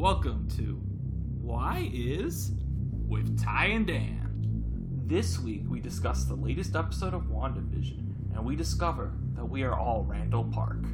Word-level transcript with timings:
Welcome 0.00 0.48
to 0.56 0.80
Why 1.42 1.90
Is 1.92 2.52
with 3.06 3.38
Ty 3.38 3.66
and 3.66 3.86
Dan. 3.86 5.02
This 5.04 5.38
week 5.38 5.64
we 5.68 5.78
discuss 5.78 6.24
the 6.24 6.36
latest 6.36 6.74
episode 6.74 7.12
of 7.12 7.24
WandaVision 7.24 8.34
and 8.34 8.42
we 8.42 8.56
discover 8.56 9.12
that 9.34 9.44
we 9.44 9.62
are 9.62 9.78
all 9.78 10.04
Randall 10.04 10.44
Park. 10.44 10.86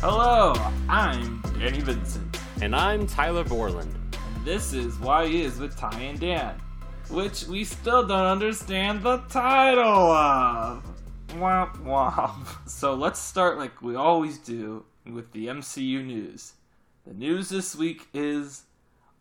Hello, 0.00 0.51
Danny 1.62 1.78
Vincent. 1.78 2.40
And 2.60 2.74
I'm 2.74 3.06
Tyler 3.06 3.44
Borland. 3.44 3.94
And 4.34 4.44
this 4.44 4.72
is 4.72 4.98
Why 4.98 5.26
Is 5.26 5.60
with 5.60 5.76
Ty 5.76 5.96
and 6.00 6.18
Dan, 6.18 6.56
which 7.08 7.44
we 7.44 7.62
still 7.62 8.04
don't 8.04 8.26
understand 8.26 9.04
the 9.04 9.18
title 9.28 10.10
of. 10.10 10.82
Womp 11.28 11.76
womp. 11.84 12.48
So 12.68 12.94
let's 12.94 13.20
start 13.20 13.58
like 13.58 13.80
we 13.80 13.94
always 13.94 14.38
do 14.38 14.84
with 15.06 15.30
the 15.30 15.46
MCU 15.46 16.04
news. 16.04 16.54
The 17.06 17.14
news 17.14 17.50
this 17.50 17.76
week 17.76 18.08
is 18.12 18.64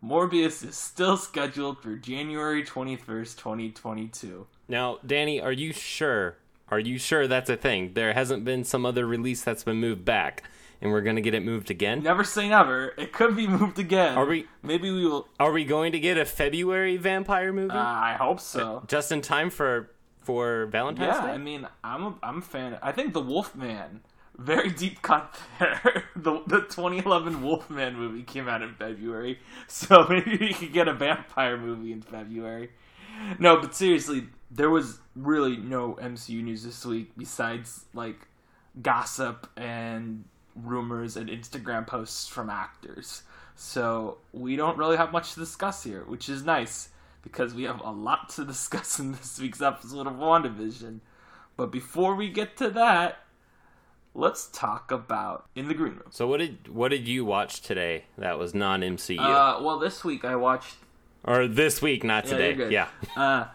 Morbius 0.04 0.68
is 0.68 0.76
still 0.76 1.18
scheduled 1.18 1.84
for 1.84 1.96
January 1.96 2.64
21st, 2.64 3.38
2022. 3.38 4.48
Now, 4.68 4.98
Danny, 5.06 5.40
are 5.40 5.52
you 5.52 5.74
sure? 5.74 6.38
Are 6.70 6.80
you 6.80 6.98
sure 6.98 7.28
that's 7.28 7.52
a 7.52 7.58
thing? 7.58 7.94
There 7.94 8.14
hasn't 8.14 8.46
been 8.46 8.64
some 8.64 8.84
other 8.84 9.06
release 9.06 9.44
that's 9.44 9.64
been 9.64 9.78
moved 9.78 10.06
back, 10.06 10.42
and 10.82 10.92
we're 10.92 11.02
gonna 11.02 11.22
get 11.22 11.34
it 11.34 11.44
moved 11.44 11.70
again. 11.70 12.02
Never 12.04 12.24
say 12.24 12.50
never. 12.50 12.94
It 12.98 13.12
could 13.14 13.36
be 13.36 13.48
moved 13.48 13.80
again. 13.80 14.18
Are 14.18 14.26
we- 14.26 14.48
Maybe 14.64 14.92
we 14.92 15.06
will. 15.06 15.28
Are 15.40 15.52
we 15.52 15.64
going 15.66 15.92
to 15.94 16.00
get 16.00 16.18
a 16.18 16.26
February 16.26 16.98
vampire 16.98 17.54
movie 17.54 17.72
Uh, 17.74 17.78
I 17.80 18.14
hope 18.20 18.40
so. 18.40 18.84
just 18.88 19.12
in 19.12 19.22
time 19.22 19.50
for 19.50 19.90
for 20.24 20.68
Valentine's 20.68 21.16
Yeah, 21.16 21.26
Day? 21.28 21.32
I 21.34 21.38
mean, 21.38 21.68
I'm 21.84 22.04
a, 22.04 22.16
I'm 22.22 22.38
a 22.40 22.42
fan. 22.42 22.78
I 22.84 22.92
think 22.92 23.14
the 23.14 23.22
Wolfman, 23.22 24.02
very 24.38 24.70
deep 24.70 25.02
cut 25.10 25.36
there. 25.60 26.04
the 26.16 26.42
the 26.48 26.60
2011 26.62 27.42
Wolfman 27.42 27.96
movie 27.96 28.22
came 28.24 28.48
out 28.48 28.62
in 28.62 28.74
February, 28.76 29.40
so 29.68 30.06
maybe 30.10 30.38
we 30.40 30.54
could 30.54 30.74
get 30.74 30.88
a 30.88 30.94
vampire 30.94 31.58
movie 31.58 31.92
in 31.92 32.02
February. 32.02 32.70
No, 33.40 33.60
but 33.60 33.74
seriously, 33.76 34.28
there 34.50 34.70
was 34.70 35.00
really 35.16 35.58
no 35.58 35.98
MCU 36.02 36.42
news 36.44 36.64
this 36.64 36.86
week 36.86 37.12
besides 37.18 37.86
like 37.94 38.28
gossip 38.82 39.48
and 39.58 40.24
rumors 40.66 41.18
and 41.18 41.30
Instagram 41.30 41.86
posts 41.88 42.28
from 42.28 42.50
actors. 42.50 43.24
So 43.56 44.18
we 44.34 44.56
don't 44.56 44.78
really 44.78 44.98
have 44.98 45.12
much 45.12 45.34
to 45.34 45.40
discuss 45.40 45.84
here, 45.84 46.04
which 46.08 46.30
is 46.30 46.44
nice 46.44 46.90
because 47.22 47.54
we 47.54 47.64
have 47.64 47.80
a 47.82 47.92
lot 47.92 48.30
to 48.30 48.46
discuss 48.54 49.00
in 49.00 49.12
this 49.12 49.40
week's 49.40 49.62
episode 49.62 50.08
of 50.08 50.14
WandaVision. 50.14 51.00
But 51.58 51.72
before 51.72 52.16
we 52.16 52.30
get 52.30 52.58
to 52.58 52.70
that, 52.72 53.20
let's 54.16 54.48
talk 54.48 54.92
about 54.92 55.46
In 55.56 55.68
the 55.68 55.74
Green 55.74 55.94
Room. 55.94 56.10
so 56.10 56.28
what 56.28 56.40
did 56.40 56.68
what 56.68 56.90
did 56.90 57.08
you 57.08 57.24
watch 57.24 57.62
today 57.62 58.06
that 58.18 58.38
was 58.40 58.54
non 58.56 58.82
MCU 58.82 59.20
Uh, 59.20 59.62
well, 59.62 59.78
this 59.80 60.04
week 60.04 60.26
I 60.26 60.36
watched. 60.36 60.78
or 61.24 61.48
this 61.48 61.82
week, 61.82 62.04
not 62.04 62.26
Yeah, 62.26 62.32
today? 62.38 62.70
Yeah. 62.72 62.88
Uh, 63.16 63.46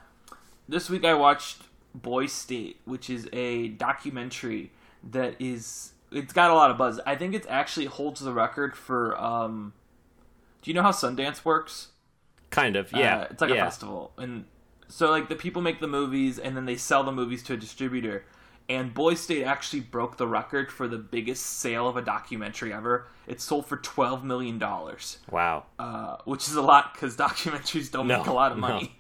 this 0.69 0.89
week 0.91 1.05
I 1.05 1.15
watched 1.15 1.59
Boy 1.95 2.27
State, 2.27 2.81
which 2.85 3.09
is 3.11 3.29
a 3.33 3.69
documentary 3.69 4.71
that 5.11 5.35
is. 5.41 5.93
It's 6.13 6.33
got 6.33 6.51
a 6.51 6.55
lot 6.55 6.71
of 6.71 6.79
buzz. 6.79 7.01
I 7.07 7.17
think 7.17 7.35
it 7.35 7.47
actually 7.49 7.87
holds 7.87 8.21
the 8.21 8.33
record 8.33 8.77
for. 8.77 9.21
Um, 9.21 9.73
do 10.63 10.71
you 10.71 10.75
know 10.75 10.83
how 10.83 10.93
Sundance 10.93 11.45
works? 11.45 11.89
Kind 12.51 12.77
of. 12.77 12.93
Yeah. 12.93 13.19
Uh, 13.19 13.27
it's 13.31 13.41
like 13.41 13.51
yeah. 13.51 13.57
a 13.57 13.65
festival, 13.65 14.13
and 14.17 14.45
so 14.89 15.11
like 15.11 15.29
the 15.29 15.35
people 15.37 15.63
make 15.63 15.81
the 15.81 15.89
movies, 15.89 16.39
and 16.39 16.57
then 16.57 16.65
they 16.65 16.77
sell 16.77 17.03
the 17.03 17.13
movies 17.13 17.43
to 17.45 17.55
a 17.55 17.57
distributor. 17.57 18.25
And 18.69 18.93
Boy 18.93 19.15
State 19.15 19.45
actually 19.45 19.81
broke 19.81 20.17
the 20.17 20.27
record 20.27 20.73
for 20.73 20.89
the 20.89 20.99
biggest 20.99 21.45
sale 21.47 21.87
of 21.89 21.97
a 21.97 22.03
documentary 22.03 22.73
ever. 22.73 23.07
It 23.29 23.41
sold 23.41 23.67
for 23.67 23.77
twelve 23.77 24.25
million 24.25 24.59
dollars, 24.59 25.19
Wow. 25.31 25.67
uh, 25.79 26.17
which 26.25 26.49
is 26.49 26.55
a 26.57 26.63
lot 26.63 26.93
because 26.95 27.17
documentaries 27.17 27.91
don't 27.93 28.09
No, 28.09 28.19
make 28.19 28.27
a 28.27 28.33
lot 28.33 28.51
of 28.53 28.59
no. 28.59 28.69
money. 28.69 28.97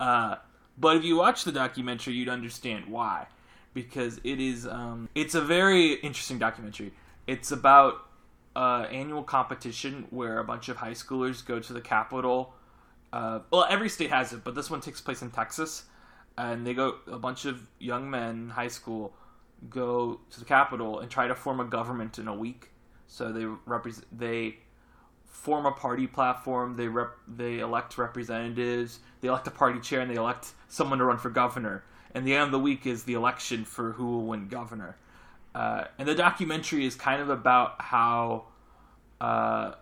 Uh, 0.00 0.36
but 0.78 0.96
if 0.96 1.04
you 1.04 1.16
watch 1.16 1.44
the 1.44 1.52
documentary, 1.52 2.14
you'd 2.14 2.30
understand 2.30 2.86
why, 2.86 3.26
because 3.74 4.20
it 4.24 4.40
is 4.40 4.66
um, 4.66 5.08
it's 5.14 5.34
a 5.34 5.40
very 5.40 5.94
interesting 5.94 6.38
documentary. 6.38 6.92
It's 7.26 7.50
about 7.52 8.06
uh, 8.54 8.86
annual 8.90 9.22
competition 9.22 10.06
where 10.10 10.38
a 10.38 10.44
bunch 10.44 10.68
of 10.68 10.76
high 10.76 10.92
schoolers 10.92 11.44
go 11.44 11.60
to 11.60 11.72
the 11.72 11.80
capital. 11.80 12.54
Uh, 13.12 13.40
well, 13.50 13.66
every 13.68 13.88
state 13.88 14.10
has 14.10 14.32
it, 14.32 14.42
but 14.44 14.54
this 14.54 14.70
one 14.70 14.80
takes 14.80 15.00
place 15.00 15.22
in 15.22 15.30
Texas, 15.30 15.84
and 16.36 16.66
they 16.66 16.74
go. 16.74 16.96
A 17.10 17.18
bunch 17.18 17.44
of 17.44 17.68
young 17.78 18.10
men, 18.10 18.50
high 18.50 18.68
school, 18.68 19.14
go 19.68 20.20
to 20.30 20.38
the 20.38 20.46
capital 20.46 21.00
and 21.00 21.10
try 21.10 21.26
to 21.26 21.34
form 21.34 21.60
a 21.60 21.64
government 21.64 22.18
in 22.18 22.28
a 22.28 22.34
week. 22.34 22.70
So 23.06 23.32
they 23.32 23.44
represent 23.66 24.06
they 24.16 24.56
form 25.26 25.66
a 25.66 25.72
party 25.72 26.06
platform. 26.06 26.76
They 26.76 26.88
rep, 26.88 27.12
they 27.28 27.58
elect 27.58 27.98
representatives. 27.98 29.00
They 29.20 29.28
elect 29.28 29.46
a 29.46 29.50
party 29.50 29.80
chair, 29.80 30.00
and 30.00 30.10
they 30.10 30.16
elect 30.16 30.52
someone 30.68 30.98
to 30.98 31.04
run 31.04 31.18
for 31.18 31.30
governor. 31.30 31.84
And 32.14 32.26
the 32.26 32.34
end 32.34 32.44
of 32.44 32.50
the 32.50 32.58
week 32.58 32.86
is 32.86 33.04
the 33.04 33.14
election 33.14 33.64
for 33.64 33.92
who 33.92 34.06
will 34.06 34.26
win 34.26 34.48
governor. 34.48 34.96
Uh, 35.54 35.84
and 35.98 36.08
the 36.08 36.14
documentary 36.14 36.86
is 36.86 36.94
kind 36.94 37.20
of 37.20 37.28
about 37.28 37.80
how 37.80 38.44
uh, 39.20 39.72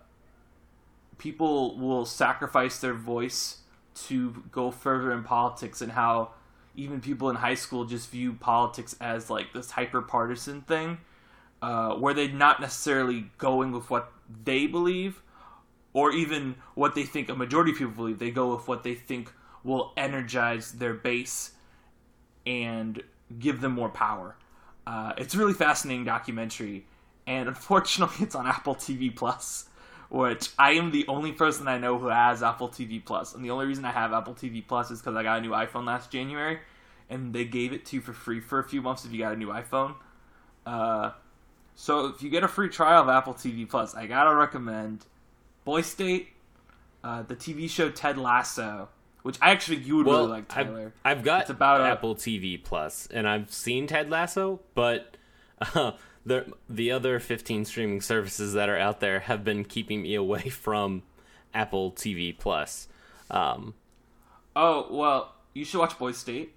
people 1.17 1.77
will 1.77 2.05
sacrifice 2.05 2.79
their 2.79 2.93
voice 2.93 3.57
to 3.93 4.43
go 4.51 4.71
further 4.71 5.11
in 5.11 5.23
politics, 5.23 5.81
and 5.81 5.91
how 5.91 6.31
even 6.75 7.01
people 7.01 7.29
in 7.29 7.35
high 7.35 7.55
school 7.55 7.85
just 7.85 8.09
view 8.09 8.33
politics 8.33 8.95
as 9.01 9.29
like 9.29 9.53
this 9.53 9.71
hyper 9.71 10.01
partisan 10.01 10.61
thing, 10.61 10.97
uh, 11.61 11.93
where 11.95 12.13
they're 12.13 12.29
not 12.29 12.61
necessarily 12.61 13.25
going 13.37 13.71
with 13.71 13.89
what 13.89 14.11
they 14.43 14.65
believe, 14.67 15.21
or 15.93 16.11
even 16.11 16.55
what 16.75 16.95
they 16.95 17.03
think 17.03 17.29
a 17.29 17.35
majority 17.35 17.71
of 17.71 17.77
people 17.77 17.93
believe. 17.93 18.19
They 18.19 18.31
go 18.31 18.55
with 18.55 18.67
what 18.67 18.83
they 18.83 18.95
think 18.95 19.31
will 19.63 19.91
energize 19.97 20.71
their 20.71 20.93
base 20.93 21.51
and 22.45 23.01
give 23.39 23.61
them 23.61 23.73
more 23.73 23.89
power. 23.89 24.35
Uh, 24.85 25.13
it's 25.17 25.33
a 25.35 25.37
really 25.37 25.53
fascinating 25.53 26.05
documentary, 26.05 26.85
and 27.27 27.47
unfortunately, 27.47 28.17
it's 28.25 28.35
on 28.35 28.47
Apple 28.47 28.75
TV 28.75 29.15
Plus, 29.15 29.69
which 30.09 30.49
I 30.57 30.71
am 30.71 30.91
the 30.91 31.05
only 31.07 31.31
person 31.31 31.67
I 31.67 31.77
know 31.77 31.97
who 31.97 32.07
has 32.07 32.43
Apple 32.43 32.69
TV 32.69 33.03
Plus. 33.03 33.31
Plus, 33.31 33.35
and 33.35 33.45
the 33.45 33.51
only 33.51 33.65
reason 33.65 33.85
I 33.85 33.91
have 33.91 34.13
Apple 34.13 34.33
TV 34.33 34.65
Plus 34.65 34.91
is 34.91 34.99
because 34.99 35.15
I 35.15 35.23
got 35.23 35.39
a 35.39 35.41
new 35.41 35.51
iPhone 35.51 35.85
last 35.85 36.11
January, 36.11 36.59
and 37.09 37.33
they 37.33 37.45
gave 37.45 37.73
it 37.73 37.85
to 37.87 37.97
you 37.97 38.01
for 38.01 38.13
free 38.13 38.39
for 38.39 38.59
a 38.59 38.63
few 38.63 38.81
months 38.81 39.05
if 39.05 39.11
you 39.11 39.19
got 39.19 39.33
a 39.33 39.37
new 39.37 39.49
iPhone. 39.49 39.95
Uh, 40.65 41.11
so 41.75 42.07
if 42.07 42.21
you 42.21 42.29
get 42.29 42.43
a 42.43 42.47
free 42.47 42.69
trial 42.69 43.03
of 43.03 43.09
Apple 43.09 43.33
TV 43.33 43.69
Plus, 43.69 43.95
I 43.95 44.07
gotta 44.07 44.33
recommend 44.35 45.05
Boy 45.63 45.81
State, 45.81 46.29
uh, 47.03 47.23
the 47.23 47.35
TV 47.35 47.69
show 47.69 47.89
Ted 47.89 48.17
Lasso, 48.17 48.89
which 49.23 49.37
I 49.41 49.51
actually 49.51 49.77
you 49.77 49.97
would 49.97 50.05
Well, 50.07 50.19
really 50.21 50.31
like, 50.31 50.47
Tyler. 50.47 50.93
I've, 51.03 51.17
I've 51.19 51.23
got 51.23 51.41
It's 51.41 51.49
about 51.49 51.81
a- 51.81 51.85
Apple 51.85 52.15
TV 52.15 52.61
Plus, 52.63 53.07
and 53.11 53.27
I've 53.27 53.51
seen 53.53 53.87
Ted 53.87 54.09
Lasso, 54.09 54.59
but 54.75 55.15
uh, 55.75 55.91
the 56.25 56.53
the 56.69 56.91
other 56.91 57.19
15 57.19 57.65
streaming 57.65 58.01
services 58.01 58.53
that 58.53 58.69
are 58.69 58.77
out 58.77 58.99
there 58.99 59.21
have 59.21 59.43
been 59.43 59.63
keeping 59.65 60.01
me 60.03 60.15
away 60.15 60.49
from 60.49 61.03
Apple 61.53 61.91
TV 61.91 62.37
Plus. 62.37 62.87
Um, 63.29 63.73
Oh 64.55 64.87
well, 64.91 65.33
you 65.53 65.63
should 65.65 65.79
watch 65.79 65.97
Boy 65.97 66.11
State. 66.11 66.53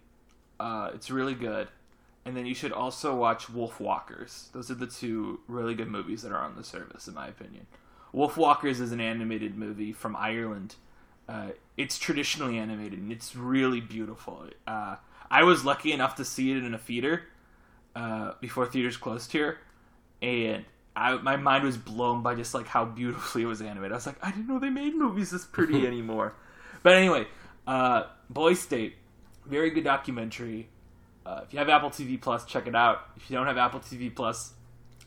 Uh, 0.58 0.91
it's 0.94 1.10
really 1.10 1.34
good, 1.34 1.69
and 2.25 2.36
then 2.36 2.46
you 2.46 2.54
should 2.54 2.72
also 2.72 3.14
watch 3.14 3.46
Wolfwalkers. 3.46 4.50
Those 4.52 4.70
are 4.70 4.75
the 4.75 4.86
two 4.86 5.41
really 5.49 5.75
good 5.75 5.88
movies 5.88 6.22
that 6.22 6.32
are 6.32 6.40
on 6.40 6.56
the 6.56 6.64
service, 6.64 7.06
in 7.08 7.14
my 7.14 7.26
opinion. 7.28 7.67
Wolfwalkers 8.14 8.81
is 8.81 8.93
an 8.93 9.00
animated 9.00 9.56
movie 9.56 9.93
from 9.93 10.14
Ireland. 10.17 10.76
Uh, 11.29 11.49
it's 11.76 11.99
traditionally 11.99 12.59
animated, 12.59 12.99
and 12.99 13.11
it's 13.11 13.35
really 13.35 13.81
beautiful. 13.81 14.47
Uh, 14.67 14.97
I 15.31 15.43
was 15.43 15.65
lucky 15.65 15.93
enough 15.93 16.17
to 16.17 16.25
see 16.25 16.53
it 16.53 16.59
in 16.59 16.75
a 16.75 16.79
theater 16.79 17.23
uh, 17.97 18.32
before 18.41 18.67
theaters 18.67 18.97
closed 18.97 19.32
here, 19.32 19.59
and 20.21 20.65
I, 20.94 21.17
my 21.17 21.37
mind 21.37 21.65
was 21.65 21.76
blown 21.76 22.23
by 22.23 22.35
just 22.35 22.55
like 22.55 22.67
how 22.67 22.85
beautifully 22.85 23.43
it 23.43 23.47
was 23.47 23.62
animated. 23.62 23.93
I 23.93 23.94
was 23.97 24.06
like, 24.06 24.17
I 24.23 24.31
didn't 24.31 24.47
know 24.47 24.59
they 24.59 24.71
made 24.71 24.94
movies 24.94 25.31
this 25.31 25.44
pretty 25.44 25.87
anymore. 25.87 26.35
But 26.82 26.94
anyway, 26.94 27.27
uh, 27.67 28.05
Boy 28.29 28.55
State, 28.55 28.97
very 29.47 29.70
good 29.70 29.85
documentary. 29.85 30.69
Uh, 31.25 31.41
if 31.44 31.53
you 31.55 31.59
have 31.59 31.70
Apple 31.70 31.91
TV 31.91 32.20
Plus, 32.20 32.44
check 32.44 32.67
it 32.67 32.75
out. 32.75 33.09
If 33.17 33.31
you 33.31 33.37
don't 33.37 33.47
have 33.47 33.56
Apple 33.56 33.81
TV 33.81 34.15
Plus, 34.15 34.53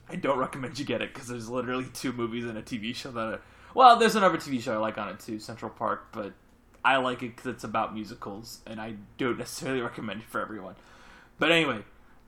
I 0.10 0.16
don't 0.16 0.40
recommend 0.40 0.80
you 0.80 0.86
get 0.86 1.02
it 1.02 1.14
because 1.14 1.28
there's 1.28 1.48
literally 1.48 1.86
two 1.94 2.12
movies 2.12 2.46
and 2.46 2.58
a 2.58 2.64
TV 2.64 2.96
show 2.96 3.12
that. 3.12 3.20
Are, 3.20 3.42
well, 3.74 3.98
there's 3.98 4.16
another 4.16 4.38
TV 4.38 4.62
show 4.62 4.74
I 4.74 4.78
like 4.78 4.98
on 4.98 5.10
it 5.10 5.20
too, 5.20 5.40
Central 5.40 5.70
Park, 5.72 6.08
but 6.12 6.34
I 6.84 6.98
like 6.98 7.22
it 7.24 7.36
because 7.36 7.48
it's 7.54 7.64
about 7.64 7.94
musicals, 7.94 8.60
and 8.66 8.80
I 8.80 8.96
don't 9.18 9.38
necessarily 9.40 9.82
recommend 9.82 10.22
it 10.22 10.28
for 10.28 10.42
everyone. 10.42 10.76
But 11.40 11.52
anyway, 11.52 11.80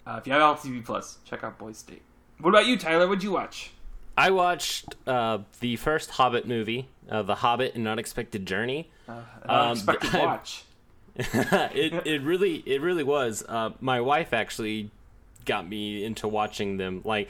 uh, 0.05 0.17
if 0.19 0.27
you 0.27 0.33
have 0.33 0.41
Apple 0.41 0.69
TV 0.71 0.83
Plus, 0.85 1.17
check 1.25 1.43
out 1.43 1.57
Boy 1.57 1.71
State. 1.73 2.01
What 2.39 2.49
about 2.51 2.65
you, 2.67 2.77
Tyler? 2.77 3.07
What'd 3.07 3.23
you 3.23 3.31
watch? 3.31 3.71
I 4.17 4.31
watched 4.31 4.95
uh, 5.07 5.39
the 5.61 5.75
first 5.77 6.11
Hobbit 6.11 6.47
movie, 6.47 6.87
uh, 7.09 7.23
The 7.23 7.35
Hobbit: 7.35 7.75
An 7.75 7.87
Unexpected 7.87 8.45
Journey. 8.45 8.89
An 9.07 9.15
Um, 9.15 9.55
unexpected 9.67 10.15
I- 10.15 10.25
watch. 10.25 10.63
it 11.15 11.93
it 12.07 12.21
really 12.21 12.57
it 12.65 12.81
really 12.81 13.03
was. 13.03 13.43
Uh, 13.47 13.71
my 13.81 13.99
wife 13.99 14.33
actually 14.33 14.91
got 15.45 15.67
me 15.67 16.03
into 16.05 16.27
watching 16.27 16.77
them. 16.77 17.01
Like 17.03 17.29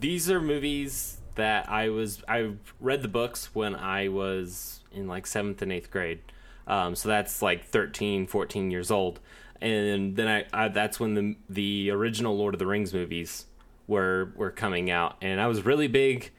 these 0.00 0.28
are 0.30 0.40
movies 0.40 1.18
that 1.40 1.68
I 1.68 1.88
was 1.88 2.22
I 2.28 2.52
read 2.80 3.02
the 3.02 3.08
books 3.08 3.54
when 3.54 3.74
I 3.74 4.08
was 4.08 4.80
in 4.92 5.08
like 5.08 5.26
seventh 5.26 5.62
and 5.62 5.72
eighth 5.72 5.90
grade. 5.90 6.20
Um, 6.66 6.94
so 6.94 7.08
that's 7.08 7.42
like 7.42 7.64
13, 7.64 8.26
14 8.26 8.70
years 8.70 8.90
old, 8.90 9.18
and 9.60 10.14
then 10.16 10.28
I, 10.28 10.44
I 10.52 10.68
that's 10.68 11.00
when 11.00 11.14
the 11.14 11.36
the 11.48 11.90
original 11.90 12.36
Lord 12.36 12.54
of 12.54 12.58
the 12.58 12.66
Rings 12.66 12.94
movies 12.94 13.46
were 13.86 14.32
were 14.36 14.50
coming 14.50 14.90
out, 14.90 15.16
and 15.20 15.40
I 15.40 15.46
was 15.46 15.64
really 15.64 15.88
big 15.88 16.30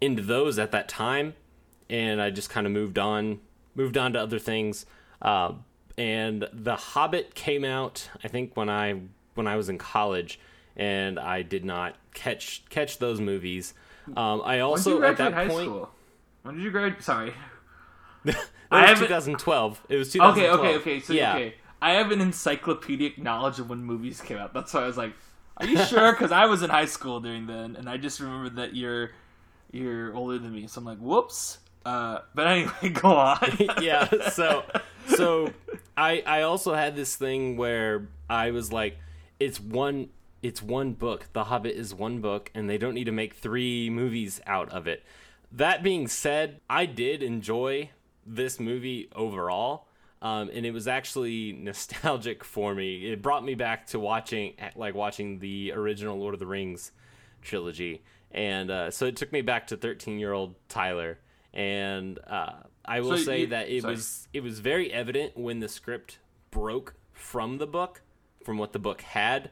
into 0.00 0.22
those 0.22 0.58
at 0.58 0.72
that 0.72 0.88
time, 0.88 1.34
and 1.88 2.20
I 2.20 2.30
just 2.30 2.50
kind 2.50 2.66
of 2.66 2.72
moved 2.72 2.98
on, 2.98 3.40
moved 3.74 3.98
on 3.98 4.14
to 4.14 4.20
other 4.20 4.38
things. 4.38 4.86
Uh, 5.20 5.52
and 5.98 6.48
The 6.52 6.76
Hobbit 6.76 7.34
came 7.34 7.64
out, 7.64 8.08
I 8.24 8.28
think 8.28 8.56
when 8.56 8.70
I 8.70 9.00
when 9.34 9.46
I 9.46 9.56
was 9.56 9.68
in 9.68 9.78
college, 9.78 10.40
and 10.76 11.18
I 11.18 11.42
did 11.42 11.64
not 11.64 11.96
catch 12.14 12.64
catch 12.70 12.98
those 12.98 13.20
movies. 13.20 13.74
Um, 14.16 14.42
I 14.44 14.60
also 14.60 15.02
at 15.02 15.16
that 15.18 15.32
high 15.32 15.48
point, 15.48 15.66
school? 15.66 15.90
When 16.42 16.56
did 16.56 16.64
you 16.64 16.70
graduate? 16.70 17.02
Sorry. 17.02 17.34
it 18.24 18.36
I 18.70 18.80
was 18.82 18.88
haven't- 18.90 19.08
2012. 19.08 19.82
It 19.88 19.96
was 19.96 20.12
2012. 20.12 20.60
okay, 20.60 20.68
okay. 20.68 20.78
Okay. 20.80 21.00
So 21.00 21.12
yeah, 21.12 21.34
okay, 21.34 21.54
I 21.82 21.92
have 21.92 22.10
an 22.12 22.20
encyclopedic 22.20 23.18
knowledge 23.18 23.58
of 23.58 23.68
when 23.70 23.82
movies 23.84 24.20
came 24.20 24.38
out. 24.38 24.52
That's 24.54 24.72
why 24.74 24.82
I 24.82 24.86
was 24.86 24.96
like, 24.96 25.12
"Are 25.56 25.66
you 25.66 25.78
sure?" 25.84 26.12
Because 26.18 26.32
I 26.32 26.46
was 26.46 26.62
in 26.62 26.70
high 26.70 26.86
school 26.86 27.20
during 27.20 27.46
then, 27.46 27.76
and 27.76 27.88
I 27.88 27.96
just 27.96 28.20
remembered 28.20 28.56
that 28.56 28.74
you're 28.76 29.10
you're 29.72 30.14
older 30.14 30.38
than 30.38 30.52
me. 30.52 30.66
So 30.66 30.80
I'm 30.80 30.84
like, 30.84 30.98
"Whoops." 30.98 31.58
Uh, 31.84 32.18
but 32.34 32.46
anyway, 32.46 32.88
go 32.92 33.08
on. 33.16 33.38
yeah 33.80 34.06
so 34.32 34.64
so 35.06 35.48
i 35.96 36.22
i 36.26 36.42
also 36.42 36.74
had 36.74 36.94
this 36.94 37.16
thing 37.16 37.56
where 37.56 38.06
i 38.28 38.50
was 38.50 38.70
like 38.70 38.98
it's 39.40 39.58
one 39.58 40.10
it's 40.42 40.62
one 40.62 40.92
book. 40.94 41.26
The 41.32 41.44
hobbit 41.44 41.74
is 41.76 41.94
one 41.94 42.20
book 42.20 42.50
and 42.54 42.68
they 42.68 42.78
don't 42.78 42.94
need 42.94 43.04
to 43.04 43.12
make 43.12 43.34
three 43.34 43.90
movies 43.90 44.40
out 44.46 44.70
of 44.70 44.86
it. 44.86 45.02
That 45.52 45.82
being 45.82 46.06
said 46.06 46.60
i 46.70 46.86
did 46.86 47.22
enjoy 47.22 47.90
this 48.26 48.60
movie 48.60 49.08
overall 49.14 49.88
um, 50.22 50.50
and 50.52 50.64
it 50.66 50.70
was 50.72 50.86
actually 50.86 51.52
nostalgic 51.58 52.44
for 52.44 52.74
me. 52.74 53.10
It 53.10 53.22
brought 53.22 53.44
me 53.44 53.54
back 53.54 53.86
to 53.88 53.98
watching 53.98 54.54
like 54.76 54.94
watching 54.94 55.38
the 55.40 55.72
original 55.72 56.18
lord 56.18 56.34
of 56.34 56.40
the 56.40 56.46
rings 56.46 56.92
trilogy. 57.42 58.02
And 58.30 58.70
uh, 58.70 58.90
so 58.90 59.06
it 59.06 59.16
took 59.16 59.32
me 59.32 59.40
back 59.42 59.66
to 59.68 59.76
13 59.76 60.18
year 60.18 60.32
old 60.32 60.54
tyler. 60.68 61.18
And 61.52 62.18
uh, 62.28 62.52
i 62.84 63.00
will 63.00 63.16
So 63.16 63.24
say 63.24 63.40
you- 63.40 63.46
that 63.48 63.68
it 63.68 63.82
sorry. 63.82 63.94
was 63.94 64.28
it 64.32 64.42
was 64.42 64.60
very 64.60 64.92
evident 64.92 65.36
when 65.36 65.60
the 65.60 65.68
script 65.68 66.18
broke 66.50 66.94
from 67.12 67.58
the 67.58 67.66
book 67.66 68.02
from 68.44 68.56
what 68.58 68.72
the 68.72 68.78
book 68.78 69.00
had 69.02 69.50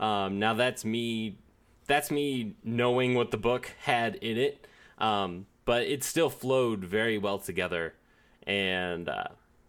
um, 0.00 0.38
now 0.40 0.54
that's 0.54 0.84
me 0.84 1.38
that's 1.86 2.10
me 2.10 2.54
knowing 2.64 3.14
what 3.14 3.30
the 3.30 3.36
book 3.36 3.72
had 3.82 4.16
in 4.16 4.36
it 4.36 4.66
um, 4.98 5.46
but 5.64 5.82
it 5.82 6.02
still 6.02 6.30
flowed 6.30 6.80
very 6.84 7.18
well 7.18 7.38
together 7.38 7.94
and 8.44 9.08
uh, 9.08 9.24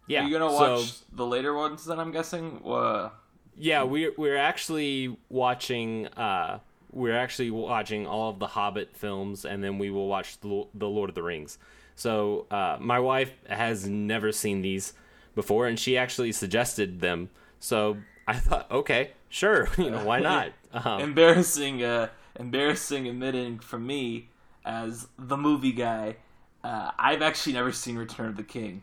yeah 0.08 0.22
Are 0.24 0.28
you 0.28 0.38
gonna 0.38 0.50
so- 0.50 0.74
watch 0.76 0.92
the 1.12 1.26
later 1.26 1.54
ones? 1.54 1.84
Then 1.84 2.00
I'm 2.00 2.10
guessing. 2.10 2.60
Uh, 2.66 3.10
yeah, 3.56 3.82
we're 3.82 4.12
we're 4.16 4.36
actually 4.38 5.16
watching. 5.28 6.06
Uh, 6.08 6.58
we're 6.90 7.16
actually 7.16 7.50
watching 7.50 8.06
all 8.06 8.30
of 8.30 8.38
the 8.38 8.46
Hobbit 8.46 8.96
films, 8.96 9.44
and 9.44 9.62
then 9.62 9.78
we 9.78 9.90
will 9.90 10.08
watch 10.08 10.40
the, 10.40 10.66
the 10.74 10.88
Lord 10.88 11.08
of 11.10 11.14
the 11.14 11.22
Rings. 11.22 11.58
So 11.94 12.46
uh, 12.50 12.78
my 12.80 12.98
wife 12.98 13.32
has 13.48 13.86
never 13.86 14.32
seen 14.32 14.62
these 14.62 14.94
before, 15.34 15.66
and 15.66 15.78
she 15.78 15.96
actually 15.96 16.32
suggested 16.32 17.00
them. 17.00 17.28
So 17.60 17.98
I 18.32 18.38
thought, 18.38 18.70
okay, 18.70 19.10
sure, 19.28 19.68
you 19.78 19.90
know, 19.90 20.04
why 20.04 20.20
not? 20.30 20.52
Um, 20.72 21.00
embarrassing, 21.00 21.82
uh, 21.82 22.08
embarrassing 22.38 23.06
admitting 23.06 23.58
for 23.58 23.78
me 23.78 24.28
as 24.64 25.06
the 25.18 25.36
movie 25.36 25.72
guy. 25.72 26.16
Uh, 26.64 26.92
I've 26.98 27.22
actually 27.22 27.54
never 27.54 27.72
seen 27.72 27.96
Return 27.96 28.28
of 28.28 28.36
the 28.36 28.42
King, 28.44 28.82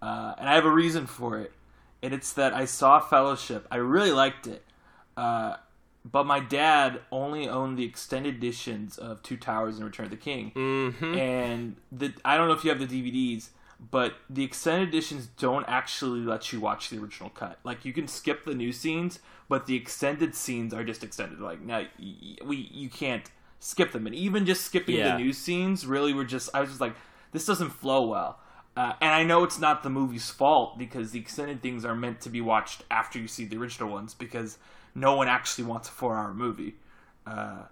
uh, 0.00 0.34
and 0.38 0.48
I 0.48 0.54
have 0.54 0.64
a 0.64 0.70
reason 0.70 1.06
for 1.06 1.38
it. 1.38 1.52
And 2.02 2.12
it's 2.12 2.34
that 2.34 2.52
I 2.52 2.66
saw 2.66 3.00
Fellowship. 3.00 3.66
I 3.70 3.76
really 3.76 4.12
liked 4.12 4.46
it, 4.46 4.62
uh, 5.16 5.56
but 6.04 6.26
my 6.26 6.38
dad 6.38 7.00
only 7.10 7.48
owned 7.48 7.78
the 7.78 7.84
extended 7.84 8.34
editions 8.36 8.98
of 8.98 9.22
Two 9.22 9.38
Towers 9.38 9.76
and 9.76 9.86
Return 9.86 10.04
of 10.04 10.10
the 10.10 10.18
King, 10.18 10.52
mhm. 10.54 11.16
and 11.16 11.76
the, 11.90 12.12
I 12.24 12.36
don't 12.36 12.46
know 12.48 12.54
if 12.54 12.62
you 12.62 12.70
have 12.70 12.78
the 12.78 12.86
DVDs, 12.86 13.48
but 13.78 14.14
the 14.30 14.44
extended 14.44 14.88
editions 14.88 15.26
don't 15.38 15.64
actually 15.68 16.20
let 16.20 16.52
you 16.52 16.60
watch 16.60 16.90
the 16.90 16.98
original 16.98 17.30
cut. 17.30 17.58
Like 17.64 17.84
you 17.84 17.92
can 17.92 18.08
skip 18.08 18.44
the 18.44 18.54
new 18.54 18.72
scenes, 18.72 19.18
but 19.48 19.66
the 19.66 19.76
extended 19.76 20.34
scenes 20.34 20.72
are 20.72 20.84
just 20.84 21.02
extended. 21.04 21.40
Like 21.40 21.60
now, 21.60 21.84
we 22.44 22.56
you 22.72 22.88
can't 22.88 23.30
skip 23.60 23.92
them, 23.92 24.06
and 24.06 24.14
even 24.14 24.46
just 24.46 24.62
skipping 24.64 24.96
Yeah. 24.96 25.16
the 25.16 25.22
new 25.22 25.32
scenes 25.32 25.86
really 25.86 26.12
were 26.14 26.24
just. 26.24 26.50
I 26.54 26.60
was 26.60 26.70
just 26.70 26.80
like, 26.80 26.94
this 27.32 27.46
doesn't 27.46 27.70
flow 27.70 28.06
well. 28.06 28.40
Uh, 28.76 28.92
and 29.00 29.10
I 29.10 29.22
know 29.22 29.44
it's 29.44 29.58
not 29.60 29.84
the 29.84 29.90
movie's 29.90 30.30
fault 30.30 30.78
because 30.78 31.12
the 31.12 31.20
extended 31.20 31.62
things 31.62 31.84
are 31.84 31.94
meant 31.94 32.20
to 32.22 32.28
be 32.28 32.40
watched 32.40 32.82
after 32.90 33.20
you 33.20 33.28
see 33.28 33.44
the 33.44 33.56
original 33.56 33.88
ones 33.88 34.14
because 34.14 34.58
no 34.96 35.14
one 35.14 35.28
actually 35.28 35.64
wants 35.64 35.88
a 35.88 35.92
four-hour 35.92 36.34
movie. 36.34 36.74
Uh, 37.24 37.62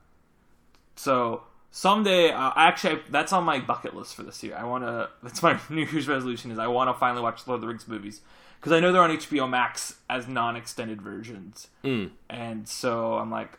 so 0.95 1.43
someday, 1.73 2.31
uh, 2.31 2.53
actually, 2.55 3.01
that's 3.11 3.33
on 3.33 3.43
my 3.43 3.59
bucket 3.59 3.97
list 3.97 4.15
for 4.15 4.23
this 4.23 4.41
year. 4.45 4.55
I 4.57 4.63
want 4.65 4.85
to. 4.85 5.09
That's 5.25 5.43
my 5.43 5.59
New 5.71 5.85
Year's 5.87 6.07
resolution 6.07 6.53
is 6.53 6.59
I 6.61 6.69
want 6.69 6.89
to 6.89 6.95
finally 6.95 7.23
watch 7.23 7.47
Lord 7.49 7.57
of 7.57 7.61
the 7.63 7.67
Rings 7.67 7.89
movies 7.89 8.21
because 8.61 8.71
I 8.73 8.79
know 8.79 8.93
they're 8.93 9.03
on 9.03 9.11
HBO 9.11 9.49
Max 9.51 9.97
as 10.09 10.29
non-extended 10.29 11.03
versions, 11.03 11.67
Mm. 11.83 12.11
and 12.31 12.69
so 12.69 13.15
I'm 13.15 13.31
like, 13.31 13.59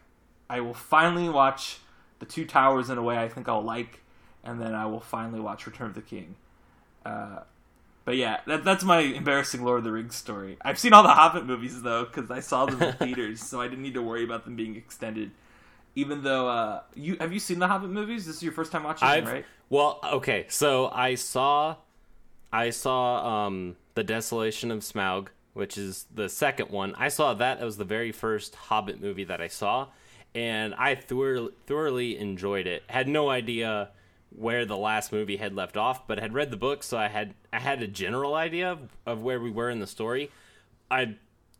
I 0.50 0.62
will 0.62 0.74
finally 0.74 1.28
watch 1.28 1.80
the 2.20 2.26
Two 2.26 2.46
Towers 2.46 2.90
in 2.90 2.98
a 2.98 3.04
way 3.04 3.18
I 3.18 3.28
think 3.28 3.50
I'll 3.50 3.62
like, 3.62 4.00
and 4.46 4.62
then 4.62 4.74
I 4.74 4.86
will 4.86 5.02
finally 5.02 5.42
watch 5.42 5.66
Return 5.66 5.88
of 5.88 5.96
the 5.96 6.02
King. 6.02 6.36
Uh, 7.06 7.40
but 8.06 8.16
yeah, 8.16 8.40
that, 8.48 8.64
that's 8.64 8.84
my 8.84 9.00
embarrassing 9.00 9.64
Lord 9.64 9.80
of 9.80 9.84
the 9.84 9.92
Rings 9.92 10.16
story. 10.16 10.58
I've 10.62 10.78
seen 10.80 10.94
all 10.94 11.04
the 11.04 11.10
Hobbit 11.10 11.46
movies 11.46 11.82
though 11.82 12.06
because 12.06 12.30
I 12.32 12.40
saw 12.40 12.66
them 12.66 12.82
in 12.82 12.94
theaters, 13.00 13.42
so 13.42 13.60
I 13.60 13.68
didn't 13.68 13.84
need 13.84 13.94
to 13.96 14.02
worry 14.02 14.24
about 14.24 14.46
them 14.46 14.56
being 14.56 14.76
extended. 14.78 15.32
Even 15.96 16.24
though 16.24 16.48
uh, 16.48 16.82
you 16.96 17.18
have 17.20 17.34
you 17.34 17.40
seen 17.40 17.60
the 17.60 17.68
Hobbit 17.68 17.90
movies? 17.90 18.26
This 18.26 18.38
is 18.38 18.44
your 18.44 18.52
first 18.52 18.72
time 18.72 18.84
watching 18.84 19.08
I've 19.08 19.26
them, 19.26 19.34
right? 19.34 19.46
well, 19.70 20.00
okay. 20.04 20.46
So 20.50 20.90
I 20.90 21.16
saw, 21.16 21.76
I 22.52 22.72
saw 22.72 23.46
um, 23.46 23.76
the 23.94 24.04
Desolation 24.04 24.72
of 24.72 24.80
Smaug, 24.80 25.28
which 25.54 25.78
is 25.78 26.06
the 26.14 26.30
second 26.30 26.70
one. 26.70 26.96
I 26.98 27.10
saw 27.10 27.34
that. 27.34 27.60
That 27.60 27.66
was 27.66 27.78
the 27.78 27.86
very 27.86 28.12
first 28.12 28.56
Hobbit 28.56 29.00
movie 29.00 29.24
that 29.26 29.40
I 29.40 29.48
saw, 29.48 29.88
and 30.34 30.74
I 30.76 30.96
thor- 30.96 31.52
thoroughly 31.68 32.18
enjoyed 32.18 32.66
it. 32.66 32.84
Had 32.88 33.08
no 33.08 33.30
idea 33.30 33.90
where 34.36 34.66
the 34.66 34.78
last 34.78 35.12
movie 35.12 35.38
had 35.38 35.54
left 35.56 35.78
off, 35.78 36.08
but 36.08 36.20
had 36.20 36.34
read 36.34 36.50
the 36.50 36.58
book, 36.58 36.82
so 36.84 36.98
I 36.98 37.08
had 37.08 37.36
I 37.52 37.60
had 37.60 37.82
a 37.82 37.88
general 37.88 38.34
idea 38.34 38.72
of, 38.72 38.80
of 39.06 39.22
where 39.22 39.40
we 39.40 39.52
were 39.52 39.70
in 39.70 39.80
the 39.80 39.88
story. 39.88 40.32
I 40.90 41.16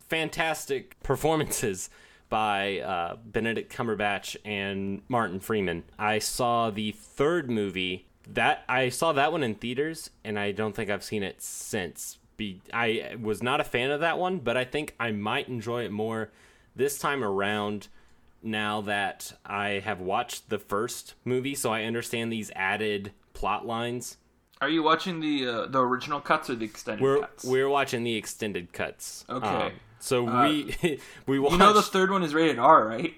fantastic 0.08 1.00
performances 1.02 1.90
by 2.34 2.80
uh, 2.80 3.16
Benedict 3.24 3.72
Cumberbatch 3.72 4.36
and 4.44 5.02
Martin 5.06 5.38
Freeman. 5.38 5.84
I 5.96 6.18
saw 6.18 6.68
the 6.68 6.90
third 6.90 7.48
movie 7.48 8.08
that 8.28 8.64
I 8.68 8.88
saw 8.88 9.12
that 9.12 9.30
one 9.30 9.44
in 9.44 9.54
theaters, 9.54 10.10
and 10.24 10.36
I 10.36 10.50
don't 10.50 10.74
think 10.74 10.90
I've 10.90 11.04
seen 11.04 11.22
it 11.22 11.40
since. 11.40 12.18
Be 12.36 12.60
I 12.72 13.14
was 13.22 13.40
not 13.40 13.60
a 13.60 13.64
fan 13.64 13.92
of 13.92 14.00
that 14.00 14.18
one, 14.18 14.38
but 14.38 14.56
I 14.56 14.64
think 14.64 14.96
I 14.98 15.12
might 15.12 15.46
enjoy 15.46 15.84
it 15.84 15.92
more 15.92 16.32
this 16.74 16.98
time 16.98 17.22
around. 17.22 17.86
Now 18.42 18.80
that 18.80 19.34
I 19.46 19.80
have 19.84 20.00
watched 20.00 20.50
the 20.50 20.58
first 20.58 21.14
movie, 21.24 21.54
so 21.54 21.72
I 21.72 21.84
understand 21.84 22.32
these 22.32 22.50
added 22.56 23.12
plot 23.32 23.64
lines. 23.64 24.16
Are 24.60 24.68
you 24.68 24.82
watching 24.82 25.20
the 25.20 25.46
uh, 25.46 25.66
the 25.66 25.80
original 25.80 26.20
cuts 26.20 26.50
or 26.50 26.56
the 26.56 26.64
extended 26.64 27.00
We're 27.00 27.20
cuts? 27.20 27.44
we're 27.44 27.68
watching 27.68 28.02
the 28.02 28.16
extended 28.16 28.72
cuts. 28.72 29.24
Okay. 29.30 29.46
Um, 29.46 29.72
so 30.04 30.28
Uh, 30.28 30.48
we 30.48 31.00
we 31.26 31.38
watched. 31.38 31.52
you 31.52 31.58
know 31.58 31.72
the 31.72 31.82
third 31.82 32.10
one 32.10 32.22
is 32.22 32.34
rated 32.34 32.58
R, 32.58 32.86
right? 32.86 33.14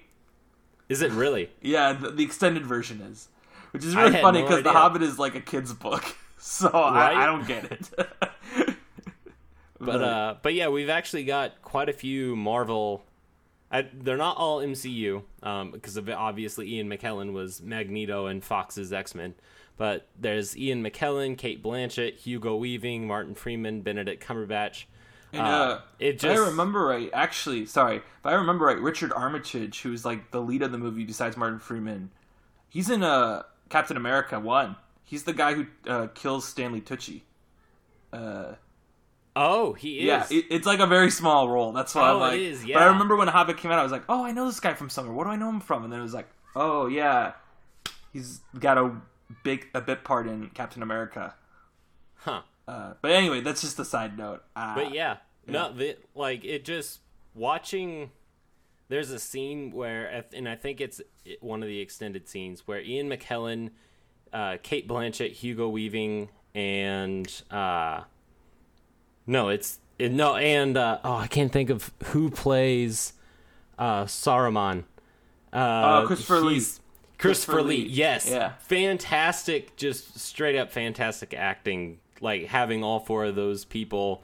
is 0.89 1.01
it 1.01 1.11
really? 1.11 1.49
Yeah, 1.61 1.91
the, 1.93 2.11
the 2.11 2.23
extended 2.23 2.65
version 2.65 3.01
is, 3.01 3.27
which 3.71 3.83
is 3.83 3.95
really 3.95 4.17
funny 4.21 4.41
no 4.41 4.47
because 4.47 4.63
The. 4.63 4.71
Hobbit 4.71 5.01
is 5.03 5.19
like 5.19 5.35
a 5.35 5.41
kid's 5.41 5.73
book, 5.73 6.03
so 6.37 6.69
Right? 6.71 7.13
I, 7.15 7.23
I 7.23 7.25
don't 7.25 7.45
get 7.47 7.65
it. 7.71 7.89
But 9.79 10.01
uh, 10.01 10.35
but 10.41 10.53
yeah, 10.53 10.69
we've 10.69 10.89
actually 10.89 11.23
got 11.25 11.61
quite 11.61 11.89
a 11.89 11.93
few 11.93 12.35
Marvel. 12.35 13.03
I, 13.69 13.81
they're 13.93 14.17
not 14.17 14.37
all 14.37 14.59
MCU, 14.59 15.23
um, 15.43 15.71
because 15.71 15.97
of 15.97 16.09
obviously 16.09 16.73
Ian 16.75 16.89
McKellen 16.89 17.33
was 17.33 17.61
Magneto 17.61 18.25
and 18.27 18.41
Fox's 18.43 18.91
X 18.93 19.13
Men. 19.13 19.35
But 19.75 20.07
there's 20.19 20.57
Ian 20.57 20.83
McKellen, 20.83 21.37
Cate 21.37 21.61
Blanchett, 21.61 22.15
Hugo 22.15 22.55
Weaving, 22.55 23.05
Martin 23.05 23.35
Freeman, 23.35 23.81
Benedict 23.81 24.25
Cumberbatch. 24.25 24.85
And, 25.33 25.41
Uh, 25.41 25.45
uh, 25.45 25.81
it 25.99 26.15
if 26.15 26.21
just 26.21 26.41
I 26.41 26.45
remember 26.49 26.85
right, 26.85 27.09
actually, 27.13 27.65
sorry, 27.65 27.97
if 27.97 28.25
I 28.25 28.33
remember 28.33 28.65
right, 28.65 28.79
Richard 28.79 29.11
Armitage, 29.13 29.81
who's 29.81 30.05
like 30.05 30.31
the 30.31 30.41
lead 30.41 30.61
of 30.61 30.71
the 30.71 30.77
movie 30.77 31.03
besides 31.03 31.35
Martin 31.35 31.59
Freeman, 31.59 32.11
he's 32.69 32.89
in 32.89 33.03
uh 33.03 33.43
Captain 33.69 33.97
America 33.97 34.39
One. 34.39 34.77
He's 35.03 35.23
the 35.23 35.33
guy 35.33 35.53
who 35.53 35.65
uh, 35.87 36.07
kills 36.13 36.45
Stanley 36.47 36.81
Tucci. 36.81 37.21
Uh, 38.11 38.53
Oh, 39.39 39.73
he 39.73 39.99
is. 39.99 40.05
yeah, 40.31 40.37
it, 40.37 40.45
it's 40.49 40.65
like 40.65 40.79
a 40.79 40.87
very 40.87 41.11
small 41.11 41.47
role. 41.47 41.71
That's 41.71 41.93
why 41.93 42.09
Oh, 42.09 42.15
I'm 42.15 42.19
like. 42.19 42.39
is, 42.39 42.63
But 42.65 42.77
I 42.81 42.85
remember 42.87 43.15
when 43.15 43.27
Hobbit 43.27 43.57
came 43.57 43.69
out, 43.71 43.77
I 43.79 43.83
was 43.83 43.91
like, 43.91 44.03
"Oh, 44.09 44.23
I 44.25 44.31
know 44.31 44.47
this 44.47 44.59
guy 44.59 44.73
from 44.73 44.89
somewhere. 44.89 45.13
What 45.13 45.25
do 45.25 45.29
I 45.29 45.35
know 45.35 45.49
him 45.49 45.59
from?" 45.59 45.83
And 45.83 45.93
then 45.93 45.99
it 45.99 46.03
was 46.03 46.13
like, 46.15 46.27
"Oh 46.55 46.87
yeah, 46.87 47.33
he's 48.11 48.41
got 48.59 48.77
a 48.79 48.95
big 49.43 49.67
a 49.75 49.81
bit 49.81 50.03
part 50.03 50.27
in 50.27 50.49
Captain 50.49 50.81
America." 50.81 51.35
huh. 52.15 52.41
Uh, 52.67 52.93
but 53.01 53.11
anyway, 53.11 53.41
that's 53.41 53.61
just 53.61 53.79
a 53.79 53.85
side 53.85 54.17
note. 54.17 54.43
Uh, 54.55 54.75
But 54.75 54.93
yeah, 54.93 55.17
no, 55.47 55.71
the, 55.71 55.97
like 56.15 56.43
it 56.43 56.65
just 56.65 56.99
watching. 57.33 58.11
There's 58.89 59.11
a 59.11 59.19
scene 59.19 59.71
where, 59.71 60.23
and 60.33 60.47
I 60.47 60.55
think 60.55 60.79
it's 60.79 61.01
one 61.41 61.61
of 61.61 61.67
the 61.67 61.79
extended 61.81 62.29
scenes 62.29 62.65
where 62.65 62.79
Ian 62.81 63.09
McKellen, 63.09 63.71
uh, 64.31 64.57
Cate 64.63 64.87
Blanchett, 64.87 65.31
Hugo 65.33 65.67
Weaving, 65.67 66.29
and 66.55 67.29
uh, 67.51 68.03
no, 69.25 69.49
it's 69.49 69.79
it, 69.99 70.11
no, 70.11 70.35
and 70.37 70.77
uh, 70.77 70.99
oh, 71.03 71.15
I 71.15 71.27
can't 71.27 71.51
think 71.51 71.69
of 71.69 71.91
who 72.05 72.29
plays 72.29 73.13
uh, 73.77 74.05
Saruman. 74.05 74.83
Uh, 75.51 76.05
Christopher 76.05 76.39
Lee. 76.41 76.55
Christopher, 76.55 76.81
Christopher 77.17 77.61
Lee, 77.63 77.77
Lee. 77.77 77.89
yes, 77.89 78.29
Yeah. 78.29 78.53
fantastic, 78.59 79.75
just 79.75 80.17
straight 80.19 80.55
up 80.55 80.71
fantastic 80.71 81.33
acting. 81.33 81.99
Like 82.21 82.47
having 82.47 82.83
all 82.83 82.99
four 82.99 83.25
of 83.25 83.35
those 83.35 83.65
people 83.65 84.23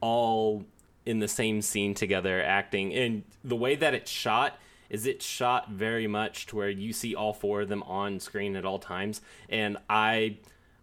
all 0.00 0.64
in 1.04 1.18
the 1.20 1.28
same 1.28 1.62
scene 1.62 1.94
together 1.94 2.42
acting, 2.42 2.92
and 2.94 3.24
the 3.42 3.56
way 3.56 3.74
that 3.74 3.94
it's 3.94 4.10
shot 4.10 4.58
is 4.90 5.06
it's 5.06 5.24
shot 5.24 5.70
very 5.70 6.06
much 6.06 6.46
to 6.46 6.56
where 6.56 6.70
you 6.70 6.92
see 6.92 7.14
all 7.14 7.32
four 7.32 7.62
of 7.62 7.68
them 7.68 7.82
on 7.84 8.20
screen 8.20 8.56
at 8.56 8.64
all 8.64 8.78
times, 8.78 9.20
and 9.48 9.76
I. 9.88 10.38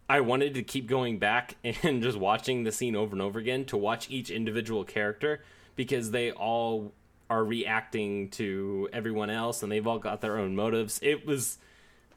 I 0.08 0.20
wanted 0.20 0.54
to 0.54 0.62
keep 0.62 0.86
going 0.86 1.18
back 1.18 1.56
and 1.82 2.00
just 2.00 2.16
watching 2.16 2.62
the 2.62 2.70
scene 2.70 2.94
over 2.94 3.12
and 3.12 3.20
over 3.20 3.40
again 3.40 3.64
to 3.64 3.76
watch 3.76 4.08
each 4.08 4.30
individual 4.30 4.84
character 4.84 5.42
because 5.74 6.12
they 6.12 6.30
all 6.30 6.92
are 7.28 7.44
reacting 7.44 8.28
to 8.30 8.88
everyone 8.92 9.30
else 9.30 9.62
and 9.62 9.70
they've 9.70 9.86
all 9.86 9.98
got 9.98 10.20
their 10.20 10.38
own 10.38 10.54
motives. 10.54 11.00
It 11.02 11.26
was 11.26 11.58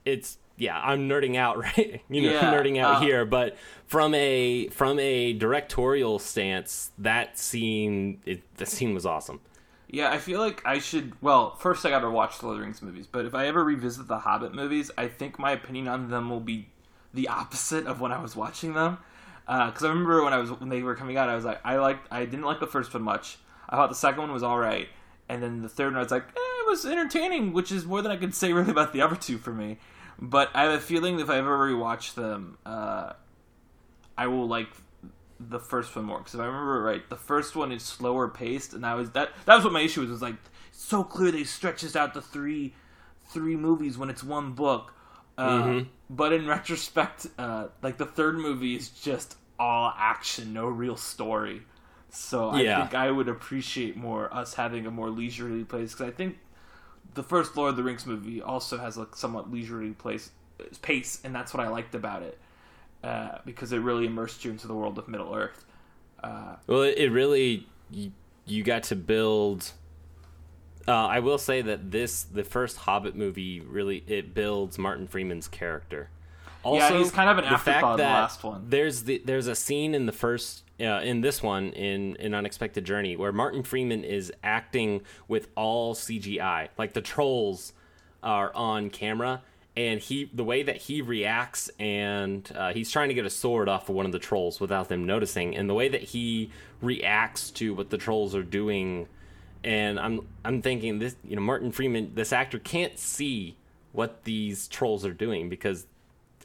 it's 0.05 0.37
yeah, 0.59 0.79
I'm 0.79 1.09
nerding 1.09 1.37
out, 1.37 1.57
right? 1.77 2.01
You 2.09 2.21
know, 2.21 2.31
Yeah, 2.31 2.53
nerding 2.53 2.77
out 2.77 2.97
uh, 2.97 2.99
here, 2.99 3.25
but 3.25 3.57
from 3.85 4.13
a 4.13 4.67
from 4.67 4.99
a 4.99 5.33
directorial 5.33 6.19
stance, 6.19 6.91
that 6.99 7.39
scene 7.39 8.21
it, 8.25 8.41
the 8.57 8.65
scene 8.65 8.93
was 8.93 9.05
awesome. 9.05 9.39
Yeah, 9.91 10.11
I 10.11 10.19
feel 10.19 10.39
like 10.39 10.63
I 10.65 10.77
should. 10.77 11.13
Well, 11.21 11.55
first 11.55 11.83
I 11.85 11.89
got 11.89 12.01
to 12.01 12.11
watch 12.11 12.39
the 12.39 12.45
Lord 12.45 12.55
of 12.55 12.59
the 12.59 12.65
Rings 12.65 12.81
movies, 12.83 13.07
but 13.07 13.25
if 13.25 13.33
I 13.33 13.47
ever 13.47 13.63
revisit 13.63 14.07
the 14.07 14.19
Hobbit 14.19 14.53
movies, 14.53 14.91
I 14.97 15.07
think 15.07 15.39
my 15.39 15.51
opinion 15.51 15.87
on 15.87 16.09
them 16.09 16.29
will 16.29 16.39
be 16.39 16.69
the 17.13 17.27
opposite 17.27 17.87
of 17.87 17.99
when 17.99 18.11
I 18.11 18.21
was 18.21 18.35
watching 18.35 18.73
them. 18.73 18.99
Because 19.47 19.83
I 19.83 19.89
remember 19.89 20.23
when 20.23 20.33
I 20.33 20.37
was 20.37 20.51
when 20.51 20.69
they 20.69 20.83
were 20.83 20.95
coming 20.95 21.17
out, 21.17 21.27
I 21.27 21.35
was 21.35 21.43
like, 21.43 21.59
I 21.63 21.77
liked, 21.77 22.07
I 22.11 22.25
didn't 22.25 22.45
like 22.45 22.59
the 22.59 22.67
first 22.67 22.93
one 22.93 23.01
much. 23.01 23.37
I 23.67 23.77
thought 23.77 23.89
the 23.89 23.95
second 23.95 24.21
one 24.21 24.31
was 24.31 24.43
all 24.43 24.59
right, 24.59 24.89
and 25.27 25.41
then 25.41 25.63
the 25.63 25.69
third 25.69 25.93
one, 25.93 25.95
I 25.95 26.03
was 26.03 26.11
like, 26.11 26.27
eh, 26.27 26.61
it 26.61 26.69
was 26.69 26.85
entertaining, 26.85 27.51
which 27.51 27.71
is 27.71 27.85
more 27.85 28.03
than 28.03 28.11
I 28.11 28.17
could 28.17 28.35
say 28.35 28.53
really 28.53 28.69
about 28.69 28.93
the 28.93 29.01
other 29.01 29.15
two 29.15 29.39
for 29.39 29.51
me. 29.51 29.79
But 30.21 30.49
I 30.53 30.63
have 30.63 30.73
a 30.73 30.79
feeling 30.79 31.17
that 31.17 31.23
if 31.23 31.29
I 31.29 31.37
ever 31.37 31.57
rewatch 31.57 32.13
them, 32.15 32.57
uh, 32.65 33.13
I 34.17 34.27
will 34.27 34.47
like 34.47 34.69
the 35.39 35.59
first 35.59 35.95
one 35.95 36.05
more 36.05 36.17
because 36.19 36.33
if 36.35 36.41
I 36.41 36.45
remember 36.45 36.81
right, 36.81 37.09
the 37.09 37.15
first 37.15 37.55
one 37.55 37.71
is 37.71 37.83
slower 37.83 38.27
paced, 38.27 38.73
and 38.73 38.83
that 38.83 38.93
was 38.95 39.11
that. 39.11 39.31
That 39.45 39.55
was 39.55 39.63
what 39.63 39.73
my 39.73 39.81
issue 39.81 40.01
was. 40.01 40.09
Was 40.09 40.21
like 40.21 40.35
so 40.71 41.03
clear 41.03 41.31
they 41.31 41.43
stretches 41.45 41.95
out 41.95 42.13
the 42.13 42.21
three 42.21 42.73
three 43.29 43.55
movies 43.55 43.97
when 43.97 44.09
it's 44.09 44.23
one 44.23 44.53
book. 44.53 44.93
Uh, 45.37 45.61
Mhm. 45.61 45.87
But 46.09 46.33
in 46.33 46.47
retrospect, 46.55 47.27
uh, 47.37 47.67
like 47.81 47.97
the 47.97 48.05
third 48.05 48.35
movie 48.37 48.75
is 48.75 48.89
just 48.89 49.37
all 49.57 49.93
action, 49.97 50.53
no 50.53 50.67
real 50.67 50.97
story. 50.97 51.61
So 52.09 52.49
I 52.49 52.63
Yeah. 52.63 52.81
think 52.81 52.95
I 52.95 53.11
would 53.11 53.29
appreciate 53.29 53.95
more 53.95 54.33
us 54.33 54.55
having 54.55 54.85
a 54.87 54.91
more 54.91 55.09
leisurely 55.09 55.63
pace 55.63 55.93
because 55.93 56.07
I 56.07 56.11
think 56.11 56.39
the 57.13 57.23
first 57.23 57.55
Lord 57.57 57.71
of 57.71 57.77
the 57.77 57.83
Rings 57.83 58.05
movie 58.05 58.41
also 58.41 58.77
has 58.77 58.97
a 58.97 59.07
somewhat 59.15 59.51
leisurely 59.51 59.91
place 59.91 60.31
pace, 60.81 61.19
and 61.23 61.33
that's 61.33 61.53
what 61.53 61.65
I 61.65 61.69
liked 61.69 61.95
about 61.95 62.23
it 62.23 62.37
uh, 63.03 63.37
because 63.45 63.71
it 63.71 63.79
really 63.79 64.05
immersed 64.05 64.43
you 64.45 64.51
into 64.51 64.67
the 64.67 64.73
world 64.73 64.97
of 64.97 65.07
Middle 65.07 65.33
Earth. 65.33 65.65
Uh, 66.21 66.55
Well, 66.67 66.83
it, 66.83 67.07
really 67.07 67.67
you, 67.89 68.11
you 68.45 68.63
got 68.63 68.83
to 68.83 68.95
build. 68.95 69.71
Uh, 70.87 71.07
I 71.07 71.19
will 71.19 71.37
say 71.37 71.61
that 71.61 71.91
this 71.91 72.23
the 72.23 72.43
first 72.43 72.77
Hobbit 72.77 73.15
movie 73.15 73.59
really 73.61 74.03
it 74.07 74.33
builds 74.33 74.77
Martin 74.77 75.07
Freeman's 75.07 75.47
character. 75.47 76.09
Also, 76.63 76.97
he's 76.97 77.11
kind 77.11 77.29
of 77.29 77.37
an 77.37 77.45
afterthought 77.45 77.99
in 77.99 78.05
the 78.05 78.11
last 78.11 78.43
one. 78.43 78.65
There's 78.67 79.03
the 79.03 79.21
there's 79.23 79.47
a 79.47 79.55
scene 79.55 79.95
in 79.95 80.07
the 80.07 80.11
first 80.11 80.63
uh, 80.79 81.01
in 81.01 81.21
this 81.21 81.43
one 81.43 81.71
in 81.71 82.15
an 82.19 82.33
Unexpected 82.33 82.85
Journey 82.85 83.15
where 83.15 83.31
Martin 83.31 83.63
Freeman 83.63 84.03
is 84.03 84.31
acting 84.43 85.01
with 85.27 85.49
all 85.55 85.93
CGI, 85.93 86.69
like 86.77 86.93
the 86.93 87.01
trolls 87.01 87.73
are 88.23 88.53
on 88.55 88.89
camera, 88.89 89.41
and 89.75 89.99
he 89.99 90.29
the 90.33 90.43
way 90.43 90.63
that 90.63 90.77
he 90.77 91.01
reacts 91.01 91.69
and 91.79 92.51
uh, 92.55 92.73
he's 92.73 92.91
trying 92.91 93.09
to 93.09 93.13
get 93.13 93.25
a 93.25 93.29
sword 93.29 93.69
off 93.69 93.89
of 93.89 93.95
one 93.95 94.05
of 94.05 94.11
the 94.11 94.19
trolls 94.19 94.59
without 94.59 94.89
them 94.89 95.05
noticing, 95.05 95.55
and 95.55 95.69
the 95.69 95.73
way 95.73 95.89
that 95.89 96.01
he 96.01 96.51
reacts 96.81 97.51
to 97.51 97.73
what 97.73 97.89
the 97.89 97.97
trolls 97.97 98.33
are 98.35 98.43
doing, 98.43 99.07
and 99.63 99.99
I'm 99.99 100.27
I'm 100.43 100.61
thinking 100.61 100.99
this 100.99 101.15
you 101.23 101.35
know 101.35 101.41
Martin 101.41 101.71
Freeman 101.71 102.13
this 102.15 102.33
actor 102.33 102.59
can't 102.59 102.97
see 102.97 103.57
what 103.91 104.23
these 104.23 104.67
trolls 104.67 105.05
are 105.05 105.13
doing 105.13 105.49
because 105.49 105.85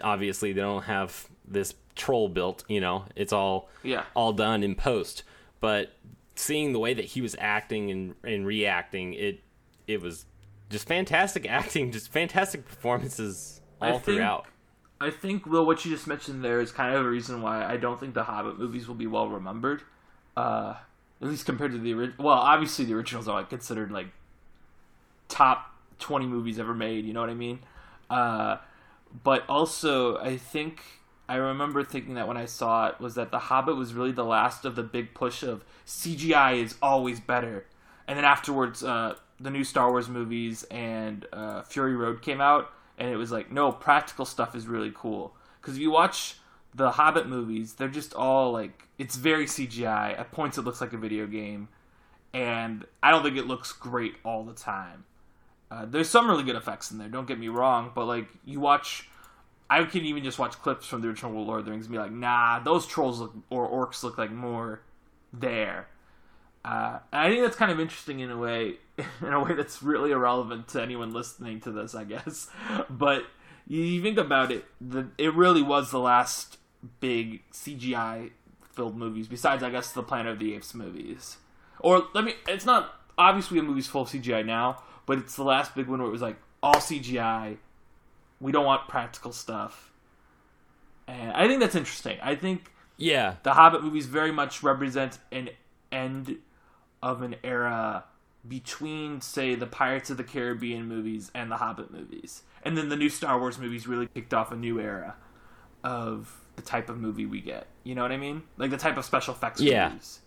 obviously 0.01 0.53
they 0.53 0.61
don't 0.61 0.85
have 0.85 1.29
this 1.47 1.75
troll 1.95 2.29
built 2.29 2.65
you 2.69 2.81
know 2.81 3.05
it's 3.15 3.33
all 3.33 3.69
Yeah. 3.83 4.05
all 4.15 4.33
done 4.33 4.63
in 4.63 4.75
post 4.75 5.23
but 5.61 5.93
seeing 6.35 6.73
the 6.73 6.79
way 6.79 6.93
that 6.95 7.05
he 7.05 7.21
was 7.21 7.37
acting 7.39 7.91
and, 7.91 8.15
and 8.25 8.47
reacting 8.47 9.15
it 9.15 9.41
it 9.87 10.01
was 10.01 10.27
just 10.71 10.89
fantastic 10.89 11.47
acting 11.49 11.93
just 11.93 12.11
fantastic 12.11 12.65
performances 12.67 13.61
all 13.81 13.93
think- 13.99 14.05
throughout 14.05 14.47
I 15.01 15.11
think, 15.11 15.45
Will, 15.45 15.67
what 15.67 15.85
you 15.85 15.91
just 15.91 16.07
mentioned 16.07 16.43
there 16.43 16.61
is 16.61 16.73
kind 16.73 16.95
of 16.95 17.05
a 17.05 17.09
reason 17.09 17.43
why 17.43 17.63
I 17.67 17.77
don't 17.77 18.01
think 18.01 18.15
the 18.15 18.23
Hobbit 18.25 18.59
movies 18.59 18.89
will 18.89 18.95
be 18.95 19.09
well 19.09 19.29
remembered. 19.29 19.83
Uh, 20.35 20.77
at 21.21 21.29
least 21.29 21.45
compared 21.45 21.73
to 21.73 21.79
the 21.79 21.93
original. 21.93 22.25
Well, 22.25 22.39
obviously 22.39 22.87
the 22.87 22.95
originals 22.95 23.29
are 23.29 23.35
like 23.41 23.51
considered 23.51 23.91
like 23.91 24.07
top 25.29 25.75
twenty 25.99 26.27
movies 26.27 26.59
ever 26.59 26.75
made. 26.75 27.05
You 27.05 27.13
know 27.13 27.21
what 27.21 27.29
I 27.29 27.35
mean? 27.35 27.59
Uh, 28.09 28.59
but 29.23 29.45
also, 29.49 30.17
I 30.19 30.37
think 30.37 30.81
I 31.29 31.37
remember 31.37 31.83
thinking 31.83 32.15
that 32.15 32.29
when 32.29 32.37
I 32.37 32.45
saw 32.45 32.89
it 32.89 33.01
was 33.01 33.15
that 33.15 33.31
the 33.31 33.39
Hobbit 33.39 33.77
was 33.77 33.95
really 33.95 34.13
the 34.13 34.25
last 34.25 34.65
of 34.65 34.77
the 34.77 34.83
big 34.83 35.15
push 35.15 35.43
of 35.43 35.65
CGI 35.87 36.63
is 36.63 36.77
always 36.83 37.21
better, 37.21 37.67
and 38.07 38.19
then 38.19 38.25
afterwards, 38.25 38.85
uh, 38.85 39.15
the 39.41 39.51
new 39.51 39.65
Star 39.65 39.91
Wars 39.91 40.09
movies 40.09 40.65
and 40.65 41.27
uh, 41.33 41.63
Fury 41.63 41.97
Road 41.97 42.23
came 42.23 42.41
out, 42.41 42.73
and 42.99 43.11
it 43.11 43.17
was 43.17 43.33
like, 43.33 43.51
no, 43.51 43.73
practical 43.73 44.25
stuff 44.25 44.55
is 44.55 44.67
really 44.67 44.93
cool. 44.95 45.35
Because 45.61 45.77
if 45.77 45.81
you 45.81 45.91
watch 45.91 46.37
the 46.75 46.93
Hobbit 46.93 47.27
movies, 47.27 47.75
they're 47.75 47.89
just 47.89 48.15
all 48.15 48.53
like, 48.53 48.89
it's 48.99 49.17
very 49.17 49.47
CGI. 49.47 50.19
At 50.19 50.31
points, 50.31 50.59
it 50.59 50.63
looks 50.63 50.81
like 50.81 50.93
a 50.93 50.99
video 50.99 51.27
game, 51.27 51.69
and 52.33 52.85
I 53.03 53.11
don't 53.11 53.23
think 53.23 53.37
it 53.37 53.47
looks 53.47 53.73
great 53.73 54.17
all 54.25 54.45
the 54.45 54.53
time. 54.53 55.05
Uh, 55.71 55.87
there's 55.87 56.09
some 56.09 56.29
really 56.29 56.45
good 56.45 56.57
effects 56.57 56.91
in 56.91 56.99
there. 56.99 57.09
Don't 57.09 57.27
get 57.27 57.39
me 57.39 57.49
wrong, 57.49 57.93
but 57.95 58.05
like 58.05 58.29
you 58.45 58.61
watch, 58.61 59.09
I 59.75 59.85
can 59.85 60.05
even 60.05 60.23
just 60.23 60.39
watch 60.39 60.53
clips 60.63 60.87
from 60.87 61.01
the 61.01 61.09
original 61.09 61.45
Lord 61.45 61.61
of 61.61 61.65
the 61.65 61.73
Rings 61.73 61.87
and 61.87 61.93
be 61.93 61.99
like, 61.99 62.13
nah, 62.13 62.61
those 62.61 62.87
trolls 62.87 63.19
look 63.19 63.35
or 63.51 63.69
orcs 63.69 64.05
look 64.05 64.17
like 64.17 64.31
more 64.31 64.83
there. 65.33 65.89
Uh, 66.65 67.01
I 67.13 67.29
think 67.29 67.43
that's 67.43 67.57
kind 67.57 67.73
of 67.73 67.81
interesting 67.81 68.21
in 68.21 68.31
a 68.31 68.39
way, 68.39 68.75
in 68.99 69.33
a 69.33 69.43
way 69.43 69.55
that's 69.55 69.83
really 69.83 70.13
irrelevant 70.13 70.69
to 70.69 70.83
anyone 70.83 71.13
listening 71.13 71.61
to 71.63 71.73
this, 71.73 71.95
I 71.95 72.05
guess. 72.05 72.49
But 72.89 73.25
you 73.67 74.01
think 74.01 74.19
about 74.19 74.53
it, 74.53 74.65
the, 74.81 75.09
it 75.19 75.35
really 75.35 75.63
was 75.63 75.91
the 75.91 75.99
last 75.99 76.59
big 77.01 77.43
CGI 77.53 78.31
filled 78.73 78.97
movies, 78.97 79.27
besides 79.27 79.63
I 79.63 79.71
guess 79.71 79.93
the 79.93 80.03
Planet 80.03 80.33
of 80.33 80.39
the 80.39 80.55
Apes 80.55 80.75
movies. 80.75 81.39
Or 81.81 82.05
let 82.15 82.25
me, 82.25 82.35
it's 82.47 82.65
not 82.65 82.95
obviously 83.19 83.59
a 83.59 83.63
movie's 83.63 83.89
full 83.89 84.03
of 84.03 84.09
CGI 84.09 84.47
now, 84.47 84.83
but 85.07 85.19
it's 85.19 85.35
the 85.35 85.45
last 85.45 85.75
big 85.75 85.89
one 85.89 85.99
where 85.99 86.09
it 86.09 86.13
was 86.13 86.23
like 86.23 86.37
all 86.63 86.77
CGI. 86.77 87.57
We 88.45 88.53
don't 88.53 88.67
want 88.67 88.89
practical 88.89 89.33
stuff, 89.33 89.91
and 91.09 91.33
I 91.33 91.49
think 91.49 91.61
that's 91.61 91.75
interesting. 91.75 92.19
I 92.23 92.35
think 92.35 92.71
yeah 92.97 93.37
the 93.43 93.55
Hobbit 93.55 93.83
movies 93.83 94.07
very 94.07 94.31
much 94.31 94.63
represent 94.63 95.19
an 95.33 95.49
end 95.91 96.37
of 97.03 97.23
an 97.23 97.37
era 97.43 98.05
between, 98.47 99.23
say, 99.23 99.55
the 99.55 99.67
Pirates 99.67 100.11
of 100.11 100.19
the 100.19 100.25
Caribbean 100.25 100.87
movies 100.87 101.31
and 101.35 101.51
the 101.51 101.57
Hobbit 101.57 101.91
movies. 101.91 102.43
And 102.63 102.77
then 102.77 102.91
the 102.91 102.97
new 102.97 103.09
Star 103.09 103.39
Wars 103.41 103.59
movies 103.59 103.87
really 103.87 104.07
kicked 104.15 104.35
off 104.35 104.53
a 104.53 104.57
new 104.57 104.79
era 104.79 105.15
of 105.83 106.37
the 106.57 106.63
type 106.63 106.91
of 106.91 106.99
movie 106.99 107.25
we 107.25 107.41
get. 107.41 107.67
You 107.85 107.95
know 107.95 108.03
what 108.03 108.13
I 108.13 108.19
mean? 108.19 108.43
Like 108.59 108.71
the 108.71 108.77
type 108.77 108.99
of 108.99 109.05
special 109.07 109.33
effects 109.33 109.63
Yeah. 109.63 109.89
movies. 109.89 110.21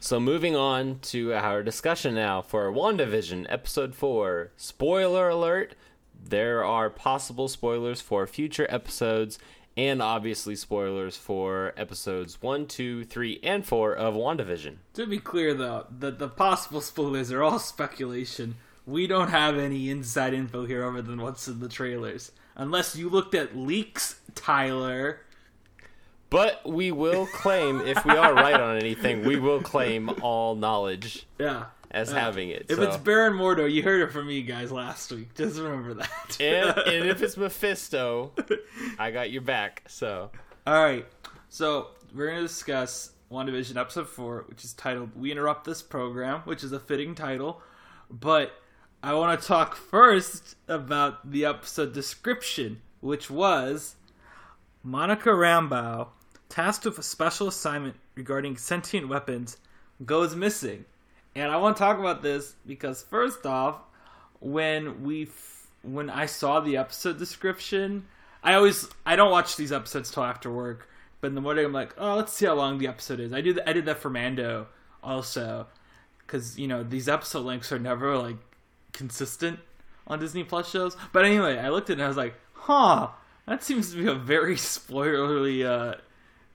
So 0.00 0.18
moving 0.18 0.56
on 0.56 0.98
to 1.02 1.32
our 1.34 1.62
discussion 1.62 2.14
now 2.14 2.42
for 2.42 2.72
WandaVision 2.72 3.46
episode 3.48 3.94
4. 3.94 4.50
Spoiler 4.56 5.28
alert, 5.28 5.74
there 6.22 6.64
are 6.64 6.90
possible 6.90 7.48
spoilers 7.48 8.00
for 8.00 8.26
future 8.26 8.66
episodes 8.68 9.38
and 9.76 10.02
obviously 10.02 10.56
spoilers 10.56 11.16
for 11.16 11.72
episodes 11.76 12.42
1, 12.42 12.66
2, 12.66 13.04
3, 13.04 13.40
and 13.42 13.64
4 13.64 13.94
of 13.94 14.14
WandaVision. 14.14 14.76
To 14.94 15.06
be 15.06 15.18
clear, 15.18 15.54
though, 15.54 15.86
the, 15.90 16.10
the 16.10 16.28
possible 16.28 16.80
spoilers 16.80 17.32
are 17.32 17.42
all 17.42 17.58
speculation. 17.58 18.56
We 18.86 19.06
don't 19.06 19.28
have 19.28 19.56
any 19.56 19.88
inside 19.88 20.34
info 20.34 20.66
here 20.66 20.84
other 20.84 21.02
than 21.02 21.22
what's 21.22 21.46
in 21.48 21.60
the 21.60 21.68
trailers. 21.68 22.32
Unless 22.56 22.96
you 22.96 23.08
looked 23.08 23.34
at 23.34 23.56
leaks, 23.56 24.20
Tyler. 24.34 25.20
But 26.28 26.68
we 26.68 26.92
will 26.92 27.26
claim, 27.26 27.80
if 27.80 28.04
we 28.04 28.12
are 28.12 28.34
right 28.34 28.60
on 28.60 28.76
anything, 28.76 29.24
we 29.24 29.36
will 29.36 29.60
claim 29.60 30.10
all 30.20 30.54
knowledge 30.54 31.26
Yeah. 31.38 31.66
As 31.90 32.12
Yeah. 32.12 32.20
having 32.20 32.50
it. 32.50 32.66
If 32.68 32.76
so. 32.76 32.82
it's 32.82 32.96
Baron 32.96 33.32
Mordo, 33.34 33.70
you 33.70 33.82
heard 33.82 34.02
it 34.02 34.12
from 34.12 34.26
me 34.28 34.42
guys 34.42 34.70
last 34.70 35.10
week. 35.10 35.34
Just 35.34 35.58
remember 35.58 35.94
that. 35.94 36.36
and, 36.40 36.76
and 36.78 37.08
if 37.08 37.22
it's 37.22 37.36
Mephisto, 37.36 38.32
I 38.98 39.10
got 39.10 39.30
your 39.30 39.42
back. 39.42 39.82
So 39.88 40.30
All 40.66 40.82
right. 40.82 41.06
So 41.48 41.88
we're 42.14 42.26
going 42.26 42.38
to 42.38 42.46
discuss 42.46 43.12
WandaVision 43.30 43.76
episode 43.76 44.08
4, 44.08 44.44
which 44.48 44.64
is 44.64 44.72
titled 44.72 45.10
We 45.16 45.30
Interrupt 45.32 45.64
This 45.64 45.82
Program, 45.82 46.40
which 46.40 46.62
is 46.64 46.72
a 46.72 46.80
fitting 46.80 47.14
title. 47.14 47.60
But 48.10 48.52
I 49.02 49.14
want 49.14 49.40
to 49.40 49.46
talk 49.46 49.74
first 49.76 50.56
about 50.68 51.30
the 51.30 51.44
episode 51.44 51.92
description, 51.92 52.82
which 53.00 53.30
was 53.30 53.96
Monica 54.82 55.30
Rambeau, 55.30 56.08
tasked 56.48 56.84
with 56.84 56.98
a 56.98 57.02
special 57.02 57.48
assignment 57.48 57.96
regarding 58.14 58.56
sentient 58.56 59.08
weapons, 59.08 59.56
goes 60.04 60.34
missing. 60.34 60.84
And 61.34 61.50
I 61.50 61.56
want 61.56 61.76
to 61.76 61.80
talk 61.80 61.98
about 61.98 62.22
this 62.22 62.54
because 62.66 63.02
first 63.02 63.46
off, 63.46 63.80
when 64.40 65.04
we 65.04 65.24
f- 65.24 65.68
when 65.82 66.10
I 66.10 66.26
saw 66.26 66.60
the 66.60 66.76
episode 66.76 67.18
description, 67.18 68.06
I 68.42 68.54
always 68.54 68.88
I 69.06 69.16
don't 69.16 69.30
watch 69.30 69.56
these 69.56 69.72
episodes 69.72 70.10
till 70.10 70.24
after 70.24 70.50
work. 70.50 70.88
But 71.20 71.28
in 71.28 71.34
the 71.34 71.40
morning, 71.40 71.64
I'm 71.66 71.72
like, 71.72 71.94
oh, 71.98 72.16
let's 72.16 72.32
see 72.32 72.46
how 72.46 72.54
long 72.54 72.78
the 72.78 72.88
episode 72.88 73.20
is. 73.20 73.32
I 73.32 73.40
do 73.42 73.58
I 73.66 73.72
did 73.72 73.86
that 73.86 73.98
for 73.98 74.10
Mando 74.10 74.66
also, 75.02 75.66
because 76.26 76.58
you 76.58 76.66
know 76.66 76.82
these 76.82 77.08
episode 77.08 77.44
lengths 77.44 77.70
are 77.72 77.78
never 77.78 78.16
like 78.16 78.36
consistent 78.92 79.60
on 80.06 80.18
Disney 80.18 80.44
Plus 80.44 80.70
shows. 80.70 80.96
But 81.12 81.24
anyway, 81.24 81.58
I 81.58 81.68
looked 81.68 81.90
at 81.90 81.94
it 81.94 82.00
and 82.00 82.04
I 82.04 82.08
was 82.08 82.16
like, 82.16 82.34
huh, 82.52 83.08
that 83.46 83.62
seems 83.62 83.92
to 83.92 84.02
be 84.02 84.10
a 84.10 84.14
very 84.14 84.54
spoilerly 84.56 85.64
uh, 85.64 85.96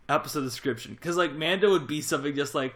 episode 0.10 0.42
description. 0.42 0.94
Because 0.96 1.16
like 1.16 1.34
Mando 1.34 1.72
would 1.72 1.88
be 1.88 2.02
something 2.02 2.36
just 2.36 2.56
like 2.56 2.76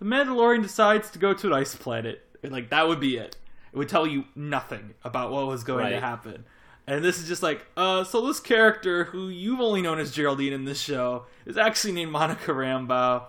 the 0.00 0.06
Mandalorian 0.06 0.62
decides 0.62 1.10
to 1.10 1.18
go 1.18 1.32
to 1.34 1.46
an 1.46 1.52
ice 1.52 1.74
planet, 1.76 2.26
and 2.42 2.50
like 2.50 2.70
that 2.70 2.88
would 2.88 2.98
be 2.98 3.16
it. 3.16 3.36
It 3.72 3.78
would 3.78 3.88
tell 3.88 4.06
you 4.06 4.24
nothing 4.34 4.94
about 5.04 5.30
what 5.30 5.46
was 5.46 5.62
going 5.62 5.90
to 5.92 6.00
happen. 6.00 6.44
And 6.86 7.04
this 7.04 7.20
is 7.20 7.28
just 7.28 7.42
like, 7.42 7.64
uh, 7.76 8.02
so 8.02 8.26
this 8.26 8.40
character 8.40 9.04
who 9.04 9.28
you've 9.28 9.60
only 9.60 9.80
known 9.80 10.00
as 10.00 10.10
Geraldine 10.10 10.52
in 10.52 10.64
this 10.64 10.80
show 10.80 11.26
is 11.46 11.56
actually 11.56 11.92
named 11.92 12.10
Monica 12.10 12.50
Rambeau, 12.50 13.24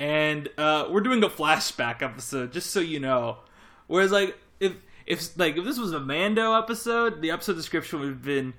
and 0.00 0.48
uh, 0.58 0.88
we're 0.90 1.02
doing 1.02 1.22
a 1.22 1.28
flashback 1.28 2.02
episode, 2.02 2.52
just 2.52 2.70
so 2.70 2.80
you 2.80 2.98
know. 2.98 3.38
Whereas, 3.86 4.10
like, 4.10 4.36
if 4.58 4.72
if 5.06 5.38
like 5.38 5.56
if 5.56 5.64
this 5.64 5.78
was 5.78 5.92
a 5.92 6.00
Mando 6.00 6.54
episode, 6.54 7.20
the 7.20 7.30
episode 7.30 7.54
description 7.54 8.00
would 8.00 8.08
have 8.08 8.22
been 8.22 8.54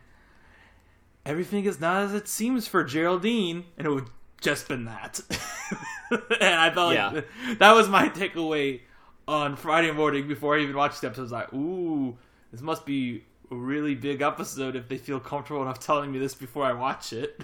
everything 1.26 1.66
is 1.66 1.80
not 1.80 2.04
as 2.04 2.14
it 2.14 2.28
seems 2.28 2.68
for 2.68 2.84
Geraldine, 2.84 3.66
and 3.78 3.88
it 3.88 3.90
would 3.90 4.08
just 4.42 4.68
been 4.68 4.86
that. 4.86 5.20
and 6.12 6.56
I 6.60 6.72
felt 6.72 6.96
like 6.96 7.14
Yeah. 7.14 7.22
that 7.60 7.72
was 7.74 7.88
my 7.90 8.10
takeaway 8.10 8.82
on 9.28 9.56
Friday 9.56 9.92
morning 9.92 10.28
before 10.28 10.56
I 10.58 10.62
even 10.62 10.76
watched 10.76 11.02
the 11.02 11.08
episode. 11.08 11.22
I 11.22 11.24
was 11.24 11.32
like, 11.32 11.54
ooh, 11.54 12.18
this 12.52 12.62
must 12.62 12.86
be 12.86 13.24
a 13.52 13.56
really 13.56 13.96
big 13.96 14.22
episode 14.22 14.76
if 14.76 14.88
they 14.88 14.98
feel 14.98 15.20
comfortable 15.20 15.62
enough 15.62 15.80
telling 15.80 16.12
me 16.12 16.20
this 16.20 16.34
before 16.36 16.66
I 16.66 16.74
watch 16.74 17.14
it. 17.14 17.44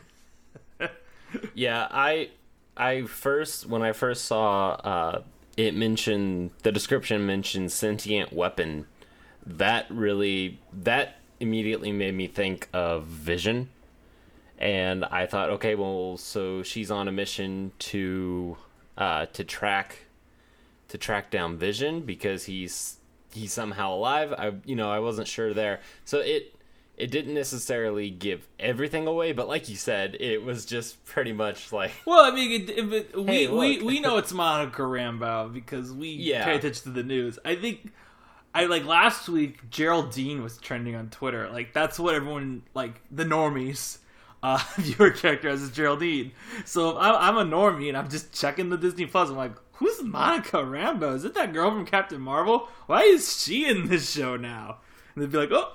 yeah, 1.53 1.87
I 1.92 2.29
I 2.77 3.03
first 3.03 3.68
when 3.68 3.81
I 3.81 3.94
first 3.94 4.25
saw 4.25 4.72
uh, 4.72 5.22
it 5.57 5.75
mentioned 5.75 6.51
the 6.63 6.72
description 6.72 7.25
mentioned 7.25 7.72
sentient 7.72 8.31
weapon. 8.33 8.85
That 9.46 9.87
really 9.89 10.59
that 10.74 11.18
immediately 11.39 11.92
made 11.92 12.13
me 12.16 12.27
think 12.27 12.68
of 12.74 13.05
Vision. 13.05 13.70
And 14.61 15.03
I 15.05 15.25
thought, 15.25 15.50
okay, 15.50 15.74
well, 15.74 16.17
so 16.17 16.61
she's 16.61 16.91
on 16.91 17.07
a 17.07 17.11
mission 17.11 17.71
to 17.79 18.57
uh, 18.95 19.25
to 19.33 19.43
track 19.43 20.05
to 20.89 20.97
track 21.00 21.31
down 21.31 21.57
Vision 21.57 22.01
because 22.01 22.45
he's 22.45 22.97
he's 23.33 23.51
somehow 23.51 23.95
alive. 23.95 24.33
I 24.37 24.53
you 24.63 24.75
know 24.75 24.91
I 24.91 25.00
wasn't 25.00 25.27
sure 25.27 25.51
there, 25.55 25.79
so 26.05 26.19
it 26.19 26.55
it 26.95 27.09
didn't 27.09 27.33
necessarily 27.33 28.11
give 28.11 28.47
everything 28.59 29.07
away, 29.07 29.31
but 29.31 29.47
like 29.47 29.67
you 29.67 29.75
said, 29.75 30.15
it 30.19 30.43
was 30.43 30.63
just 30.67 31.03
pretty 31.05 31.33
much 31.33 31.71
like 31.71 31.93
Well, 32.05 32.24
I 32.24 32.35
mean, 32.35 32.61
it, 32.61 32.69
if 32.69 32.91
it, 32.93 33.15
we, 33.17 33.24
Hey, 33.25 33.47
we 33.47 33.81
we 33.81 34.00
know 34.00 34.17
it's 34.19 34.31
Monica 34.31 34.83
Rambeau 34.83 35.51
because 35.51 35.91
we 35.91 36.09
Yeah. 36.09 36.45
pay 36.45 36.57
attention 36.57 36.83
to 36.83 36.89
the 36.91 37.03
news. 37.03 37.39
I 37.43 37.55
think 37.55 37.91
I 38.53 38.65
like 38.65 38.85
last 38.85 39.27
week 39.27 39.71
Geraldine 39.71 40.43
was 40.43 40.59
trending 40.59 40.93
on 40.95 41.09
Twitter. 41.09 41.50
Like 41.50 41.74
that's 41.74 41.97
what 41.97 42.13
everyone 42.13 42.61
like 42.75 43.01
the 43.09 43.24
normies 43.25 43.97
uh, 44.44 44.64
view 44.77 44.96
her 44.96 45.12
character 45.12 45.50
as 45.50 45.70
Geraldine. 45.72 46.32
So 46.66 46.98
I'm, 46.98 47.38
I'm 47.38 47.48
a 47.48 47.50
normie 47.50 47.88
and 47.88 47.98
I'm 47.98 48.10
just 48.10 48.34
checking 48.34 48.70
the 48.70 48.77
Disney 48.77 49.06
Plus. 49.06 49.30
I'm 49.30 49.38
like, 49.38 49.54
who's 49.74 50.01
Monica 50.04 50.58
Rambeau? 50.58 51.16
Is 51.16 51.25
it 51.25 51.34
that 51.34 51.54
girl 51.54 51.72
from 51.72 51.86
Captain 51.86 52.22
Marvel? 52.22 52.70
Why 52.88 53.01
is 53.01 53.42
she 53.42 53.68
in 53.68 53.88
this 53.88 54.12
show 54.12 54.36
now? 54.38 54.77
And 55.14 55.24
they'd 55.24 55.32
be 55.32 55.38
like, 55.38 55.51
oh, 55.51 55.74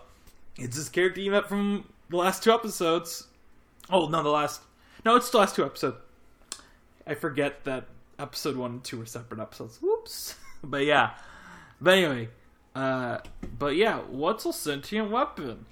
it's 0.56 0.76
this 0.76 0.88
character 0.88 1.20
you 1.20 1.30
met 1.30 1.48
from 1.48 1.86
the 2.08 2.16
last 2.16 2.42
two 2.42 2.52
episodes. 2.52 3.26
Oh 3.90 4.08
no, 4.08 4.22
the 4.22 4.30
last 4.30 4.62
no, 5.04 5.16
it's 5.16 5.30
the 5.30 5.38
last 5.38 5.54
two 5.54 5.64
episodes. 5.64 5.96
I 7.06 7.14
forget 7.14 7.64
that 7.64 7.84
episode 8.18 8.56
one 8.56 8.72
and 8.72 8.84
two 8.84 9.00
are 9.00 9.06
separate 9.06 9.40
episodes. 9.40 9.78
Whoops. 9.80 10.34
but 10.64 10.84
yeah. 10.84 11.10
But 11.80 11.94
anyway, 11.98 12.28
uh, 12.74 13.18
but 13.58 13.76
yeah, 13.76 13.98
what's 13.98 14.46
a 14.46 14.52
sentient 14.52 15.10
weapon? 15.10 15.66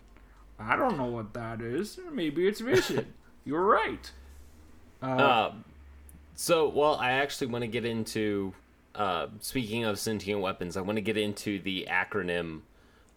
I 0.58 0.76
don't 0.76 0.96
know 0.96 1.06
what 1.06 1.34
that 1.34 1.60
is. 1.60 1.98
Maybe 2.12 2.46
it's 2.46 2.60
vision. 2.60 3.12
You're 3.44 3.64
right. 3.64 4.10
Uh, 5.02 5.06
Uh, 5.06 5.52
so, 6.36 6.68
well, 6.68 6.96
I 6.96 7.12
actually 7.12 7.48
want 7.48 7.62
to 7.62 7.68
get 7.68 7.84
into. 7.84 8.54
Uh, 8.94 9.26
speaking 9.40 9.84
of 9.84 9.98
sentient 9.98 10.40
weapons, 10.40 10.76
I 10.76 10.80
want 10.80 10.96
to 10.96 11.02
get 11.02 11.16
into 11.16 11.58
the 11.58 11.88
acronym 11.90 12.60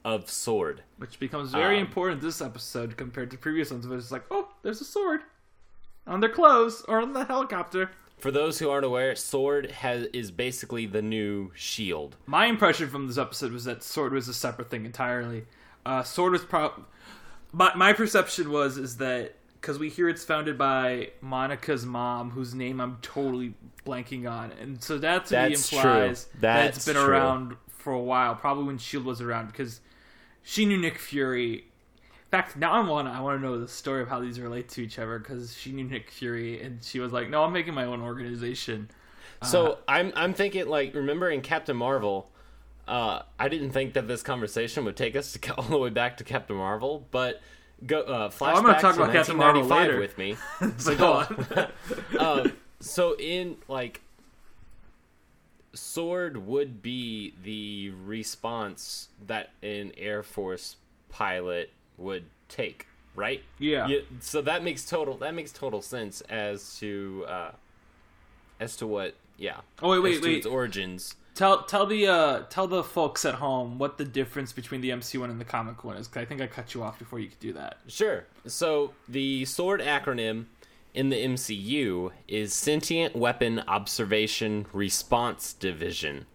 of 0.04 0.30
SWORD. 0.30 0.82
which 0.98 1.20
becomes 1.20 1.52
very 1.52 1.76
um, 1.80 1.86
important 1.86 2.22
this 2.22 2.42
episode 2.42 2.98
compared 2.98 3.30
to 3.32 3.38
previous 3.38 3.70
ones, 3.72 3.88
where 3.88 3.98
it's 3.98 4.12
like, 4.12 4.24
oh, 4.32 4.50
there's 4.64 4.82
a 4.82 4.86
sword 4.86 5.20
on 6.08 6.20
their 6.20 6.30
clothes 6.30 6.84
or 6.88 7.02
on 7.02 7.14
the 7.14 7.26
helicopter. 7.26 7.92
For 8.18 8.32
those 8.32 8.58
who 8.58 8.70
aren't 8.72 8.86
aware, 8.86 9.16
SWORD 9.16 9.70
has 9.72 10.06
is 10.08 10.32
basically 10.32 10.88
the 10.88 11.04
new 11.04 11.52
shield. 11.54 12.16
My 12.26 12.48
impression 12.48 12.90
from 12.90 13.06
this 13.08 13.18
episode 13.20 13.52
was 13.52 13.66
that 13.66 13.84
sword 13.84 14.14
was 14.14 14.28
a 14.28 14.34
separate 14.34 14.72
thing 14.72 14.86
entirely. 14.86 15.46
Uh, 15.86 16.02
sword 16.02 16.32
was 16.32 16.44
pro. 16.44 16.72
My 17.52 17.74
my 17.76 17.94
perception 17.94 18.52
was 18.52 18.78
is 18.78 18.98
that 18.98 19.36
because 19.60 19.80
we 19.80 19.90
hear 19.90 20.08
it's 20.10 20.24
founded 20.24 20.58
by 20.58 21.12
Monica's 21.22 21.86
mom, 21.86 22.32
whose 22.32 22.54
name 22.54 22.80
I'm 22.80 22.98
totally 23.02 23.54
blanking 23.86 24.30
on, 24.30 24.52
and 24.52 24.84
so 24.84 24.98
that 25.00 25.26
to 25.28 25.44
me 25.44 25.50
That's 25.50 25.72
implies 25.72 26.26
true. 26.26 26.42
that 26.42 26.76
it's 26.76 26.86
been 26.86 26.96
true. 26.96 27.06
around 27.06 27.56
for 27.68 27.94
a 27.94 28.00
while, 28.00 28.36
probably 28.36 28.66
when 28.66 28.78
Shield 28.78 29.06
was 29.06 29.22
around, 29.22 29.48
because 29.48 29.82
she 30.44 30.66
knew 30.66 30.78
Nick 30.78 30.98
Fury. 30.98 31.54
In 31.54 32.32
fact, 32.32 32.58
now 32.58 32.74
I 32.74 32.88
want 32.88 33.08
I 33.08 33.22
want 33.22 33.40
to 33.40 33.46
know 33.46 33.60
the 33.60 33.68
story 33.68 34.02
of 34.02 34.10
how 34.10 34.20
these 34.20 34.40
relate 34.40 34.70
to 34.70 34.82
each 34.82 35.00
other 35.00 35.18
because 35.20 35.56
she 35.56 35.72
knew 35.72 35.86
Nick 35.86 36.12
Fury 36.12 36.62
and 36.62 36.84
she 36.84 37.00
was 37.00 37.12
like, 37.12 37.30
"No, 37.30 37.44
I'm 37.44 37.54
making 37.54 37.74
my 37.74 37.86
own 37.86 38.02
organization." 38.02 38.90
So 39.44 39.66
uh-huh. 39.66 39.76
I'm 39.88 40.14
I'm 40.16 40.34
thinking 40.34 40.68
like 40.68 40.94
remember 40.94 41.30
in 41.30 41.42
Captain 41.42 41.78
Marvel, 41.78 42.30
uh, 42.88 43.22
I 43.40 43.50
didn't 43.50 43.72
think 43.72 43.94
that 43.94 44.08
this 44.08 44.22
conversation 44.24 44.86
would 44.86 44.96
take 44.96 45.16
us 45.16 45.34
to, 45.34 45.54
all 45.58 45.64
the 45.64 45.78
way 45.78 45.90
back 45.90 46.18
to 46.18 46.24
Captain 46.24 46.56
Marvel, 46.56 47.06
but 47.12 47.42
go 47.86 48.02
uh, 48.02 48.30
flashback 48.30 48.56
I'm 48.56 48.64
gonna 48.64 48.80
talk 48.82 48.96
to 48.96 49.04
about 49.04 49.14
Captain 49.14 49.38
Marvel 49.38 49.64
later. 49.64 50.00
with 50.00 50.18
me. 50.18 50.36
Like, 50.86 50.98
go 50.98 51.14
on. 52.18 52.40
um, 52.40 52.54
so 52.80 53.16
in 53.18 53.58
like 53.68 54.02
sword 55.74 56.38
would 56.48 56.82
be 56.82 57.34
the 57.44 57.92
response 58.06 59.10
that 59.28 59.52
an 59.62 59.92
air 59.98 60.24
force 60.24 60.78
pilot 61.10 61.70
would 61.98 62.24
take 62.50 62.88
right 63.16 63.44
Yeah. 63.60 63.88
so 64.20 64.42
that 64.42 64.64
makes 64.64 64.86
total 64.90 65.18
that 65.18 65.34
makes 65.36 65.52
total 65.52 65.82
sense 65.82 66.22
as 66.22 66.78
to 66.80 67.26
uh 67.28 67.52
as 68.60 68.76
to 68.78 68.88
what 68.88 69.16
yeah 69.38 69.58
Oh, 69.82 69.90
wait, 69.92 70.00
wait, 70.00 70.16
as 70.16 70.22
to 70.22 70.28
wait. 70.28 70.38
its 70.38 70.46
origins 70.48 71.16
Tell 71.38 71.62
tell 71.62 71.86
the 71.86 72.08
uh, 72.08 72.40
tell 72.50 72.66
the 72.66 72.84
folks 72.84 73.24
at 73.24 73.36
home 73.36 73.78
what 73.78 74.00
the 74.00 74.06
difference 74.06 74.52
between 74.52 74.82
the 74.82 74.92
MC 74.92 75.20
one 75.20 75.30
and 75.30 75.40
the 75.40 75.46
comic 75.46 75.84
one 75.84 75.96
is. 75.96 76.08
Because 76.08 76.24
I 76.24 76.26
think 76.26 76.42
I 76.42 76.48
cut 76.48 76.74
you 76.74 76.82
off 76.82 76.98
before 76.98 77.20
you 77.20 77.28
could 77.28 77.40
do 77.40 77.54
that. 77.54 77.78
Sure. 77.86 78.26
So 78.48 78.94
the 79.08 79.46
SWORD 79.46 79.82
acronym 79.82 80.46
in 80.96 81.10
the 81.10 81.24
MCU 81.24 82.10
is 82.28 82.56
Sentient 82.56 83.16
Weapon 83.16 83.62
Observation 83.68 84.66
Response 84.74 85.54
Division, 85.54 86.26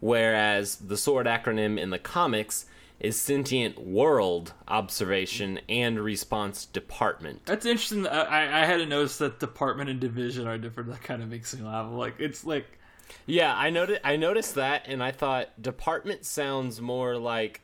whereas 0.00 0.76
the 0.76 0.96
SWORD 0.96 1.26
acronym 1.26 1.78
in 1.78 1.90
the 1.90 1.98
comics 1.98 2.64
is 3.00 3.20
Sentient 3.20 3.84
World 3.84 4.54
Observation 4.66 5.60
and 5.68 6.00
Response 6.00 6.64
Department. 6.64 7.44
That's 7.44 7.66
interesting. 7.66 8.06
I, 8.06 8.62
I 8.62 8.64
had 8.64 8.78
to 8.78 8.86
notice 8.86 9.18
that 9.18 9.40
department 9.40 9.90
and 9.90 10.00
division 10.00 10.46
are 10.46 10.56
different. 10.56 10.88
That 10.88 11.02
kind 11.02 11.22
of 11.22 11.28
makes 11.28 11.54
me 11.54 11.62
laugh. 11.62 11.92
Like 11.92 12.14
it's 12.18 12.46
like 12.46 12.78
Yeah, 13.26 13.54
I 13.54 13.70
noticed. 13.70 14.00
I 14.04 14.16
noticed 14.16 14.54
that, 14.56 14.84
and 14.86 15.02
I 15.02 15.12
thought 15.12 15.60
department 15.60 16.24
sounds 16.24 16.80
more 16.80 17.16
like 17.16 17.60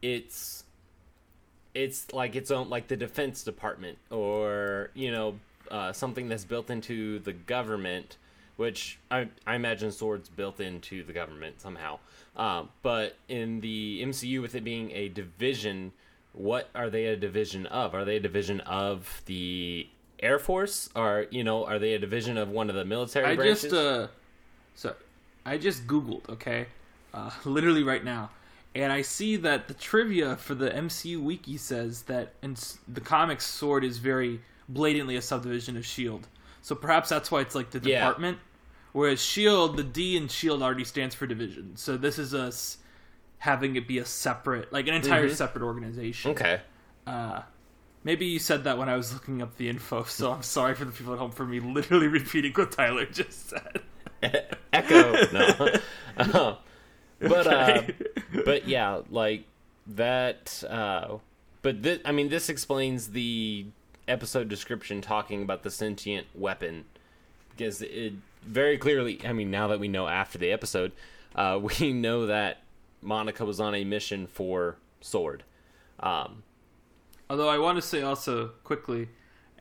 it's 0.00 0.64
it's 1.74 2.12
like 2.12 2.36
its 2.36 2.50
own, 2.50 2.68
like 2.68 2.88
the 2.88 2.96
Defense 2.96 3.42
Department, 3.42 3.98
or 4.10 4.90
you 4.94 5.10
know, 5.10 5.38
uh, 5.70 5.92
something 5.92 6.28
that's 6.28 6.44
built 6.44 6.70
into 6.70 7.18
the 7.20 7.32
government, 7.32 8.16
which 8.56 8.98
I 9.10 9.28
I 9.46 9.54
imagine 9.54 9.92
swords 9.92 10.28
built 10.28 10.60
into 10.60 11.02
the 11.02 11.12
government 11.12 11.60
somehow. 11.60 11.98
Um, 12.36 12.70
but 12.82 13.16
in 13.28 13.60
the 13.60 14.02
MCU, 14.02 14.40
with 14.40 14.54
it 14.54 14.64
being 14.64 14.90
a 14.92 15.08
division, 15.08 15.92
what 16.32 16.68
are 16.74 16.90
they 16.90 17.06
a 17.06 17.16
division 17.16 17.66
of? 17.66 17.94
Are 17.94 18.04
they 18.04 18.16
a 18.16 18.20
division 18.20 18.60
of 18.60 19.22
the 19.26 19.88
Air 20.20 20.38
Force, 20.38 20.88
or 20.94 21.26
you 21.30 21.44
know, 21.44 21.64
are 21.64 21.78
they 21.78 21.94
a 21.94 21.98
division 21.98 22.36
of 22.36 22.48
one 22.48 22.68
of 22.68 22.76
the 22.76 22.84
military 22.84 23.26
I 23.26 23.36
branches? 23.36 23.62
just 23.62 23.74
uh, 23.74 24.08
so 24.74 24.94
I 25.46 25.58
just 25.58 25.86
googled 25.86 26.28
okay, 26.28 26.66
uh, 27.14 27.30
literally 27.44 27.82
right 27.82 28.04
now, 28.04 28.30
and 28.74 28.92
I 28.92 29.02
see 29.02 29.36
that 29.36 29.68
the 29.68 29.74
trivia 29.74 30.36
for 30.36 30.54
the 30.54 30.70
MCU 30.70 31.22
wiki 31.22 31.56
says 31.56 32.02
that 32.02 32.34
in 32.42 32.56
the 32.88 33.00
comics, 33.00 33.46
Sword 33.46 33.84
is 33.84 33.98
very 33.98 34.40
blatantly 34.68 35.16
a 35.16 35.22
subdivision 35.22 35.76
of 35.76 35.84
Shield. 35.84 36.28
So 36.62 36.74
perhaps 36.74 37.08
that's 37.08 37.30
why 37.30 37.40
it's 37.40 37.54
like 37.54 37.70
the 37.70 37.80
Yeah. 37.80 37.98
department, 37.98 38.38
whereas 38.92 39.20
Shield, 39.22 39.76
the 39.76 39.82
D 39.82 40.16
in 40.16 40.28
Shield 40.28 40.62
already 40.62 40.84
stands 40.84 41.14
for 41.14 41.26
division. 41.26 41.76
So 41.76 41.96
this 41.96 42.18
is 42.18 42.32
us 42.34 42.78
having 43.38 43.74
it 43.74 43.88
be 43.88 43.98
a 43.98 44.04
separate, 44.04 44.72
like 44.72 44.86
an 44.86 44.94
entire 44.94 45.28
Mhm. 45.28 45.34
separate 45.36 45.64
organization. 45.64 46.30
okay. 46.30 46.60
Uh, 47.04 47.42
maybe 48.04 48.24
you 48.26 48.38
said 48.38 48.62
that 48.64 48.78
when 48.78 48.88
I 48.88 48.96
was 48.96 49.12
looking 49.12 49.42
up 49.42 49.56
the 49.56 49.68
info, 49.68 50.04
so 50.04 50.30
I'm 50.32 50.42
sorry 50.44 50.76
for 50.76 50.84
the 50.84 50.92
people 50.92 51.12
at 51.12 51.18
home 51.18 51.32
for 51.32 51.44
me 51.44 51.58
literally 51.58 52.06
repeating 52.20 52.52
what 52.52 52.70
Tyler 52.70 53.04
just 53.06 53.48
said. 53.50 53.82
Echo. 54.72 55.12
No. 55.32 55.78
Uh, 56.16 56.56
but 57.20 57.46
uh, 57.46 57.82
but 58.44 58.66
yeah, 58.66 59.00
like 59.10 59.44
that. 59.86 60.62
Uh, 60.68 61.18
but 61.62 61.82
this, 61.82 62.00
I 62.04 62.12
mean, 62.12 62.28
this 62.28 62.48
explains 62.48 63.08
the 63.08 63.66
episode 64.08 64.48
description 64.48 65.00
talking 65.00 65.42
about 65.42 65.62
the 65.62 65.70
sentient 65.70 66.26
weapon 66.34 66.84
because 67.50 67.82
it 67.82 68.14
very 68.42 68.78
clearly. 68.78 69.20
I 69.24 69.32
mean, 69.32 69.50
now 69.50 69.68
that 69.68 69.78
we 69.78 69.88
know 69.88 70.08
after 70.08 70.38
the 70.38 70.50
episode, 70.50 70.92
uh, 71.36 71.60
we 71.80 71.92
know 71.92 72.26
that 72.26 72.62
Monica 73.00 73.44
was 73.44 73.60
on 73.60 73.74
a 73.74 73.84
mission 73.84 74.26
for 74.26 74.76
Sword. 75.00 75.44
Um, 76.00 76.42
Although 77.30 77.48
I 77.48 77.58
want 77.58 77.76
to 77.76 77.82
say 77.82 78.02
also 78.02 78.48
quickly, 78.64 79.08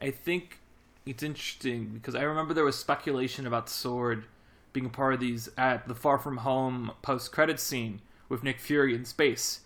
I 0.01 0.11
think 0.11 0.59
it's 1.05 1.23
interesting 1.23 1.85
because 1.87 2.15
I 2.15 2.23
remember 2.23 2.53
there 2.53 2.65
was 2.65 2.77
speculation 2.77 3.47
about 3.47 3.69
Sword 3.69 4.25
being 4.73 4.85
a 4.85 4.89
part 4.89 5.13
of 5.13 5.19
these 5.19 5.49
at 5.57 5.87
the 5.87 5.95
Far 5.95 6.17
From 6.17 6.37
Home 6.37 6.91
post 7.01 7.31
credit 7.31 7.59
scene 7.59 8.01
with 8.29 8.43
Nick 8.43 8.59
Fury 8.59 8.95
in 8.95 9.05
space. 9.05 9.61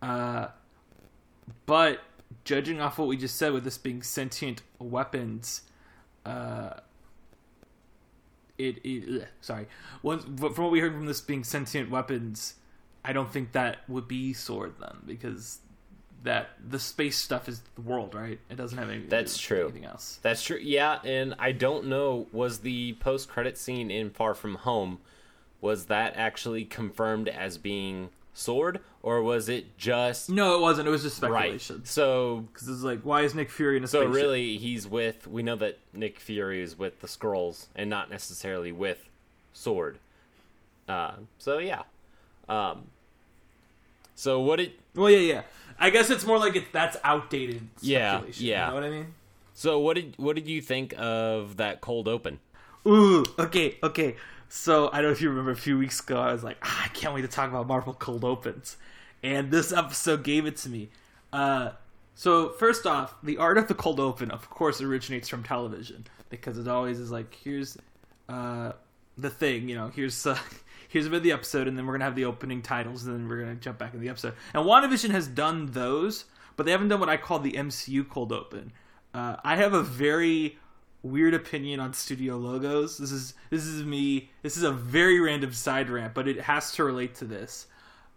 Uh, 0.00 0.48
but 1.66 2.00
judging 2.44 2.80
off 2.80 2.98
what 2.98 3.08
we 3.08 3.16
just 3.16 3.36
said 3.36 3.52
with 3.52 3.64
this 3.64 3.78
being 3.78 4.02
sentient 4.02 4.62
weapons, 4.78 5.62
uh, 6.24 6.80
it, 8.58 8.78
it 8.84 9.28
sorry. 9.40 9.66
Once, 10.02 10.24
from 10.24 10.64
what 10.64 10.72
we 10.72 10.80
heard 10.80 10.92
from 10.92 11.06
this 11.06 11.20
being 11.20 11.44
sentient 11.44 11.90
weapons, 11.90 12.54
I 13.04 13.12
don't 13.12 13.32
think 13.32 13.52
that 13.52 13.78
would 13.88 14.08
be 14.08 14.32
Sword 14.32 14.74
then 14.80 14.96
because 15.06 15.60
that 16.26 16.50
the 16.68 16.78
space 16.78 17.16
stuff 17.16 17.48
is 17.48 17.62
the 17.74 17.80
world, 17.80 18.14
right? 18.14 18.38
It 18.50 18.56
doesn't 18.56 18.76
have 18.78 18.90
any. 18.90 19.06
That's 19.06 19.38
true. 19.38 19.64
Anything 19.64 19.86
else? 19.86 20.18
That's 20.22 20.42
true. 20.42 20.58
Yeah, 20.60 20.98
and 21.04 21.34
I 21.38 21.52
don't 21.52 21.86
know 21.86 22.26
was 22.32 22.58
the 22.58 22.92
post 23.00 23.28
credit 23.28 23.56
scene 23.56 23.90
in 23.90 24.10
Far 24.10 24.34
From 24.34 24.56
Home 24.56 24.98
was 25.60 25.86
that 25.86 26.14
actually 26.16 26.64
confirmed 26.64 27.28
as 27.28 27.56
being 27.58 28.10
Sword 28.34 28.80
or 29.02 29.22
was 29.22 29.48
it 29.48 29.78
just 29.78 30.28
No, 30.28 30.56
it 30.56 30.60
wasn't. 30.60 30.86
It 30.86 30.90
was 30.90 31.02
just 31.02 31.22
right? 31.22 31.30
speculation. 31.60 31.84
So 31.86 32.44
Because 32.52 32.68
it's 32.68 32.82
like, 32.82 33.00
why 33.02 33.22
is 33.22 33.34
Nick 33.34 33.50
Fury 33.50 33.78
in 33.78 33.84
a 33.84 33.86
so 33.86 34.02
spaceship? 34.02 34.14
really 34.14 34.56
he's 34.58 34.86
with 34.86 35.26
we 35.26 35.42
know 35.42 35.56
that 35.56 35.78
Nick 35.94 36.20
Fury 36.20 36.60
is 36.60 36.76
with 36.78 37.00
the 37.00 37.06
Skrulls, 37.06 37.66
and 37.74 37.88
not 37.88 38.10
necessarily 38.10 38.72
with 38.72 39.08
Sword. 39.54 39.98
Uh, 40.88 41.14
so 41.38 41.58
yeah. 41.58 41.82
Um, 42.48 42.84
so 44.14 44.40
what 44.40 44.60
it 44.60 44.78
Well, 44.94 45.10
yeah, 45.10 45.18
yeah. 45.18 45.42
I 45.78 45.90
guess 45.90 46.10
it's 46.10 46.24
more 46.24 46.38
like 46.38 46.56
it, 46.56 46.72
that's 46.72 46.96
outdated. 47.04 47.68
Yeah, 47.80 48.22
yeah. 48.32 48.66
You 48.66 48.68
know 48.68 48.74
what 48.74 48.84
I 48.84 48.90
mean? 48.90 49.14
so 49.54 49.78
what 49.78 49.94
did 49.96 50.14
what 50.18 50.36
did 50.36 50.46
you 50.46 50.60
think 50.60 50.94
of 50.98 51.56
that 51.56 51.80
cold 51.80 52.08
open? 52.08 52.38
Ooh, 52.86 53.24
okay, 53.38 53.78
okay. 53.82 54.16
So 54.48 54.88
I 54.92 54.96
don't 54.96 55.06
know 55.06 55.10
if 55.10 55.20
you 55.20 55.30
remember 55.30 55.50
a 55.50 55.56
few 55.56 55.78
weeks 55.78 55.98
ago, 56.00 56.18
I 56.18 56.32
was 56.32 56.44
like, 56.44 56.58
ah, 56.62 56.84
I 56.84 56.88
can't 56.88 57.14
wait 57.14 57.22
to 57.22 57.28
talk 57.28 57.48
about 57.48 57.66
Marvel 57.66 57.94
cold 57.94 58.24
opens, 58.24 58.76
and 59.22 59.50
this 59.50 59.72
episode 59.72 60.22
gave 60.22 60.46
it 60.46 60.56
to 60.58 60.68
me. 60.68 60.90
Uh, 61.32 61.70
so 62.14 62.50
first 62.50 62.86
off, 62.86 63.14
the 63.22 63.38
art 63.38 63.58
of 63.58 63.66
the 63.68 63.74
cold 63.74 63.98
open, 63.98 64.30
of 64.30 64.48
course, 64.50 64.80
originates 64.80 65.28
from 65.28 65.42
television 65.42 66.06
because 66.30 66.58
it 66.58 66.68
always 66.68 66.98
is 66.98 67.10
like, 67.10 67.34
here's 67.34 67.76
uh, 68.28 68.72
the 69.18 69.30
thing, 69.30 69.68
you 69.68 69.74
know, 69.74 69.88
here's 69.88 70.26
uh, 70.26 70.38
here's 70.96 71.04
a 71.04 71.10
bit 71.10 71.18
of 71.18 71.22
the 71.22 71.32
episode, 71.32 71.68
and 71.68 71.76
then 71.76 71.84
we're 71.84 71.92
gonna 71.92 72.06
have 72.06 72.14
the 72.14 72.24
opening 72.24 72.62
titles, 72.62 73.04
and 73.04 73.14
then 73.14 73.28
we're 73.28 73.38
gonna 73.38 73.54
jump 73.54 73.76
back 73.76 73.92
in 73.92 74.00
the 74.00 74.08
episode. 74.08 74.32
And 74.54 74.64
WandaVision 74.64 75.10
has 75.10 75.28
done 75.28 75.66
those, 75.72 76.24
but 76.56 76.64
they 76.64 76.72
haven't 76.72 76.88
done 76.88 77.00
what 77.00 77.10
I 77.10 77.18
call 77.18 77.38
the 77.38 77.52
MCU 77.52 78.08
cold 78.08 78.32
open. 78.32 78.72
Uh, 79.12 79.36
I 79.44 79.56
have 79.56 79.74
a 79.74 79.82
very 79.82 80.58
weird 81.02 81.34
opinion 81.34 81.80
on 81.80 81.92
studio 81.92 82.38
logos. 82.38 82.96
This 82.96 83.12
is 83.12 83.34
this 83.50 83.66
is 83.66 83.84
me. 83.84 84.30
This 84.40 84.56
is 84.56 84.62
a 84.62 84.72
very 84.72 85.20
random 85.20 85.52
side 85.52 85.90
rant, 85.90 86.14
but 86.14 86.26
it 86.26 86.40
has 86.40 86.72
to 86.72 86.84
relate 86.84 87.14
to 87.16 87.26
this. 87.26 87.66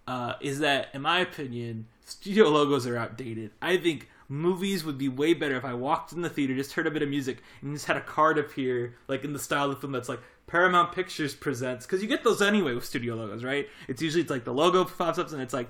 Uh, 0.08 0.36
is 0.40 0.60
that, 0.60 0.88
in 0.94 1.02
my 1.02 1.20
opinion, 1.20 1.86
studio 2.06 2.48
logos 2.48 2.88
are 2.88 2.96
outdated. 2.96 3.52
I 3.62 3.76
think 3.76 4.08
movies 4.30 4.86
would 4.86 4.98
be 4.98 5.10
way 5.10 5.34
better 5.34 5.58
if 5.58 5.66
I 5.66 5.74
walked 5.74 6.14
in 6.14 6.22
the 6.22 6.30
theater, 6.30 6.56
just 6.56 6.74
heard 6.74 6.88
a 6.88 6.92
bit 6.92 7.02
of 7.02 7.10
music, 7.10 7.40
and 7.62 7.74
just 7.74 7.88
had 7.88 7.98
a 7.98 8.02
card 8.02 8.38
appear, 8.38 8.96
like 9.08 9.24
in 9.24 9.34
the 9.34 9.40
style 9.40 9.66
of 9.66 9.72
the 9.72 9.76
film 9.82 9.92
that's 9.92 10.08
like 10.08 10.22
Paramount 10.48 10.94
Pictures 10.94 11.36
presents, 11.36 11.86
because 11.86 12.02
you 12.02 12.08
get 12.08 12.24
those 12.24 12.42
anyway 12.42 12.74
with 12.74 12.86
studio 12.86 13.16
logos, 13.16 13.44
right? 13.44 13.68
It's 13.88 14.02
usually 14.02 14.22
it's 14.22 14.32
like 14.32 14.46
the 14.46 14.54
logo 14.54 14.86
pops 14.86 15.18
up 15.18 15.32
and 15.32 15.42
it's 15.42 15.54
like 15.54 15.70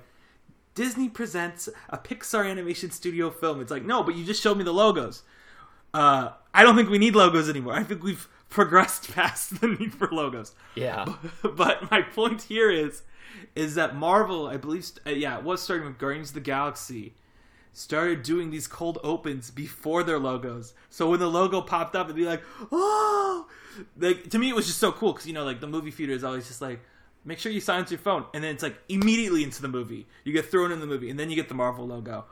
Disney 0.76 1.10
presents 1.10 1.70
a 1.90 1.98
Pixar 1.98 2.50
animation 2.50 2.92
studio 2.92 3.30
film. 3.30 3.62
It's 3.62 3.72
like 3.72 3.86
no, 3.86 4.04
but 4.04 4.16
you 4.16 4.26
just 4.26 4.42
showed 4.42 4.58
me 4.58 4.64
the 4.64 4.74
logos. 4.74 5.24
Uh, 5.94 6.32
I 6.54 6.64
don't 6.64 6.76
think 6.76 6.90
we 6.90 7.00
need 7.00 7.16
logos 7.16 7.50
anymore. 7.50 7.74
I 7.74 7.84
think 7.84 8.04
we've 8.04 8.28
progressed 8.50 9.12
past 9.16 9.62
the 9.62 9.68
need 9.68 9.94
for 9.94 10.10
logos. 10.12 10.54
Yeah. 10.76 11.06
but 11.42 11.90
my 11.90 12.02
point 12.02 12.44
here 12.44 12.70
is, 12.70 13.04
is 13.56 13.76
that 13.76 13.96
Marvel, 13.96 14.48
I 14.48 14.58
believe, 14.58 14.86
uh, 15.06 15.12
yeah, 15.12 15.38
it 15.38 15.44
was 15.44 15.62
starting 15.62 15.88
with 15.88 15.98
Guardians 15.98 16.30
of 16.30 16.36
the 16.36 16.42
Galaxy, 16.42 17.14
started 17.74 18.24
doing 18.24 18.52
these 18.52 18.68
cold 18.68 19.00
opens 19.04 19.52
before 19.52 20.04
their 20.04 20.20
logos. 20.20 20.74
So 20.90 21.10
when 21.10 21.20
the 21.20 21.30
logo 21.30 21.62
popped 21.62 21.96
up, 21.96 22.08
it'd 22.08 22.16
be 22.16 22.26
like, 22.26 22.44
oh, 22.72 23.48
like 23.98 24.30
to 24.32 24.40
me 24.40 24.50
it 24.50 24.56
was 24.56 24.68
just 24.68 24.80
so 24.80 24.92
cool 24.92 25.14
because 25.14 25.28
you 25.28 25.34
know, 25.34 25.46
like 25.46 25.62
the 25.62 25.68
movie 25.68 25.92
theater 25.92 26.14
is 26.14 26.24
always 26.24 26.48
just 26.48 26.62
like. 26.62 26.80
Make 27.26 27.38
sure 27.38 27.52
you 27.52 27.60
silence 27.60 27.92
your 27.92 28.00
phone, 28.00 28.26
and 28.34 28.42
then 28.42 28.54
it's 28.54 28.64
like 28.64 28.78
immediately 28.88 29.44
into 29.44 29.62
the 29.62 29.68
movie. 29.68 30.08
You 30.24 30.32
get 30.32 30.46
thrown 30.50 30.72
in 30.72 30.80
the 30.80 30.88
movie, 30.88 31.10
and 31.10 31.20
then 31.20 31.30
you 31.30 31.36
get 31.36 31.50
the 31.50 31.54
Marvel 31.54 31.86
logo 31.86 32.24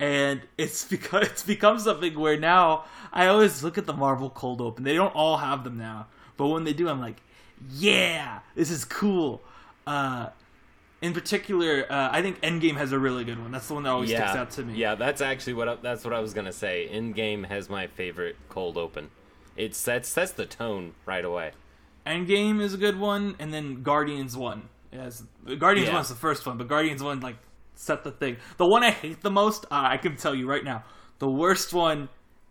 and 0.00 0.40
it's 0.56 0.84
because 0.88 1.28
it's 1.28 1.42
become 1.44 1.78
something 1.78 2.18
where 2.18 2.36
now 2.38 2.84
I 3.12 3.26
always 3.26 3.62
look 3.62 3.78
at 3.78 3.86
the 3.86 3.92
Marvel 3.92 4.30
cold 4.30 4.60
open. 4.60 4.82
They 4.82 4.94
don't 4.94 5.14
all 5.14 5.36
have 5.36 5.62
them 5.62 5.78
now, 5.78 6.08
but 6.36 6.48
when 6.48 6.64
they 6.64 6.72
do, 6.72 6.88
I'm 6.88 7.00
like, 7.00 7.22
yeah, 7.70 8.40
this 8.56 8.70
is 8.70 8.84
cool. 8.84 9.42
Uh, 9.86 10.30
in 11.02 11.14
particular, 11.14 11.86
uh, 11.90 12.10
I 12.12 12.22
think 12.22 12.40
Endgame 12.42 12.76
has 12.76 12.92
a 12.92 12.98
really 12.98 13.24
good 13.24 13.40
one. 13.40 13.52
That's 13.52 13.68
the 13.68 13.74
one 13.74 13.84
that 13.84 13.90
always 13.90 14.10
yeah. 14.10 14.18
sticks 14.18 14.36
out 14.36 14.50
to 14.52 14.64
me. 14.64 14.78
Yeah, 14.78 14.94
that's 14.94 15.20
actually 15.20 15.54
what 15.54 15.68
I, 15.68 15.74
that's 15.76 16.04
what 16.04 16.12
I 16.12 16.20
was 16.20 16.34
gonna 16.34 16.52
say. 16.52 16.88
Endgame 16.92 17.46
has 17.46 17.68
my 17.70 17.86
favorite 17.86 18.36
cold 18.48 18.76
open. 18.76 19.10
It 19.56 19.74
sets 19.74 20.08
sets 20.08 20.32
the 20.32 20.46
tone 20.46 20.94
right 21.06 21.24
away. 21.24 21.52
Endgame 22.06 22.60
is 22.60 22.74
a 22.74 22.78
good 22.78 22.98
one, 22.98 23.36
and 23.38 23.52
then 23.52 23.82
Guardians 23.82 24.36
one. 24.36 24.68
Yes, 24.92 25.22
Guardians 25.58 25.88
Yeah. 25.88 25.94
one's 25.94 26.08
the 26.08 26.14
first 26.14 26.46
one, 26.46 26.58
but 26.58 26.68
Guardians 26.68 27.02
one 27.02 27.20
like 27.20 27.36
set 27.74 28.04
the 28.04 28.10
thing. 28.10 28.36
The 28.58 28.66
one 28.66 28.82
I 28.84 28.90
hate 28.90 29.22
the 29.22 29.30
most, 29.30 29.64
uh, 29.66 29.68
I 29.70 29.96
can 29.96 30.16
tell 30.16 30.34
you 30.34 30.48
right 30.48 30.64
now, 30.64 30.84
the 31.18 31.30
worst 31.30 31.72
one 31.72 32.08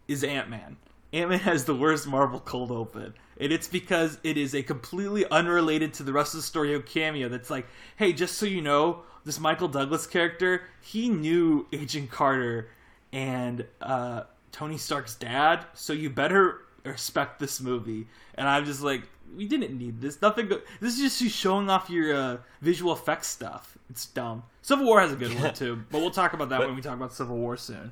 is 0.08 0.24
Ant 0.24 0.50
Man. 0.50 0.78
Ant 1.14 1.30
Man 1.30 1.40
has 1.40 1.66
the 1.66 1.76
worst 1.76 2.08
Marvel 2.08 2.40
cold 2.40 2.72
open, 2.72 3.14
and 3.39 3.52
it's 3.52 3.67
because 3.67 4.17
it 4.23 4.38
is 4.38 4.54
a 4.54 4.62
completely 4.63 5.25
unrelated 5.30 5.93
to 5.95 6.04
the 6.04 6.13
rest 6.13 6.34
of 6.34 6.39
the 6.39 6.43
story 6.45 6.80
cameo. 6.84 7.30
That's 7.30 7.49
like, 7.49 7.67
hey, 7.95 8.13
just 8.13 8.38
so 8.38 8.45
you 8.45 8.62
know, 8.62 9.04
this 9.25 9.39
Michael 9.39 9.67
Douglas 9.67 10.08
character, 10.08 10.63
he 10.82 11.10
knew 11.10 11.67
Agent 11.71 12.12
Carter 12.12 12.69
and 13.13 13.65
uh, 13.82 14.23
Tony 14.52 14.78
Stark's 14.78 15.15
dad, 15.15 15.65
so 15.73 15.93
you 15.93 16.10
better 16.10 16.62
respect 16.84 17.39
this 17.39 17.60
movie. 17.62 18.08
And 18.36 18.47
I'm 18.47 18.65
just 18.65 18.82
like, 18.82 19.04
we 19.36 19.47
didn't 19.47 19.78
need 19.78 20.02
this. 20.02 20.21
Nothing. 20.21 20.47
Go- 20.47 20.62
this 20.80 20.95
is 20.95 20.99
just 20.99 21.21
you 21.21 21.30
showing 21.30 21.69
off 21.69 21.89
your 21.89 22.15
uh, 22.15 22.38
visual 22.62 22.93
effects 22.93 23.28
stuff. 23.28 23.78
It's 23.89 24.06
dumb. 24.08 24.43
Civil 24.62 24.86
War 24.86 25.02
has 25.02 25.12
a 25.12 25.15
good 25.15 25.39
one 25.39 25.54
too, 25.54 25.84
but 25.91 25.99
we'll 26.02 26.12
talk 26.12 26.34
about 26.34 26.49
that 26.49 26.60
But- 26.60 26.67
when 26.67 26.75
we 26.75 26.82
talk 26.82 26.95
about 26.95 27.13
Civil 27.13 27.38
War 27.38 27.58
soon. 27.58 27.91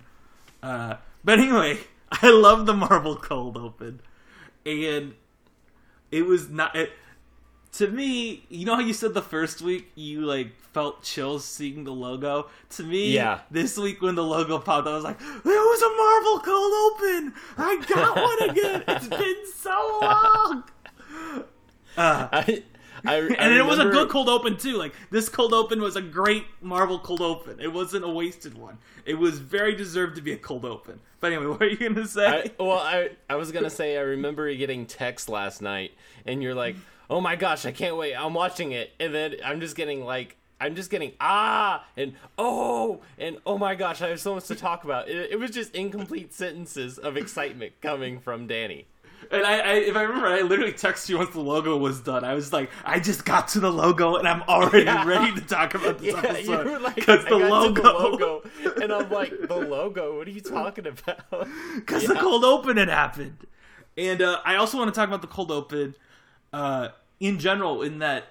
Uh, 0.63 0.95
but 1.23 1.39
anyway, 1.39 1.79
I 2.12 2.31
love 2.31 2.65
the 2.65 2.73
Marvel 2.73 3.15
cold 3.15 3.57
open, 3.57 3.99
and 4.65 5.13
it 6.12 6.26
was 6.26 6.50
not. 6.50 6.76
It, 6.76 6.91
to 7.74 7.88
me, 7.88 8.46
you 8.50 8.65
know 8.65 8.76
how 8.76 8.82
you 8.82 8.93
said 8.93 9.13
the 9.13 9.22
first 9.22 9.62
week 9.62 9.91
you 9.96 10.22
like 10.22 10.56
felt 10.74 11.04
chills 11.04 11.43
seeing 11.46 11.84
the 11.84 11.91
logo. 11.91 12.48
To 12.72 12.84
me, 12.84 13.12
Yeah. 13.13 13.41
this 13.52 13.78
week 13.78 14.02
when 14.02 14.15
the 14.15 14.24
logo 14.24 14.58
popped, 14.60 14.88
I 14.88 14.93
was 14.96 15.04
like, 15.04 15.20
"There 15.20 15.28
was 15.43 15.82
a 15.82 15.96
Marvel 15.96 16.39
cold 16.39 16.74
open. 16.91 17.34
I 17.58 17.86
got 17.88 18.15
one 18.15 18.50
again. 18.50 18.84
It's 18.88 19.08
been 19.08 19.43
so 19.56 20.00
long." 20.02 20.63
Uh, 21.98 22.28
I, 22.32 22.63
I, 23.05 23.15
and 23.17 23.53
it 23.53 23.65
was 23.65 23.79
a 23.79 23.86
good 23.86 24.10
cold 24.10 24.29
open 24.29 24.57
too. 24.57 24.77
Like 24.77 24.93
this 25.10 25.29
cold 25.29 25.53
open 25.53 25.81
was 25.81 25.95
a 25.95 26.01
great 26.01 26.45
Marvel 26.62 26.99
cold 26.99 27.21
open. 27.21 27.60
It 27.60 27.71
wasn't 27.71 28.05
a 28.05 28.10
wasted 28.10 28.57
one. 28.57 28.77
It 29.05 29.15
was 29.15 29.39
very 29.39 29.75
deserved 29.75 30.15
to 30.15 30.21
be 30.21 30.33
a 30.33 30.38
cold 30.38 30.65
open. 30.65 30.99
But 31.19 31.33
anyway, 31.33 31.47
what 31.51 31.62
are 31.62 31.67
you 31.67 31.77
gonna 31.77 32.07
say? 32.07 32.25
I, 32.60 32.63
well, 32.63 32.79
I 32.79 33.10
I 33.29 33.36
was 33.36 33.51
gonna 33.51 33.69
say 33.69 33.97
I 33.97 34.01
remember 34.01 34.53
getting 34.53 34.86
text 34.86 35.29
last 35.29 35.62
night, 35.62 35.91
and 36.25 36.41
you're 36.41 36.55
like, 36.55 36.75
"Oh 37.10 37.21
my 37.21 37.36
gosh, 37.36 37.65
I 37.65 37.71
can't 37.71 37.97
wait! 37.97 38.15
I'm 38.15 38.33
watching 38.33 38.71
it," 38.71 38.91
and 38.99 39.13
then 39.13 39.36
I'm 39.43 39.60
just 39.60 39.75
getting 39.75 40.03
like. 40.03 40.36
I'm 40.60 40.73
just 40.73 40.89
getting 40.89 41.12
ah 41.21 41.86
and 41.95 42.13
oh 42.39 43.01
and 43.19 43.38
oh 43.45 43.60
my 43.60 43.75
gosh, 43.75 44.01
I 44.01 44.07
have 44.07 44.19
so 44.19 44.33
much 44.33 44.45
to 44.45 44.55
talk 44.55 44.86
about. 44.86 45.07
It, 45.07 45.33
it 45.33 45.39
was 45.39 45.51
just 45.51 45.75
incomplete 45.75 46.33
sentences 46.33 46.97
of 46.97 47.15
excitement 47.15 47.73
coming 47.79 48.19
from 48.19 48.47
Danny. 48.47 48.88
And 49.30 49.43
I, 49.45 49.58
I, 49.60 49.73
if 49.75 49.95
I 49.95 50.03
remember, 50.03 50.27
I 50.27 50.41
literally 50.41 50.71
texted 50.73 51.10
you 51.10 51.17
once 51.17 51.32
the 51.32 51.41
logo 51.41 51.75
was 51.77 51.99
done. 52.01 52.23
I 52.23 52.34
was 52.34 52.53
like, 52.53 52.69
I 52.86 52.99
just 52.99 53.25
got 53.25 53.49
to 53.49 53.60
the 53.60 53.71
logo 53.71 54.15
and 54.15 54.27
I'm 54.27 54.41
already 54.43 54.86
Yeah. 54.86 55.06
ready 55.06 55.34
to 55.34 55.41
talk 55.41 55.73
about 55.75 55.99
this 55.99 56.13
Yeah, 56.23 56.38
you 56.38 56.49
were 56.49 56.63
episode 56.63 56.82
like, 56.82 56.95
because 56.95 57.25
I 57.25 57.30
the, 57.30 57.38
got 57.38 57.47
to 57.49 57.53
logo, 57.53 57.82
the 57.82 57.89
logo, 57.89 58.43
and 58.82 58.93
I'm 58.93 59.10
like, 59.10 59.47
the 59.47 59.56
logo. 59.56 60.17
What 60.17 60.27
are 60.27 60.32
you 60.32 60.41
talking 60.41 60.88
about? 60.88 61.47
because 61.75 62.08
the 62.08 62.15
cold 62.15 62.43
open 62.45 62.77
had 62.77 62.89
happened. 62.89 63.38
And 63.97 64.21
uh, 64.21 64.39
I 64.45 64.56
also 64.56 64.77
want 64.77 64.93
to 64.93 64.97
talk 64.97 65.08
about 65.08 65.21
the 65.21 65.27
cold 65.27 65.51
open 65.51 65.95
uh, 66.53 66.89
in 67.19 67.39
general. 67.39 67.82
In 67.82 67.99
that, 67.99 68.25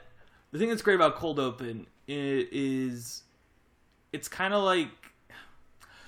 the 0.53 0.59
thing 0.59 0.69
that's 0.69 0.83
great 0.83 0.95
about 0.95 1.17
cold 1.17 1.39
open 1.41 1.89
is 2.09 3.25
it's 4.13 4.29
kind 4.29 4.55
of 4.55 4.63
like 4.63 4.89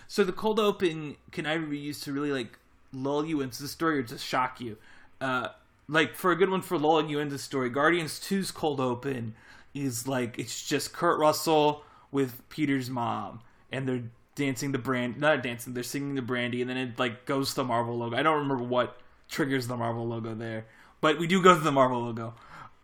so 0.07 0.25
the 0.25 0.33
cold 0.33 0.59
open 0.59 1.17
can 1.33 1.45
either 1.47 1.67
be 1.67 1.79
used 1.79 2.03
to 2.05 2.12
really 2.12 2.33
like 2.33 2.58
lull 2.92 3.24
you 3.24 3.40
into 3.40 3.62
the 3.62 3.68
story 3.68 3.98
or 3.98 4.03
just 4.03 4.24
shock 4.24 4.61
you. 4.61 4.77
Uh, 5.20 5.48
like 5.88 6.14
for 6.14 6.31
a 6.31 6.37
good 6.37 6.51
one 6.51 6.62
for 6.62 6.79
lulling 6.79 7.09
you 7.09 7.18
into 7.18 7.35
the 7.35 7.38
story, 7.38 7.70
Guardians 7.70 8.20
2's 8.20 8.51
cold 8.51 8.81
open 8.81 9.35
is 9.74 10.07
like 10.07 10.38
it's 10.38 10.66
just 10.66 10.92
Kurt 10.92 11.18
Russell 11.18 11.85
with 12.11 12.46
Peter's 12.48 12.90
mom, 12.90 13.40
and 13.70 13.88
they're 13.88 14.05
dancing 14.35 14.72
the 14.72 14.79
brand, 14.79 15.18
not 15.18 15.42
dancing, 15.42 15.74
they're 15.74 15.83
singing 15.83 16.14
the 16.14 16.22
brandy, 16.22 16.61
and 16.61 16.70
then 16.70 16.77
it 16.77 16.98
like 16.98 17.24
goes 17.27 17.51
to 17.51 17.57
the 17.57 17.64
Marvel 17.64 17.96
logo. 17.98 18.16
I 18.16 18.22
don't 18.22 18.38
remember 18.38 18.64
what 18.64 18.98
triggers 19.29 19.66
the 19.66 19.77
Marvel 19.77 20.07
logo 20.07 20.35
there, 20.35 20.66
but 21.01 21.18
we 21.18 21.27
do 21.27 21.42
go 21.42 21.55
to 21.55 21.61
the 21.61 21.72
Marvel 21.72 22.03
logo. 22.03 22.35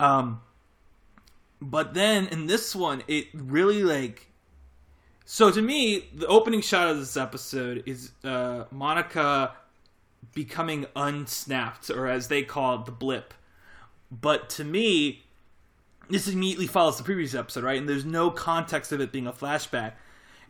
Um, 0.00 0.40
but 1.60 1.94
then 1.94 2.26
in 2.28 2.46
this 2.46 2.74
one, 2.74 3.02
it 3.06 3.28
really 3.32 3.82
like 3.82 4.28
so 5.26 5.50
to 5.50 5.62
me, 5.62 6.08
the 6.14 6.26
opening 6.26 6.60
shot 6.60 6.88
of 6.88 6.98
this 6.98 7.16
episode 7.16 7.82
is 7.86 8.12
uh, 8.24 8.64
Monica 8.70 9.52
becoming 10.32 10.87
unsnapped, 10.94 11.90
or 11.90 12.06
as 12.06 12.28
they 12.28 12.42
call 12.42 12.80
it, 12.80 12.87
the 12.87 12.92
blip. 12.92 13.34
But 14.10 14.48
to 14.50 14.64
me, 14.64 15.24
this 16.08 16.28
immediately 16.28 16.66
follows 16.66 16.98
the 16.98 17.04
previous 17.04 17.34
episode, 17.34 17.64
right? 17.64 17.78
And 17.78 17.88
there's 17.88 18.04
no 18.04 18.30
context 18.30 18.92
of 18.92 19.00
it 19.00 19.12
being 19.12 19.26
a 19.26 19.32
flashback. 19.32 19.92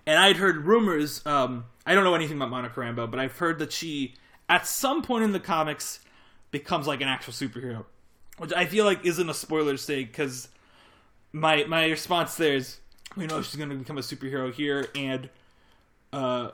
And 0.06 0.18
I'd 0.18 0.36
heard 0.36 0.66
rumors. 0.66 1.24
Um, 1.24 1.64
I 1.86 1.94
don't 1.94 2.04
know 2.04 2.14
anything 2.14 2.36
about 2.36 2.50
Monica 2.50 2.78
Rambeau, 2.80 3.10
but 3.10 3.18
I've 3.18 3.38
heard 3.38 3.58
that 3.60 3.72
she, 3.72 4.14
at 4.48 4.66
some 4.66 5.02
point 5.02 5.24
in 5.24 5.32
the 5.32 5.40
comics, 5.40 6.00
becomes 6.50 6.86
like 6.86 7.00
an 7.00 7.08
actual 7.08 7.32
superhero, 7.32 7.84
which 8.38 8.52
I 8.52 8.66
feel 8.66 8.84
like 8.84 9.04
isn't 9.04 9.28
a 9.28 9.34
spoiler 9.34 9.72
to 9.72 9.78
say 9.78 10.04
because 10.04 10.48
my 11.32 11.64
my 11.64 11.86
response 11.86 12.36
there 12.36 12.54
is 12.54 12.78
we 13.16 13.26
know 13.26 13.42
she's 13.42 13.56
going 13.56 13.70
to 13.70 13.76
become 13.76 13.98
a 13.98 14.02
superhero 14.02 14.52
here, 14.52 14.88
and 14.94 15.28
uh, 16.12 16.50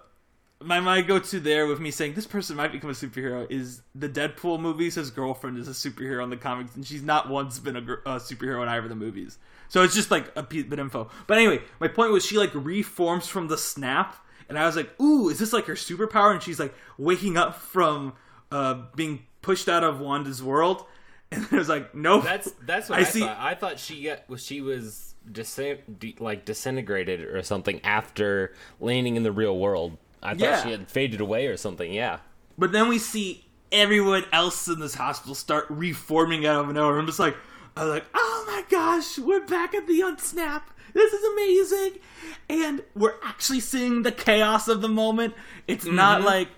my 0.63 0.81
my 0.81 1.01
go 1.01 1.19
to 1.19 1.41
there 1.41 1.67
with 1.67 1.81
me 1.81 1.91
saying 1.91 2.15
this 2.15 2.27
person 2.27 2.57
might 2.57 2.73
become 2.73 2.91
a 2.91 2.93
superhero 2.93 3.51
is 3.51 3.83
the 3.95 4.09
Deadpool 4.09 4.61
movies. 4.61 4.95
His 4.97 5.11
girlfriend 5.11 5.57
is 5.59 5.69
a 5.69 5.73
superhero 5.73 6.23
in 6.23 6.31
the 6.31 6.37
comics, 6.37 6.75
and 6.77 6.87
she's 6.87 7.03
not 7.03 7.29
once 7.31 7.59
been 7.59 7.77
a, 7.77 7.81
a 7.81 8.17
superhero 8.19 8.63
in 8.63 8.69
either 8.69 8.83
of 8.85 8.89
the 8.89 8.95
movies. 8.95 9.39
So 9.69 9.83
it's 9.83 9.95
just 9.95 10.11
like 10.11 10.31
a 10.37 10.43
bit 10.43 10.79
info. 10.79 11.09
But 11.27 11.39
anyway, 11.39 11.61
my 11.79 11.89
point 11.89 12.13
was 12.13 12.25
she 12.27 12.37
like 12.37 12.51
reforms 12.55 13.27
from 13.27 13.49
the 13.49 13.57
snap, 13.57 14.17
and 14.49 14.59
I 14.59 14.67
was 14.67 14.77
like, 14.77 15.01
ooh, 15.01 15.29
is 15.29 15.39
this 15.39 15.53
like 15.53 15.67
her 15.67 15.75
superpower? 15.75 16.33
And 16.33 16.43
she's 16.43 16.59
like 16.61 16.75
waking 16.99 17.37
up 17.37 17.55
from 17.57 18.15
uh, 18.53 18.83
being 18.97 19.25
pushed 19.43 19.69
out 19.69 19.85
of 19.85 20.01
Wanda's 20.01 20.43
world, 20.43 20.85
and 21.33 21.47
I 21.53 21.57
was 21.57 21.69
like, 21.69 21.95
nope. 21.95 22.25
That's 22.25 22.51
that's 22.67 22.89
what 22.91 22.99
I 22.99 23.03
I, 23.03 23.05
see- 23.05 23.21
thought. 23.21 23.37
I 23.39 23.55
thought 23.55 23.79
she 23.79 24.03
got 24.05 24.29
was 24.29 24.45
she 24.45 24.61
was 24.61 25.15
de- 25.31 26.17
like 26.19 26.45
disintegrated 26.45 27.21
or 27.23 27.43
something 27.45 27.81
after 27.85 28.53
landing 28.81 29.17
in 29.17 29.23
the 29.23 29.33
real 29.33 29.57
world. 29.57 29.97
I 30.23 30.31
thought 30.33 30.41
Yeah. 30.41 30.63
she 30.65 30.71
had 30.71 30.91
faded 30.91 31.21
away 31.21 31.47
or 31.47 31.57
something. 31.57 31.93
Yeah. 31.93 32.19
But 32.59 32.73
then 32.73 32.89
we 32.89 32.99
see 32.99 33.45
everyone 33.73 34.25
else 34.33 34.69
in 34.69 34.81
this 34.81 34.95
hospital 34.95 35.35
start 35.35 35.67
reforming 35.69 36.45
out 36.47 36.65
of 36.67 36.75
nowhere. 36.75 36.99
I'm 36.99 37.07
just 37.07 37.19
like, 37.19 37.37
I 37.77 37.85
was 37.85 37.93
like, 37.95 38.05
oh 38.15 38.45
my 38.47 38.65
gosh, 38.69 39.19
we're 39.19 39.47
back 39.47 39.75
at 39.75 39.87
the 39.87 40.01
unsnap. 40.01 40.63
This 40.93 41.13
is 41.13 41.25
amazing, 41.25 42.01
and 42.49 42.83
we're 42.97 43.15
actually 43.23 43.61
seeing 43.61 44.03
the 44.03 44.11
chaos 44.11 44.67
of 44.67 44.83
the 44.83 44.89
moment. 44.89 45.35
It's 45.69 45.85
not 45.85 46.23
like 46.23 46.49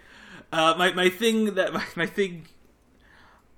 uh, 0.51 0.75
my 0.79 0.93
my 0.95 1.11
thing 1.11 1.55
that 1.55 1.73
my, 1.75 1.85
my 1.97 2.07
thing. 2.07 2.47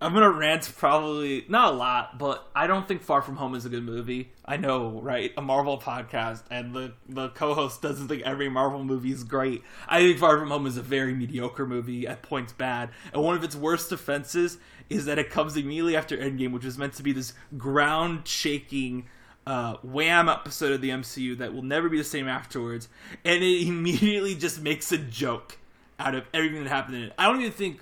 I'm 0.00 0.12
gonna 0.12 0.30
rant 0.30 0.70
probably 0.76 1.44
not 1.48 1.72
a 1.72 1.76
lot, 1.76 2.18
but 2.18 2.48
I 2.54 2.66
don't 2.66 2.86
think 2.86 3.02
Far 3.02 3.22
From 3.22 3.36
Home 3.36 3.54
is 3.54 3.64
a 3.64 3.68
good 3.68 3.84
movie. 3.84 4.32
I 4.44 4.56
know, 4.56 5.00
right? 5.00 5.32
A 5.36 5.42
Marvel 5.42 5.78
podcast, 5.78 6.42
and 6.50 6.74
the 6.74 6.92
the 7.08 7.28
co-host 7.30 7.80
doesn't 7.80 8.08
think 8.08 8.22
every 8.22 8.48
Marvel 8.48 8.84
movie 8.84 9.12
is 9.12 9.24
great. 9.24 9.62
I 9.88 10.00
think 10.00 10.18
Far 10.18 10.38
From 10.38 10.48
Home 10.48 10.66
is 10.66 10.76
a 10.76 10.82
very 10.82 11.14
mediocre 11.14 11.66
movie, 11.66 12.06
at 12.06 12.22
points 12.22 12.52
bad, 12.52 12.90
and 13.12 13.22
one 13.22 13.36
of 13.36 13.44
its 13.44 13.56
worst 13.56 13.92
offenses 13.92 14.58
is 14.90 15.06
that 15.06 15.18
it 15.18 15.30
comes 15.30 15.56
immediately 15.56 15.96
after 15.96 16.16
Endgame, 16.16 16.52
which 16.52 16.64
was 16.64 16.76
meant 16.76 16.92
to 16.94 17.02
be 17.02 17.12
this 17.12 17.32
ground-shaking 17.56 19.06
uh, 19.46 19.76
wham 19.82 20.28
episode 20.28 20.72
of 20.72 20.80
the 20.80 20.90
MCU 20.90 21.38
that 21.38 21.54
will 21.54 21.62
never 21.62 21.88
be 21.88 21.96
the 21.98 22.04
same 22.04 22.28
afterwards, 22.28 22.88
and 23.24 23.42
it 23.42 23.62
immediately 23.66 24.34
just 24.34 24.60
makes 24.60 24.92
a 24.92 24.98
joke 24.98 25.58
out 25.98 26.14
of 26.14 26.24
everything 26.34 26.64
that 26.64 26.68
happened 26.68 26.96
in 26.96 27.02
it. 27.04 27.12
I 27.16 27.26
don't 27.26 27.40
even 27.40 27.52
think 27.52 27.80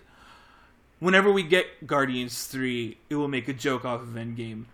whenever 1.02 1.32
we 1.32 1.42
get 1.42 1.86
Guardians 1.86 2.44
3, 2.44 2.96
it 3.10 3.16
will 3.16 3.28
make 3.28 3.48
a 3.48 3.52
joke 3.52 3.84
off 3.84 4.02
of 4.02 4.10
Endgame. 4.10 4.66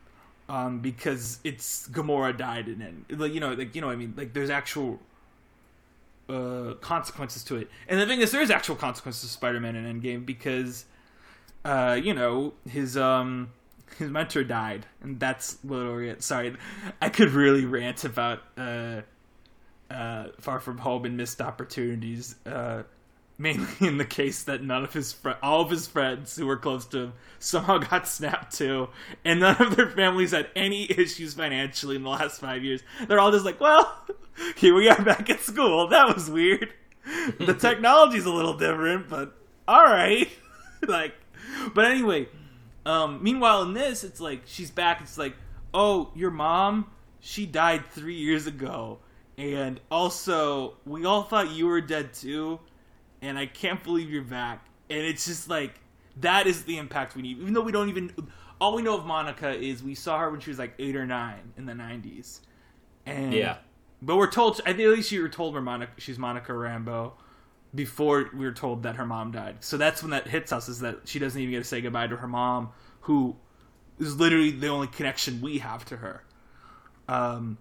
Um, 0.51 0.81
because 0.81 1.41
it's 1.45 1.89
Gamora 1.89 2.37
died 2.37 2.69
in 2.69 2.81
it. 2.81 3.19
Like 3.19 3.35
you 3.35 3.41
know, 3.41 3.53
like 3.53 3.75
you 3.75 3.83
know 3.83 3.91
I 3.91 3.97
mean, 3.97 4.15
like 4.17 4.33
there's 4.33 4.49
actual 4.49 4.99
uh 6.27 6.73
consequences 6.81 7.45
to 7.45 7.57
it. 7.57 7.69
And 7.87 8.01
the 8.01 8.07
thing 8.07 8.23
is 8.23 8.31
there's 8.31 8.51
actual 8.51 8.75
consequences 8.75 9.23
to 9.23 9.29
Spider-Man 9.29 9.77
in 9.77 10.01
Endgame 10.01 10.25
because 10.25 10.87
uh, 11.67 12.01
you 12.03 12.15
know, 12.15 12.55
his 12.67 12.97
um 12.97 13.51
his 13.99 14.11
mentor 14.11 14.45
died, 14.45 14.87
and 15.03 15.21
that's 15.21 15.63
literally 15.65 16.09
it. 16.09 16.23
Sorry, 16.23 16.57
I 17.03 17.09
could 17.11 17.31
really 17.31 17.67
rant 17.67 18.05
about 18.05 18.43
uh, 18.57 19.03
uh, 19.91 20.29
Far 20.41 20.61
From 20.61 20.79
Home 20.79 21.05
and 21.05 21.17
missed 21.17 21.43
opportunities. 21.43 22.37
Uh, 22.47 22.85
mainly 23.39 23.69
in 23.81 23.99
the 23.99 24.05
case 24.05 24.43
that 24.43 24.63
none 24.63 24.85
of 24.85 24.93
his 24.93 25.13
fr- 25.13 25.31
all 25.43 25.63
of 25.63 25.71
his 25.71 25.87
friends 25.87 26.37
who 26.37 26.47
were 26.47 26.57
close 26.57 26.85
to 26.87 26.99
him 26.99 27.13
somehow 27.39 27.79
got 27.91 28.07
snapped 28.07 28.57
too, 28.57 28.89
and 29.25 29.41
none 29.41 29.61
of 29.63 29.77
their 29.77 29.89
families 29.91 30.33
had 30.33 30.49
any 30.57 30.91
issues 30.91 31.35
financially 31.35 31.97
in 31.97 32.03
the 32.03 32.11
last 32.11 32.41
five 32.41 32.65
years. 32.65 32.83
They're 33.07 33.21
all 33.21 33.33
just 33.33 33.45
like, 33.45 33.61
well, 33.61 34.05
here 34.57 34.75
we 34.75 34.89
are 34.89 35.03
back 35.03 35.31
at 35.31 35.41
school. 35.41 35.89
That 35.89 36.15
was 36.15 36.29
weird. 36.31 36.73
The 37.39 37.55
technology's 37.55 38.27
a 38.27 38.31
little 38.31 38.53
different, 38.59 39.09
but 39.09 39.35
all 39.67 39.85
right. 39.85 40.29
like, 40.87 41.15
but 41.75 41.87
anyway. 41.87 42.29
Um, 42.85 43.23
meanwhile, 43.23 43.63
in 43.63 43.73
this, 43.73 44.05
it's 44.05 44.21
like 44.21 44.43
she's 44.45 44.71
back. 44.71 45.01
It's 45.01 45.17
like, 45.17 45.35
oh, 45.73 46.11
your 46.15 46.31
mom, 46.31 46.91
she 47.21 47.47
died 47.47 47.87
three 47.87 48.17
years 48.17 48.47
ago, 48.47 48.99
and 49.37 49.81
also 49.91 50.75
we 50.85 51.05
all 51.05 51.23
thought 51.23 51.51
you 51.51 51.67
were 51.67 51.81
dead 51.81 52.13
too, 52.15 52.61
and 53.23 53.39
I 53.39 53.47
can't 53.47 53.83
believe 53.83 54.11
you're 54.11 54.23
back. 54.23 54.67
And 54.91 55.01
it's 55.01 55.27
just 55.27 55.49
like 55.49 55.81
that 56.21 56.47
is 56.47 56.65
the 56.65 56.79
impact 56.79 57.15
we 57.17 57.23
need. 57.23 57.39
Even 57.39 57.53
though 57.53 57.63
we 57.63 57.73
don't 57.73 57.89
even, 57.89 58.13
all 58.61 58.75
we 58.75 58.83
know 58.83 58.97
of 58.97 59.05
Monica 59.07 59.51
is 59.51 59.83
we 59.83 59.95
saw 59.95 60.19
her 60.19 60.31
when 60.31 60.41
she 60.41 60.51
was 60.51 60.59
like 60.59 60.75
eight 60.79 60.97
or 60.97 61.07
nine 61.07 61.53
in 61.57 61.67
the 61.67 61.75
'90s, 61.75 62.41
and 63.07 63.33
Yeah. 63.33 63.59
but 64.03 64.17
we're 64.17 64.31
told. 64.31 64.61
I 64.67 64.73
think 64.73 64.81
at 64.89 64.91
least 64.91 65.13
you 65.13 65.23
were 65.23 65.29
told 65.29 65.55
we're 65.55 65.61
Monica. 65.61 65.93
She's 65.99 66.19
Monica 66.19 66.53
Rambeau 66.53 67.13
before 67.75 68.31
we 68.33 68.47
were 68.47 68.53
told 68.53 68.83
that 68.85 68.97
her 68.97 69.05
mom 69.05 69.31
died. 69.31 69.59
So 69.61 69.77
that's 69.77 70.03
when 70.03 70.11
that 70.11 70.27
hits 70.27 70.53
us 70.53 70.69
is 70.69 70.81
that 70.81 71.07
she 71.07 71.19
doesn't 71.19 71.41
even 71.41 71.53
get 71.53 71.59
to 71.59 71.65
say 71.65 71.81
goodbye 71.83 72.07
to 72.07 72.17
her 72.17 72.27
mom, 72.27 72.71
who 73.03 73.37
is 73.99 74.17
literally 74.17 74.51
the 74.51 74.69
only 74.69 74.87
connection 74.87 75.41
we 75.43 75.59
have 75.59 75.85
to 75.87 75.97
her. 75.99 76.25
Um, 77.09 77.59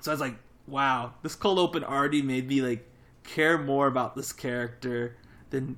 so 0.00 0.10
I 0.10 0.14
was 0.14 0.20
like, 0.20 0.36
wow, 0.66 1.12
this 1.22 1.34
cold 1.34 1.58
open 1.58 1.84
already 1.84 2.22
made 2.22 2.48
me 2.48 2.62
like 2.62 2.88
care 3.24 3.58
more 3.58 3.86
about 3.86 4.14
this 4.14 4.32
character 4.32 5.16
than 5.50 5.76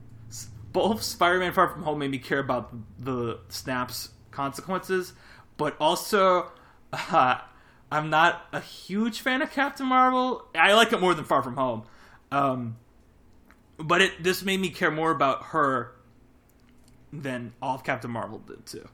both 0.72 1.02
Spider-Man 1.02 1.52
Far 1.52 1.68
From 1.68 1.82
Home 1.84 1.98
made 1.98 2.10
me 2.10 2.18
care 2.18 2.38
about 2.38 2.74
the 2.98 3.38
snaps 3.48 4.10
consequences, 4.30 5.14
but 5.56 5.74
also 5.80 6.52
uh, 6.92 7.38
I'm 7.90 8.10
not 8.10 8.46
a 8.52 8.60
huge 8.60 9.20
fan 9.20 9.42
of 9.42 9.50
Captain 9.52 9.86
Marvel. 9.86 10.44
I 10.54 10.74
like 10.74 10.92
it 10.92 11.00
more 11.00 11.14
than 11.14 11.24
Far 11.24 11.42
From 11.42 11.56
Home. 11.56 11.84
Um, 12.32 12.76
but 13.78 14.02
it 14.02 14.22
this 14.22 14.42
made 14.42 14.60
me 14.60 14.70
care 14.70 14.90
more 14.90 15.10
about 15.10 15.44
her 15.44 15.92
than 17.12 17.52
all 17.62 17.76
of 17.76 17.84
Captain 17.84 18.10
Marvel 18.10 18.38
did 18.38 18.66
too. 18.66 18.88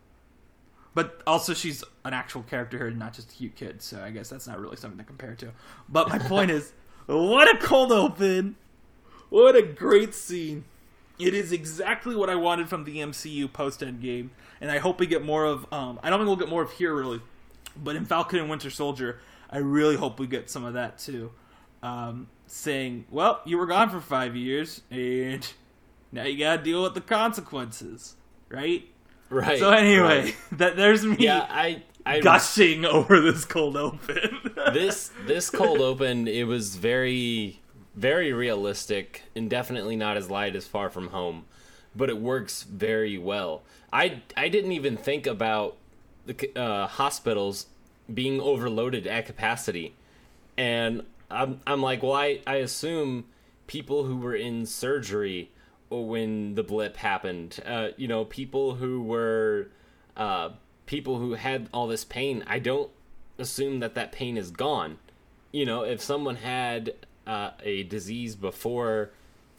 But 0.95 1.23
also, 1.27 1.55
she's 1.55 1.83
an 2.05 2.13
actual 2.13 2.43
character 2.43 2.77
here, 2.77 2.91
not 2.91 3.15
just 3.15 3.33
a 3.33 3.35
cute 3.35 3.57
kid. 3.57 3.81
So 3.81 4.03
I 4.03 4.11
guess 4.11 4.29
that's 4.29 4.47
not 4.47 4.61
really 4.61 4.77
something 4.77 4.99
to 4.99 5.05
compare 5.05 5.35
to. 5.37 5.53
But 5.89 6.11
my 6.11 6.19
point 6.29 6.51
is, 6.51 6.73
what 7.07 7.55
a 7.55 7.59
cold 7.59 7.93
open! 7.93 8.57
What 9.29 9.57
a 9.57 9.63
great 9.63 10.15
scene! 10.15 10.65
It 11.19 11.35
is 11.35 11.53
exactly 11.53 12.17
what 12.17 12.29
I 12.31 12.35
wanted 12.35 12.69
from 12.69 12.85
the 12.85 12.99
MCU 12.99 13.53
post 13.53 13.81
Endgame, 13.81 14.31
and 14.61 14.71
I 14.71 14.79
hope 14.79 15.01
we 15.01 15.07
get 15.07 15.25
more 15.25 15.45
of. 15.45 15.67
Um, 15.73 16.01
I 16.03 16.11
don't 16.11 16.19
think 16.19 16.27
we'll 16.27 16.37
get 16.37 16.49
more 16.49 16.63
of 16.63 16.73
here 16.73 16.95
really, 16.95 17.21
but 17.77 17.97
in 17.97 18.05
Falcon 18.05 18.39
and 18.39 18.51
Winter 18.51 18.71
Soldier, 18.71 19.21
I 19.51 19.59
really 19.59 19.97
hope 19.97 20.19
we 20.19 20.27
get 20.27 20.51
some 20.51 20.65
of 20.65 20.75
that 20.75 20.99
too. 20.99 21.33
Um, 21.83 22.29
saying, 22.47 23.07
"Well, 23.11 23.41
you 23.45 23.59
were 23.59 23.67
gone 23.67 23.91
for 23.91 24.01
five 24.01 24.37
years, 24.37 24.83
and 24.91 25.47
now 26.13 26.25
you 26.25 26.39
gotta 26.39 26.63
deal 26.63 26.83
with 26.83 26.95
the 26.95 27.01
consequences, 27.01 28.17
right?" 28.49 28.89
Right. 29.31 29.59
So 29.59 29.71
anyway, 29.71 30.25
right. 30.25 30.37
that 30.59 30.77
there's 30.77 31.05
me 31.05 31.17
yeah, 31.19 31.47
I 31.49 31.83
I 32.05 32.21
gushing 32.21 32.85
over 32.85 33.21
this 33.21 33.45
cold 33.45 33.77
open. 33.77 34.51
this 34.73 35.11
this 35.27 35.51
cold 35.51 35.81
open 35.81 36.27
it 36.29 36.47
was 36.47 36.77
very 36.77 37.61
very 37.95 38.33
realistic 38.33 39.23
and 39.37 39.51
definitely 39.51 39.97
not 39.97 40.17
as 40.17 40.31
light 40.31 40.57
as 40.57 40.67
Far 40.67 40.89
From 40.91 41.09
Home, 41.09 41.45
but 41.95 42.09
it 42.09 42.19
works 42.19 42.63
very 42.63 43.19
well. 43.19 43.63
I 43.93 44.23
I 44.37 44.49
didn't 44.49 44.73
even 44.73 44.97
think 44.97 45.27
about 45.27 45.77
the 46.27 46.59
uh, 46.59 46.87
hospitals 46.87 47.67
being 48.13 48.41
overloaded 48.41 49.07
at 49.07 49.27
capacity, 49.27 49.95
and 50.57 51.05
I'm 51.31 51.61
I'm 51.67 51.83
like, 51.83 52.03
well, 52.03 52.15
I 52.15 52.41
I 52.47 52.57
assume 52.57 53.27
people 53.67 54.05
who 54.05 54.17
were 54.17 54.37
in 54.37 54.67
surgery 54.67 55.51
when 55.91 56.55
the 56.55 56.63
blip 56.63 56.97
happened, 56.97 57.61
uh, 57.67 57.89
you 57.99 58.09
know, 58.09 58.25
people 58.25 58.77
who 58.77 59.03
were 59.03 59.69
uh, 60.17 60.51
people 60.87 61.19
who 61.19 61.35
had 61.35 61.69
all 61.75 61.87
this 61.87 62.05
pain. 62.05 62.43
I 62.47 62.59
don't 62.59 62.91
assume 63.43 63.81
that 63.81 63.95
that 63.95 64.13
pain 64.13 64.37
is 64.39 64.51
gone. 64.51 64.99
You 65.53 65.67
know, 65.67 65.83
if 65.85 66.01
someone 66.01 66.37
had 66.37 66.95
uh, 67.27 67.51
a 67.63 67.83
disease 67.83 68.35
before 68.35 69.11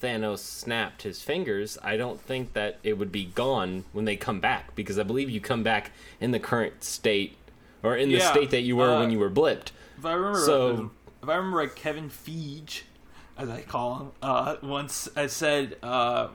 Thanos 0.02 0.40
snapped 0.40 1.04
his 1.04 1.22
fingers, 1.22 1.78
I 1.84 1.96
don't 1.98 2.20
think 2.20 2.54
that 2.54 2.80
it 2.84 2.98
would 2.98 3.12
be 3.12 3.26
gone 3.26 3.86
when 3.94 4.06
they 4.06 4.16
come 4.16 4.40
back 4.40 4.74
because 4.76 4.98
I 4.98 5.04
believe 5.04 5.30
you 5.30 5.40
come 5.40 5.62
back 5.64 5.92
in 6.20 6.32
the 6.32 6.40
current 6.40 6.84
state 6.84 7.38
or 7.84 7.96
in 7.96 8.10
the 8.10 8.18
Yeah, 8.18 8.32
state 8.32 8.50
that 8.52 8.62
you 8.62 8.76
were 8.76 8.90
uh, 8.96 9.00
when 9.00 9.12
you 9.12 9.20
were 9.20 9.30
blipped. 9.30 9.70
if 9.98 10.06
I 10.06 10.14
remember, 10.14 10.40
So- 10.40 10.92
if 11.22 11.30
I 11.30 11.36
remember 11.36 11.58
right, 11.58 11.74
Kevin 11.76 12.10
Feige, 12.10 12.82
as 13.38 13.50
I 13.50 13.62
call 13.62 13.96
him, 14.00 14.12
uh, 14.22 14.56
once 14.64 15.08
I 15.16 15.28
said 15.28 15.78
uh, 15.84 16.30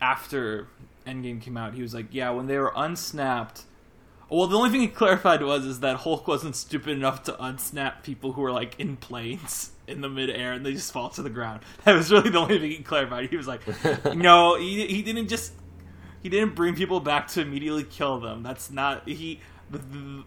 after 0.00 0.68
Endgame 1.06 1.40
came 1.40 1.56
out, 1.56 1.74
he 1.74 1.82
was 1.82 1.92
like, 1.94 2.06
"Yeah, 2.12 2.30
when 2.30 2.46
they 2.46 2.58
were 2.58 2.72
unsnapped." 2.76 3.62
Well, 4.32 4.46
the 4.46 4.56
only 4.56 4.70
thing 4.70 4.80
he 4.80 4.88
clarified 4.88 5.42
was 5.42 5.66
is 5.66 5.80
that 5.80 5.96
Hulk 5.96 6.26
wasn't 6.26 6.56
stupid 6.56 6.96
enough 6.96 7.24
to 7.24 7.32
unsnap 7.32 8.02
people 8.02 8.32
who 8.32 8.40
were 8.40 8.50
like 8.52 8.80
in 8.80 8.96
planes 8.96 9.72
in 9.86 10.00
the 10.00 10.08
midair 10.08 10.52
and 10.52 10.64
they 10.64 10.72
just 10.72 10.90
fall 10.90 11.10
to 11.10 11.22
the 11.22 11.28
ground. 11.30 11.60
That 11.84 11.94
was 11.96 12.10
really 12.10 12.30
the 12.30 12.38
only 12.38 12.58
thing 12.58 12.70
he 12.70 12.78
clarified. 12.78 13.28
He 13.28 13.36
was 13.36 13.46
like, 13.46 13.60
"No, 14.16 14.56
he 14.56 14.86
he 14.86 15.02
didn't 15.02 15.28
just 15.28 15.52
he 16.22 16.28
didn't 16.30 16.54
bring 16.54 16.74
people 16.74 16.98
back 17.00 17.28
to 17.28 17.42
immediately 17.42 17.84
kill 17.84 18.20
them. 18.20 18.42
That's 18.42 18.70
not 18.70 19.06
he." 19.08 19.40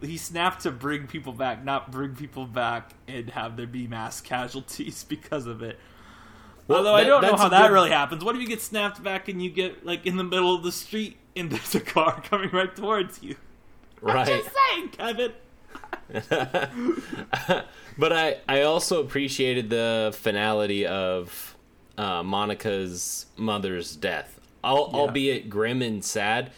He 0.01 0.17
snapped 0.17 0.61
to 0.63 0.71
bring 0.71 1.05
people 1.05 1.31
back, 1.33 1.63
not 1.63 1.91
bring 1.91 2.15
people 2.15 2.45
back 2.45 2.93
and 3.07 3.29
have 3.29 3.57
there 3.57 3.67
be 3.67 3.87
mass 3.87 4.19
casualties 4.21 5.03
because 5.09 5.45
of 5.45 5.61
it. 5.61 5.79
Well, 6.67 6.79
Although 6.79 6.95
I 6.95 7.03
don't 7.03 7.21
know 7.21 7.35
how 7.35 7.49
that 7.49 7.67
good- 7.67 7.73
really 7.73 7.91
happens. 7.91 8.23
What 8.23 8.35
if 8.35 8.41
you 8.41 8.47
get 8.47 8.61
snapped 8.61 9.01
back 9.03 9.27
and 9.29 9.41
you 9.41 9.49
get 9.51 9.85
like 9.85 10.05
in 10.05 10.17
the 10.17 10.23
middle 10.23 10.55
of 10.55 10.63
the 10.63 10.71
street 10.71 11.17
and 11.35 11.51
there's 11.51 11.75
a 11.75 11.79
car 11.79 12.21
coming 12.21 12.49
right 12.51 12.75
towards 12.75 13.21
you? 13.23 13.35
Right. 14.05 14.27
i 14.27 14.37
Just 14.37 14.49
saying, 14.71 14.89
Kevin. 14.89 15.33
but 17.97 18.13
I, 18.13 18.37
I 18.47 18.61
also 18.61 19.01
appreciated 19.01 19.69
the 19.69 20.15
finality 20.17 20.85
of 20.85 21.55
uh, 21.97 22.21
Monica's 22.23 23.25
mother's 23.37 23.95
death. 23.95 24.39
Al- 24.63 24.89
Yeah. 24.93 24.99
Albeit 24.99 25.49
grim 25.49 25.81
and 25.81 26.03
sad, 26.03 26.51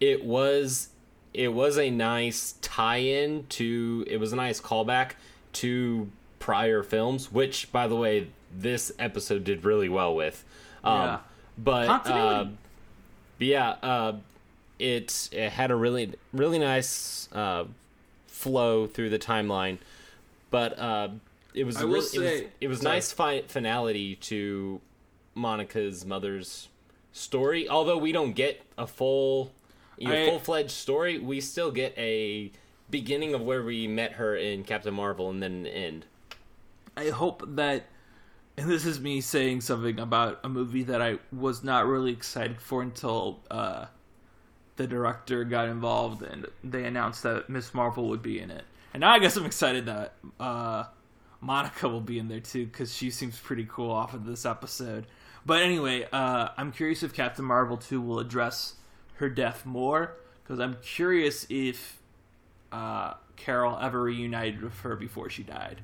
it 0.00 0.24
was 0.24 0.88
it 1.34 1.48
was 1.48 1.78
a 1.78 1.90
nice 1.90 2.54
tie-in 2.60 3.46
to 3.48 4.04
it 4.06 4.18
was 4.18 4.32
a 4.32 4.36
nice 4.36 4.60
callback 4.60 5.12
to 5.54 6.08
prior 6.38 6.82
films, 6.82 7.32
which 7.32 7.72
by 7.72 7.88
the 7.88 7.96
way 7.96 8.28
this 8.54 8.92
episode 8.98 9.44
did 9.44 9.64
really 9.64 9.88
well 9.88 10.14
with. 10.14 10.44
Um, 10.84 10.94
Yeah. 10.98 11.18
But 11.58 12.06
uh, 12.06 12.44
but 13.38 13.46
yeah, 13.46 13.70
uh, 13.82 14.12
it 14.78 15.28
it 15.32 15.50
had 15.50 15.70
a 15.70 15.76
really 15.76 16.14
really 16.32 16.58
nice 16.58 17.28
uh, 17.32 17.64
flow 18.26 18.86
through 18.86 19.10
the 19.10 19.18
timeline, 19.18 19.78
but 20.50 20.78
uh, 20.78 21.08
it 21.54 21.64
was 21.64 21.76
I 21.76 21.82
really, 21.82 21.94
it 21.94 22.18
was, 22.18 22.42
it 22.60 22.68
was 22.68 22.80
sorry. 22.80 22.96
nice 22.96 23.12
fi- 23.12 23.42
finality 23.42 24.16
to 24.16 24.80
Monica's 25.34 26.04
mother's 26.04 26.68
story. 27.12 27.68
Although 27.68 27.98
we 27.98 28.12
don't 28.12 28.32
get 28.32 28.62
a 28.78 28.86
full 28.86 29.52
you 29.98 30.08
know, 30.08 30.30
full 30.30 30.38
fledged 30.38 30.70
story, 30.70 31.18
we 31.18 31.40
still 31.40 31.70
get 31.70 31.96
a 31.96 32.50
beginning 32.90 33.34
of 33.34 33.42
where 33.42 33.62
we 33.62 33.86
met 33.86 34.12
her 34.12 34.36
in 34.36 34.64
Captain 34.64 34.94
Marvel 34.94 35.30
and 35.30 35.42
then 35.42 35.52
an 35.52 35.66
end. 35.66 36.04
I 36.96 37.08
hope 37.08 37.42
that, 37.56 37.86
and 38.56 38.70
this 38.70 38.84
is 38.84 39.00
me 39.00 39.20
saying 39.20 39.62
something 39.62 39.98
about 39.98 40.40
a 40.44 40.48
movie 40.48 40.82
that 40.84 41.00
I 41.00 41.18
was 41.32 41.64
not 41.64 41.86
really 41.86 42.12
excited 42.12 42.60
for 42.60 42.82
until 42.82 43.40
uh, 43.50 43.86
the 44.82 44.88
director 44.88 45.44
got 45.44 45.68
involved 45.68 46.22
and 46.22 46.46
they 46.64 46.84
announced 46.84 47.22
that 47.22 47.48
Ms. 47.48 47.72
Marvel 47.72 48.08
would 48.08 48.20
be 48.20 48.40
in 48.40 48.50
it. 48.50 48.64
And 48.92 49.02
now 49.02 49.12
I 49.12 49.20
guess 49.20 49.36
I'm 49.36 49.46
excited 49.46 49.86
that 49.86 50.14
uh, 50.40 50.84
Monica 51.40 51.88
will 51.88 52.00
be 52.00 52.18
in 52.18 52.26
there 52.26 52.40
too 52.40 52.66
because 52.66 52.92
she 52.94 53.10
seems 53.10 53.38
pretty 53.38 53.64
cool 53.68 53.92
off 53.92 54.12
of 54.12 54.26
this 54.26 54.44
episode. 54.44 55.06
But 55.46 55.62
anyway, 55.62 56.08
uh, 56.12 56.48
I'm 56.56 56.72
curious 56.72 57.04
if 57.04 57.14
Captain 57.14 57.44
Marvel 57.44 57.76
2 57.76 58.00
will 58.00 58.18
address 58.18 58.74
her 59.14 59.28
death 59.28 59.64
more 59.64 60.16
because 60.42 60.58
I'm 60.58 60.76
curious 60.82 61.46
if 61.48 62.00
uh, 62.72 63.14
Carol 63.36 63.78
ever 63.80 64.02
reunited 64.02 64.62
with 64.62 64.78
her 64.80 64.96
before 64.96 65.30
she 65.30 65.44
died 65.44 65.80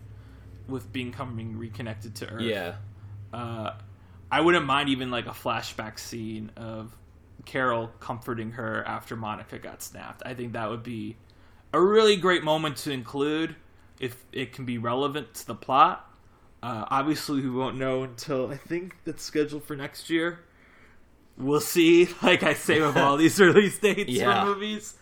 with 0.67 0.93
being 0.93 1.13
coming 1.13 1.57
reconnected 1.57 2.17
to 2.17 2.29
Earth. 2.29 2.43
Yeah. 2.43 2.75
Uh, 3.33 3.75
I 4.31 4.41
wouldn't 4.41 4.67
mind 4.67 4.89
even 4.89 5.13
like 5.13 5.27
a 5.27 5.31
flashback 5.31 6.01
scene 6.01 6.51
of 6.57 6.93
Carol 7.49 7.91
comforting 7.99 8.53
her 8.53 8.85
after 8.87 9.17
Monica 9.17 9.59
got 9.59 9.83
snapped. 9.83 10.23
I 10.25 10.35
think 10.35 10.53
that 10.53 10.69
would 10.71 10.83
be 10.85 11.17
a 11.73 11.81
really 11.81 12.15
great 12.17 12.45
moment 12.45 12.77
to 12.79 12.93
include 12.93 13.57
if 13.99 14.23
it 14.33 14.53
can 14.53 14.65
be 14.65 14.79
relevant 14.79 15.35
to 15.35 15.47
the 15.47 15.55
plot. 15.55 16.05
Uh, 16.63 16.85
obviously, 16.91 17.41
we 17.41 17.51
won't 17.51 17.77
know 17.77 18.03
until 18.05 18.51
I 18.51 18.57
think 18.57 18.97
that's 19.05 19.23
scheduled 19.25 19.65
for 19.65 19.75
next 19.75 20.11
year. 20.11 20.41
We'll 21.37 21.61
see. 21.61 22.09
Like 22.23 22.43
I 22.43 22.53
say 22.55 22.81
with 22.81 22.97
all 22.97 23.17
these 23.17 23.41
release 23.49 23.79
dates 23.79 24.11
Yeah. 24.11 24.45
for 24.45 24.51
movies. 24.55 24.95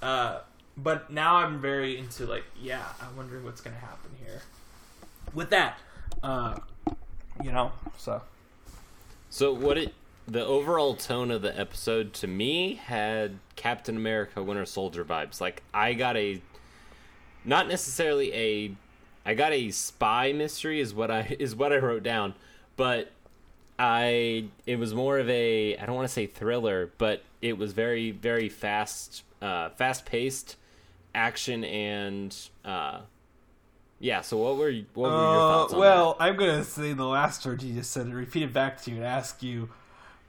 Uh, 0.00 0.40
but 0.76 1.10
now 1.10 1.36
I'm 1.36 1.60
very 1.60 1.98
into 1.98 2.26
like, 2.26 2.44
yeah, 2.62 2.84
I'm 3.02 3.16
wondering 3.16 3.44
what's 3.44 3.60
going 3.60 3.74
to 3.74 3.80
happen 3.80 4.10
here. 4.24 4.40
With 5.34 5.50
that, 5.50 5.78
uh, 6.22 6.58
you 7.42 7.50
know, 7.52 7.72
so 7.96 8.22
So 9.30 9.52
what 9.52 9.76
it 9.76 9.92
the 10.28 10.44
overall 10.44 10.94
tone 10.94 11.30
of 11.30 11.40
the 11.40 11.58
episode 11.58 12.12
to 12.12 12.26
me 12.26 12.74
had 12.74 13.38
Captain 13.56 13.96
America 13.96 14.42
Winter 14.42 14.66
Soldier 14.66 15.04
vibes. 15.04 15.40
Like 15.40 15.62
I 15.72 15.94
got 15.94 16.16
a 16.16 16.42
not 17.44 17.66
necessarily 17.66 18.34
a 18.34 18.76
I 19.24 19.34
got 19.34 19.52
a 19.52 19.70
spy 19.70 20.32
mystery 20.32 20.80
is 20.80 20.92
what 20.92 21.10
I 21.10 21.36
is 21.38 21.56
what 21.56 21.72
I 21.72 21.78
wrote 21.78 22.02
down, 22.02 22.34
but 22.76 23.10
I 23.78 24.44
it 24.66 24.76
was 24.76 24.94
more 24.94 25.18
of 25.18 25.28
a 25.30 25.76
I 25.76 25.86
don't 25.86 25.96
want 25.96 26.08
to 26.08 26.12
say 26.12 26.26
thriller, 26.26 26.90
but 26.98 27.22
it 27.40 27.56
was 27.56 27.72
very 27.72 28.10
very 28.10 28.50
fast 28.50 29.24
uh 29.40 29.70
fast 29.70 30.04
paced 30.04 30.56
action 31.14 31.64
and 31.64 32.36
uh 32.66 33.00
yeah, 34.00 34.20
so 34.20 34.36
what 34.36 34.56
were 34.58 34.72
what 34.94 35.10
were 35.10 35.16
your 35.16 35.34
thoughts 35.36 35.72
on 35.72 35.78
Uh, 35.78 35.80
well, 35.80 36.16
I'm 36.20 36.36
gonna 36.36 36.64
say 36.64 36.92
the 36.92 37.06
last 37.06 37.46
word 37.46 37.62
you 37.62 37.72
just 37.72 37.90
said 37.90 38.04
and 38.06 38.14
repeat 38.14 38.42
it 38.42 38.52
back 38.52 38.82
to 38.82 38.90
you 38.90 38.96
and 38.96 39.06
ask 39.06 39.42
you 39.42 39.70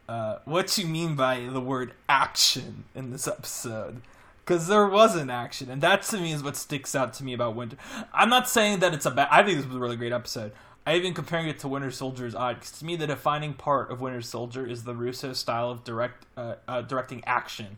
uh, 0.09 0.39
what 0.45 0.77
you 0.77 0.85
mean 0.87 1.15
by 1.15 1.47
the 1.51 1.61
word 1.61 1.93
action 2.07 2.85
in 2.95 3.11
this 3.11 3.27
episode. 3.27 4.01
because 4.43 4.67
there 4.67 4.87
wasn't 4.87 5.29
action, 5.29 5.69
and 5.69 5.81
that 5.81 6.01
to 6.01 6.17
me 6.17 6.31
is 6.31 6.41
what 6.41 6.55
sticks 6.57 6.95
out 6.95 7.13
to 7.13 7.23
me 7.23 7.33
about 7.33 7.55
Winter. 7.55 7.77
I'm 8.13 8.29
not 8.29 8.49
saying 8.49 8.79
that 8.79 8.93
it's 8.95 9.05
a 9.05 9.11
bad. 9.11 9.27
I 9.31 9.43
think 9.43 9.57
this 9.57 9.67
was 9.67 9.75
a 9.75 9.79
really 9.79 9.95
great 9.95 10.11
episode. 10.11 10.51
I 10.87 10.95
even 10.95 11.13
comparing 11.13 11.47
it 11.47 11.59
to 11.59 11.67
Winter 11.67 11.91
Soldier 11.91 12.25
is 12.25 12.33
odd 12.33 12.55
because 12.55 12.71
to 12.79 12.85
me 12.85 12.95
the 12.95 13.05
defining 13.05 13.53
part 13.53 13.91
of 13.91 14.01
Winter 14.01 14.21
Soldier 14.23 14.65
is 14.65 14.85
the 14.85 14.95
Russo 14.95 15.33
style 15.33 15.69
of 15.69 15.83
direct 15.83 16.25
uh, 16.35 16.55
uh, 16.67 16.81
directing 16.81 17.23
action, 17.27 17.77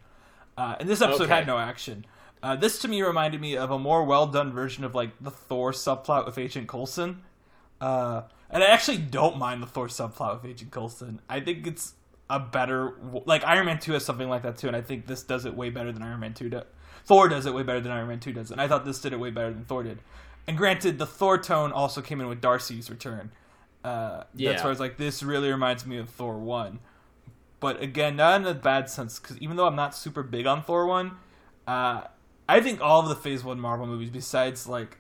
uh, 0.57 0.75
and 0.79 0.87
this 0.87 1.01
episode 1.01 1.23
Okay. 1.25 1.35
had 1.35 1.47
no 1.47 1.57
action. 1.57 2.05
Uh, 2.41 2.55
this 2.55 2.79
to 2.79 2.87
me 2.87 3.01
reminded 3.01 3.41
me 3.41 3.57
of 3.57 3.69
a 3.69 3.77
more 3.77 4.03
well 4.05 4.25
done 4.27 4.53
version 4.53 4.85
of 4.85 4.95
like 4.95 5.11
the 5.19 5.31
Thor 5.31 5.73
subplot 5.73 6.25
with 6.25 6.37
Agent 6.37 6.67
Coulson. 6.69 7.21
Uh, 7.81 8.21
and 8.49 8.63
I 8.63 8.67
actually 8.67 8.97
don't 8.99 9.37
mind 9.37 9.61
the 9.61 9.67
Thor 9.67 9.87
subplot 9.87 10.41
with 10.41 10.49
Agent 10.51 10.71
Coulson. 10.71 11.19
I 11.27 11.39
think 11.41 11.67
it's 11.67 11.93
a 12.31 12.39
better 12.39 12.93
like 13.25 13.43
Iron 13.45 13.65
Man 13.65 13.79
two 13.79 13.93
has 13.93 14.05
something 14.05 14.29
like 14.29 14.43
that 14.43 14.57
too, 14.57 14.67
and 14.67 14.75
I 14.75 14.81
think 14.81 15.05
this 15.05 15.23
does 15.23 15.45
it 15.45 15.55
way 15.55 15.69
better 15.69 15.91
than 15.91 16.01
Iron 16.01 16.19
Man 16.19 16.33
two 16.33 16.49
does. 16.49 16.63
Thor 17.05 17.27
does 17.27 17.45
it 17.45 17.53
way 17.53 17.63
better 17.63 17.79
than 17.79 17.91
Iron 17.91 18.07
Man 18.07 18.19
two 18.19 18.33
does, 18.33 18.51
and 18.51 18.61
I 18.61 18.67
thought 18.67 18.85
this 18.85 18.99
did 18.99 19.13
it 19.13 19.19
way 19.19 19.29
better 19.31 19.51
than 19.53 19.65
Thor 19.65 19.83
did. 19.83 19.99
And 20.47 20.57
granted, 20.57 20.97
the 20.97 21.05
Thor 21.05 21.37
tone 21.37 21.71
also 21.71 22.01
came 22.01 22.19
in 22.21 22.27
with 22.27 22.41
Darcy's 22.41 22.89
return. 22.89 23.31
Uh, 23.83 24.17
That's 24.17 24.27
Yeah. 24.35 24.53
where 24.57 24.65
I 24.65 24.69
was 24.69 24.79
like, 24.79 24.97
this 24.97 25.21
really 25.23 25.49
reminds 25.51 25.85
me 25.85 25.97
of 25.97 26.09
Thor 26.09 26.37
one. 26.37 26.79
But 27.59 27.81
again, 27.81 28.15
not 28.15 28.41
in 28.41 28.47
a 28.47 28.53
bad 28.53 28.89
sense, 28.89 29.19
because 29.19 29.37
even 29.39 29.55
though 29.57 29.65
I'm 29.67 29.75
not 29.75 29.95
super 29.95 30.23
big 30.23 30.47
on 30.47 30.63
Thor 30.63 30.85
one, 30.87 31.17
uh, 31.67 32.01
I 32.49 32.59
think 32.61 32.81
all 32.81 33.01
of 33.01 33.09
the 33.09 33.15
Phase 33.15 33.43
one 33.43 33.59
Marvel 33.59 33.85
movies, 33.87 34.09
besides 34.09 34.67
like 34.67 34.97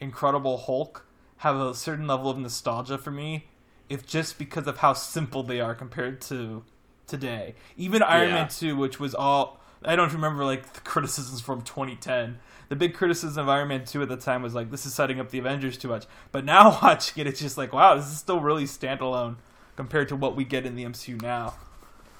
Incredible 0.00 0.58
Hulk, 0.58 1.06
have 1.38 1.56
a 1.56 1.74
certain 1.74 2.06
level 2.06 2.30
of 2.30 2.38
nostalgia 2.38 2.98
for 2.98 3.10
me, 3.10 3.48
if 3.92 4.06
just 4.06 4.38
because 4.38 4.66
of 4.66 4.78
how 4.78 4.92
simple 4.94 5.42
they 5.42 5.60
are 5.60 5.74
compared 5.74 6.20
to 6.22 6.64
today. 7.06 7.54
Even 7.76 8.02
Iron 8.02 8.28
Yeah. 8.28 8.34
Man 8.34 8.48
two, 8.48 8.76
which 8.76 8.98
was 8.98 9.14
all 9.14 9.60
I 9.84 9.96
don't 9.96 10.12
remember 10.12 10.44
like 10.44 10.72
the 10.72 10.80
criticisms 10.80 11.40
from 11.40 11.62
2010. 11.62 12.38
The 12.68 12.76
big 12.76 12.94
criticism 12.94 13.42
of 13.42 13.48
Iron 13.48 13.68
Man 13.68 13.84
2 13.84 14.02
at 14.02 14.08
the 14.08 14.16
time 14.16 14.42
was 14.42 14.54
like, 14.54 14.70
this 14.70 14.86
is 14.86 14.94
setting 14.94 15.20
up 15.20 15.30
the 15.30 15.38
Avengers 15.38 15.76
too 15.76 15.88
much. 15.88 16.06
But 16.30 16.44
now 16.44 16.78
watching 16.82 17.20
it, 17.20 17.26
it's 17.26 17.40
just 17.40 17.58
like, 17.58 17.72
wow, 17.72 17.96
this 17.96 18.06
is 18.06 18.16
still 18.16 18.40
really 18.40 18.64
standalone 18.64 19.36
compared 19.76 20.08
to 20.08 20.16
what 20.16 20.36
we 20.36 20.44
get 20.44 20.64
in 20.64 20.76
the 20.76 20.84
MCU 20.84 21.20
now. 21.20 21.54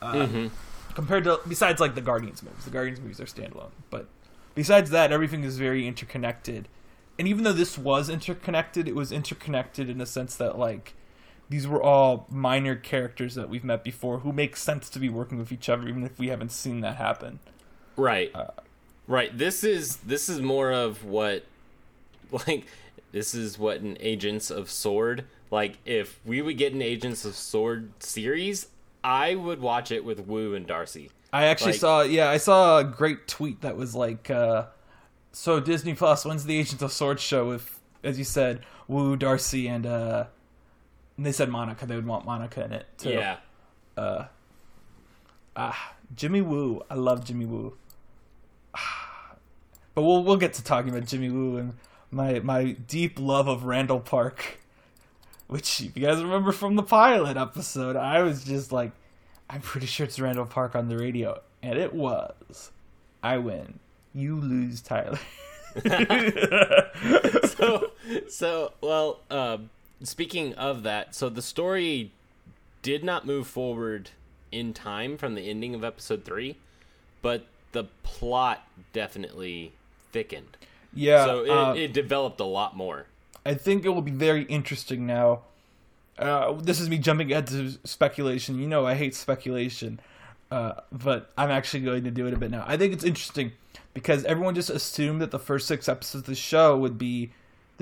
Uh, 0.01 0.13
Mm-hmm. 0.15 0.47
Compared 0.95 1.25
to, 1.25 1.41
besides 1.49 1.81
like 1.81 1.95
the 1.95 2.03
Guardians 2.03 2.43
movies. 2.43 2.65
The 2.65 2.71
Guardians 2.71 3.01
movies 3.01 3.19
are 3.19 3.25
standalone. 3.25 3.71
But 3.89 4.09
besides 4.55 4.91
that, 4.91 5.11
everything 5.11 5.43
is 5.43 5.57
very 5.57 5.87
interconnected. 5.87 6.69
And 7.19 7.27
even 7.27 7.45
though 7.45 7.53
this 7.53 7.79
was 7.79 8.11
interconnected, 8.11 8.87
it 8.89 8.95
was 8.95 9.11
interconnected 9.11 9.89
in 9.89 10.03
a 10.03 10.07
sense 10.07 10.37
that 10.37 10.59
like, 10.59 10.95
these 11.49 11.67
were 11.67 11.83
all 11.83 12.27
minor 12.31 12.75
characters 12.77 13.35
that 13.35 13.49
we've 13.49 13.65
met 13.65 13.85
before 13.85 14.21
who 14.21 14.33
make 14.33 14.57
sense 14.57 14.89
to 14.91 14.99
be 14.99 15.09
working 15.09 15.39
with 15.39 15.53
each 15.53 15.69
other, 15.69 15.87
even 15.89 16.05
if 16.05 16.19
we 16.19 16.29
haven't 16.29 16.53
seen 16.53 16.81
that 16.81 16.97
happen. 16.97 17.39
Right. 17.97 18.31
Uh, 18.35 18.49
right. 19.07 19.37
This 19.37 19.63
is 19.65 19.97
this 19.99 20.29
is 20.29 20.41
more 20.41 20.73
of 20.73 21.05
what 21.05 21.45
like 22.47 22.67
this 23.13 23.35
is 23.35 23.59
what 23.59 23.81
an 23.81 23.97
Agents 24.01 24.51
of 24.51 24.71
Sword 24.71 25.25
like 25.53 25.77
if 25.85 26.19
we 26.25 26.41
would 26.41 26.57
get 26.57 26.73
an 26.73 26.81
Agents 26.81 27.27
of 27.27 27.37
Sword 27.37 27.91
series, 28.03 28.69
I 29.05 29.35
would 29.35 29.61
watch 29.61 29.93
it 29.93 30.03
with 30.03 30.21
Woo 30.27 30.55
and 30.55 30.67
Darcy. 30.67 31.11
I 31.31 31.45
actually 31.45 31.73
Like- 31.73 31.81
saw, 31.81 32.03
yeah, 32.03 32.31
I 32.31 32.39
saw 32.39 32.79
a 32.79 32.85
great 32.85 33.29
tweet 33.29 33.61
that 33.61 33.77
was 33.77 33.95
like, 33.95 34.31
uh, 34.31 34.65
so 35.33 35.61
Disney 35.61 35.93
Plus, 35.95 36.25
when's 36.25 36.47
the 36.47 36.59
Agents 36.59 36.83
of 36.83 36.91
Sword 36.91 37.21
show 37.21 37.49
with, 37.49 37.79
as 38.03 38.19
you 38.19 38.25
said, 38.25 38.65
Woo, 38.89 39.15
Darcy, 39.15 39.69
and, 39.69 39.85
uh, 39.85 40.25
and 41.17 41.27
they 41.27 41.33
said 41.33 41.49
Monica, 41.49 41.87
they 41.87 41.97
would 41.97 42.07
want 42.07 42.25
Monica 42.25 42.65
in 42.65 42.73
it, 42.73 42.87
too. 42.99 43.11
Yeah. 43.11 43.37
Ah, 45.57 45.95
Jimmy 46.17 46.41
Woo, 46.41 46.83
I 46.91 46.95
love 46.95 47.25
Jimmy 47.25 47.47
Woo. 47.47 47.77
Ah. 48.75 48.99
But 49.95 50.05
we'll, 50.05 50.25
we'll 50.25 50.39
get 50.39 50.55
to 50.55 50.65
talking 50.65 50.89
about 50.89 51.05
Jimmy 51.07 51.29
Woo 51.29 51.59
and 51.59 51.75
my, 52.11 52.41
my 52.41 52.71
deep 52.73 53.19
love 53.21 53.47
of 53.47 53.65
Randall 53.65 54.01
Park, 54.01 54.59
which, 55.49 55.83
if 55.83 55.95
you 55.95 56.07
guys 56.07 56.23
remember 56.23 56.51
from 56.51 56.77
the 56.77 56.83
pilot 56.83 57.37
episode, 57.37 57.95
I 57.95 58.23
was 58.23 58.43
just 58.43 58.73
like, 58.73 58.93
I'm 59.51 59.61
pretty 59.61 59.87
sure 59.87 60.07
it's 60.07 60.19
Randall 60.19 60.47
Park 60.47 60.75
on 60.75 60.89
the 60.89 60.97
radio. 60.97 61.43
And 61.63 61.79
it 61.79 61.93
was. 61.93 62.71
I 63.23 63.37
win. 63.37 63.81
You 64.15 64.37
lose, 64.37 64.81
Tyler. 64.81 65.19
so 67.57 67.93
so 68.29 68.73
well 68.83 69.21
um 69.31 69.71
speaking 70.05 70.55
of 70.55 70.83
that 70.83 71.15
so 71.15 71.29
the 71.29 71.43
story 71.43 72.11
did 72.83 73.05
not 73.05 73.27
move 73.27 73.47
forward 73.47 74.11
in 74.51 74.73
time 74.73 75.17
from 75.17 75.35
the 75.35 75.49
ending 75.49 75.75
of 75.75 75.85
episode 75.85 76.25
3 76.25 76.57
but 77.21 77.47
the 77.73 77.85
plot 78.03 78.67
definitely 78.93 79.73
thickened 80.11 80.57
yeah. 80.93 81.25
so 81.25 81.45
it, 81.45 81.51
uh, 81.51 81.75
it 81.75 81.93
developed 81.93 82.41
a 82.41 82.45
lot 82.45 82.77
more 82.77 83.07
I 83.45 83.55
think 83.55 83.85
it 83.85 83.89
will 83.89 84.03
be 84.03 84.13
very 84.13 84.45
interesting 84.45 85.07
now. 85.07 85.41
Uh, 86.19 86.53
this 86.53 86.81
is 86.81 86.89
me 86.89 86.99
jumping 86.99 87.33
ahead 87.33 87.49
to 87.49 87.73
speculation. 87.85 88.59
You 88.59 88.69
know, 88.69 88.87
I 88.87 88.95
hate 88.95 89.15
speculation, 89.15 90.01
uh, 90.51 90.75
but 90.93 91.31
I'm 91.37 91.51
actually 91.51 91.81
going 91.81 92.05
to 92.05 92.11
do 92.11 92.27
it 92.27 92.35
a 92.35 92.37
bit 92.37 92.51
now. 92.51 92.65
I 92.67 92.77
think 92.77 92.93
it's 92.93 93.05
interesting 93.05 93.53
because 93.95 94.25
everyone 94.25 94.55
just 94.55 94.71
assumed 94.71 95.21
that 95.23 95.31
the 95.31 95.39
first 95.39 95.67
six 95.67 95.89
episodes 95.89 96.23
of 96.23 96.27
the 96.27 96.35
show 96.35 96.77
would 96.77 96.99
be 96.99 97.33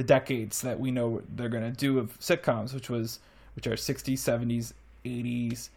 the 0.00 0.04
decades 0.04 0.62
that 0.62 0.80
we 0.80 0.90
know 0.90 1.20
they're 1.28 1.50
going 1.50 1.62
to 1.70 1.76
do 1.76 1.98
of 1.98 2.18
sitcoms, 2.20 2.72
which 2.72 2.88
was 2.88 3.18
which 3.54 3.66
are 3.66 3.72
60s, 3.74 4.14
70s, 4.14 4.72
80s, 5.04 5.68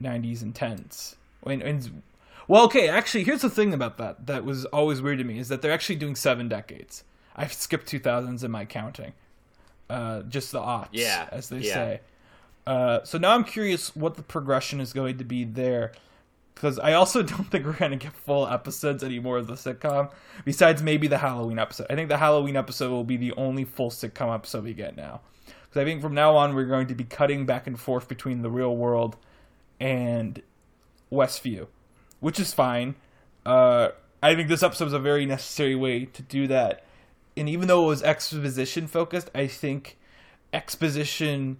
90s, 0.00 0.42
and 0.42 0.54
10s. 0.54 1.16
And, 1.44 1.60
and 1.60 2.02
well, 2.46 2.62
okay, 2.66 2.88
actually, 2.88 3.24
here's 3.24 3.42
the 3.42 3.50
thing 3.50 3.74
about 3.74 3.98
that 3.98 4.28
that 4.28 4.44
was 4.44 4.64
always 4.66 5.02
weird 5.02 5.18
to 5.18 5.24
me 5.24 5.40
is 5.40 5.48
that 5.48 5.60
they're 5.60 5.72
actually 5.72 5.96
doing 5.96 6.14
seven 6.14 6.48
decades. 6.48 7.02
I've 7.34 7.52
skipped 7.52 7.90
2000s 7.90 8.44
in 8.44 8.50
my 8.52 8.64
counting, 8.64 9.12
uh, 9.90 10.22
just 10.22 10.52
the 10.52 10.60
aughts, 10.60 10.90
Yeah, 10.92 11.28
as 11.32 11.48
they 11.48 11.58
yeah. 11.58 11.74
say. 11.74 12.00
Uh, 12.68 13.02
so 13.02 13.18
now 13.18 13.34
I'm 13.34 13.42
curious 13.42 13.96
what 13.96 14.14
the 14.14 14.22
progression 14.22 14.80
is 14.80 14.92
going 14.92 15.18
to 15.18 15.24
be 15.24 15.42
there, 15.42 15.90
because 16.54 16.78
I 16.78 16.92
also 16.92 17.22
don't 17.24 17.50
think 17.50 17.66
we're 17.66 17.74
to 17.74 17.96
get 17.96 18.14
full 18.14 18.46
episodes 18.46 19.02
anymore 19.02 19.38
of 19.38 19.46
the 19.46 19.54
sitcom. 19.54 20.10
Besides 20.44 20.82
maybe 20.82 21.06
the 21.06 21.18
Halloween 21.18 21.58
episode, 21.58 21.86
I 21.90 21.94
think 21.94 22.08
the 22.08 22.18
Halloween 22.18 22.56
episode 22.56 22.90
will 22.90 23.04
be 23.04 23.16
the 23.16 23.32
only 23.32 23.64
full 23.64 23.90
sitcom 23.90 24.34
episode 24.34 24.64
we 24.64 24.74
get 24.74 24.96
now. 24.96 25.20
Because 25.46 25.82
I 25.82 25.84
think 25.84 26.02
from 26.02 26.14
now 26.14 26.36
on 26.36 26.54
we're 26.54 26.64
going 26.64 26.86
to 26.88 26.94
be 26.94 27.04
cutting 27.04 27.46
back 27.46 27.66
and 27.66 27.78
forth 27.78 28.08
between 28.08 28.42
the 28.42 28.50
real 28.50 28.76
world 28.76 29.16
and 29.80 30.40
Westview, 31.12 31.66
which 32.20 32.38
is 32.38 32.54
fine. 32.54 32.94
Uh, 33.44 33.88
I 34.22 34.34
think 34.34 34.48
this 34.48 34.62
episode 34.62 34.86
is 34.86 34.92
a 34.92 34.98
very 34.98 35.26
necessary 35.26 35.74
way 35.74 36.06
to 36.06 36.22
do 36.22 36.46
that. 36.46 36.84
And 37.36 37.48
even 37.48 37.68
though 37.68 37.84
it 37.84 37.88
was 37.88 38.02
exposition 38.02 38.86
focused, 38.86 39.30
I 39.34 39.46
think 39.46 39.98
exposition. 40.52 41.58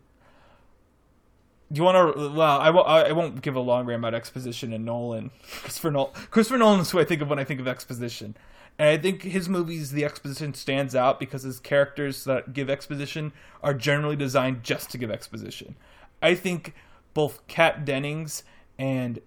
Do 1.74 1.80
you 1.80 1.84
want 1.84 2.16
to? 2.16 2.28
Well, 2.30 2.60
I 2.60 2.70
won't. 2.70 2.86
I 2.86 3.10
won't 3.10 3.42
give 3.42 3.56
a 3.56 3.60
long 3.60 3.84
rant 3.86 3.98
about 3.98 4.14
exposition 4.14 4.72
and 4.72 4.84
Nolan. 4.84 5.32
Christopher 5.42 5.90
Nolan. 5.90 6.12
Christopher 6.30 6.58
Nolan 6.58 6.80
is 6.80 6.90
who 6.92 7.00
I 7.00 7.04
think 7.04 7.20
of 7.20 7.28
when 7.28 7.40
I 7.40 7.44
think 7.44 7.58
of 7.58 7.66
exposition, 7.66 8.36
and 8.78 8.88
I 8.88 8.96
think 8.96 9.22
his 9.22 9.48
movies, 9.48 9.90
the 9.90 10.04
exposition 10.04 10.54
stands 10.54 10.94
out 10.94 11.18
because 11.18 11.42
his 11.42 11.58
characters 11.58 12.22
that 12.24 12.52
give 12.52 12.70
exposition 12.70 13.32
are 13.60 13.74
generally 13.74 14.14
designed 14.14 14.62
just 14.62 14.90
to 14.90 14.98
give 14.98 15.10
exposition. 15.10 15.74
I 16.22 16.36
think 16.36 16.74
both 17.12 17.44
Kat 17.48 17.84
Dennings 17.84 18.44
and 18.78 19.20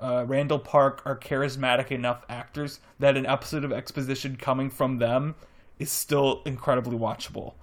uh, 0.00 0.24
Randall 0.26 0.58
Park 0.58 1.02
are 1.04 1.16
charismatic 1.16 1.92
enough 1.92 2.24
actors 2.28 2.80
that 2.98 3.16
an 3.16 3.26
episode 3.26 3.62
of 3.64 3.72
exposition 3.72 4.36
coming 4.36 4.70
from 4.70 4.98
them 4.98 5.36
is 5.78 5.90
still 5.90 6.42
incredibly 6.44 6.98
watchable. 6.98 7.54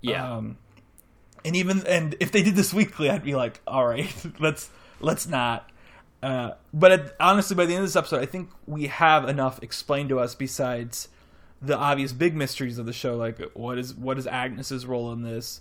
yeah 0.00 0.36
Um, 0.36 0.58
and 1.44 1.56
even 1.56 1.86
and 1.86 2.16
if 2.20 2.32
they 2.32 2.42
did 2.42 2.56
this 2.56 2.72
weekly, 2.74 3.08
I'd 3.10 3.22
be 3.24 3.34
like, 3.34 3.60
all 3.66 3.86
right, 3.86 4.14
let's 4.40 4.70
let's 5.00 5.26
not. 5.26 5.68
Uh, 6.22 6.52
but 6.74 6.92
it, 6.92 7.16
honestly, 7.18 7.56
by 7.56 7.64
the 7.64 7.72
end 7.74 7.82
of 7.82 7.88
this 7.88 7.96
episode, 7.96 8.20
I 8.22 8.26
think 8.26 8.50
we 8.66 8.88
have 8.88 9.28
enough 9.28 9.62
explained 9.62 10.10
to 10.10 10.20
us 10.20 10.34
besides 10.34 11.08
the 11.62 11.76
obvious 11.76 12.12
big 12.12 12.34
mysteries 12.36 12.78
of 12.78 12.84
the 12.86 12.92
show, 12.92 13.16
like 13.16 13.38
what 13.54 13.78
is 13.78 13.94
what 13.94 14.18
is 14.18 14.26
Agnes's 14.26 14.84
role 14.86 15.12
in 15.12 15.22
this, 15.22 15.60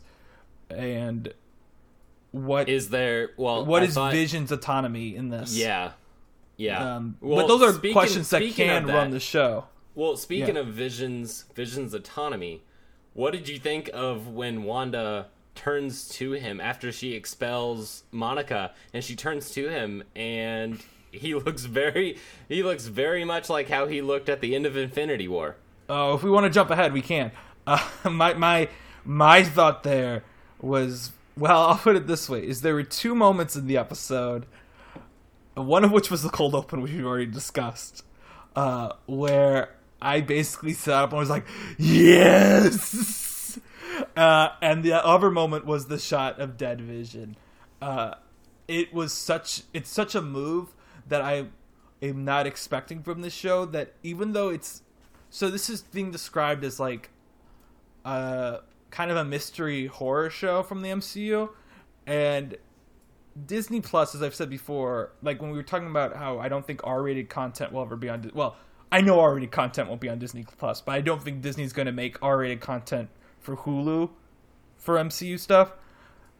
and 0.69 1.33
what 2.31 2.69
is 2.69 2.89
there 2.89 3.31
well 3.37 3.65
what 3.65 3.81
I 3.81 3.85
is 3.85 3.95
thought- 3.95 4.11
Vision's 4.11 4.51
autonomy 4.51 5.15
in 5.15 5.29
this? 5.29 5.55
yeah 5.57 5.91
yeah 6.57 6.95
Um, 6.97 7.17
Well, 7.21 7.37
but 7.41 7.47
those 7.47 7.61
are 7.63 7.73
speaking- 7.73 7.93
questions 7.93 8.29
that 8.31 8.41
can 8.53 8.83
of 8.83 8.89
run 8.89 9.11
the 9.11 9.19
show. 9.19 9.65
Well, 9.95 10.15
speaking 10.17 10.55
Yeah. 10.55 10.61
of 10.61 10.67
Vision's 10.67 11.45
Vision's 11.55 11.93
autonomy, 11.93 12.61
what 13.13 13.31
did 13.31 13.47
you 13.49 13.57
think 13.59 13.89
of 13.93 14.27
when 14.27 14.63
Wanda 14.63 15.27
turns 15.59 16.07
to 16.07 16.31
him 16.31 16.61
after 16.61 16.89
she 16.89 17.13
expels 17.13 18.03
Monica 18.11 18.71
and 18.93 19.03
she 19.03 19.13
turns 19.13 19.51
to 19.51 19.67
him 19.67 20.03
and 20.15 20.81
he 21.11 21.35
looks 21.35 21.65
very 21.65 22.17
he 22.47 22.63
looks 22.63 22.85
very 22.85 23.25
much 23.25 23.49
like 23.49 23.67
how 23.67 23.85
he 23.85 24.01
looked 24.01 24.29
at 24.29 24.39
the 24.39 24.55
end 24.55 24.65
of 24.65 24.77
Infinity 24.77 25.27
War. 25.27 25.57
Oh, 25.89 26.13
if 26.13 26.23
we 26.23 26.29
want 26.29 26.45
to 26.45 26.49
jump 26.49 26.69
ahead, 26.69 26.93
we 26.93 27.01
can. 27.01 27.31
Uh, 27.67 27.85
my 28.09 28.33
my 28.35 28.69
my 29.03 29.43
thought 29.43 29.83
there 29.83 30.23
was 30.61 31.11
well, 31.37 31.61
I'll 31.67 31.77
put 31.77 31.97
it 31.97 32.07
this 32.07 32.29
way: 32.29 32.47
is 32.47 32.61
there 32.61 32.73
were 32.73 32.83
two 32.83 33.13
moments 33.13 33.57
in 33.57 33.67
the 33.67 33.77
episode, 33.77 34.45
one 35.55 35.83
of 35.83 35.91
which 35.91 36.09
was 36.09 36.23
the 36.23 36.29
cold 36.29 36.55
open, 36.55 36.81
which 36.81 36.93
we've 36.93 37.05
already 37.05 37.25
discussed, 37.25 38.05
uh, 38.55 38.93
where 39.07 39.75
I 40.01 40.21
basically 40.21 40.73
sat 40.73 41.03
up 41.03 41.09
and 41.09 41.19
was 41.19 41.29
like, 41.29 41.45
yes. 41.77 43.28
Uh, 44.15 44.49
and 44.61 44.83
the 44.83 44.93
other 44.93 45.31
moment 45.31 45.65
was 45.65 45.87
the 45.87 45.97
shot 45.97 46.39
of 46.39 46.57
Dead 46.57 46.81
Vision. 46.81 47.37
Uh, 47.81 48.15
it 48.67 48.93
was 48.93 49.13
such 49.13 49.63
it's 49.73 49.89
such 49.89 50.13
a 50.13 50.21
move 50.21 50.73
that 51.07 51.21
I 51.21 51.47
am 52.01 52.25
not 52.25 52.45
expecting 52.45 53.01
from 53.01 53.21
this 53.21 53.33
show. 53.33 53.65
That 53.65 53.93
even 54.03 54.33
though 54.33 54.49
it's 54.49 54.81
so, 55.29 55.49
this 55.49 55.69
is 55.69 55.81
being 55.81 56.11
described 56.11 56.63
as 56.63 56.79
like 56.79 57.09
a 58.05 58.59
kind 58.89 59.11
of 59.11 59.17
a 59.17 59.25
mystery 59.25 59.87
horror 59.87 60.29
show 60.29 60.63
from 60.63 60.81
the 60.81 60.89
MCU, 60.89 61.49
and 62.05 62.57
Disney 63.45 63.81
Plus, 63.81 64.15
as 64.15 64.23
I've 64.23 64.35
said 64.35 64.49
before, 64.49 65.11
like 65.21 65.41
when 65.41 65.51
we 65.51 65.57
were 65.57 65.63
talking 65.63 65.89
about 65.89 66.15
how 66.15 66.39
I 66.39 66.49
don't 66.49 66.65
think 66.65 66.81
R-rated 66.83 67.29
content 67.29 67.71
will 67.71 67.81
ever 67.81 67.95
be 67.95 68.09
on. 68.09 68.29
Well, 68.33 68.55
I 68.91 69.01
know 69.01 69.19
R-rated 69.19 69.51
content 69.51 69.87
won't 69.87 70.01
be 70.01 70.09
on 70.09 70.19
Disney 70.19 70.45
Plus, 70.57 70.81
but 70.81 70.93
I 70.93 71.01
don't 71.01 71.21
think 71.21 71.41
Disney's 71.41 71.73
going 71.73 71.85
to 71.85 71.91
make 71.91 72.17
R-rated 72.21 72.59
content 72.59 73.09
for 73.39 73.57
Hulu 73.57 74.09
for 74.77 74.95
MCU 74.95 75.39
stuff. 75.39 75.71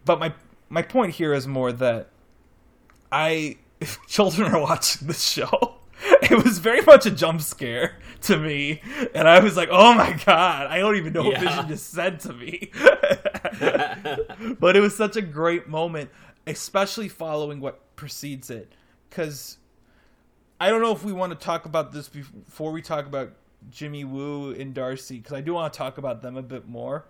But 0.06 0.20
my 0.20 0.34
my 0.70 0.82
point 0.82 1.16
here 1.16 1.34
is 1.34 1.47
more 1.47 1.72
that 1.72 2.10
I 3.12 3.58
if 3.80 3.97
children 4.08 4.54
are 4.54 4.62
watching 4.62 5.08
this 5.08 5.24
show. 5.24 5.76
It 6.22 6.43
was 6.43 6.60
very 6.60 6.82
much 6.82 7.06
a 7.06 7.12
jump 7.12 7.41
scare 7.41 7.97
to 8.22 8.38
me, 8.38 8.82
and 9.14 9.28
I 9.28 9.39
was 9.39 9.58
like, 9.58 9.68
"Oh 9.70 9.93
my 9.93 10.14
god!" 10.26 10.68
I 10.68 10.78
don't 10.78 10.95
even 10.95 11.12
know 11.12 11.24
what 11.24 11.34
Yeah. 11.34 11.50
Vision 11.50 11.68
just 11.68 11.89
said 11.91 12.20
to 12.22 12.34
me, 12.34 12.72
but 14.60 14.76
it 14.78 14.80
was 14.80 14.95
such 14.95 15.18
a 15.18 15.22
great 15.22 15.68
moment, 15.68 16.10
especially 16.47 17.10
following 17.10 17.60
what 17.60 17.95
precedes 17.95 18.50
it. 18.50 18.72
Because 19.10 19.58
I 20.62 20.70
don't 20.70 20.82
know 20.82 20.93
if 20.93 21.04
we 21.04 21.12
want 21.12 21.38
to 21.38 21.45
talk 21.45 21.66
about 21.66 21.91
this 21.91 22.08
before 22.08 22.72
we 22.72 22.82
talk 22.82 23.06
about 23.06 23.34
Jimmy 23.70 24.03
Woo 24.03 24.51
and 24.51 24.74
Darcy, 24.74 25.18
because 25.18 25.34
I 25.34 25.41
do 25.41 25.53
want 25.53 25.74
to 25.74 25.78
talk 25.78 25.97
about 25.97 26.22
them 26.22 26.38
a 26.38 26.41
bit 26.41 26.68
more. 26.68 27.05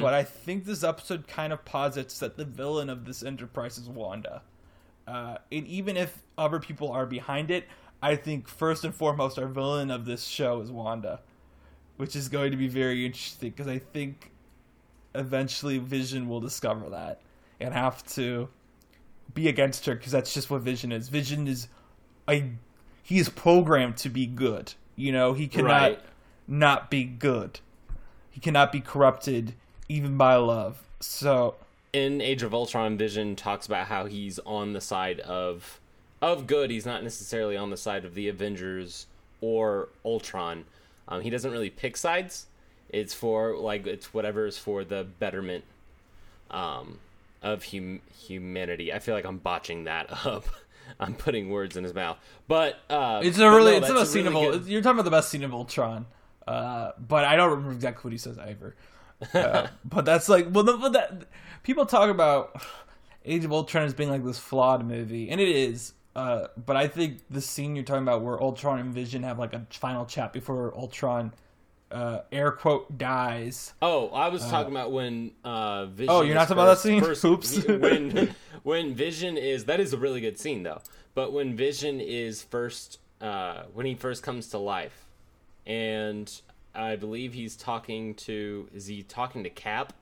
But 0.00 0.14
I 0.14 0.22
think 0.24 0.64
this 0.64 0.82
episode 0.82 1.26
kind 1.28 1.52
of 1.52 1.64
posits 1.64 2.18
that 2.20 2.36
the 2.36 2.44
villain 2.46 2.88
of 2.88 3.04
this 3.04 3.22
enterprise 3.22 3.76
is 3.76 3.88
Wanda. 3.88 4.42
Uh, 5.06 5.36
and 5.52 5.66
even 5.66 5.96
if 5.96 6.22
other 6.38 6.58
people 6.58 6.90
are 6.90 7.06
behind 7.06 7.50
it, 7.50 7.68
I 8.02 8.16
think 8.16 8.48
first 8.48 8.84
and 8.84 8.94
foremost, 8.94 9.38
our 9.38 9.46
villain 9.46 9.90
of 9.90 10.04
this 10.04 10.24
show 10.24 10.60
is 10.60 10.70
Wanda, 10.70 11.20
which 11.96 12.16
is 12.16 12.28
going 12.28 12.50
to 12.52 12.56
be 12.56 12.68
very 12.68 13.04
interesting 13.06 13.50
because 13.50 13.68
I 13.68 13.78
think 13.78 14.32
eventually 15.14 15.78
Vision 15.78 16.28
will 16.28 16.40
discover 16.40 16.90
that 16.90 17.20
and 17.60 17.72
have 17.72 18.04
to 18.14 18.48
be 19.34 19.48
against 19.48 19.86
her 19.86 19.94
because 19.94 20.12
that's 20.12 20.32
just 20.32 20.50
what 20.50 20.62
Vision 20.62 20.90
is. 20.92 21.08
Vision 21.08 21.46
is 21.46 21.68
a 22.28 22.50
he 23.02 23.18
is 23.18 23.28
programmed 23.28 23.96
to 23.98 24.08
be 24.08 24.26
good. 24.26 24.74
You 24.96 25.12
know, 25.12 25.34
he 25.34 25.46
cannot 25.46 25.68
Right. 25.82 26.00
not 26.48 26.90
be 26.90 27.04
good. 27.04 27.60
He 28.30 28.40
cannot 28.40 28.72
be 28.72 28.80
corrupted 28.80 29.54
even 29.88 30.16
by 30.16 30.34
love. 30.36 30.82
So 31.00 31.54
in 31.92 32.20
Age 32.20 32.42
of 32.42 32.52
Ultron, 32.54 32.96
Vision 32.98 33.36
talks 33.36 33.66
about 33.66 33.86
how 33.86 34.06
he's 34.06 34.38
on 34.40 34.72
the 34.72 34.80
side 34.80 35.20
of 35.20 35.80
of 36.22 36.46
good. 36.46 36.70
He's 36.70 36.86
not 36.86 37.02
necessarily 37.04 37.56
on 37.58 37.68
the 37.70 37.76
side 37.76 38.04
of 38.06 38.14
the 38.14 38.26
Avengers 38.28 39.06
or 39.42 39.88
Ultron. 40.04 40.64
Um, 41.08 41.20
he 41.20 41.28
doesn't 41.30 41.50
really 41.52 41.68
pick 41.70 41.96
sides. 41.96 42.46
It's 42.88 43.12
for 43.12 43.54
like 43.56 43.86
it's 43.86 44.14
whatever 44.14 44.46
is 44.46 44.56
for 44.58 44.82
the 44.82 45.04
betterment 45.04 45.64
um, 46.50 46.98
of 47.42 47.66
hum- 47.66 48.00
humanity. 48.18 48.92
I 48.92 48.98
feel 48.98 49.14
like 49.14 49.26
I'm 49.26 49.38
botching 49.38 49.84
that 49.84 50.06
up. 50.26 50.46
I'm 51.00 51.14
putting 51.14 51.50
words 51.50 51.76
in 51.76 51.84
his 51.84 51.94
mouth, 51.94 52.18
but 52.48 52.78
uh, 52.90 53.20
It's 53.22 53.38
a 53.38 53.48
really 53.50 53.72
no, 53.72 53.78
it's 53.78 53.88
the 53.88 53.94
best 53.94 54.10
a 54.10 54.12
scene 54.12 54.26
really 54.26 54.46
of 54.46 54.52
good- 54.52 54.70
You're 54.70 54.82
talking 54.82 54.96
about 54.98 55.04
the 55.04 55.10
best 55.10 55.28
scene 55.30 55.44
of 55.44 55.52
Ultron, 55.52 56.06
uh, 56.46 56.92
but 56.98 57.24
I 57.24 57.36
don't 57.36 57.50
remember 57.50 57.72
exactly 57.72 58.08
what 58.08 58.12
he 58.12 58.18
says 58.18 58.38
either. 58.38 58.76
Uh, 59.34 59.68
but 59.84 60.04
that's 60.04 60.28
like 60.28 60.48
well, 60.50 60.64
the, 60.64 60.76
but 60.76 60.92
that 60.92 61.22
people 61.62 61.86
talk 61.86 62.10
about 62.10 62.62
Age 63.24 63.44
of 63.44 63.52
Ultron 63.52 63.84
as 63.84 63.94
being 63.94 64.10
like 64.10 64.24
this 64.24 64.38
flawed 64.38 64.84
movie, 64.86 65.30
and 65.30 65.40
it 65.40 65.48
is. 65.48 65.92
Uh, 66.14 66.48
but 66.56 66.76
I 66.76 66.88
think 66.88 67.20
the 67.28 67.42
scene 67.42 67.76
you're 67.76 67.84
talking 67.84 68.02
about 68.02 68.22
where 68.22 68.40
Ultron 68.42 68.78
and 68.78 68.94
Vision 68.94 69.22
have 69.24 69.38
like 69.38 69.52
a 69.52 69.66
final 69.70 70.06
chat 70.06 70.32
before 70.32 70.74
Ultron, 70.74 71.34
uh, 71.90 72.20
air 72.32 72.50
quote, 72.50 72.98
dies. 72.98 73.72
Oh, 73.80 74.08
I 74.08 74.28
was 74.28 74.42
talking 74.48 74.72
about 74.72 74.92
when 74.92 75.32
uh, 75.44 75.86
Vision. 75.86 76.10
Oh, 76.10 76.22
you're 76.22 76.34
not 76.34 76.48
talking 76.48 76.62
about 76.62 76.74
that 76.76 76.78
scene? 76.78 77.02
first- 77.02 77.24
Oops. 77.24 77.64
when 77.66 78.34
when 78.62 78.94
Vision 78.94 79.36
is 79.36 79.66
that 79.66 79.80
is 79.80 79.92
a 79.92 79.96
really 79.98 80.20
good 80.20 80.38
scene 80.38 80.62
though. 80.62 80.80
But 81.14 81.32
when 81.32 81.56
Vision 81.56 82.00
is 82.00 82.42
first, 82.42 82.98
uh, 83.20 83.62
when 83.72 83.86
he 83.86 83.94
first 83.94 84.22
comes 84.22 84.48
to 84.48 84.58
life, 84.58 85.06
and 85.66 86.30
I 86.74 86.96
believe 86.96 87.32
he's 87.34 87.56
talking 87.56 88.14
to 88.16 88.68
is 88.74 88.86
he 88.86 89.02
talking 89.02 89.44
to 89.44 89.50
Cap? 89.50 89.92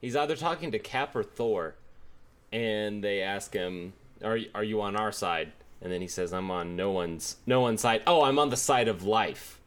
He's 0.00 0.16
either 0.16 0.34
talking 0.36 0.72
to 0.72 0.78
Cap 0.78 1.14
or 1.14 1.22
Thor, 1.22 1.76
and 2.52 3.02
they 3.02 3.22
ask 3.22 3.54
him, 3.54 3.92
"Are 4.24 4.38
are 4.54 4.64
you 4.64 4.80
on 4.82 4.96
our 4.96 5.12
side?" 5.12 5.52
And 5.80 5.92
then 5.92 6.00
he 6.00 6.08
says, 6.08 6.32
"I'm 6.32 6.50
on 6.50 6.74
no 6.76 6.90
one's 6.90 7.36
no 7.46 7.60
one's 7.60 7.80
side. 7.80 8.02
Oh, 8.06 8.22
I'm 8.24 8.38
on 8.38 8.50
the 8.50 8.56
side 8.56 8.88
of 8.88 9.04
life." 9.04 9.60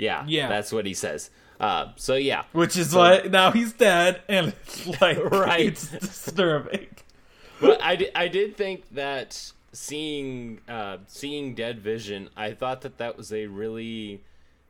Yeah, 0.00 0.24
Yeah. 0.26 0.48
that's 0.48 0.72
what 0.72 0.86
he 0.86 0.94
says. 0.94 1.30
Uh, 1.60 1.92
so 1.96 2.14
yeah, 2.16 2.44
Which 2.52 2.76
is 2.76 2.90
So- 2.90 2.98
why 3.00 3.20
now 3.28 3.50
he's 3.52 3.72
dead, 3.74 4.22
and 4.28 4.48
it's 4.48 4.86
like 5.00 5.18
Right. 5.30 5.60
it's 5.66 5.88
disturbing. 5.88 6.86
but 7.60 7.82
I 7.82 7.96
did, 7.96 8.12
I 8.14 8.28
did 8.28 8.56
think 8.56 8.88
that 8.94 9.52
seeing 9.72 10.60
uh, 10.68 10.96
seeing 11.06 11.54
Dead 11.54 11.78
Vision, 11.80 12.30
I 12.36 12.52
thought 12.52 12.80
that 12.80 12.96
that 12.98 13.16
was 13.18 13.30
a 13.32 13.46
really 13.46 14.22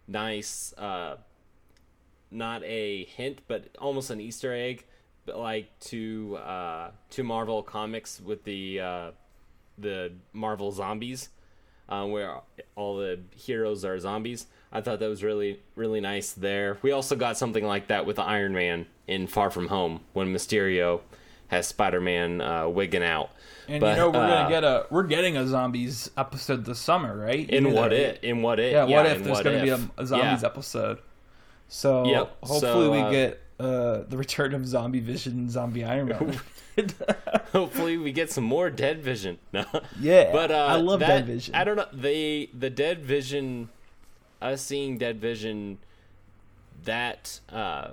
nice, 0.08 0.74
uh, 0.76 1.16
not 2.30 2.62
a 2.64 3.04
hint, 3.04 3.40
but 3.48 3.68
almost 3.78 4.10
an 4.10 4.20
Easter 4.20 4.52
egg, 4.52 4.84
but 5.26 5.38
like 5.38 5.68
to 5.90 6.38
uh, 6.44 6.90
to 7.10 7.22
Marvel 7.22 7.62
comics 7.62 8.20
with 8.20 8.42
the 8.44 8.80
uh, 8.80 9.10
the 9.78 10.12
Marvel 10.32 10.72
zombies, 10.72 11.28
uh, 11.88 12.04
where 12.04 12.40
all 12.74 12.96
the 12.96 13.20
heroes 13.36 13.84
are 13.84 13.98
zombies. 14.00 14.46
I 14.72 14.80
thought 14.80 15.00
that 15.00 15.08
was 15.08 15.22
really 15.22 15.60
really 15.74 16.00
nice 16.00 16.32
there. 16.32 16.78
We 16.82 16.92
also 16.92 17.16
got 17.16 17.36
something 17.36 17.64
like 17.64 17.88
that 17.88 18.06
with 18.06 18.18
Iron 18.18 18.52
Man 18.52 18.86
in 19.06 19.26
Far 19.26 19.50
From 19.50 19.68
Home 19.68 20.00
when 20.12 20.32
Mysterio 20.32 21.00
has 21.48 21.66
Spider 21.66 22.00
Man 22.00 22.40
uh, 22.40 22.68
wigging 22.68 23.02
out. 23.02 23.30
And 23.68 23.80
But, 23.80 23.90
you 23.90 23.96
know 23.96 24.10
we're 24.10 24.24
uh, 24.24 24.28
gonna 24.28 24.48
get 24.48 24.64
a 24.64 24.86
we're 24.90 25.02
getting 25.04 25.36
a 25.36 25.46
zombies 25.46 26.10
episode 26.16 26.64
this 26.64 26.78
summer, 26.78 27.16
right? 27.16 27.50
You 27.50 27.58
in 27.58 27.72
what 27.72 27.92
it 27.92 28.22
in 28.22 28.42
what 28.42 28.60
it 28.60 28.72
Yeah, 28.72 28.84
what 28.84 29.06
if 29.06 29.22
there's 29.24 29.36
What 29.36 29.44
going 29.44 29.58
to 29.58 29.62
be 29.62 29.68
a, 29.70 30.02
a 30.02 30.06
zombies 30.06 30.42
Yeah. 30.42 30.48
episode? 30.48 30.98
So 31.68 32.04
Yep, 32.04 32.36
hopefully 32.42 32.60
so, 32.60 32.90
we 32.90 32.98
uh, 32.98 33.10
get 33.10 33.40
uh, 33.60 34.02
the 34.08 34.16
return 34.16 34.54
of 34.54 34.66
Zombie 34.66 35.00
Vision, 35.00 35.34
and 35.34 35.50
Zombie 35.50 35.84
Iron 35.84 36.08
Man. 36.08 36.40
Hopefully, 37.52 37.98
we 37.98 38.10
get 38.10 38.30
some 38.30 38.44
more 38.44 38.70
Dead 38.70 39.02
Vision. 39.02 39.38
Yeah, 40.00 40.32
but 40.32 40.50
uh, 40.50 40.54
I 40.54 40.76
love 40.76 41.00
that, 41.00 41.08
Dead 41.08 41.26
Vision. 41.26 41.54
I 41.54 41.64
don't 41.64 41.76
know 41.76 41.86
the 41.92 42.48
the 42.58 42.70
Dead 42.70 43.04
Vision, 43.04 43.68
us 44.40 44.62
seeing 44.62 44.98
Dead 44.98 45.20
Vision, 45.20 45.78
that 46.84 47.40
uh, 47.50 47.90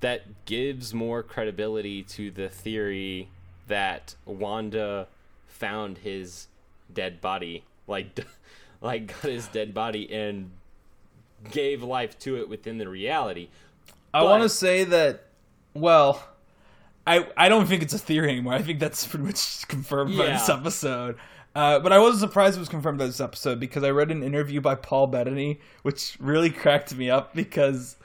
that 0.00 0.44
gives 0.44 0.92
more 0.92 1.22
credibility 1.22 2.02
to 2.02 2.30
the 2.30 2.48
theory 2.48 3.28
that 3.68 4.14
Wanda 4.24 5.08
found 5.46 5.98
his 5.98 6.48
dead 6.92 7.20
body, 7.20 7.64
like 7.86 8.24
like 8.80 9.08
got 9.08 9.30
his 9.30 9.48
dead 9.48 9.74
body 9.74 10.12
and 10.12 10.50
gave 11.50 11.82
life 11.82 12.18
to 12.20 12.36
it 12.36 12.48
within 12.48 12.78
the 12.78 12.88
reality. 12.88 13.48
I 14.12 14.22
want 14.22 14.42
to 14.42 14.48
say 14.48 14.84
that. 14.84 15.24
Well, 15.74 16.26
I 17.06 17.26
I 17.36 17.48
don't 17.48 17.66
think 17.66 17.82
it's 17.82 17.94
a 17.94 17.98
theory 17.98 18.30
anymore. 18.30 18.54
I 18.54 18.62
think 18.62 18.80
that's 18.80 19.06
pretty 19.06 19.26
much 19.26 19.66
confirmed 19.68 20.16
by 20.16 20.26
this 20.26 20.48
episode. 20.48 21.16
Uh, 21.56 21.78
but 21.78 21.90
I 21.90 21.98
wasn't 21.98 22.20
surprised 22.20 22.56
it 22.56 22.60
was 22.60 22.68
confirmed 22.68 23.00
this 23.00 23.18
episode 23.18 23.58
because 23.58 23.82
I 23.82 23.88
read 23.90 24.10
an 24.10 24.22
interview 24.22 24.60
by 24.60 24.74
Paul 24.74 25.06
Bettany, 25.06 25.58
which 25.82 26.18
really 26.20 26.50
cracked 26.50 26.94
me 26.94 27.08
up 27.08 27.34
because, 27.34 27.96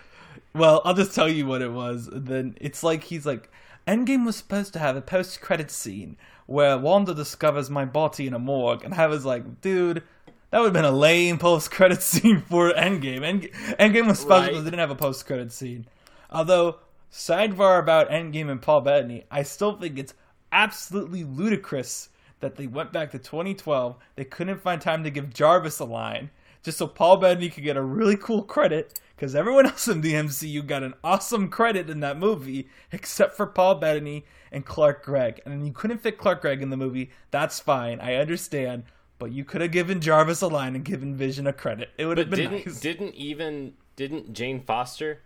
well, 0.54 0.82
I'll 0.86 0.93
just 0.93 1.14
tell 1.14 1.28
you 1.28 1.45
what 1.45 1.62
it 1.62 1.74
was. 1.74 2.08
And 2.08 2.28
then 2.28 2.58
it's 2.62 2.82
like 2.82 3.04
he's 3.04 3.26
like, 3.26 3.49
Endgame 3.86 4.26
was 4.26 4.38
supposed 4.38 4.72
to 4.74 4.80
have 4.80 4.95
a 4.95 5.02
post-credit 5.02 5.70
scene 5.70 6.16
where 6.45 6.78
Wanda 6.78 7.14
discovers 7.14 7.70
my 7.70 7.84
body 7.84 8.26
in 8.26 8.34
a 8.34 8.39
morgue, 8.39 8.86
and 8.86 8.93
I 8.93 9.08
was 9.08 9.26
like, 9.26 9.60
dude. 9.62 10.04
That 10.52 10.60
would 10.60 10.66
have 10.66 10.74
been 10.74 10.84
a 10.84 10.91
lame 10.91 11.38
post-credit 11.38 12.02
scene 12.02 12.41
for 12.41 12.74
Endgame. 12.74 13.24
End- 13.24 13.49
Endgame 13.80 14.08
was 14.08 14.20
special 14.20 14.38
Right. 14.41 14.47
because 14.49 14.62
it 14.64 14.66
didn't 14.72 14.80
have 14.80 14.91
a 14.91 14.95
post-credit 14.95 15.52
scene. 15.54 15.86
Although, 16.30 16.80
sidebar 17.10 17.80
about 17.80 18.10
Endgame 18.10 18.49
and 18.52 18.62
Paul 18.62 18.82
Bettany, 18.82 19.24
I 19.32 19.43
still 19.43 19.78
think 19.78 19.97
it's 19.97 20.14
absolutely 20.52 21.24
ludicrous 21.24 22.10
that 22.42 22.56
they 22.58 22.68
went 22.68 22.92
back 22.92 23.12
to 23.12 23.20
2012. 23.20 23.96
They 24.16 24.26
couldn't 24.26 24.62
find 24.62 24.82
time 24.82 25.04
to 25.04 25.10
give 25.10 25.34
Jarvis 25.34 25.80
a 25.80 25.86
line 25.86 26.30
just 26.64 26.78
so 26.78 26.88
Paul 26.88 27.18
Bettany 27.18 27.50
could 27.50 27.64
get 27.64 27.78
a 27.78 27.82
really 27.82 28.16
cool 28.16 28.44
credit 28.44 29.00
because 29.16 29.36
everyone 29.36 29.66
else 29.68 29.88
in 29.88 30.02
the 30.02 30.14
MCU 30.14 30.66
got 30.66 30.84
an 30.84 30.94
awesome 31.04 31.50
credit 31.50 31.89
in 31.89 32.00
that 32.02 32.18
movie 32.20 32.68
except 32.92 33.36
for 33.36 33.48
Paul 33.48 33.76
Bettany 33.76 34.26
and 34.52 34.66
Clark 34.66 35.04
Gregg. 35.04 35.42
And 35.46 35.66
you 35.66 35.74
couldn't 35.74 36.00
fit 36.02 36.18
Clark 36.18 36.42
Gregg 36.42 36.62
in 36.62 36.70
the 36.70 36.78
movie. 36.78 37.10
That's 37.32 37.60
fine. 37.60 38.00
I 38.00 38.16
understand. 38.16 38.84
but 39.18 39.32
you 39.32 39.46
could 39.46 39.62
have 39.62 39.72
given 39.72 40.02
Jarvis 40.02 40.42
a 40.42 40.48
line 40.48 40.76
and 40.76 40.84
given 40.84 41.16
Vision 41.16 41.46
a 41.48 41.54
credit. 41.54 41.89
It 41.98 42.06
would 42.06 42.18
have 42.18 42.30
been 42.30 42.39
didn't 42.39 42.66
nice. 42.66 42.80
didn't 42.80 43.14
even 43.16 43.74
didn't 43.96 44.34
Jane 44.34 44.62
Foster? 44.62 45.22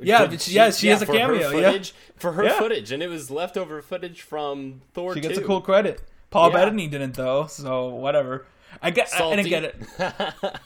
Yeah, 0.00 0.26
Did 0.26 0.40
she- 0.40 0.52
yeah, 0.52 0.70
she 0.70 0.88
has 0.88 1.02
a 1.02 1.06
for 1.06 1.12
her 1.12 1.18
cameo, 1.18 1.50
yeah. 1.50 1.50
footage, 1.70 1.94
for 2.16 2.32
her 2.32 2.44
Yeah. 2.44 2.58
footage, 2.58 2.90
and 2.92 3.02
it 3.02 3.08
was 3.08 3.30
leftover 3.30 3.80
footage 3.80 4.22
from 4.22 4.80
Thor. 4.92 5.14
she 5.14 5.20
gets 5.20 5.38
2. 5.38 5.44
a 5.44 5.46
cool 5.46 5.60
credit. 5.60 6.02
Paul 6.30 6.50
Yeah. 6.50 6.56
Bettany 6.56 6.88
didn't 6.88 7.14
though, 7.14 7.46
so 7.46 7.86
whatever. 7.88 8.46
I 8.82 8.90
get 8.90 9.12
and 9.12 9.40
I 9.40 9.42
Salty. 9.44 9.48
get 9.48 9.62
it. 9.64 9.76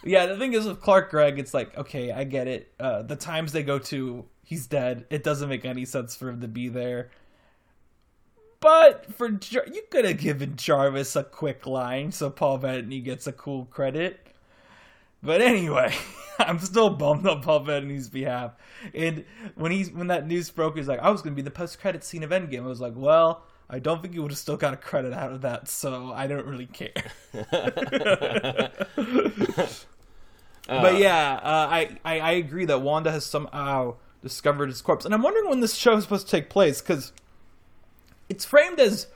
Yeah, 0.02 0.26
the 0.26 0.36
thing 0.38 0.54
is 0.54 0.66
with 0.66 0.80
Clark 0.80 1.10
Gregg, 1.10 1.38
it's 1.38 1.52
like 1.52 1.76
okay, 1.76 2.10
I 2.10 2.24
get 2.24 2.48
it. 2.48 2.72
Uh, 2.80 3.02
the 3.02 3.16
times 3.16 3.52
they 3.52 3.62
go 3.62 3.78
to, 3.80 4.24
he's 4.42 4.66
dead. 4.66 5.04
It 5.10 5.22
doesn't 5.22 5.48
make 5.50 5.66
any 5.66 5.84
sense 5.84 6.16
for 6.16 6.30
him 6.30 6.40
to 6.40 6.48
be 6.48 6.68
there. 6.68 7.10
But 8.60 9.12
for 9.14 9.28
Jar- 9.28 9.66
you 9.72 9.82
could 9.90 10.04
have 10.04 10.18
given 10.18 10.56
Jarvis 10.56 11.14
a 11.16 11.22
quick 11.22 11.66
line 11.66 12.10
so 12.10 12.28
Paul 12.30 12.58
Bettany 12.58 13.00
gets 13.00 13.26
a 13.26 13.32
cool 13.32 13.66
credit. 13.66 14.18
But 15.22 15.40
anyway, 15.42 15.94
I'm 16.38 16.58
still 16.58 16.90
bummed 16.90 17.26
on 17.26 17.42
Paul 17.42 17.60
Bettany's 17.60 18.08
behalf. 18.08 18.52
And 18.94 19.24
when 19.54 19.72
he's 19.72 19.90
when 19.90 20.06
that 20.08 20.26
news 20.26 20.50
broke, 20.50 20.76
he's 20.76 20.88
like, 20.88 21.00
I 21.00 21.10
was 21.10 21.22
gonna 21.22 21.36
be 21.36 21.42
the 21.42 21.50
post 21.50 21.80
credit 21.80 22.04
scene 22.04 22.22
of 22.22 22.30
Endgame. 22.30 22.62
I 22.64 22.68
was 22.68 22.80
like, 22.80 22.94
well, 22.96 23.42
I 23.68 23.78
don't 23.80 24.00
think 24.00 24.14
you 24.14 24.22
would 24.22 24.30
have 24.30 24.38
still 24.38 24.56
got 24.56 24.72
a 24.72 24.76
credit 24.76 25.12
out 25.12 25.32
of 25.32 25.42
that, 25.42 25.68
so 25.68 26.12
I 26.12 26.26
don't 26.26 26.46
really 26.46 26.66
care. 26.66 26.92
but 30.66 30.98
yeah, 30.98 31.34
uh, 31.42 31.68
I, 31.68 31.98
I 32.04 32.20
I 32.20 32.30
agree 32.32 32.64
that 32.66 32.80
Wanda 32.80 33.10
has 33.10 33.26
somehow 33.26 33.96
discovered 34.22 34.68
his 34.68 34.80
corpse, 34.80 35.04
and 35.04 35.12
I'm 35.12 35.22
wondering 35.22 35.50
when 35.50 35.60
this 35.60 35.74
show 35.74 35.96
is 35.96 36.04
supposed 36.04 36.26
to 36.26 36.30
take 36.30 36.48
place 36.48 36.80
because 36.80 37.12
it's 38.28 38.44
framed 38.44 38.80
as 38.80 39.08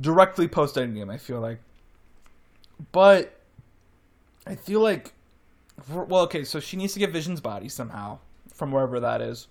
directly 0.00 0.46
post 0.46 0.76
Endgame. 0.76 1.10
I 1.10 1.16
feel 1.16 1.40
like, 1.40 1.58
but 2.92 3.37
I 4.48 4.56
feel 4.56 4.80
like, 4.80 5.12
well, 5.88 6.22
okay, 6.22 6.44
so 6.44 6.58
she 6.58 6.76
needs 6.76 6.94
to 6.94 6.98
get 6.98 7.12
Vision's 7.12 7.40
body 7.40 7.68
somehow 7.68 8.18
from 8.52 8.72
wherever 8.72 8.98
that 8.98 9.20
is, 9.20 9.46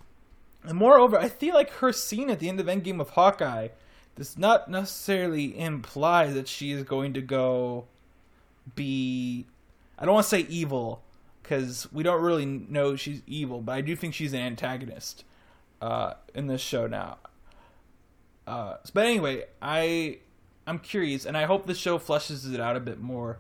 and 0.64 0.78
moreover, 0.78 1.18
I 1.18 1.30
feel 1.30 1.54
like 1.54 1.70
her 1.76 1.94
scene 1.94 2.30
at 2.30 2.40
the 2.40 2.50
end 2.50 2.60
of 2.60 2.66
Endgame 2.66 3.00
of 3.00 3.12
Hawkeye 3.12 3.70
does 4.16 4.38
not 4.38 4.70
necessarily 4.70 5.58
imply 5.58 6.28
that 6.28 6.48
she 6.48 6.72
is 6.72 6.84
going 6.84 7.14
to 7.14 7.22
go 7.22 7.86
be 8.76 9.46
I 9.98 10.06
don't 10.06 10.14
want 10.14 10.26
to 10.26 10.30
say 10.30 10.42
evil 10.50 11.02
because 11.42 11.92
we 11.92 12.04
don't 12.04 12.22
really 12.22 12.46
know 12.46 12.96
she's 12.96 13.22
evil, 13.26 13.62
but 13.62 13.74
I 13.74 13.82
do 13.82 13.96
think 13.96 14.14
she's 14.14 14.34
an 14.34 14.42
antagonist 14.42 15.24
uh, 15.82 16.14
in 16.34 16.48
this 16.48 16.62
show 16.62 16.88
now. 16.88 17.18
Uh, 18.46 18.78
but 18.94 19.06
anyway, 19.06 19.46
I 19.62 20.20
I'm 20.66 20.80
curious, 20.80 21.26
and 21.26 21.38
I 21.38 21.46
hope 21.46 21.66
the 21.66 21.74
show 21.74 21.98
fleshes 21.98 22.54
it 22.54 22.60
out 22.60 22.76
a 22.76 22.80
bit 22.80 23.00
more. 23.00 23.40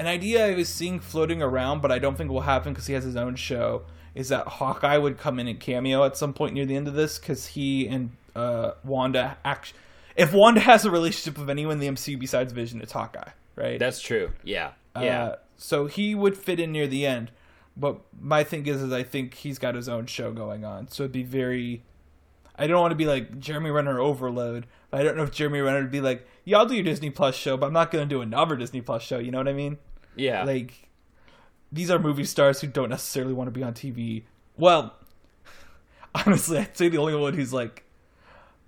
An 0.00 0.06
idea 0.06 0.46
I 0.46 0.54
was 0.54 0.70
seeing 0.70 0.98
floating 0.98 1.42
around, 1.42 1.82
but 1.82 1.92
I 1.92 1.98
don't 1.98 2.16
think 2.16 2.30
will 2.30 2.40
happen 2.40 2.72
because 2.72 2.86
he 2.86 2.94
has 2.94 3.04
his 3.04 3.16
own 3.16 3.36
show, 3.36 3.82
is 4.14 4.30
that 4.30 4.48
Hawkeye 4.48 4.96
would 4.96 5.18
come 5.18 5.38
in 5.38 5.46
and 5.46 5.60
cameo 5.60 6.04
at 6.04 6.16
some 6.16 6.32
point 6.32 6.54
near 6.54 6.64
the 6.64 6.74
end 6.74 6.88
of 6.88 6.94
this 6.94 7.18
because 7.18 7.48
he 7.48 7.86
and 7.86 8.12
uh, 8.34 8.70
Wanda 8.82 9.36
act. 9.44 9.74
If 10.16 10.32
Wanda 10.32 10.60
has 10.60 10.86
a 10.86 10.90
relationship 10.90 11.38
with 11.38 11.50
anyone 11.50 11.74
in 11.74 11.80
the 11.80 11.88
MCU 11.88 12.18
besides 12.18 12.54
Vision, 12.54 12.80
it's 12.80 12.92
Hawkeye, 12.92 13.28
right? 13.56 13.78
That's 13.78 14.00
true. 14.00 14.30
Yeah. 14.42 14.70
Yeah. 14.98 15.22
Uh, 15.22 15.36
so 15.58 15.84
he 15.84 16.14
would 16.14 16.38
fit 16.38 16.58
in 16.58 16.72
near 16.72 16.86
the 16.86 17.04
end. 17.04 17.30
But 17.76 18.00
my 18.18 18.42
thing 18.42 18.66
is, 18.66 18.80
is 18.80 18.94
I 18.94 19.02
think 19.02 19.34
he's 19.34 19.58
got 19.58 19.74
his 19.74 19.86
own 19.86 20.06
show 20.06 20.32
going 20.32 20.64
on. 20.64 20.88
So 20.88 21.02
it'd 21.02 21.12
be 21.12 21.24
very. 21.24 21.82
I 22.56 22.66
don't 22.66 22.80
want 22.80 22.92
to 22.92 22.96
be 22.96 23.06
like 23.06 23.38
Jeremy 23.38 23.70
Renner 23.70 24.00
overload. 24.00 24.66
But 24.90 25.00
I 25.00 25.04
don't 25.04 25.18
know 25.18 25.24
if 25.24 25.30
Jeremy 25.30 25.60
Renner 25.60 25.82
would 25.82 25.90
be 25.90 26.00
like, 26.00 26.26
yeah, 26.44 26.56
I'll 26.56 26.66
do 26.66 26.74
your 26.74 26.84
Disney 26.84 27.10
Plus 27.10 27.34
show, 27.34 27.58
but 27.58 27.66
I'm 27.66 27.74
not 27.74 27.90
going 27.90 28.08
to 28.08 28.14
do 28.14 28.22
another 28.22 28.56
Disney 28.56 28.80
Plus 28.80 29.02
show. 29.02 29.18
You 29.18 29.30
know 29.30 29.38
what 29.38 29.48
I 29.48 29.52
mean? 29.52 29.76
Yeah. 30.20 30.44
Like, 30.44 30.88
these 31.72 31.90
are 31.90 31.98
movie 31.98 32.24
stars 32.24 32.60
who 32.60 32.66
don't 32.66 32.90
necessarily 32.90 33.32
want 33.32 33.48
to 33.48 33.52
be 33.52 33.62
on 33.62 33.74
TV. 33.74 34.24
Well, 34.56 34.94
honestly, 36.14 36.58
I'd 36.58 36.76
say 36.76 36.88
the 36.88 36.98
only 36.98 37.14
one 37.14 37.34
who's 37.34 37.52
like 37.52 37.84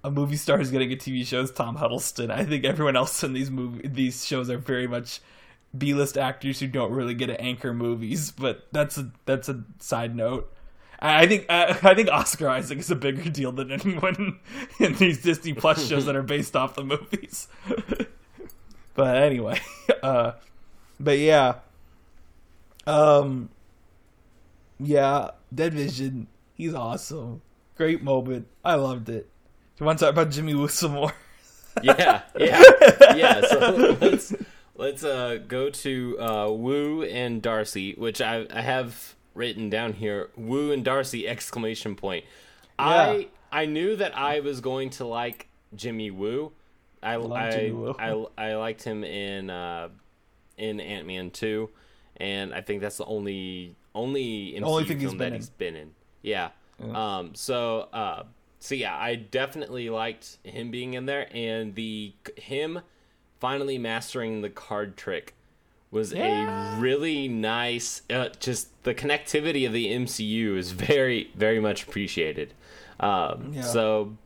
a 0.05 0.11
movie 0.11 0.37
star 0.37 0.59
who's 0.59 0.71
getting 0.71 0.93
a 0.93 0.97
TV 0.97 1.27
show 1.27 1.41
is 1.41 1.51
Tom 1.51 1.77
Hiddleston. 1.77 2.31
I 2.31 2.45
think 2.45 2.65
everyone 2.65 2.97
else 2.97 3.23
in 3.23 3.33
these 3.33 3.51
movie 3.51 3.87
these 3.87 4.25
shows 4.25 4.51
are 4.51 4.59
very 4.59 4.87
much 4.87 5.21
B-list 5.77 6.19
actors 6.19 6.61
who 6.61 6.67
don't 6.67 6.93
really 6.93 7.15
get 7.15 7.27
to 7.27 7.41
anchor 7.41 7.73
movies. 7.73 8.31
But 8.31 8.67
that's 8.73 8.99
a 8.99 9.11
that's 9.27 9.49
a 9.49 9.63
side 9.79 10.17
note. 10.17 10.53
I 10.99 11.23
I 11.23 11.27
think 11.27 11.47
I, 11.49 11.79
I 11.83 11.95
think 11.95 12.09
Oscar 12.09 12.49
Isaac 12.49 12.79
is 12.79 12.91
a 12.91 12.97
bigger 12.97 13.31
deal 13.31 13.53
than 13.53 13.71
anyone 13.71 14.41
in 14.81 14.95
these 14.95 15.23
Disney 15.23 15.53
Plus 15.53 15.87
shows 15.87 16.07
that 16.07 16.17
are 16.17 16.23
based 16.23 16.57
off 16.57 16.75
the 16.75 16.85
movies. 16.85 17.49
but 18.95 19.17
anyway, 19.17 19.61
uh, 20.03 20.33
but 21.03 21.19
yeah, 21.19 21.57
um, 22.87 23.51
yeah, 24.79 25.31
Dead 25.55 25.75
Vision, 25.75 26.29
he's 26.55 26.75
awesome, 26.75 27.43
great 27.77 28.03
moment, 28.03 28.47
I 28.65 28.75
loved 28.75 29.09
it. 29.09 29.29
Do 29.77 29.85
you 29.85 29.87
want 29.87 29.99
to 29.99 30.05
talk 30.05 30.13
about 30.13 30.31
Jimmy 30.31 30.55
Woo 30.55 30.69
some 30.69 30.93
more? 30.93 31.13
yeah, 31.83 32.23
yeah, 32.39 32.63
yeah. 33.17 33.41
So 33.47 33.97
let's 34.01 34.35
let's 34.77 35.05
uh, 35.05 35.39
go 35.49 35.71
to 35.71 36.21
uh, 36.21 36.51
Woo 36.51 37.03
and 37.03 37.41
Darcy, 37.41 37.95
which 37.95 38.21
I, 38.21 38.47
I 38.53 38.61
have 38.61 39.15
written 39.35 39.71
down 39.71 39.95
here. 39.95 40.31
Woo 40.37 40.71
and 40.73 40.85
Darcy 40.85 41.27
exclamation 41.27 41.97
point. 41.97 42.25
I 42.79 43.29
I 43.51 43.67
knew 43.67 43.97
that 43.97 44.17
I 44.17 44.41
was 44.41 44.61
going 44.61 44.91
to 44.91 45.05
like 45.07 45.49
Jimmy 45.75 46.11
Woo. 46.11 46.53
I 47.03 47.17
I, 47.17 47.51
Jimmy 47.51 47.73
Woo. 47.73 47.95
I 47.99 48.27
I 48.37 48.55
liked 48.57 48.83
him 48.83 49.05
in 49.05 49.51
uh, 49.51 49.89
in 50.63 50.81
Ant 50.81 51.07
Man 51.07 51.31
two, 51.31 51.71
and 52.19 52.55
I 52.55 52.61
think 52.61 52.81
that's 52.81 52.97
the 52.99 53.05
only 53.07 53.75
only 53.95 54.55
MCU 54.57 54.63
only 54.65 54.85
thing 54.85 55.01
film 55.01 55.11
been 55.13 55.19
that 55.19 55.27
in. 55.29 55.35
he's 55.35 55.51
been 55.51 55.77
in. 55.77 55.91
Yeah. 56.23 56.51
Um. 56.95 57.35
So. 57.35 57.89
Uh. 57.93 58.25
So 58.61 58.77
yeah, 58.77 58.97
I 58.97 59.17
definitely 59.17 59.91
liked 59.91 60.39
him 60.45 60.71
being 60.71 60.95
in 60.95 61.07
there, 61.07 61.27
and 61.35 61.75
the 61.75 62.13
him 62.37 62.81
finally 63.41 63.77
mastering 63.77 64.41
the 64.41 64.51
card 64.51 64.97
trick 64.97 65.35
was 65.91 66.13
Yeah. 66.13 66.77
a 66.77 66.81
really 66.81 67.27
nice. 67.27 68.03
Uh, 68.09 68.29
just 68.39 68.69
the 68.85 68.95
connectivity 68.95 69.67
of 69.67 69.73
the 69.73 69.89
MCU 69.89 70.57
is 70.57 70.71
very 70.71 71.31
very 71.35 71.59
much 71.61 71.83
appreciated. 71.83 72.55
Um, 73.01 73.53
Yeah. 73.55 73.63
So. 73.63 74.17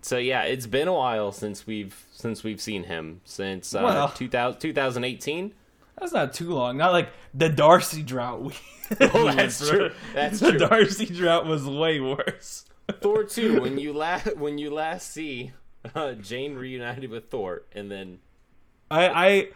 So 0.00 0.16
yeah, 0.16 0.42
it's 0.42 0.66
been 0.66 0.86
a 0.86 0.92
while 0.92 1.32
since 1.32 1.66
we've 1.66 2.04
since 2.12 2.44
we've 2.44 2.60
seen 2.60 2.84
him 2.84 3.20
since 3.24 3.74
uh, 3.74 3.80
Well. 3.82 4.08
2000, 4.10 4.60
2018. 4.60 5.52
That's 6.00 6.12
not 6.12 6.32
too 6.32 6.50
long. 6.50 6.76
Not 6.76 6.92
like 6.92 7.10
the 7.34 7.48
Darcy 7.48 8.02
drought. 8.02 8.42
We, 8.42 8.52
Oh, 9.00 9.30
that's 9.32 9.68
true. 9.68 9.90
That's 10.14 10.40
the 10.40 10.50
true. 10.50 10.58
Darcy 10.58 11.06
drought 11.06 11.46
was 11.46 11.66
way 11.66 12.00
worse. 12.00 12.64
Thor 13.00 13.24
two 13.24 13.60
when 13.60 13.78
you 13.78 13.92
last 13.92 14.36
when 14.36 14.56
you 14.58 14.70
last 14.70 15.12
see 15.12 15.52
uh, 15.94 16.12
Jane 16.12 16.54
reunited 16.54 17.10
with 17.10 17.28
Thor, 17.30 17.62
and 17.72 17.90
then 17.90 18.20
I 18.90 19.08
I 19.08 19.48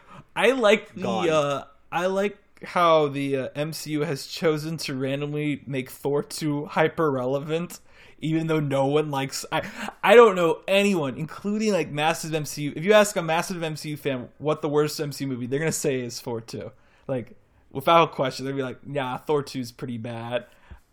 I 0.49 0.51
like 0.53 0.95
the 0.95 1.09
uh 1.09 1.65
I 1.91 2.07
like 2.07 2.37
how 2.65 3.09
the 3.09 3.37
uh, 3.37 3.49
MCU 3.51 4.05
has 4.07 4.27
chosen 4.27 4.77
to 4.79 4.95
randomly 4.95 5.63
make 5.67 5.91
Thor 5.91 6.23
2 6.23 6.67
hyper 6.67 7.11
relevant 7.11 7.81
even 8.23 8.47
though 8.47 8.61
no 8.61 8.87
one 8.87 9.11
likes 9.11 9.45
I 9.53 9.69
I 10.03 10.15
don't 10.15 10.37
know 10.37 10.61
anyone 10.67 11.19
including 11.19 11.73
like 11.73 11.91
massive 11.91 12.31
MCU 12.31 12.75
if 12.77 12.85
you 12.85 12.95
ask 12.95 13.17
a 13.17 13.23
massive 13.23 13.59
MCU 13.59 13.99
fan 13.99 14.29
what 14.39 14.63
the 14.63 14.69
worst 14.69 14.99
MCU 14.99 15.27
movie 15.27 15.47
they're 15.47 15.59
to 15.61 15.73
say 15.73 16.01
is 16.01 16.21
Thor 16.21 16.41
2 16.41 16.71
like 17.09 17.37
without 17.71 18.13
question 18.13 18.47
they'd 18.47 18.57
be 18.57 18.63
like 18.63 18.79
yeah 18.89 19.19
Thor 19.19 19.43
2 19.43 19.59
is 19.61 19.73
pretty 19.73 19.99
bad. 19.99 20.47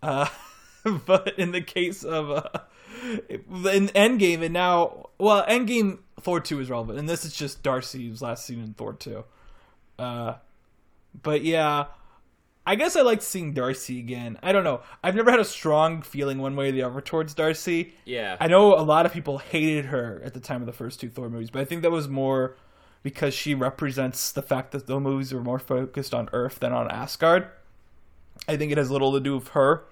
Uh 0.03 0.27
but 1.05 1.37
in 1.37 1.51
the 1.51 1.61
case 1.61 2.03
of 2.03 2.31
uh 2.31 2.59
in 3.03 3.87
Endgame 3.89 4.41
and 4.41 4.53
now 4.53 5.09
well 5.17 5.45
Endgame 5.45 5.99
Thor 6.19 6.39
2 6.39 6.59
is 6.59 6.69
relevant 6.69 6.99
and 6.99 7.07
this 7.07 7.23
is 7.23 7.33
just 7.33 7.63
Darcy's 7.63 8.21
last 8.21 8.45
scene 8.45 8.61
in 8.61 8.73
Thor 8.73 8.93
2 8.93 9.23
uh 9.99 10.33
but 11.21 11.43
yeah 11.43 11.85
I 12.69 12.75
guess 12.75 12.95
I 12.95 13.01
liked 13.01 13.23
seeing 13.23 13.53
Darcy 13.53 13.97
again. 13.97 14.37
I 14.43 14.51
don't 14.51 14.63
know. 14.63 14.81
I've 15.03 15.15
never 15.15 15.31
had 15.31 15.39
a 15.39 15.45
strong 15.45 16.03
feeling 16.03 16.37
one 16.37 16.55
way 16.55 16.69
or 16.69 16.71
the 16.71 16.83
other 16.83 17.01
towards 17.01 17.33
Darcy. 17.33 17.95
yeah, 18.05 18.37
I 18.39 18.45
know 18.45 18.75
a 18.75 18.85
lot 18.85 19.07
of 19.07 19.11
people 19.11 19.39
hated 19.39 19.85
her 19.85 20.21
at 20.23 20.35
the 20.35 20.39
time 20.39 20.61
of 20.61 20.67
the 20.67 20.71
first 20.71 20.99
two 20.99 21.09
Thor 21.09 21.31
movies, 21.31 21.49
but 21.49 21.63
I 21.63 21.65
think 21.65 21.81
that 21.81 21.89
was 21.89 22.07
more 22.07 22.55
because 23.01 23.33
she 23.33 23.55
represents 23.55 24.31
the 24.31 24.43
fact 24.43 24.71
that 24.73 24.85
the 24.85 24.99
movies 24.99 25.33
were 25.33 25.41
more 25.41 25.57
focused 25.57 26.13
on 26.13 26.29
Earth 26.31 26.59
than 26.59 26.71
on 26.71 26.91
Asgard. 26.91 27.47
I 28.47 28.55
think 28.55 28.71
it 28.71 28.77
has 28.77 28.91
little 28.91 29.13
to 29.13 29.19
do 29.19 29.33
with 29.33 29.47
her 29.49 29.85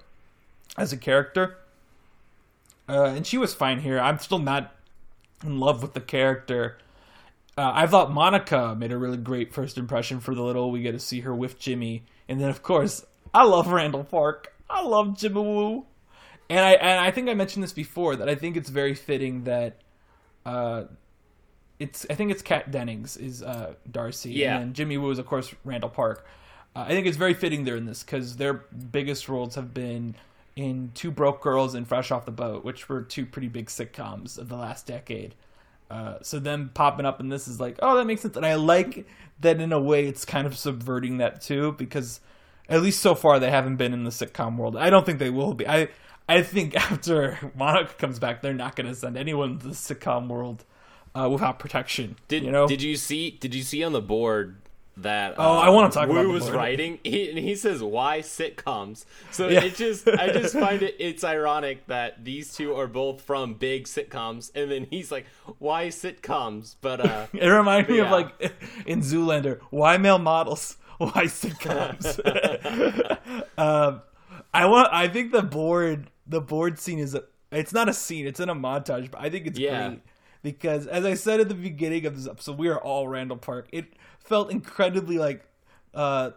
as 0.76 0.92
a 0.92 0.96
character. 0.96 1.58
Uh, 2.88 3.06
and 3.06 3.26
she 3.26 3.38
was 3.38 3.54
fine 3.54 3.80
here. 3.80 3.98
I'm 3.98 4.20
still 4.20 4.38
not 4.38 4.72
in 5.42 5.58
love 5.58 5.82
with 5.82 5.94
the 5.94 6.00
character. 6.00 6.78
Uh, 7.58 7.72
I 7.74 7.88
thought 7.88 8.12
Monica 8.12 8.76
made 8.78 8.92
a 8.92 8.96
really 8.96 9.16
great 9.16 9.52
first 9.52 9.78
impression 9.78 10.20
for 10.20 10.32
the 10.32 10.42
little 10.42 10.70
we 10.70 10.80
get 10.80 10.92
to 10.92 11.00
see 11.00 11.20
her 11.22 11.34
with 11.34 11.58
Jimmy, 11.58 12.04
and 12.28 12.40
then 12.40 12.50
of 12.50 12.62
course 12.62 13.04
I 13.34 13.42
love 13.42 13.66
Randall 13.66 14.04
Park. 14.04 14.54
I 14.70 14.82
love 14.82 15.18
Jimmy 15.18 15.40
Woo, 15.40 15.84
and 16.48 16.60
I 16.60 16.72
and 16.74 17.00
I 17.00 17.10
think 17.10 17.28
I 17.28 17.34
mentioned 17.34 17.64
this 17.64 17.72
before 17.72 18.14
that 18.14 18.28
I 18.28 18.36
think 18.36 18.56
it's 18.56 18.68
very 18.70 18.94
fitting 18.94 19.42
that 19.44 19.80
uh, 20.46 20.84
it's 21.80 22.06
I 22.08 22.14
think 22.14 22.30
it's 22.30 22.42
Kat 22.42 22.70
Dennings 22.70 23.16
is 23.16 23.42
uh, 23.42 23.74
Darcy, 23.90 24.30
Yeah. 24.34 24.58
and 24.60 24.72
Jimmy 24.72 24.96
Woo 24.96 25.10
is 25.10 25.18
of 25.18 25.26
course 25.26 25.52
Randall 25.64 25.90
Park. 25.90 26.24
Uh, 26.76 26.84
I 26.86 26.90
think 26.90 27.08
it's 27.08 27.16
very 27.16 27.34
fitting 27.34 27.64
they're 27.64 27.74
in 27.74 27.86
this 27.86 28.04
because 28.04 28.36
their 28.36 28.52
biggest 28.54 29.28
roles 29.28 29.56
have 29.56 29.74
been 29.74 30.14
in 30.54 30.92
Two 30.94 31.10
Broke 31.10 31.42
Girls 31.42 31.74
and 31.74 31.88
Fresh 31.88 32.12
Off 32.12 32.24
the 32.24 32.30
Boat, 32.30 32.64
which 32.64 32.88
were 32.88 33.02
two 33.02 33.26
pretty 33.26 33.48
big 33.48 33.66
sitcoms 33.66 34.38
of 34.38 34.48
the 34.48 34.56
last 34.56 34.86
decade. 34.86 35.34
Uh, 35.90 36.16
so 36.22 36.38
them 36.38 36.70
popping 36.74 37.06
up 37.06 37.20
in 37.20 37.28
this 37.28 37.48
is 37.48 37.58
like, 37.60 37.78
oh, 37.80 37.96
that 37.96 38.06
makes 38.06 38.22
sense, 38.22 38.36
and 38.36 38.44
I 38.44 38.54
like 38.54 39.06
that 39.40 39.60
in 39.60 39.72
a 39.72 39.80
way 39.80 40.06
it's 40.06 40.24
kind 40.24 40.46
of 40.46 40.56
subverting 40.56 41.18
that 41.18 41.40
too 41.40 41.72
because 41.72 42.20
at 42.68 42.82
least 42.82 43.00
so 43.00 43.14
far 43.14 43.38
they 43.38 43.50
haven't 43.50 43.76
been 43.76 43.92
in 43.92 44.04
the 44.04 44.10
sitcom 44.10 44.56
world. 44.56 44.76
I 44.76 44.90
don't 44.90 45.06
think 45.06 45.18
they 45.18 45.30
will 45.30 45.54
be. 45.54 45.66
I 45.66 45.88
I 46.28 46.42
think 46.42 46.76
after 46.90 47.38
Monica 47.56 47.94
comes 47.94 48.18
back, 48.18 48.42
they're 48.42 48.54
not 48.54 48.76
going 48.76 48.86
to 48.86 48.94
send 48.94 49.16
anyone 49.16 49.58
to 49.58 49.68
the 49.68 49.74
sitcom 49.74 50.28
world 50.28 50.64
uh, 51.14 51.28
without 51.30 51.58
protection. 51.58 52.16
Did 52.28 52.44
you 52.44 52.50
know? 52.50 52.66
Did 52.66 52.82
you 52.82 52.96
see? 52.96 53.30
Did 53.30 53.54
you 53.54 53.62
see 53.62 53.82
on 53.82 53.92
the 53.92 54.02
board 54.02 54.56
that? 55.02 55.34
Oh, 55.38 55.42
uh, 55.42 55.60
I 55.60 55.68
wanna 55.70 55.90
talk 55.90 56.08
Woo 56.08 56.18
about 56.18 56.32
was 56.32 56.50
writing, 56.50 56.98
he, 57.04 57.28
and 57.30 57.38
he 57.38 57.54
says, 57.54 57.82
"Why 57.82 58.20
sitcoms?" 58.20 59.04
So 59.30 59.48
Yeah. 59.48 59.64
it 59.64 59.76
just, 59.76 60.06
I 60.08 60.32
just 60.32 60.54
find 60.58 60.82
it, 60.82 60.96
it's 60.98 61.24
ironic 61.24 61.86
that 61.86 62.24
these 62.24 62.54
two 62.54 62.74
are 62.76 62.86
both 62.86 63.20
from 63.22 63.54
big 63.54 63.84
sitcoms, 63.84 64.50
and 64.54 64.70
then 64.70 64.86
he's 64.90 65.10
like, 65.12 65.26
"Why 65.58 65.88
sitcoms?" 65.88 66.76
But 66.80 67.00
uh, 67.00 67.26
it 67.32 67.46
reminds 67.48 67.88
me 67.88 67.98
of 67.98 68.10
like 68.10 68.30
in 68.86 69.00
Zoolander, 69.00 69.60
why 69.70 69.96
male 69.98 70.18
models? 70.18 70.76
Why 70.98 71.26
sitcoms? 71.26 72.18
um, 73.56 74.02
I 74.52 74.66
want. 74.66 74.88
I 74.92 75.08
think 75.08 75.32
the 75.32 75.42
board, 75.42 76.10
the 76.26 76.40
board 76.40 76.78
scene 76.78 76.98
is. 76.98 77.14
A, 77.14 77.22
it's 77.52 77.72
not 77.72 77.88
a 77.88 77.92
scene. 77.94 78.26
It's 78.26 78.40
in 78.40 78.48
a 78.48 78.54
montage, 78.54 79.10
but 79.10 79.20
I 79.20 79.30
think 79.30 79.46
it's 79.46 79.58
Yeah. 79.58 79.88
great 79.88 80.00
because, 80.42 80.86
as 80.86 81.04
I 81.04 81.14
said 81.14 81.40
at 81.40 81.48
the 81.48 81.54
beginning 81.54 82.04
of 82.06 82.16
this 82.16 82.26
episode, 82.28 82.58
we 82.58 82.68
are 82.68 82.78
all 82.80 83.08
Randall 83.08 83.36
Park. 83.36 83.68
It 83.72 83.94
felt 84.28 84.50
incredibly 84.50 85.18
like 85.18 85.44
uh, 85.94 86.30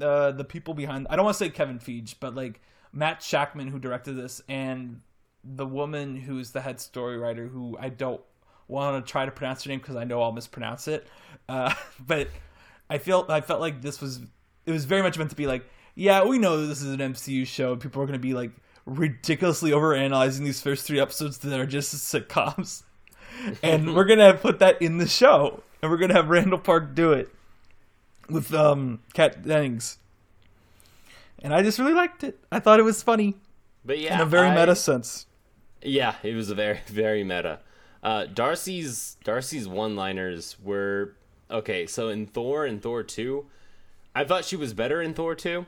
uh 0.00 0.30
the 0.32 0.44
people 0.44 0.74
behind. 0.74 1.06
I 1.10 1.16
don't 1.16 1.24
want 1.24 1.36
to 1.36 1.44
say 1.44 1.50
Kevin 1.50 1.78
Feige, 1.78 2.14
but 2.20 2.34
like 2.34 2.60
Matt 2.92 3.20
Shakman, 3.20 3.70
who 3.70 3.78
directed 3.78 4.14
this, 4.14 4.42
and 4.48 5.00
the 5.42 5.66
woman 5.66 6.16
who's 6.16 6.50
the 6.50 6.60
head 6.60 6.80
story 6.80 7.16
writer, 7.16 7.46
who 7.46 7.76
I 7.80 7.88
don't 7.88 8.20
want 8.66 9.04
to 9.04 9.10
try 9.10 9.24
to 9.24 9.30
pronounce 9.30 9.64
her 9.64 9.70
name 9.70 9.78
because 9.78 9.96
I 9.96 10.04
know 10.04 10.22
I'll 10.22 10.32
mispronounce 10.32 10.88
it. 10.88 11.06
Uh, 11.48 11.74
but 12.06 12.28
I 12.90 12.98
feel 12.98 13.24
I 13.28 13.40
felt 13.40 13.60
like 13.60 13.82
this 13.82 14.00
was 14.00 14.20
it 14.66 14.72
was 14.72 14.84
very 14.84 15.02
much 15.02 15.18
meant 15.18 15.30
to 15.30 15.36
be 15.36 15.46
like, 15.46 15.64
yeah, 15.94 16.24
we 16.24 16.38
know 16.38 16.66
this 16.66 16.82
is 16.82 16.92
an 16.92 17.00
MCU 17.00 17.46
show. 17.46 17.74
People 17.76 18.02
are 18.02 18.06
going 18.06 18.18
to 18.18 18.22
be 18.22 18.34
like 18.34 18.52
ridiculously 18.84 19.70
overanalyzing 19.70 20.44
these 20.44 20.60
first 20.60 20.86
three 20.86 21.00
episodes 21.00 21.38
that 21.38 21.58
are 21.58 21.66
just 21.66 21.94
sitcoms, 21.94 22.82
and 23.62 23.94
we're 23.94 24.04
gonna 24.04 24.34
put 24.34 24.58
that 24.60 24.80
in 24.80 24.98
the 24.98 25.06
show, 25.06 25.62
and 25.82 25.90
we're 25.90 25.98
gonna 25.98 26.14
have 26.14 26.28
Randall 26.28 26.58
Park 26.58 26.94
do 26.94 27.12
it 27.12 27.30
with 28.28 28.52
um 28.54 29.00
Kat 29.14 29.42
Dennings. 29.42 29.98
And 31.40 31.54
I 31.54 31.62
just 31.62 31.78
really 31.78 31.94
liked 31.94 32.24
it. 32.24 32.38
I 32.50 32.58
thought 32.58 32.80
it 32.80 32.84
was 32.84 33.02
funny 33.02 33.34
but 33.84 33.98
yeah, 33.98 34.16
in 34.16 34.20
a 34.20 34.26
very 34.26 34.48
I- 34.48 34.54
meta 34.54 34.76
sense. 34.76 35.26
Yeah, 35.82 36.16
it 36.22 36.34
was 36.34 36.50
a 36.50 36.54
very 36.54 36.80
very 36.86 37.24
meta. 37.24 37.60
Uh, 38.02 38.26
Darcy's 38.26 39.16
Darcy's 39.24 39.66
one-liners 39.66 40.56
were 40.62 41.14
okay. 41.50 41.86
So 41.86 42.08
in 42.08 42.26
Thor 42.26 42.64
and 42.64 42.82
Thor 42.82 43.02
two, 43.02 43.46
I 44.14 44.24
thought 44.24 44.44
she 44.44 44.56
was 44.56 44.72
better 44.74 45.00
in 45.00 45.14
Thor 45.14 45.34
two, 45.34 45.66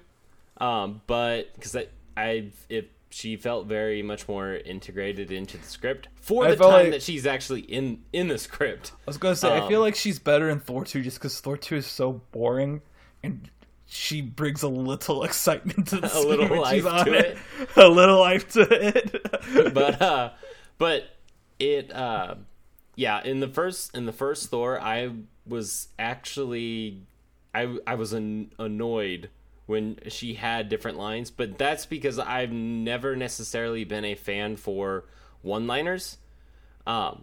um, 0.61 1.01
but 1.07 1.55
because 1.55 1.75
I 1.77 1.87
I 2.17 2.51
if 2.69 2.87
she 3.11 3.37
felt 3.37 3.67
very 3.67 4.03
much 4.03 4.29
more 4.29 4.55
integrated 4.55 5.33
into 5.33 5.59
the 5.59 5.67
script 5.67 6.09
for 6.21 6.47
I 6.47 6.51
the 6.51 6.57
time 6.57 6.73
like- 6.85 6.91
that 6.93 7.03
she's 7.03 7.27
actually 7.27 7.61
in 7.63 8.03
in 8.13 8.29
the 8.29 8.39
script. 8.39 8.93
I 8.93 9.03
was 9.07 9.19
gonna 9.19 9.37
say 9.37 9.49
I 9.57 9.67
feel 9.69 9.79
Um, 9.81 9.83
like 9.87 9.97
she's 9.97 10.19
better 10.19 10.49
in 10.49 10.61
Thor 10.61 10.85
two 10.85 11.03
just 11.03 11.19
because 11.19 11.41
Thor 11.41 11.57
two 11.57 11.77
is 11.77 11.87
so 11.87 12.23
boring, 12.33 12.83
and 13.23 13.51
she 13.87 14.21
brings 14.23 14.63
a 14.63 14.69
little 14.69 15.25
excitement 15.29 15.89
to 15.89 15.97
the 16.01 16.17
A 16.17 16.21
little 16.21 16.61
life 16.61 16.85
to 16.85 17.13
it. 17.13 17.37
it. 17.61 17.69
A 17.77 17.89
little 17.89 18.21
life 18.21 18.49
to 18.53 18.61
it. 18.71 19.75
but 19.75 20.01
uh 20.01 20.31
but 20.79 21.05
it 21.59 21.93
uh 21.93 22.37
yeah 22.97 23.21
in 23.25 23.41
the 23.41 23.49
first 23.49 23.95
in 23.97 24.07
the 24.07 24.13
first 24.13 24.49
thor 24.51 24.81
i 24.81 25.11
was 25.47 25.89
actually 25.99 27.03
i 27.55 27.77
i 27.87 27.95
was 27.95 28.13
an, 28.13 28.53
annoyed 28.59 29.29
when 29.71 29.97
she 30.09 30.35
had 30.35 30.69
different 30.69 30.99
lines 30.99 31.31
but 31.31 31.57
that's 31.57 31.87
because 31.87 32.19
i've 32.19 32.51
never 32.51 33.15
necessarily 33.15 33.85
been 33.85 34.05
a 34.05 34.15
fan 34.17 34.57
for 34.57 35.05
one 35.43 35.67
liners 35.67 36.19
um 36.87 37.23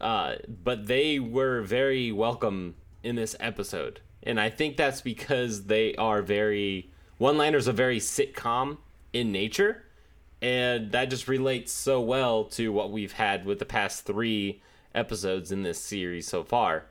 uh 0.00 0.34
but 0.62 0.86
they 0.86 1.18
were 1.18 1.62
very 1.62 2.12
welcome 2.12 2.74
in 3.02 3.16
this 3.16 3.34
episode. 3.40 4.00
And 4.22 4.38
i 4.40 4.50
think 4.50 4.76
that's 4.76 5.00
because 5.00 5.64
they 5.64 5.94
are 5.94 6.20
very 6.20 6.90
one 7.16 7.38
liners 7.38 7.66
are 7.68 7.72
very 7.72 7.98
sitcom 8.00 8.78
in 9.12 9.32
nature. 9.32 9.82
And 10.42 10.92
that 10.92 11.10
just 11.10 11.26
relates 11.26 11.72
so 11.72 12.00
well 12.00 12.44
to 12.56 12.70
what 12.70 12.92
we've 12.92 13.12
had 13.12 13.44
with 13.44 13.58
the 13.58 13.64
past 13.64 14.04
three 14.04 14.60
episodes 14.94 15.50
in 15.50 15.62
this 15.62 15.80
series 15.80 16.28
so 16.28 16.44
far 16.44 16.84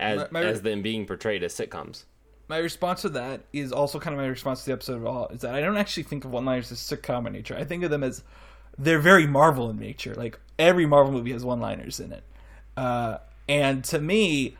as 0.00 0.18
My- 0.32 0.40
my- 0.40 0.44
as 0.46 0.62
them 0.62 0.82
being 0.82 1.06
portrayed 1.06 1.42
as 1.44 1.54
sitcoms 1.54 2.04
my 2.52 2.58
response 2.58 3.00
to 3.00 3.08
that 3.08 3.40
is 3.54 3.72
also 3.72 3.98
kind 3.98 4.12
of 4.12 4.20
my 4.20 4.26
response 4.26 4.60
to 4.60 4.66
the 4.66 4.72
episode 4.74 5.00
at 5.00 5.06
all. 5.06 5.26
Is 5.28 5.40
that 5.40 5.54
I 5.54 5.62
don't 5.62 5.78
actually 5.78 6.02
think 6.02 6.26
of 6.26 6.32
one 6.32 6.44
liners 6.44 6.70
as 6.70 6.80
sitcom 6.80 7.26
in 7.26 7.32
nature. 7.32 7.56
I 7.56 7.64
think 7.64 7.82
of 7.82 7.90
them 7.90 8.02
as 8.04 8.22
they're 8.76 8.98
very 8.98 9.26
Marvel 9.26 9.70
in 9.70 9.78
nature. 9.78 10.14
Like 10.14 10.38
every 10.58 10.84
Marvel 10.84 11.14
movie 11.14 11.32
has 11.32 11.46
one 11.46 11.60
liners 11.60 11.98
in 11.98 12.12
it. 12.12 12.22
Uh, 12.76 13.16
and 13.48 13.82
to 13.84 13.98
me, 13.98 14.58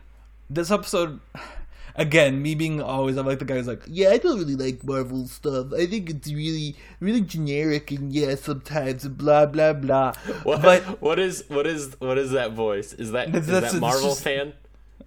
this 0.49 0.71
episode, 0.71 1.19
again, 1.95 2.41
me 2.41 2.55
being 2.55 2.81
always, 2.81 3.15
I'm 3.15 3.27
like 3.27 3.37
the 3.37 3.45
guy 3.45 3.57
who's 3.57 3.67
like, 3.67 3.83
yeah, 3.85 4.09
I 4.09 4.17
don't 4.17 4.39
really 4.39 4.55
like 4.55 4.83
Marvel 4.83 5.27
stuff. 5.27 5.71
I 5.71 5.85
think 5.85 6.09
it's 6.09 6.33
really, 6.33 6.75
really 6.99 7.21
generic 7.21 7.91
and 7.91 8.11
yeah, 8.11 8.33
sometimes 8.33 9.07
blah 9.07 9.45
blah 9.45 9.73
blah. 9.73 10.13
what, 10.41 10.63
But 10.63 10.99
what 10.99 11.19
is 11.19 11.43
what 11.47 11.67
is 11.67 11.95
what 11.99 12.17
is 12.17 12.31
that 12.31 12.53
voice 12.53 12.93
is 12.93 13.11
that 13.11 13.35
is 13.35 13.45
that 13.45 13.71
marvel 13.75 14.09
just- 14.09 14.23
fan 14.23 14.53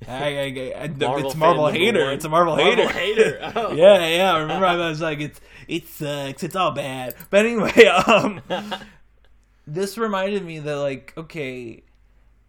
I, 0.06 0.12
I, 0.12 0.74
I, 0.76 0.82
I, 0.82 0.88
Marvel 0.88 1.26
it's 1.26 1.36
Marvel 1.36 1.68
hater. 1.68 2.12
It's 2.12 2.24
a 2.24 2.28
Marvel, 2.28 2.56
Marvel 2.56 2.88
hater. 2.88 3.38
hater. 3.38 3.52
Oh. 3.56 3.72
yeah, 3.72 4.06
yeah. 4.06 4.38
Remember, 4.38 4.66
I 4.66 4.76
was 4.76 5.00
like, 5.00 5.20
it's 5.20 5.40
it 5.68 5.88
sucks. 5.88 6.42
It's 6.42 6.56
all 6.56 6.72
bad. 6.72 7.14
But 7.30 7.46
anyway, 7.46 7.86
um, 8.06 8.42
this 9.66 9.98
reminded 9.98 10.44
me 10.44 10.58
that 10.58 10.76
like, 10.76 11.12
okay, 11.16 11.82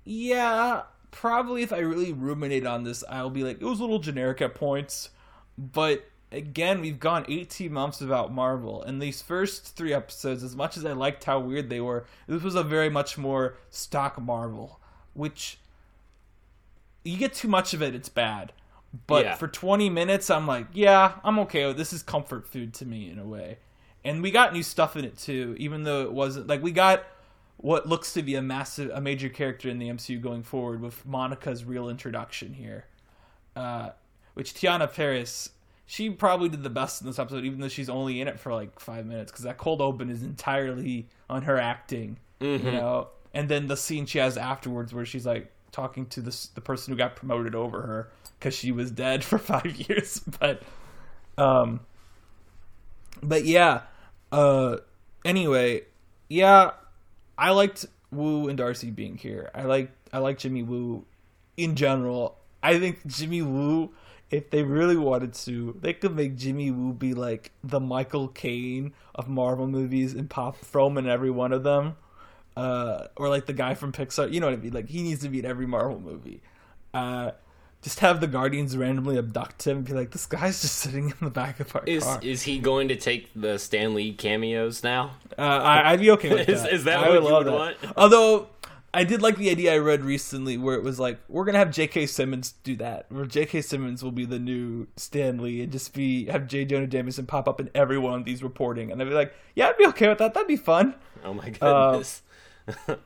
yeah, 0.03 0.83
probably 1.11 1.63
if 1.63 1.73
I 1.73 1.79
really 1.79 2.13
ruminate 2.13 2.65
on 2.65 2.83
this, 2.83 3.03
I'll 3.09 3.29
be 3.29 3.43
like, 3.43 3.61
it 3.61 3.65
was 3.65 3.79
a 3.79 3.83
little 3.83 3.99
generic 3.99 4.41
at 4.41 4.55
points, 4.55 5.09
but 5.57 6.05
again, 6.31 6.81
we've 6.81 6.99
gone 6.99 7.25
18 7.27 7.71
months 7.71 8.01
without 8.01 8.31
Marvel, 8.31 8.81
and 8.83 9.01
these 9.01 9.21
first 9.21 9.75
three 9.75 9.93
episodes, 9.93 10.43
as 10.43 10.55
much 10.55 10.77
as 10.77 10.85
I 10.85 10.93
liked 10.93 11.23
how 11.23 11.39
weird 11.39 11.69
they 11.69 11.81
were, 11.81 12.05
this 12.27 12.43
was 12.43 12.55
a 12.55 12.63
very 12.63 12.89
much 12.89 13.17
more 13.17 13.57
stock 13.69 14.21
Marvel, 14.21 14.79
which 15.13 15.59
you 17.07 17.17
get 17.17 17.33
too 17.33 17.47
much 17.47 17.73
of 17.73 17.81
it, 17.81 17.95
it's 17.95 18.09
bad. 18.09 18.51
But 19.05 19.25
Yeah. 19.25 19.35
for 19.35 19.47
20 19.47 19.89
minutes, 19.89 20.29
I'm 20.29 20.47
like, 20.47 20.67
yeah, 20.73 21.13
I'm 21.23 21.39
okay. 21.39 21.65
with 21.65 21.77
This 21.77 21.93
is 21.93 22.01
comfort 22.03 22.47
food 22.47 22.73
to 22.75 22.85
me 22.85 23.09
in 23.09 23.19
a 23.19 23.25
way. 23.25 23.57
And 24.03 24.21
we 24.23 24.31
got 24.31 24.53
new 24.53 24.63
stuff 24.63 24.95
in 24.95 25.03
it 25.05 25.17
too, 25.17 25.55
even 25.59 25.83
though 25.83 26.03
it 26.03 26.13
wasn't 26.13 26.47
like 26.47 26.63
we 26.63 26.71
got 26.71 27.03
what 27.57 27.87
looks 27.87 28.13
to 28.13 28.21
be 28.21 28.35
a 28.35 28.41
massive, 28.41 28.91
a 28.93 29.01
major 29.01 29.29
character 29.29 29.67
in 29.69 29.79
the 29.79 29.89
MCU 29.89 30.21
going 30.21 30.43
forward 30.43 30.79
with 30.79 31.05
Monica's 31.05 31.65
real 31.65 31.89
introduction 31.89 32.53
here. 32.53 32.85
Uh, 33.55 33.89
which 34.35 34.53
Teyonah 34.53 34.93
Parris, 34.93 35.49
she 35.87 36.09
probably 36.11 36.47
did 36.47 36.61
the 36.63 36.69
best 36.69 37.01
in 37.01 37.07
this 37.07 37.17
episode, 37.17 37.43
even 37.43 37.59
though 37.59 37.67
she's 37.67 37.89
only 37.89 38.21
in 38.21 38.27
it 38.27 38.39
for 38.39 38.53
like 38.53 38.79
five 38.79 39.05
minutes, 39.05 39.31
because 39.31 39.43
that 39.45 39.57
cold 39.57 39.81
open 39.81 40.09
is 40.09 40.21
entirely 40.21 41.07
on 41.29 41.41
her 41.43 41.57
acting, 41.57 42.17
you 42.39 42.59
know. 42.59 43.07
And 43.33 43.49
then 43.49 43.67
the 43.67 43.75
scene 43.77 44.05
she 44.05 44.19
has 44.19 44.37
afterwards, 44.37 44.93
where 44.93 45.05
she's 45.05 45.25
like 45.25 45.51
talking 45.77 46.07
to 46.07 46.21
the 46.21 46.47
the 46.55 46.61
person 46.61 46.91
who 46.91 46.97
got 46.97 47.15
promoted 47.15 47.53
over 47.53 47.83
her 47.83 48.09
because 48.39 48.55
she 48.55 48.71
was 48.71 48.89
dead 48.89 49.23
for 49.23 49.37
five 49.53 49.75
years, 49.87 50.19
but 50.39 50.63
um, 51.37 51.81
but 53.21 53.45
yeah. 53.45 53.81
Uh, 54.31 54.77
anyway, 55.23 55.83
yeah, 56.29 56.71
I 57.37 57.51
liked 57.51 57.85
Woo 58.11 58.49
and 58.49 58.57
Darcy 58.57 58.89
being 58.89 59.17
here. 59.17 59.51
I 59.53 59.63
like 59.63 59.91
I 60.11 60.17
like 60.17 60.39
Jimmy 60.39 60.63
Woo 60.63 61.05
in 61.55 61.75
general. 61.75 62.37
I 62.63 62.79
think 62.79 63.05
Jimmy 63.05 63.43
Woo, 63.43 63.91
if 64.31 64.49
they 64.49 64.63
really 64.63 64.97
wanted 64.97 65.33
to, 65.45 65.77
they 65.79 65.93
could 65.93 66.15
make 66.15 66.35
Jimmy 66.35 66.71
Woo 66.71 66.91
be 66.91 67.13
like 67.13 67.51
the 67.63 67.79
Michael 67.79 68.29
Caine 68.29 68.93
of 69.13 69.29
Marvel 69.29 69.67
movies 69.67 70.13
and 70.13 70.27
pop 70.27 70.57
from 70.57 70.97
in 70.97 71.07
every 71.07 71.29
one 71.29 71.53
of 71.53 71.63
them. 71.63 71.95
Uh, 72.57 73.07
or 73.15 73.29
like 73.29 73.45
the 73.45 73.53
guy 73.53 73.73
from 73.75 73.91
Pixar, 73.91 74.31
you 74.33 74.39
know 74.39 74.47
what 74.47 74.53
I 74.53 74.61
mean? 74.61 74.73
Like 74.73 74.89
he 74.89 75.03
needs 75.03 75.21
to 75.21 75.29
be 75.29 75.39
in 75.39 75.45
every 75.45 75.67
Marvel 75.67 75.99
movie. 75.99 76.41
Uh, 76.93 77.31
just 77.83 77.99
have 77.99 78.19
the 78.19 78.27
Guardians 78.27 78.75
randomly 78.75 79.17
abduct 79.19 79.67
him 79.67 79.77
and 79.77 79.85
be 79.85 79.93
like, 79.93 80.09
"This 80.11 80.25
guy's 80.25 80.61
just 80.61 80.75
sitting 80.77 81.09
in 81.09 81.15
the 81.21 81.29
back 81.29 81.59
of 81.59 81.75
our 81.75 81.83
is 81.85 82.03
car." 82.03 82.19
is 82.23 82.41
he 82.41 82.57
going 82.57 82.87
to 82.87 82.95
take 82.95 83.29
the 83.35 83.59
stan 83.59 83.93
lee 83.93 84.13
cameos 84.13 84.83
now 84.83 85.11
Uh, 85.37 85.41
I, 85.43 85.91
I'd 85.91 85.99
be 85.99 86.09
okay 86.11 86.33
with 86.33 86.49
Is- 86.73 86.83
that 86.85 86.97
I 86.97 87.09
what 87.09 87.21
would 87.21 87.27
you 87.29 87.35
would 87.35 87.45
that. 87.47 87.53
want? 87.53 87.77
Although 87.95 88.47
I 88.93 89.03
did 89.03 89.21
like 89.21 89.37
the 89.37 89.51
idea 89.51 89.75
I 89.75 89.77
read 89.77 90.03
recently 90.03 90.57
where 90.57 90.73
it 90.75 90.81
was 90.81 90.99
like 90.99 91.19
we're 91.29 91.45
gonna 91.45 91.59
have 91.59 91.69
J.K. 91.71 92.07
Simmons 92.07 92.53
do 92.63 92.75
that, 92.77 93.05
where 93.09 93.25
J.K. 93.25 93.61
Simmons 93.61 94.03
will 94.03 94.11
be 94.13 94.25
the 94.25 94.39
new 94.39 94.87
Stan 94.95 95.37
Lee 95.37 95.61
and 95.61 95.71
just 95.71 95.93
be 95.93 96.25
have 96.25 96.47
J. 96.47 96.65
Jonah 96.65 96.87
Jameson 96.87 97.27
pop 97.27 97.47
up 97.47 97.59
in 97.59 97.69
every 97.75 97.99
one 97.99 98.17
of 98.19 98.25
these 98.25 98.41
reporting, 98.41 98.91
and 98.91 98.99
I'd 98.99 99.07
be 99.07 99.13
like, 99.13 99.35
yeah, 99.53 99.67
I'd 99.67 99.77
be 99.77 99.85
okay 99.87 100.07
with 100.09 100.17
that. 100.17 100.33
That'd 100.33 100.47
be 100.47 100.55
fun. 100.55 100.95
Oh 101.23 101.35
my 101.35 101.49
goodness. 101.51 102.23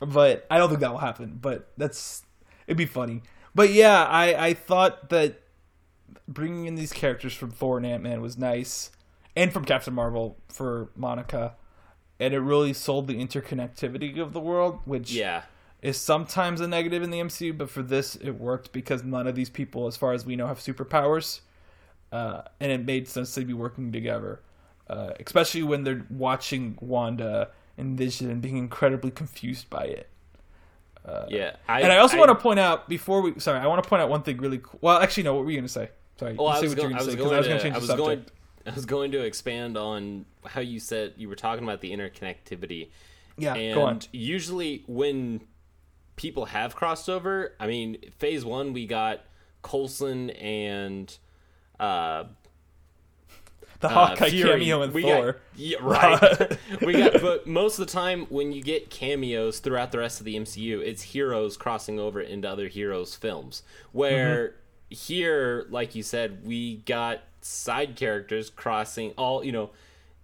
but 0.00 0.46
I 0.50 0.58
don't 0.58 0.68
think 0.68 0.80
that 0.80 0.90
will 0.90 0.98
happen. 0.98 1.38
But 1.40 1.70
that's 1.76 2.22
it'd 2.66 2.76
be 2.76 2.86
funny. 2.86 3.22
But 3.54 3.70
yeah, 3.70 4.04
I 4.04 4.46
I 4.46 4.54
thought 4.54 5.10
that 5.10 5.40
bringing 6.28 6.66
in 6.66 6.74
these 6.74 6.92
characters 6.92 7.34
from 7.34 7.50
Thor 7.50 7.76
and 7.76 7.86
Ant 7.86 8.02
Man 8.02 8.20
was 8.20 8.38
nice, 8.38 8.90
and 9.36 9.52
from 9.52 9.64
Captain 9.64 9.94
Marvel 9.94 10.38
for 10.48 10.90
Monica, 10.96 11.54
and 12.18 12.34
it 12.34 12.40
really 12.40 12.72
sold 12.72 13.06
the 13.06 13.14
interconnectivity 13.14 14.18
of 14.18 14.32
the 14.32 14.40
world, 14.40 14.80
which 14.84 15.12
yeah. 15.12 15.42
is 15.80 15.96
sometimes 15.96 16.60
a 16.60 16.68
negative 16.68 17.02
in 17.02 17.10
the 17.10 17.20
MCU. 17.20 17.56
But 17.56 17.70
for 17.70 17.82
this, 17.82 18.16
it 18.16 18.32
worked 18.32 18.72
because 18.72 19.04
none 19.04 19.26
of 19.26 19.34
these 19.34 19.50
people, 19.50 19.86
as 19.86 19.96
far 19.96 20.12
as 20.12 20.24
we 20.24 20.36
know, 20.36 20.46
have 20.46 20.58
superpowers, 20.58 21.40
uh, 22.10 22.42
and 22.60 22.72
it 22.72 22.84
made 22.84 23.08
sense 23.08 23.34
to 23.34 23.44
be 23.44 23.52
working 23.52 23.92
together, 23.92 24.40
uh, 24.88 25.12
especially 25.24 25.62
when 25.62 25.84
they're 25.84 26.06
watching 26.10 26.78
Wanda 26.80 27.50
and 27.78 27.96
Vision 27.98 28.30
and 28.30 28.40
being 28.42 28.56
incredibly 28.56 29.10
confused 29.10 29.68
by 29.70 29.84
it. 29.84 30.08
yeah. 31.28 31.56
and 31.68 31.92
I 31.92 31.98
also 31.98 32.16
want 32.18 32.28
to 32.30 32.34
point 32.34 32.60
out 32.60 32.88
before 32.88 33.20
we 33.22 33.38
sorry, 33.40 33.58
I 33.58 33.66
want 33.66 33.82
to 33.82 33.88
point 33.88 34.02
out 34.02 34.08
one 34.08 34.22
thing 34.22 34.36
really 34.38 34.58
cool. 34.58 34.78
Well, 34.82 34.98
actually, 35.00 35.24
no. 35.24 35.34
What 35.34 35.44
were 35.44 35.50
you 35.50 35.56
going 35.58 35.66
to 35.66 35.72
say? 35.72 35.90
Sorry, 36.18 36.34
Well, 36.34 36.48
you 36.48 36.52
I 36.52 36.56
say 36.60 36.62
was, 36.62 36.70
what 36.70 36.76
go- 36.76 36.82
you're 36.82 36.90
gonna 36.92 37.04
say, 37.04 37.16
'cause 37.16 37.16
going 37.24 37.34
I 37.34 37.38
was 37.38 37.46
to. 37.46 37.48
going 37.50 37.58
to 37.58 37.62
change 37.64 37.76
I 37.76 37.78
the 37.78 37.86
was 37.86 37.96
going. 37.96 38.26
I 38.64 38.70
was 38.74 38.86
going 38.86 39.10
to 39.12 39.24
expand 39.24 39.76
on 39.76 40.24
how 40.46 40.60
you 40.60 40.78
said 40.78 41.14
you 41.16 41.28
were 41.28 41.34
talking 41.34 41.64
about 41.64 41.80
the 41.80 41.90
interconnectivity. 41.90 42.90
Yeah, 43.36 43.54
and 43.54 44.06
usually 44.12 44.84
when 44.86 45.40
people 46.14 46.44
have 46.44 46.76
crossed 46.76 47.08
over, 47.08 47.54
I 47.58 47.66
mean, 47.66 47.96
phase 48.18 48.44
one 48.44 48.72
we 48.72 48.86
got 48.86 49.24
Coulson 49.62 50.30
and 50.30 51.16
uh, 51.80 52.24
The 53.82 53.88
uh, 53.88 54.06
Hawkeye 54.08 54.30
Fury. 54.30 54.50
cameo 54.60 54.82
in 54.82 54.92
we 54.92 55.02
Thor. 55.02 55.32
Got, 55.32 55.40
yeah, 55.56 55.76
right. 55.82 56.58
we 56.80 56.92
got, 56.94 57.20
but 57.20 57.46
most 57.46 57.78
of 57.78 57.86
the 57.86 57.92
time 57.92 58.26
when 58.30 58.52
you 58.52 58.62
get 58.62 58.88
cameos 58.90 59.58
throughout 59.58 59.92
the 59.92 59.98
rest 59.98 60.20
of 60.20 60.24
the 60.24 60.36
MCU, 60.36 60.80
it's 60.80 61.02
heroes 61.02 61.56
crossing 61.56 61.98
over 62.00 62.20
into 62.20 62.48
other 62.48 62.68
heroes' 62.68 63.14
films. 63.14 63.62
Where 63.92 64.48
Mm-hmm. 64.48 64.94
here, 64.94 65.66
like 65.68 65.94
you 65.94 66.02
said, 66.02 66.46
we 66.46 66.76
got 66.78 67.20
side 67.40 67.96
characters 67.96 68.50
crossing 68.50 69.10
all, 69.18 69.44
you 69.44 69.52
know, 69.52 69.70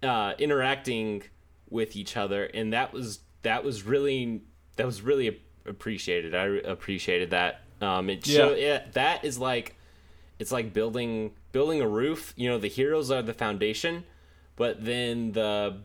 uh, 0.03 0.35
interacting 0.39 1.25
with 1.69 1.97
each 1.97 2.17
other, 2.17 2.45
and 2.45 2.73
that 2.73 2.93
was 2.93 3.19
that 3.43 3.65
was 3.65 3.83
really 3.83 4.43
that 4.77 4.87
was 4.87 5.03
really 5.03 5.41
appreciated. 5.67 6.35
I 6.35 6.47
appreciated 6.69 7.31
that. 7.31 7.63
Um, 7.81 8.09
it 8.11 8.27
Yeah. 8.27 8.51
yeah, 8.55 8.83
that 8.93 9.25
is 9.25 9.39
like 9.39 9.75
it's 10.39 10.53
like 10.53 10.73
building 10.73 11.33
building 11.53 11.81
a 11.81 11.89
roof 11.89 12.33
you 12.37 12.49
know 12.49 12.59
the 12.59 12.69
heroes 12.69 13.11
are 13.11 13.23
the 13.23 13.35
foundation 13.35 14.05
but 14.57 14.85
then 14.85 15.33
the 15.33 15.77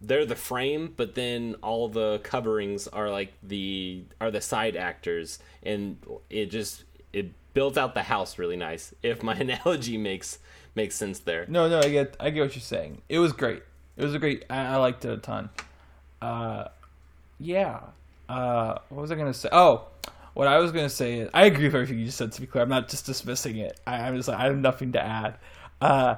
they're 0.00 0.26
the 0.26 0.36
frame 0.36 0.92
but 0.96 1.14
then 1.14 1.56
all 1.62 1.88
the 1.88 2.20
coverings 2.22 2.86
are 2.88 3.10
like 3.10 3.32
the 3.42 4.02
are 4.20 4.30
the 4.30 4.40
side 4.40 4.76
actors 4.76 5.38
and 5.62 5.98
it 6.30 6.46
just 6.46 6.84
it 7.12 7.32
built 7.52 7.76
out 7.76 7.94
the 7.94 8.02
house 8.04 8.38
really 8.38 8.56
nice 8.56 8.94
if 9.02 9.22
my 9.22 9.34
analogy 9.46 9.96
makes 9.98 10.38
makes 10.74 10.94
sense 10.94 11.18
there 11.20 11.44
No, 11.48 11.68
no, 11.68 11.80
I 11.80 11.88
get, 11.88 12.16
I 12.20 12.30
get 12.30 12.42
what 12.42 12.54
you're 12.54 12.62
saying. 12.62 13.02
It 13.08 13.18
was 13.18 13.32
great. 13.32 13.62
It 13.96 14.04
was 14.04 14.14
a 14.14 14.18
great. 14.20 14.44
I, 14.48 14.74
I 14.74 14.76
liked 14.76 15.04
it 15.04 15.10
a 15.10 15.16
ton. 15.16 15.50
Uh, 16.22 16.68
yeah. 17.40 17.80
Uh, 18.28 18.78
what 18.88 19.02
was 19.02 19.10
I 19.10 19.16
gonna 19.16 19.34
say? 19.34 19.48
Oh, 19.50 19.88
what 20.38 20.46
I 20.46 20.58
was 20.58 20.70
gonna 20.70 20.88
say 20.88 21.18
is 21.18 21.30
I 21.34 21.46
agree 21.46 21.64
with 21.64 21.74
everything 21.74 21.98
you 21.98 22.04
just 22.06 22.16
said. 22.16 22.30
To 22.30 22.40
be 22.40 22.46
clear, 22.46 22.62
I'm 22.62 22.68
not 22.68 22.88
just 22.88 23.04
dismissing 23.06 23.56
it. 23.56 23.80
I, 23.84 23.96
I'm 24.02 24.16
just 24.16 24.28
like 24.28 24.38
I 24.38 24.44
have 24.44 24.56
nothing 24.56 24.92
to 24.92 25.02
add. 25.02 25.36
Uh, 25.80 26.14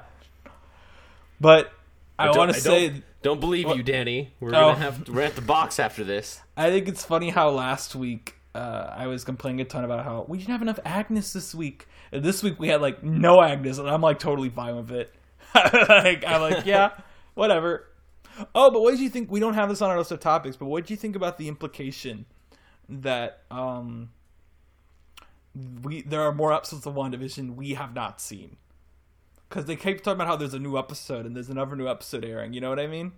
but 1.39 1.71
I, 2.19 2.25
don't- 2.25 2.37
want 2.37 2.53
to 2.53 2.59
say 2.61 2.89
don't, 2.89 3.03
don't 3.23 3.39
believe 3.39 3.67
you 3.75 3.81
danny 3.83 4.31
we're 4.39 4.49
Oh. 4.49 4.51
gonna 4.51 4.75
have 4.79 5.09
we're 5.09 5.21
at 5.23 5.35
the 5.35 5.41
box 5.41 5.79
after 5.79 6.03
this 6.03 6.39
I 6.55 6.69
think 6.69 6.87
it's 6.87 7.03
funny 7.03 7.29
how 7.31 7.49
last 7.49 7.95
week 7.95 8.35
uh, 8.53 8.93
I 8.95 9.07
was 9.07 9.23
complaining 9.23 9.61
a 9.61 9.65
ton 9.65 9.83
about 9.85 10.03
how 10.05 10.25
we 10.27 10.37
didn't 10.37 10.51
have 10.51 10.61
enough 10.61 10.79
Agnes 10.83 11.31
this 11.33 11.55
week. 11.55 11.87
And 12.11 12.21
this 12.21 12.43
week 12.43 12.59
we 12.59 12.67
had 12.67 12.81
like 12.81 13.01
no 13.01 13.41
Agnes, 13.41 13.77
and 13.79 13.89
I'm 13.89 14.01
like 14.01 14.19
totally 14.19 14.49
fine 14.49 14.75
with 14.75 14.91
it. 14.91 15.13
like 15.55 16.25
I'm 16.27 16.41
like, 16.41 16.65
yeah, 16.65 16.91
whatever. 17.33 17.87
Oh, 18.53 18.69
but 18.69 18.81
what 18.81 18.91
did 18.91 18.99
you 18.99 19.09
think? 19.09 19.31
We 19.31 19.39
don't 19.39 19.53
have 19.53 19.69
this 19.69 19.81
on 19.81 19.89
our 19.89 19.97
list 19.97 20.11
of 20.11 20.19
topics, 20.19 20.57
but 20.57 20.65
what 20.65 20.83
did 20.83 20.91
you 20.91 20.97
think 20.97 21.15
about 21.15 21.37
the 21.37 21.47
implication 21.47 22.25
that 22.91 23.43
um 23.49 24.11
we 25.83 26.01
there 26.01 26.21
are 26.21 26.33
more 26.33 26.53
episodes 26.53 26.85
of 26.85 26.93
WandaVision 26.95 27.55
we 27.55 27.73
have 27.73 27.93
not 27.95 28.21
seen? 28.21 28.57
Because 29.49 29.65
they 29.65 29.75
keep 29.75 29.99
talking 30.03 30.13
about 30.13 30.27
how 30.27 30.35
there's 30.35 30.53
a 30.53 30.59
new 30.59 30.77
episode 30.77 31.25
and 31.25 31.35
there's 31.35 31.49
another 31.49 31.75
new 31.75 31.87
episode 31.87 32.23
airing. 32.23 32.53
You 32.53 32.61
know 32.61 32.69
what 32.69 32.79
I 32.79 32.87
mean? 32.87 33.13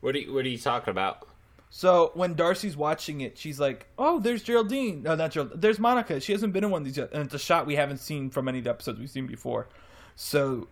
what 0.00 0.14
are 0.14 0.18
you 0.18 0.32
what 0.34 0.44
are 0.44 0.48
you 0.48 0.58
talking 0.58 0.90
about 0.90 1.26
So 1.70 2.10
when 2.14 2.34
Darcy's 2.34 2.76
watching 2.76 3.22
it, 3.22 3.38
she's 3.38 3.58
like, 3.58 3.86
"Oh, 3.96 4.20
there's 4.20 4.42
Geraldine. 4.42 5.04
No, 5.04 5.14
not 5.14 5.30
Geraldine. 5.30 5.58
There's 5.58 5.78
Monica. 5.78 6.20
She 6.20 6.32
hasn't 6.32 6.52
been 6.52 6.64
in 6.64 6.70
one 6.70 6.82
of 6.82 6.84
these 6.84 6.98
yet, 6.98 7.10
and 7.12 7.24
it's 7.24 7.34
a 7.34 7.38
shot 7.38 7.66
we 7.66 7.76
haven't 7.76 7.98
seen 7.98 8.28
from 8.28 8.46
any 8.46 8.58
of 8.58 8.64
the 8.64 8.70
episodes 8.70 8.98
we've 9.00 9.08
seen 9.10 9.26
before." 9.26 9.68
So 10.14 10.68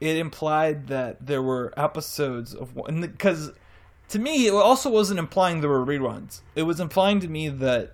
it 0.00 0.16
implied 0.16 0.86
that 0.88 1.26
there 1.26 1.42
were 1.42 1.74
episodes 1.76 2.54
of 2.54 2.76
one 2.76 3.00
because 3.00 3.50
to 4.08 4.18
me 4.18 4.46
it 4.46 4.52
also 4.54 4.90
wasn't 4.90 5.18
implying 5.18 5.60
there 5.60 5.70
were 5.70 5.84
reruns. 5.84 6.40
It 6.54 6.62
was 6.62 6.80
implying 6.80 7.20
to 7.20 7.28
me 7.28 7.48
that 7.48 7.92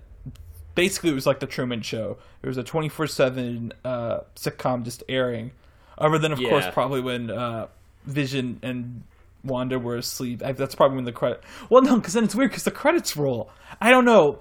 basically 0.75 1.11
it 1.11 1.15
was 1.15 1.27
like 1.27 1.41
the 1.41 1.47
Truman 1.47 1.83
Show. 1.83 2.19
It 2.43 2.47
was 2.47 2.57
a 2.57 2.63
twenty 2.65 2.89
four 2.89 3.07
seven 3.07 3.73
sitcom 3.85 4.85
just 4.85 5.03
airing, 5.09 5.53
other 5.99 6.19
than 6.19 6.33
of 6.33 6.39
course 6.41 6.67
probably 6.73 7.01
when 7.01 7.31
uh, 7.31 7.67
Vision 8.07 8.59
and 8.63 9.03
Wanda 9.45 9.79
were 9.79 9.97
asleep. 9.97 10.43
I, 10.45 10.53
that's 10.53 10.75
probably 10.75 10.97
when 10.97 11.05
the 11.05 11.13
credit. 11.13 11.43
Well, 11.71 11.83
no, 11.83 11.97
because 11.97 12.15
then 12.15 12.25
it's 12.25 12.35
weird 12.35 12.51
because 12.51 12.65
the 12.65 12.71
credits 12.71 13.17
roll. 13.17 13.51
I 13.81 13.91
don't 13.91 14.05
know. 14.05 14.41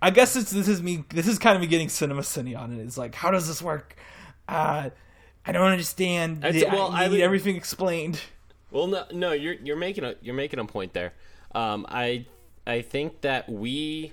I 0.00 0.10
guess 0.10 0.36
it's 0.36 0.50
this 0.50 0.68
is 0.68 0.82
me. 0.82 1.04
This 1.10 1.26
is 1.26 1.38
kind 1.38 1.56
of 1.56 1.60
me 1.60 1.66
getting 1.66 1.88
cinema 1.88 2.22
cine 2.22 2.56
on 2.58 2.72
it. 2.72 2.80
It's 2.82 2.96
like, 2.98 3.14
how 3.14 3.30
does 3.30 3.48
this 3.48 3.60
work? 3.60 3.96
Uh, 4.48 4.90
I 5.44 5.52
don't 5.52 5.70
understand. 5.70 6.44
I'd 6.44 6.62
well, 6.70 6.88
I 6.90 7.00
I 7.00 7.04
need 7.06 7.12
would- 7.12 7.20
everything 7.20 7.56
explained. 7.56 8.20
Well, 8.70 8.86
no, 8.86 9.04
no, 9.12 9.32
you're 9.32 9.54
you're 9.54 9.76
making 9.76 10.04
a 10.04 10.14
you're 10.20 10.34
making 10.34 10.58
a 10.58 10.64
point 10.64 10.92
there. 10.92 11.14
Um, 11.54 11.86
I 11.88 12.26
I 12.66 12.82
think 12.82 13.22
that 13.22 13.48
we 13.48 14.12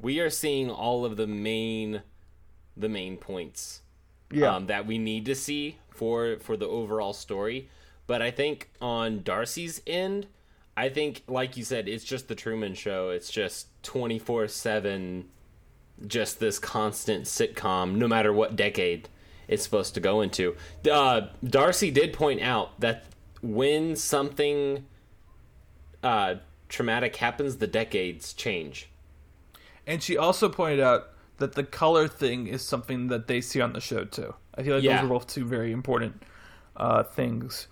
we 0.00 0.20
are 0.20 0.30
seeing 0.30 0.70
all 0.70 1.04
of 1.04 1.16
the 1.16 1.26
main 1.26 2.02
the 2.76 2.88
main 2.88 3.16
points 3.16 3.82
Yeah. 4.30 4.54
um, 4.54 4.66
that 4.66 4.86
we 4.86 4.98
need 4.98 5.24
to 5.26 5.34
see 5.34 5.78
for 5.90 6.36
for 6.40 6.56
the 6.56 6.66
overall 6.66 7.12
story. 7.12 7.68
But 8.06 8.22
I 8.22 8.30
think 8.30 8.70
on 8.80 9.22
Darcy's 9.22 9.82
end, 9.86 10.28
I 10.76 10.88
think 10.88 11.24
like 11.26 11.56
you 11.56 11.64
said, 11.64 11.88
it's 11.88 12.04
just 12.04 12.28
the 12.28 12.34
Truman 12.36 12.74
Show. 12.74 13.10
It's 13.10 13.30
just 13.30 13.66
twenty 13.82 14.20
four 14.20 14.46
seven, 14.46 15.28
just 16.06 16.38
this 16.38 16.60
constant 16.60 17.24
sitcom, 17.24 17.96
no 17.96 18.06
matter 18.06 18.32
what 18.32 18.54
decade 18.54 19.08
it's 19.48 19.62
supposed 19.64 19.94
to 19.94 20.00
go 20.00 20.20
into. 20.20 20.54
Uh, 20.90 21.22
Darcy 21.42 21.90
did 21.90 22.12
point 22.12 22.40
out 22.42 22.78
that 22.80 23.06
when 23.40 23.96
something 23.96 24.84
uh, 26.02 26.36
traumatic 26.68 27.16
happens, 27.16 27.56
the 27.56 27.66
decades 27.66 28.32
change. 28.32 28.88
And 29.86 30.02
she 30.02 30.16
also 30.16 30.48
pointed 30.48 30.80
out 30.80 31.10
that 31.38 31.52
the 31.54 31.64
color 31.64 32.08
thing 32.08 32.46
is 32.46 32.62
something 32.62 33.08
that 33.08 33.26
they 33.26 33.40
see 33.40 33.60
on 33.60 33.72
the 33.72 33.80
show 33.80 34.04
too. 34.04 34.34
I 34.56 34.62
feel 34.62 34.74
like 34.76 34.84
Yeah. 34.84 34.96
those 34.96 35.06
are 35.06 35.08
both 35.08 35.26
two 35.28 35.44
very 35.44 35.72
important 35.72 36.22
uh, 36.76 37.02
things. 37.04 37.68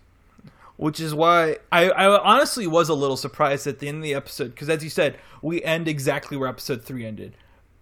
Which 0.77 1.01
is 1.01 1.15
why 1.15 1.57
I, 1.73 1.89
I 1.91 2.19
honestly 2.21 2.67
was 2.67 2.89
a 2.91 2.95
little 2.95 3.17
surprised 3.17 3.67
at 3.67 3.79
the 3.79 3.89
end 3.89 3.99
of 3.99 4.03
the 4.03 4.15
episode 4.15 4.49
because, 4.49 4.69
as 4.69 4.85
you 4.85 4.91
said, 4.91 5.19
we 5.41 5.63
end 5.63 5.89
exactly 5.89 6.37
where 6.37 6.49
episode 6.51 6.85
three 6.85 7.07
ended. 7.07 7.35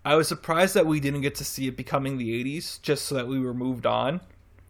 I 0.05 0.15
was 0.15 0.29
surprised 0.29 0.75
that 0.75 0.87
we 0.87 1.01
didn't 1.01 1.23
get 1.23 1.35
to 1.37 1.45
see 1.45 1.67
it 1.67 1.77
becoming 1.77 2.19
the 2.19 2.45
'80s, 2.45 2.81
just 2.83 3.07
so 3.07 3.17
that 3.17 3.27
we 3.27 3.41
were 3.41 3.53
moved 3.55 3.85
on, 3.85 4.21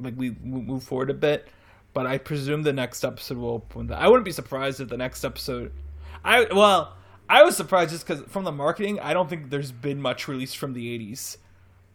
like 0.00 0.14
we 0.16 0.36
move 0.42 0.82
forward 0.84 1.10
a 1.10 1.14
bit. 1.14 1.48
But 1.94 2.06
I 2.06 2.18
presume 2.18 2.64
the 2.64 2.72
next 2.72 3.04
episode 3.04 3.38
will 3.38 3.50
open 3.50 3.86
that. 3.86 4.00
I 4.00 4.08
wouldn't 4.08 4.24
be 4.24 4.32
surprised 4.32 4.80
if 4.80 4.88
the 4.88 4.96
next 4.96 5.24
episode. 5.24 5.72
I 6.24 6.46
well, 6.52 6.96
I 7.28 7.42
was 7.44 7.56
surprised 7.56 7.90
just 7.90 8.06
because 8.06 8.24
from 8.24 8.44
the 8.44 8.52
marketing, 8.52 9.00
I 9.00 9.14
don't 9.14 9.30
think 9.30 9.48
there's 9.48 9.72
been 9.72 10.02
much 10.02 10.28
released 10.28 10.58
from 10.58 10.72
the 10.72 10.98
'80s 10.98 11.38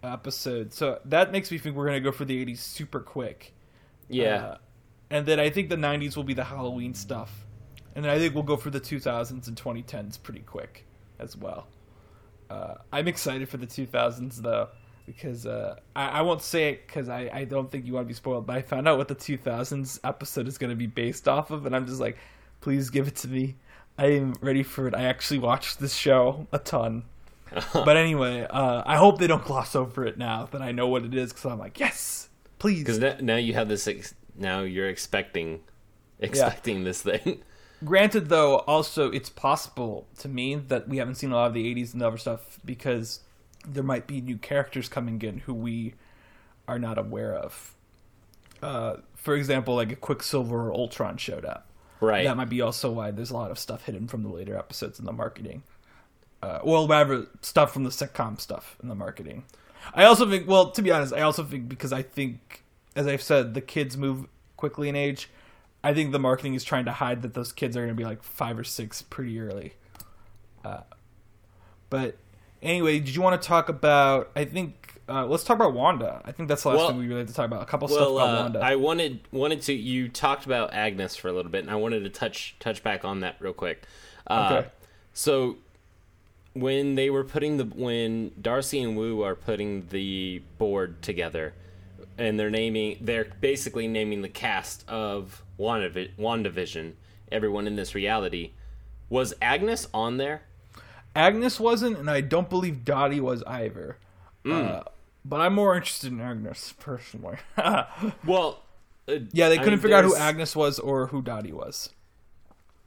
episode, 0.01 0.73
so 0.73 0.99
that 1.05 1.31
makes 1.31 1.51
me 1.51 1.57
think 1.57 1.75
we're 1.75 1.85
gonna 1.85 1.99
go 1.99 2.13
for 2.13 2.25
the 2.25 2.45
'80s 2.45 2.59
super 2.59 3.01
quick. 3.01 3.53
Yeah. 4.07 4.35
Uh, 4.35 4.57
and 5.11 5.25
then 5.25 5.39
I 5.39 5.49
think 5.49 5.69
the 5.69 5.75
'90s 5.75 6.15
will 6.15 6.23
be 6.23 6.33
the 6.33 6.45
Halloween 6.45 6.93
stuff, 6.93 7.45
and 7.93 8.05
then 8.05 8.11
I 8.11 8.17
think 8.17 8.33
we'll 8.33 8.43
go 8.43 8.57
for 8.57 8.69
the 8.69 8.79
2000s 8.79 9.47
and 9.47 9.57
2010s 9.57 10.21
pretty 10.21 10.41
quick 10.41 10.85
as 11.19 11.35
well. 11.35 11.67
Uh, 12.49 12.75
I'm 12.91 13.07
excited 13.07 13.49
for 13.49 13.57
the 13.57 13.67
2000s 13.67 14.37
though 14.37 14.69
because 15.15 15.45
uh, 15.45 15.75
I, 15.95 16.07
I 16.07 16.21
won't 16.21 16.41
say 16.41 16.69
it 16.69 16.87
because 16.87 17.09
I, 17.09 17.29
I 17.33 17.43
don't 17.43 17.69
think 17.71 17.85
you 17.85 17.93
want 17.93 18.05
to 18.05 18.07
be 18.07 18.13
spoiled. 18.13 18.45
But 18.45 18.57
I 18.57 18.61
found 18.61 18.87
out 18.87 18.97
what 18.97 19.07
the 19.07 19.15
2000s 19.15 19.99
episode 20.03 20.47
is 20.47 20.57
going 20.57 20.69
to 20.69 20.75
be 20.75 20.87
based 20.87 21.27
off 21.27 21.51
of, 21.51 21.65
and 21.65 21.75
I'm 21.75 21.85
just 21.85 21.99
like, 21.99 22.17
please 22.61 22.89
give 22.89 23.07
it 23.07 23.15
to 23.17 23.27
me. 23.27 23.55
I 23.97 24.11
am 24.11 24.35
ready 24.41 24.63
for 24.63 24.87
it. 24.87 24.95
I 24.95 25.03
actually 25.03 25.39
watched 25.39 25.79
this 25.79 25.93
show 25.93 26.47
a 26.51 26.59
ton, 26.59 27.03
but 27.73 27.97
anyway, 27.97 28.47
uh, 28.49 28.83
I 28.85 28.95
hope 28.97 29.19
they 29.19 29.27
don't 29.27 29.43
gloss 29.43 29.75
over 29.75 30.05
it 30.05 30.17
now 30.17 30.47
that 30.51 30.61
I 30.61 30.71
know 30.71 30.87
what 30.87 31.03
it 31.03 31.13
is 31.13 31.33
because 31.33 31.45
I'm 31.45 31.59
like, 31.59 31.79
yes, 31.79 32.29
please. 32.59 32.83
Because 32.83 33.21
now 33.21 33.35
you 33.35 33.53
have 33.55 33.67
this. 33.67 33.87
Ex- 33.87 34.15
now 34.37 34.61
you're 34.61 34.89
expecting, 34.89 35.61
expecting 36.19 36.83
this 36.83 37.01
thing. 37.01 37.43
Granted, 37.83 38.29
though, 38.29 38.57
also 38.59 39.09
it's 39.11 39.29
possible 39.29 40.07
to 40.19 40.27
me 40.27 40.55
that 40.55 40.87
we 40.87 40.97
haven't 40.97 41.15
seen 41.15 41.31
a 41.31 41.35
lot 41.35 41.47
of 41.47 41.53
the 41.53 41.75
'80s 41.75 41.93
and 41.93 42.03
other 42.03 42.17
stuff 42.17 42.59
because 42.63 43.21
there 43.67 43.83
might 43.83 44.07
be 44.07 44.21
new 44.21 44.37
characters 44.37 44.87
coming 44.89 45.21
in 45.21 45.39
who 45.39 45.53
we 45.53 45.95
are 46.67 46.79
not 46.79 46.97
aware 46.97 47.33
of. 47.33 47.75
Uh, 48.61 48.97
for 49.15 49.35
example, 49.35 49.75
like 49.75 49.91
a 49.91 49.95
Quicksilver 49.95 50.69
or 50.69 50.73
Ultron 50.73 51.17
showed 51.17 51.45
up. 51.45 51.67
Right. 52.01 52.23
That 52.23 52.37
might 52.37 52.49
be 52.49 52.61
also 52.61 52.91
why 52.91 53.11
there's 53.11 53.31
a 53.31 53.33
lot 53.33 53.51
of 53.51 53.59
stuff 53.59 53.85
hidden 53.85 54.07
from 54.07 54.23
the 54.23 54.29
later 54.29 54.57
episodes 54.57 54.99
in 54.99 55.05
the 55.05 55.11
marketing. 55.11 55.63
Uh, 56.41 56.59
well, 56.63 56.87
rather 56.87 57.27
stuff 57.41 57.73
from 57.73 57.83
the 57.83 57.89
sitcom 57.89 58.39
stuff 58.39 58.77
in 58.81 58.87
the 58.87 58.95
marketing. 58.95 59.43
I 59.93 60.05
also 60.05 60.29
think, 60.29 60.47
well, 60.47 60.71
to 60.71 60.81
be 60.81 60.91
honest, 60.91 61.13
I 61.13 61.21
also 61.21 61.43
think 61.43 61.67
because 61.67 61.91
I 61.91 62.01
think, 62.01 62.63
as 62.95 63.07
I've 63.07 63.21
said, 63.21 63.53
the 63.53 63.61
kids 63.61 63.97
move 63.97 64.27
quickly 64.55 64.87
in 64.87 64.95
age. 64.95 65.29
I 65.83 65.93
think 65.93 66.11
the 66.11 66.19
marketing 66.19 66.53
is 66.53 66.63
trying 66.63 66.85
to 66.85 66.91
hide 66.91 67.21
that 67.21 67.33
those 67.33 67.51
kids 67.51 67.75
are 67.75 67.81
going 67.81 67.89
to 67.89 67.95
be 67.95 68.05
like 68.05 68.23
five 68.23 68.57
or 68.57 68.63
six 68.63 69.01
pretty 69.01 69.39
early. 69.39 69.73
Uh, 70.63 70.81
but 71.89 72.17
anyway, 72.61 72.99
did 72.99 73.15
you 73.15 73.21
want 73.21 73.41
to 73.41 73.47
talk 73.47 73.69
about? 73.69 74.31
I 74.35 74.45
think 74.45 75.01
uh, 75.07 75.25
let's 75.25 75.43
talk 75.43 75.55
about 75.55 75.73
Wanda. 75.73 76.21
I 76.25 76.31
think 76.31 76.49
that's 76.49 76.63
the 76.63 76.69
last 76.69 76.77
Well- 76.77 76.87
thing 76.89 76.97
we 76.99 77.07
really 77.07 77.21
have 77.21 77.27
to 77.29 77.33
talk 77.33 77.45
about. 77.45 77.61
A 77.63 77.65
couple 77.65 77.87
stuff 77.87 77.99
Well, 78.01 78.17
about 78.17 78.29
uh, 78.37 78.41
Wanda. 78.43 78.59
I 78.59 78.75
wanted 78.75 79.19
wanted 79.31 79.61
to. 79.63 79.73
You 79.73 80.07
talked 80.09 80.45
about 80.45 80.73
Agnes 80.73 81.15
for 81.15 81.27
a 81.29 81.33
little 81.33 81.51
bit, 81.51 81.61
and 81.61 81.71
I 81.71 81.75
wanted 81.75 82.03
to 82.03 82.09
touch 82.09 82.55
touch 82.59 82.83
back 82.83 83.03
on 83.05 83.21
that 83.21 83.35
real 83.39 83.53
quick. 83.53 83.83
Uh, 84.27 84.49
Okay. 84.59 84.67
So 85.13 85.57
when 86.53 86.95
they 86.95 87.09
were 87.09 87.23
putting 87.23 87.57
the 87.57 87.65
when 87.65 88.31
Darcy 88.41 88.81
and 88.81 88.97
Woo 88.97 89.21
are 89.23 89.35
putting 89.35 89.87
the 89.89 90.41
board 90.57 91.01
together, 91.01 91.53
and 92.17 92.39
they're 92.39 92.49
naming 92.49 92.97
they're 93.01 93.27
basically 93.41 93.87
naming 93.87 94.21
the 94.21 94.29
cast 94.29 94.87
of 94.89 95.43
WandaVi- 95.59 96.11
WandaVision, 96.17 96.93
everyone 97.31 97.67
in 97.67 97.75
this 97.75 97.93
reality. 97.95 98.51
Was 99.09 99.33
Agnes 99.41 99.87
on 99.93 100.17
there? 100.17 100.43
Agnes 101.15 101.59
wasn't, 101.59 101.97
and 101.97 102.09
I 102.09 102.21
don't 102.21 102.49
believe 102.49 102.85
Dottie 102.85 103.19
was 103.19 103.43
either. 103.43 103.97
Hmm. 104.43 104.51
Uh, 104.51 104.81
but 105.25 105.41
I'm 105.41 105.53
more 105.53 105.75
interested 105.75 106.11
in 106.11 106.21
Agnes 106.21 106.73
personally. 106.79 107.37
Well, 108.25 108.61
uh, 109.07 109.19
yeah, 109.31 109.49
they 109.49 109.57
couldn't 109.57 109.73
mean, 109.73 109.79
figure 109.79 109.97
out 109.97 110.03
who 110.05 110.15
Agnes 110.15 110.55
was 110.55 110.79
or 110.79 111.07
who 111.07 111.21
Dottie 111.21 111.51
was. 111.51 111.89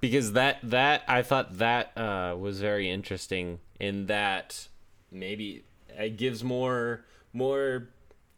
because 0.01 0.33
that 0.33 0.59
that 0.63 1.03
I 1.09 1.23
thought 1.23 1.59
that 1.59 1.97
uh, 1.97 2.37
was 2.39 2.61
very 2.61 2.91
interesting 2.91 3.59
in 3.79 4.07
that 4.07 4.69
maybe 5.11 5.65
it 5.89 6.17
gives 6.17 6.43
more 6.43 7.05
more 7.33 7.89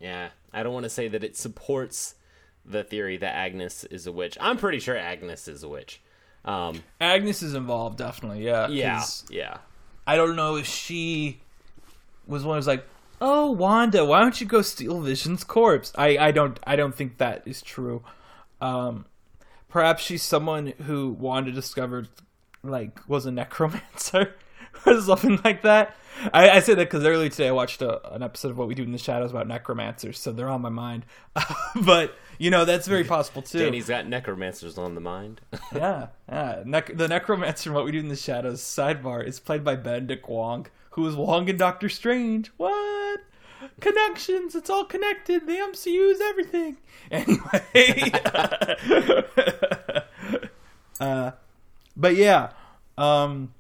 yeah 0.01 0.31
I 0.53 0.63
don't 0.63 0.73
want 0.73 0.85
to 0.85 0.91
say 0.91 1.09
that 1.09 1.23
it 1.23 1.37
supports 1.37 2.15
the 2.65 2.83
theory 2.85 3.17
that 3.19 3.35
Agnes 3.35 3.85
is 3.85 4.07
a 4.07 4.13
witch. 4.13 4.37
I'm 4.41 4.57
pretty 4.57 4.81
sure 4.81 4.97
Agnes 4.97 5.47
is 5.49 5.63
a 5.63 5.69
witch. 5.69 6.01
Um, 6.45 6.83
Agnes 7.01 7.43
is 7.43 7.55
involved, 7.55 7.99
definitely. 7.99 8.45
Yeah. 8.45 8.69
yeah, 8.69 9.05
yeah. 9.31 9.59
I 10.07 10.17
don't 10.17 10.37
know 10.37 10.57
if 10.57 10.67
she 10.67 11.41
was 12.27 12.45
one 12.45 12.59
who's 12.59 12.67
like, 12.67 12.87
"Oh, 13.21 13.51
Wanda, 13.51 14.05
why 14.05 14.21
don't 14.21 14.41
you 14.41 14.47
go 14.47 14.63
steal 14.63 15.01
Vision's 15.01 15.45
corpse?" 15.45 15.93
I, 15.97 16.19
I 16.19 16.31
don't 16.31 16.59
I 16.67 16.77
don't 16.77 16.95
think 16.95 17.19
that 17.19 17.43
is 17.47 17.63
true. 17.63 18.03
Um, 18.61 19.07
perhaps 19.69 20.03
she's 20.03 20.23
someone 20.23 20.69
who 20.87 21.11
Wanda 21.11 21.53
discovered 21.53 22.09
like 22.63 23.01
was 23.09 23.27
a 23.27 23.31
necromancer 23.31 24.35
or 24.87 25.01
something 25.01 25.41
like 25.45 25.63
that. 25.63 25.97
I, 26.33 26.49
I 26.49 26.61
say 26.61 26.75
that 26.75 26.85
because 26.85 27.05
earlier 27.05 27.29
today 27.29 27.49
I 27.49 27.53
watched 27.53 27.83
a, 27.83 28.15
an 28.15 28.23
episode 28.23 28.51
of 28.51 28.59
What 28.59 28.69
We 28.69 28.75
Do 28.75 28.83
in 28.83 28.93
the 28.93 28.99
Shadows 28.99 29.31
about 29.31 29.49
necromancers, 29.49 30.19
so 30.19 30.33
they're 30.33 30.49
on 30.49 30.63
my 30.63 30.69
mind. 30.69 31.05
but 31.85 32.15
you 32.39 32.51
know 32.51 32.65
that's 32.65 32.87
very 32.87 33.05
possible 33.05 33.43
too. 33.43 33.59
Danny's 33.59 33.89
got 33.89 34.07
necromancers 34.07 34.79
on 34.79 34.95
the 34.95 35.01
mind. 35.01 35.41
Yeah, 35.75 36.09
yeah. 36.29 36.63
Nec- 36.65 36.97
the 36.97 37.09
necromancer 37.09 37.71
in 37.71 37.75
What 37.75 37.85
We 37.85 37.93
Do 37.93 37.99
in 37.99 38.09
the 38.09 38.17
Shadows 38.17 38.61
sidebar 38.63 39.27
is 39.27 39.41
played 39.41 39.65
by 39.65 39.77
Benedict 39.77 40.29
Wong, 40.29 40.67
who 40.91 41.07
is 41.09 41.17
Wong 41.17 41.49
in 41.49 41.57
Doctor 41.57 41.89
Strange. 41.89 42.53
What? 42.57 43.21
Connections. 43.81 44.55
It's 44.55 44.71
all 44.71 44.85
connected. 44.85 45.47
The 45.47 45.55
MCU 45.55 46.13
is 46.13 46.21
everything. 46.21 46.77
Anyway. 47.11 48.13
uh, 51.01 51.33
but 51.97 52.15
yeah. 52.17 52.51
Um, 52.97 53.53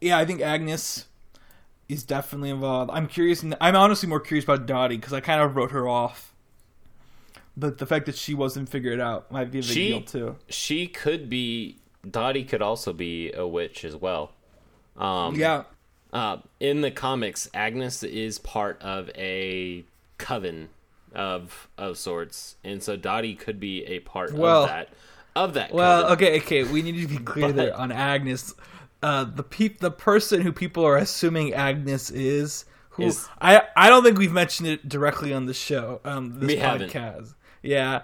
yeah, 0.00 0.18
I 0.18 0.24
think 0.24 0.40
Agnes 0.40 1.06
is 1.88 2.02
definitely 2.02 2.50
involved. 2.50 2.90
I'm 2.92 3.06
curious. 3.06 3.44
I'm 3.60 3.76
honestly 3.76 4.08
more 4.08 4.20
curious 4.20 4.44
about 4.44 4.66
Dottie 4.66 4.96
because 4.96 5.12
I 5.12 5.20
kind 5.20 5.40
of 5.40 5.54
wrote 5.54 5.70
her 5.70 5.88
off. 5.88 6.34
But 7.56 7.78
the 7.78 7.86
fact 7.86 8.06
that 8.06 8.16
she 8.16 8.34
wasn't 8.34 8.68
figured 8.68 9.00
out 9.00 9.30
might 9.32 9.50
be 9.50 9.58
a 9.60 9.62
big 9.62 9.70
She- 9.70 9.88
deal 9.90 10.02
too. 10.02 10.36
she 10.48 10.86
could 10.86 11.28
be 11.30 11.76
Dottie 12.08 12.44
could 12.44 12.62
also 12.62 12.92
be 12.92 13.32
a 13.32 13.46
witch 13.46 13.84
as 13.84 13.96
well. 13.96 14.32
Um, 14.96 15.34
Yeah, 15.34 15.64
Uh, 16.12 16.38
in 16.60 16.80
the 16.82 16.90
comics, 16.90 17.50
Agnes 17.52 18.02
is 18.04 18.38
part 18.38 18.80
of 18.80 19.10
a 19.16 19.84
coven 20.18 20.68
of 21.14 21.68
of 21.76 21.98
sorts, 21.98 22.56
and 22.62 22.82
so 22.82 22.96
Dottie 22.96 23.34
could 23.34 23.58
be 23.58 23.84
a 23.86 23.98
part 24.00 24.32
Well- 24.32 24.64
of 24.64 24.68
that 24.68 24.88
of 25.34 25.54
that. 25.54 25.72
Well, 25.72 26.02
coven. 26.02 26.12
okay, 26.14 26.40
okay. 26.40 26.64
We 26.64 26.80
need 26.82 27.00
to 27.00 27.08
be 27.08 27.18
clear 27.18 27.52
there 27.52 27.76
on 27.76 27.90
Agnes. 27.92 28.54
Uh, 29.02 29.24
the 29.24 29.42
peop, 29.42 29.80
the 29.80 29.90
person 29.90 30.40
who 30.42 30.52
people 30.52 30.84
are 30.86 30.96
assuming 30.96 31.52
Agnes 31.52 32.10
is, 32.10 32.64
who 32.90 33.02
Is- 33.04 33.28
I 33.40 33.62
I 33.76 33.88
don't 33.90 34.02
think 34.04 34.16
we've 34.18 34.32
mentioned 34.32 34.68
it 34.68 34.88
directly 34.88 35.34
on 35.34 35.46
the 35.46 35.54
show, 35.54 36.00
um, 36.04 36.38
this 36.40 36.46
We 36.48 36.56
haven't. 36.56 36.90
Yeah, 37.62 38.02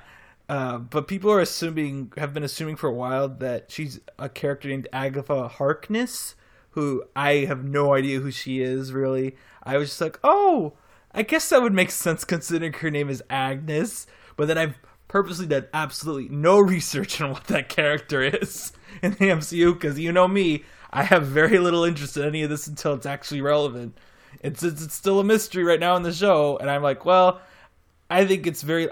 uh, 0.49 0.79
but 0.79 1.09
people 1.09 1.31
are 1.31 1.41
assuming 1.41 2.13
have 2.17 2.35
been 2.35 2.43
assuming 2.43 2.77
for 2.77 2.89
a 2.89 2.93
while 2.95 3.29
that 3.29 3.71
she's 3.71 4.01
a 4.19 4.29
character 4.29 4.69
named 4.69 4.89
Agatha 4.93 5.49
Harkness, 5.49 6.35
who 6.71 7.05
I 7.15 7.45
have 7.47 7.65
no 7.65 7.95
idea 7.95 8.21
who 8.21 8.31
she 8.31 8.61
is 8.61 8.93
really. 8.93 9.37
I 9.63 9.77
was 9.77 9.91
just 9.91 10.01
like, 10.01 10.19
oh, 10.25 10.75
I 11.13 11.23
guess 11.23 11.49
that 11.51 11.63
would 11.63 11.73
make 11.73 11.91
sense 11.91 12.25
considering 12.25 12.73
her 12.73 12.91
name 12.91 13.09
is 13.09 13.23
Agnes. 13.31 14.07
But 14.37 14.49
then 14.49 14.59
I've 14.59 14.79
purposely 15.09 15.47
done 15.47 15.67
absolutely 15.75 16.29
no 16.35 16.59
research 16.59 17.21
on 17.21 17.33
what 17.33 17.45
that 17.45 17.69
character 17.69 18.23
is 18.23 18.73
in 19.03 19.13
the 19.13 19.29
MCU 19.29 19.75
because 19.75 19.99
you 19.99 20.11
know 20.13 20.27
me, 20.29 20.65
I 20.91 21.05
have 21.05 21.27
very 21.27 21.59
little 21.59 21.85
interest 21.85 22.17
in 22.17 22.25
any 22.25 22.43
of 22.43 22.51
this 22.51 22.67
until 22.67 22.95
it's 22.95 23.07
actually 23.07 23.41
relevant. 23.43 23.97
It's 24.41 24.63
it's, 24.63 24.83
it's 24.83 24.95
still 24.95 25.21
a 25.21 25.25
mystery 25.25 25.63
right 25.65 25.81
now 25.81 25.95
in 25.97 26.03
the 26.03 26.13
show, 26.13 26.57
and 26.59 26.71
I'm 26.71 26.83
like, 26.83 27.05
well, 27.05 27.41
I 28.11 28.25
think 28.27 28.47
it's 28.47 28.63
very. 28.63 28.89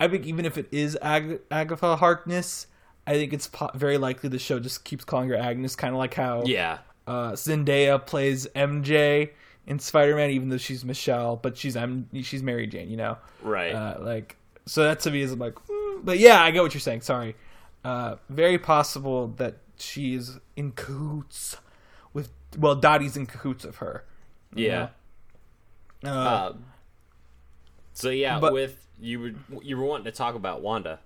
I 0.00 0.08
think 0.08 0.26
even 0.26 0.44
if 0.46 0.56
it 0.58 0.66
is 0.72 0.96
Ag- 1.02 1.40
Agatha 1.50 1.94
Harkness, 1.96 2.66
I 3.06 3.12
think 3.12 3.32
it's 3.32 3.46
po- 3.48 3.70
very 3.74 3.98
likely 3.98 4.28
the 4.30 4.38
show 4.38 4.58
just 4.58 4.84
keeps 4.84 5.04
calling 5.04 5.28
her 5.28 5.36
Agnes, 5.36 5.76
kind 5.76 5.94
of 5.94 5.98
like 5.98 6.14
how 6.14 6.42
yeah, 6.46 6.78
uh, 7.06 7.32
Zendaya 7.32 8.04
plays 8.04 8.46
MJ 8.56 9.30
in 9.66 9.78
Spider-Man, 9.78 10.30
even 10.30 10.48
though 10.48 10.56
she's 10.56 10.84
Michelle, 10.84 11.36
but 11.36 11.56
she's 11.58 11.76
M- 11.76 12.08
she's 12.22 12.42
Mary 12.42 12.66
Jane, 12.66 12.88
you 12.90 12.96
know. 12.96 13.18
right. 13.42 13.74
Uh, 13.74 13.98
like 14.00 14.36
so 14.66 14.84
that 14.84 15.00
to 15.00 15.10
me 15.10 15.20
is 15.22 15.36
like, 15.36 15.54
mm, 15.54 16.04
but 16.04 16.18
yeah, 16.18 16.42
I 16.42 16.50
get 16.50 16.62
what 16.62 16.72
you're 16.74 16.80
saying. 16.80 17.02
Sorry, 17.02 17.36
uh, 17.84 18.16
very 18.30 18.58
possible 18.58 19.28
that 19.36 19.58
she 19.78 20.14
is 20.14 20.38
in 20.56 20.72
cahoots 20.72 21.56
with. 22.14 22.30
Well, 22.58 22.74
Dottie's 22.74 23.16
in 23.16 23.26
cahoots 23.26 23.64
of 23.64 23.76
her. 23.76 24.04
yeah. 24.54 24.88
Uh, 26.04 26.08
Uh, 26.08 26.52
so 27.92 28.08
yeah, 28.10 28.38
but- 28.40 28.52
with 28.52 28.86
you 29.00 29.20
were 29.20 29.60
you 29.62 29.76
were 29.76 29.84
wanting 29.84 30.04
to 30.04 30.12
talk 30.12 30.34
about 30.34 30.62
Wanda. 30.62 31.00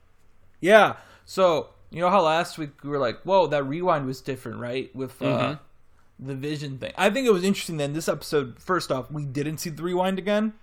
Yeah. 0.61 0.97
So 1.25 1.69
you 1.91 2.01
know 2.01 2.11
how 2.11 2.23
last 2.23 2.59
week 2.59 2.83
we 2.83 2.91
were 2.91 2.99
like, 2.99 3.23
"Whoa, 3.23 3.47
that 3.49 3.65
rewind 3.65 4.07
was 4.07 4.21
different, 4.21 4.59
right?" 4.59 4.95
With 4.95 5.21
uh, 5.23 5.25
Mhm. 5.25 5.59
the 6.19 6.35
Vision 6.35 6.79
thing. 6.79 6.93
I 6.97 7.11
think 7.11 7.27
it 7.27 7.33
was 7.33 7.45
interesting. 7.45 7.77
Then 7.77 7.93
this 7.93 8.09
episode, 8.09 8.59
first 8.59 8.91
off, 8.93 9.11
we 9.11 9.25
didn't 9.25 9.59
see 9.59 9.71
the 9.71 9.83
rewind 9.83 10.19
again, 10.19 10.55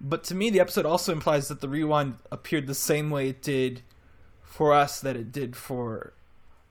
but 0.00 0.24
to 0.24 0.34
me, 0.34 0.50
the 0.50 0.60
episode 0.60 0.86
also 0.86 1.12
implies 1.12 1.48
that 1.48 1.60
the 1.60 1.68
rewind 1.68 2.16
appeared 2.30 2.66
the 2.66 2.74
same 2.74 3.10
way 3.10 3.28
it 3.30 3.42
did 3.42 3.82
for 4.42 4.72
us 4.72 5.00
that 5.00 5.16
it 5.16 5.32
did 5.32 5.56
for 5.56 6.12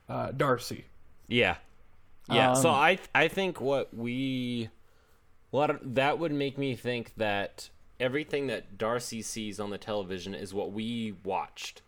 uh, 0.08 0.30
Darcy. 0.32 0.86
Yeah. 1.28 1.56
Yeah. 2.30 2.54
so 2.54 2.68
Um, 2.70 2.74
I 2.76 2.98
I 3.14 3.28
think 3.28 3.60
what 3.60 3.92
we 3.94 4.68
what 5.50 5.78
that 5.94 6.18
would 6.18 6.32
make 6.32 6.56
me 6.56 6.76
think 6.76 7.12
that 7.16 7.68
everything 8.02 8.48
that 8.48 8.76
Darcy 8.76 9.22
sees 9.22 9.58
on 9.60 9.70
the 9.70 9.78
television 9.78 10.34
is 10.34 10.52
what 10.52 10.72
we 10.72 11.14
watched 11.24 11.80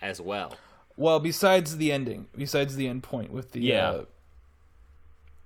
as 0.00 0.20
well. 0.20 0.54
Well, 0.96 1.20
besides 1.20 1.76
the 1.76 1.92
ending, 1.92 2.28
besides 2.36 2.76
the 2.76 2.86
end 2.88 3.02
point 3.02 3.30
with 3.32 3.52
the 3.52 3.60
Yeah. 3.60 3.88
uh, 3.90 4.04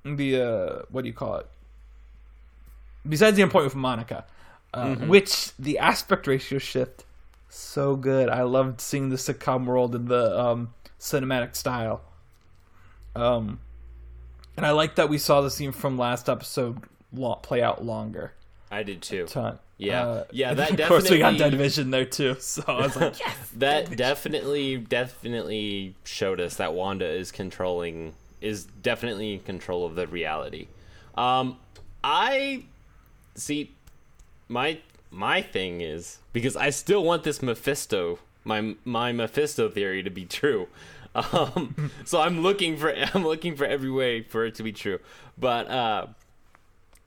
the 0.04 0.40
uh, 0.40 0.82
what 0.90 1.02
do 1.02 1.08
you 1.08 1.14
call 1.14 1.36
it? 1.36 1.46
Besides 3.08 3.36
the 3.36 3.42
end 3.42 3.50
point 3.50 3.64
with 3.64 3.74
Monica, 3.74 4.24
uh, 4.74 4.84
Mm-hmm. 4.86 5.08
which 5.08 5.54
the 5.58 5.78
aspect 5.78 6.26
ratio 6.26 6.58
shift 6.58 7.04
so 7.48 7.96
good. 7.96 8.28
I 8.28 8.42
loved 8.42 8.80
seeing 8.80 9.08
the 9.08 9.16
sitcom 9.16 9.64
world 9.66 9.94
in 9.94 10.06
the 10.06 10.38
um, 10.38 10.72
cinematic 11.00 11.56
style. 11.56 12.02
Um, 13.16 13.60
And 14.56 14.64
I 14.66 14.70
like 14.72 14.94
that 14.96 15.08
we 15.08 15.18
saw 15.18 15.40
the 15.40 15.50
scene 15.50 15.72
from 15.72 15.98
last 15.98 16.28
episode 16.28 16.84
play 17.42 17.60
out 17.62 17.84
longer. 17.84 18.34
I 18.70 18.82
did 18.84 19.02
too. 19.02 19.26
Ton. 19.26 19.58
Yeah. 19.80 20.06
Uh, 20.06 20.24
Yeah, 20.30 20.54
that 20.60 20.78
Of 20.80 20.88
course, 20.88 21.10
we 21.10 21.18
got 21.18 21.38
Dead 21.38 21.54
Vision 21.54 21.90
there 21.90 22.04
too. 22.04 22.36
So 22.38 22.62
I 22.66 22.82
was 22.82 22.96
like, 22.96 23.18
yes. 23.26 23.36
That 23.56 23.96
definitely, 23.96 24.76
definitely 24.76 25.94
showed 26.04 26.40
us 26.40 26.56
that 26.56 26.74
Wanda 26.74 27.06
is 27.08 27.32
controlling, 27.32 28.14
is 28.40 28.64
definitely 28.64 29.34
in 29.34 29.40
control 29.40 29.84
of 29.86 29.94
the 29.94 30.06
reality. 30.06 30.68
Um, 31.16 31.58
I 32.04 32.64
see. 33.34 33.72
My 34.48 34.78
my 35.10 35.42
thing 35.42 35.80
is 35.80 36.18
because 36.32 36.56
I 36.56 36.70
still 36.70 37.04
want 37.04 37.24
this 37.24 37.42
Mephisto, 37.42 38.18
my 38.44 38.74
my 38.84 39.12
Mephisto 39.12 39.68
theory 39.68 40.02
to 40.02 40.10
be 40.10 40.24
true. 40.24 40.68
Um, 41.14 41.90
so 42.04 42.20
I'm 42.20 42.40
looking 42.40 42.76
for 42.76 42.94
I'm 43.14 43.24
looking 43.24 43.56
for 43.56 43.64
every 43.64 43.90
way 43.90 44.22
for 44.22 44.44
it 44.44 44.54
to 44.56 44.62
be 44.62 44.72
true. 44.72 45.00
But 45.36 45.68
uh, 45.68 46.06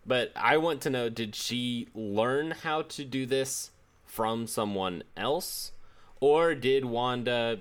but 0.05 0.31
I 0.35 0.57
want 0.57 0.81
to 0.81 0.89
know: 0.89 1.09
Did 1.09 1.35
she 1.35 1.87
learn 1.93 2.51
how 2.51 2.83
to 2.83 3.03
do 3.03 3.25
this 3.25 3.71
from 4.05 4.47
someone 4.47 5.03
else, 5.17 5.71
or 6.19 6.55
did 6.55 6.85
Wanda, 6.85 7.59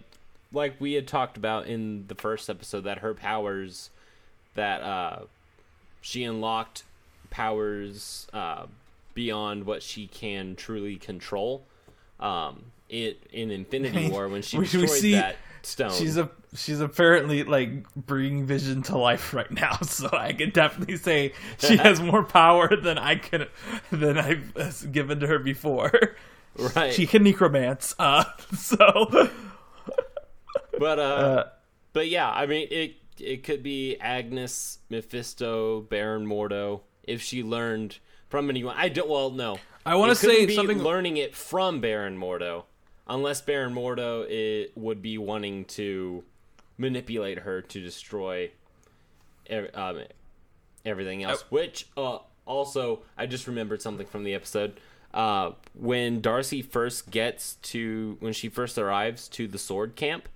like 0.53 0.81
we 0.81 0.95
had 0.95 1.07
talked 1.07 1.37
about 1.37 1.67
in 1.67 2.07
the 2.09 2.15
first 2.15 2.51
episode, 2.51 2.85
that 2.85 2.99
her 2.99 3.15
powers, 3.15 3.91
that 4.55 4.83
uh, 4.83 5.21
she 6.01 6.25
unlocked 6.25 6.85
powers 7.31 8.29
uh, 8.33 8.67
beyond 9.15 9.65
what 9.65 9.83
she 9.83 10.07
can 10.07 10.55
truly 10.57 10.97
control. 10.97 11.65
Um, 12.21 12.67
it 12.89 13.27
in 13.33 13.51
Infinity 13.51 14.11
War 14.11 14.29
when 14.29 14.43
she 14.43 14.59
destroyed 14.59 14.91
see 14.91 15.13
that 15.13 15.37
stone. 15.67 15.93
She's 15.93 16.17
a 16.17 16.31
she's 16.55 16.81
apparently 16.81 17.45
like 17.45 17.93
bringing 17.95 18.47
Vision 18.47 18.83
to 18.85 18.99
life 18.99 19.33
right 19.35 19.51
now. 19.51 19.79
So 19.83 20.09
I 20.13 20.33
can 20.33 20.51
definitely 20.51 20.97
say 20.97 21.33
she 21.59 21.77
has 21.77 22.01
more 22.13 22.25
power 22.25 22.75
than 22.77 22.99
I 22.99 23.17
can 23.17 23.47
than 23.91 24.19
I've 24.19 24.91
given 24.93 25.21
to 25.21 25.27
her 25.27 25.39
before. 25.39 26.17
right. 26.75 26.93
She 26.93 27.07
can 27.07 27.25
necromance. 27.25 27.95
Uh, 27.99 28.25
so 28.57 29.29
but 30.79 30.99
uh, 30.99 31.03
uh, 31.03 31.49
but 31.93 32.09
yeah, 32.09 32.31
I 32.31 32.47
mean 32.47 32.69
it. 32.71 32.97
It 33.21 33.45
could 33.45 33.63
be 33.63 33.97
Agnes, 34.01 34.79
Mephisto, 34.89 35.83
Baron 35.83 36.27
Mordo. 36.27 36.81
If 37.05 37.21
she 37.21 37.43
learned 37.43 37.99
from 38.29 38.49
anyone, 38.51 38.75
I 38.77 38.89
don't. 38.89 39.09
Well, 39.09 39.31
no. 39.31 39.59
I 39.85 39.97
want 39.97 40.11
to 40.11 40.17
say 40.17 40.49
something. 40.49 40.83
learning 40.83 41.19
it 41.19 41.37
from 41.37 41.81
Baron 41.81 42.19
Mordo, 42.19 42.65
unless 43.07 43.41
Baron 43.41 43.75
Mordo 43.75 44.29
it 44.29 44.73
would 44.77 45.03
be 45.03 45.19
wanting 45.19 45.65
to 45.67 46.25
manipulate 46.79 47.41
her 47.41 47.63
to 47.63 47.81
destroy 47.81 48.51
um, 49.75 50.03
everything 50.85 51.23
else. 51.23 51.45
Which 51.51 51.89
uh, 51.97 52.19
also, 52.47 53.01
I 53.17 53.27
just 53.27 53.47
remembered 53.47 53.83
something 53.83 54.07
from 54.07 54.25
the 54.25 54.35
episode. 54.35 54.81
Uh, 55.15 55.53
when 55.75 56.21
Darcy 56.21 56.63
first 56.63 57.11
gets 57.11 57.57
to, 57.57 58.17
when 58.21 58.33
she 58.33 58.49
first 58.49 58.79
arrives 58.79 59.29
to 59.29 59.47
the 59.47 59.57
S.W.O.R.D. 59.57 59.93
camp, 59.95 60.29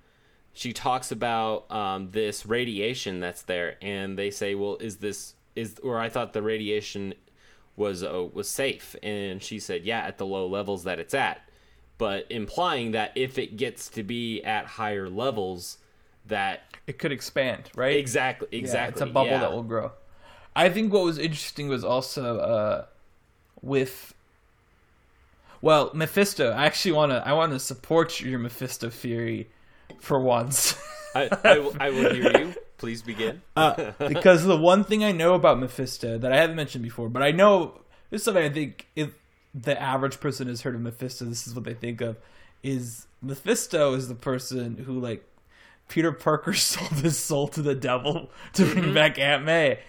she 0.53 0.73
talks 0.73 1.11
about 1.11 1.71
um, 1.71 2.11
this 2.11 2.47
radiation 2.47 3.21
that's 3.21 3.43
there, 3.43 3.77
and 3.83 4.19
they 4.19 4.31
say, 4.31 4.55
"Well, 4.55 4.77
is 4.81 4.97
this 4.97 5.35
is?" 5.55 5.79
Or 5.83 5.99
I 5.99 6.09
thought 6.09 6.33
the 6.33 6.43
radiation 6.43 7.15
was 7.77 8.03
uh, 8.03 8.27
was 8.33 8.49
safe, 8.49 8.97
and 9.03 9.43
she 9.43 9.59
said, 9.59 9.85
"Yeah, 9.85 10.01
at 10.01 10.17
the 10.19 10.27
low 10.27 10.47
levels 10.47 10.85
that 10.85 10.99
it's 10.99 11.13
at," 11.15 11.46
but 11.99 12.27
implying 12.31 12.93
that 12.93 13.13
if 13.15 13.39
it 13.39 13.57
gets 13.57 13.89
to 13.91 14.03
be 14.03 14.43
at 14.45 14.67
higher 14.67 15.09
levels, 15.09 15.79
that 16.27 16.61
it 16.87 16.99
could 16.99 17.13
expand, 17.13 17.71
right? 17.75 17.97
exactly 17.97 18.49
Yeah, 18.51 18.59
exactly 18.59 18.93
it's 19.03 19.11
a 19.11 19.13
bubble 19.13 19.31
yeah. 19.31 19.41
that 19.41 19.53
will 19.53 19.63
grow. 19.63 19.93
I 20.55 20.69
think 20.71 20.93
what 20.93 21.05
was 21.05 21.19
interesting 21.19 21.69
was 21.69 21.85
also 21.85 22.39
uh, 22.39 22.85
with 23.63 24.15
well, 25.63 25.91
Mephisto. 25.95 26.51
I 26.51 26.67
actually 26.67 26.93
want 26.93 27.13
to 27.13 27.27
I 27.27 27.33
want 27.33 27.53
to 27.53 27.59
support 27.59 28.21
your 28.21 28.39
Mephisto 28.39 28.91
theory 28.91 29.49
for 30.01 30.21
once. 30.21 30.77
I, 31.15 31.31
I, 31.45 31.59
will- 31.59 31.77
I 31.81 31.91
will 31.91 32.13
hear 32.15 32.37
you. 32.39 32.55
Please 32.79 33.01
begin. 33.01 33.41
uh, 33.57 33.93
because 33.99 34.45
the 34.45 34.57
one 34.57 34.85
thing 34.85 35.03
I 35.03 35.11
know 35.13 35.33
about 35.35 35.59
Mephisto 35.59 36.19
that 36.19 36.31
I 36.31 36.37
haven't 36.37 36.57
mentioned 36.57 36.85
before, 36.85 37.09
but 37.09 37.23
I 37.23 37.31
know 37.31 37.81
this 38.11 38.21
is 38.21 38.25
something 38.27 38.45
I 38.45 38.51
think 38.51 38.87
if 38.95 39.15
the 39.59 39.81
average 39.81 40.21
person 40.21 40.49
has 40.49 40.63
heard 40.63 40.75
of 40.75 40.81
Mephisto, 40.81 41.25
this 41.25 41.47
is 41.47 41.55
what 41.55 41.65
they 41.65 41.75
think 41.75 42.01
of 42.01 42.17
is 42.63 43.07
Mephisto 43.23 43.95
is 43.95 44.09
the 44.09 44.15
person 44.15 44.77
who 44.87 44.99
like 44.99 45.25
Peter 45.89 46.13
Parker 46.13 46.53
sold 46.55 46.93
his 47.01 47.19
soul 47.19 47.49
to 47.49 47.63
the 47.63 47.75
devil 47.75 48.31
to 48.55 48.65
bring 48.65 48.93
back 48.93 49.19
Aunt 49.19 49.45
May. 49.45 49.81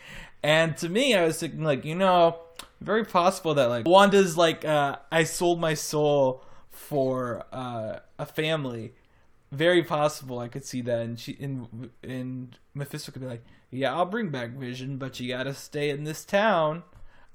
And 0.44 0.78
to 0.78 0.90
me, 0.90 1.16
I 1.16 1.26
was 1.26 1.40
thinking 1.40 1.64
like, 1.64 1.84
you 1.84 1.96
know, 1.96 2.40
very 2.80 3.04
possible 3.04 3.56
that 3.56 3.66
like 3.66 3.88
Wanda's 3.88 4.38
like, 4.38 4.64
uh, 4.64 4.98
I 5.12 5.24
sold 5.24 5.60
my 5.60 5.74
soul 5.74 6.44
for 6.70 7.44
uh, 7.52 8.00
a 8.20 8.26
family 8.26 8.94
very 9.52 9.84
possible 9.84 10.40
I 10.40 10.48
could 10.48 10.66
see 10.66 10.82
that 10.82 11.00
and 11.00 11.20
she 11.20 11.34
in 11.34 11.92
in 12.04 12.54
Mephisto 12.74 13.12
could 13.12 13.22
be 13.22 13.28
like, 13.28 13.44
Yeah, 13.72 13.96
I'll 13.96 14.06
bring 14.06 14.30
back 14.30 14.52
Vision, 14.52 14.98
but 14.98 15.20
you 15.20 15.30
gotta 15.30 15.54
stay 15.54 15.90
in 15.90 16.04
this 16.04 16.26
town. 16.26 16.84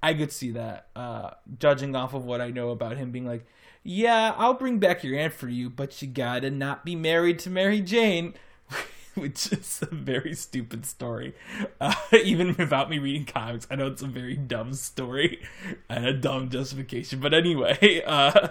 I 0.02 0.14
could 0.14 0.32
see 0.32 0.50
that, 0.52 0.88
uh, 0.96 1.30
judging 1.58 1.94
off 1.94 2.14
of 2.14 2.24
what 2.24 2.40
I 2.40 2.50
know 2.50 2.70
about 2.70 2.96
him 2.96 3.10
being 3.12 3.26
like, 3.26 3.46
Yeah, 3.84 4.34
I'll 4.36 4.54
bring 4.54 4.78
back 4.78 5.04
your 5.04 5.18
aunt 5.18 5.34
for 5.34 5.48
you, 5.48 5.70
but 5.70 6.00
you 6.02 6.08
gotta 6.08 6.50
not 6.50 6.84
be 6.84 6.96
married 6.96 7.38
to 7.40 7.50
Mary 7.50 7.80
Jane 7.80 8.34
which 9.14 9.52
is 9.52 9.80
a 9.82 9.94
very 9.94 10.34
stupid 10.34 10.86
story. 10.86 11.34
Uh, 11.80 11.94
even 12.24 12.54
without 12.56 12.90
me 12.90 12.98
reading 12.98 13.24
comics, 13.26 13.66
I 13.70 13.76
know 13.76 13.88
it's 13.88 14.02
a 14.02 14.06
very 14.06 14.36
dumb 14.36 14.72
story 14.74 15.42
and 15.88 16.06
a 16.06 16.12
dumb 16.12 16.50
justification. 16.50 17.20
But 17.20 17.34
anyway, 17.34 18.02
uh, 18.06 18.48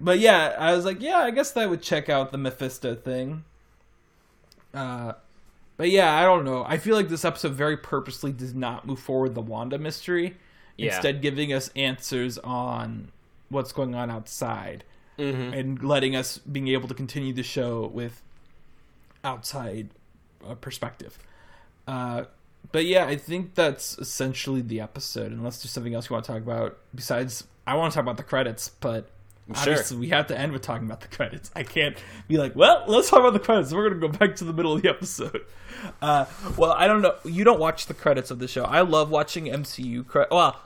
but 0.00 0.18
yeah, 0.18 0.56
I 0.58 0.74
was 0.74 0.84
like, 0.84 1.00
yeah, 1.00 1.18
I 1.18 1.30
guess 1.30 1.52
that 1.52 1.68
would 1.70 1.82
check 1.82 2.08
out 2.08 2.32
the 2.32 2.38
Mephisto 2.38 2.94
thing. 2.94 3.44
Uh, 4.72 5.14
but 5.80 5.88
yeah, 5.88 6.14
I 6.14 6.24
don't 6.26 6.44
know. 6.44 6.62
I 6.68 6.76
feel 6.76 6.94
like 6.94 7.08
this 7.08 7.24
episode 7.24 7.52
very 7.54 7.78
purposely 7.78 8.32
does 8.32 8.54
not 8.54 8.86
move 8.86 8.98
forward 8.98 9.34
the 9.34 9.40
Wanda 9.40 9.78
mystery, 9.78 10.36
Yeah. 10.76 10.92
instead 10.92 11.22
giving 11.22 11.54
us 11.54 11.70
answers 11.74 12.36
on 12.36 13.12
what's 13.48 13.72
going 13.72 13.94
on 13.94 14.10
outside 14.10 14.84
hmm 15.16 15.54
and 15.54 15.82
letting 15.82 16.14
us 16.14 16.36
being 16.36 16.68
able 16.68 16.86
to 16.86 16.92
continue 16.94 17.32
the 17.32 17.42
show 17.42 17.86
with 17.94 18.20
outside 19.24 19.88
uh, 20.46 20.54
perspective. 20.54 21.18
Uh, 21.88 22.24
but 22.72 22.84
yeah, 22.84 23.06
I 23.06 23.16
think 23.16 23.54
that's 23.54 23.96
essentially 23.98 24.60
the 24.60 24.80
episode. 24.80 25.32
Unless 25.32 25.62
there's 25.62 25.70
something 25.70 25.94
else 25.94 26.10
you 26.10 26.14
want 26.14 26.26
to 26.26 26.32
talk 26.32 26.42
about 26.42 26.76
besides, 26.94 27.44
I 27.66 27.74
want 27.74 27.90
to 27.92 27.94
talk 27.96 28.02
about 28.04 28.18
the 28.18 28.22
credits, 28.22 28.68
but 28.68 29.08
Sure. 29.54 29.72
obviously 29.72 29.96
we 29.96 30.08
have 30.08 30.26
to 30.28 30.38
end 30.38 30.52
with 30.52 30.62
talking 30.62 30.86
about 30.86 31.00
the 31.00 31.08
credits. 31.08 31.50
I 31.54 31.62
can't 31.62 31.96
be 32.28 32.38
like, 32.38 32.54
well, 32.54 32.84
let's 32.86 33.10
talk 33.10 33.20
about 33.20 33.32
the 33.32 33.40
credits. 33.40 33.72
We're 33.72 33.88
gonna 33.88 34.00
go 34.00 34.08
back 34.08 34.36
to 34.36 34.44
the 34.44 34.52
middle 34.52 34.72
of 34.74 34.82
the 34.82 34.88
episode. 34.88 35.42
Uh, 36.02 36.26
well, 36.56 36.72
I 36.72 36.86
don't 36.86 37.02
know. 37.02 37.14
You 37.24 37.44
don't 37.44 37.60
watch 37.60 37.86
the 37.86 37.94
credits 37.94 38.30
of 38.30 38.38
the 38.38 38.48
show. 38.48 38.64
I 38.64 38.82
love 38.82 39.10
watching 39.10 39.46
MCU 39.46 40.06
credits. 40.06 40.32
Well, 40.32 40.60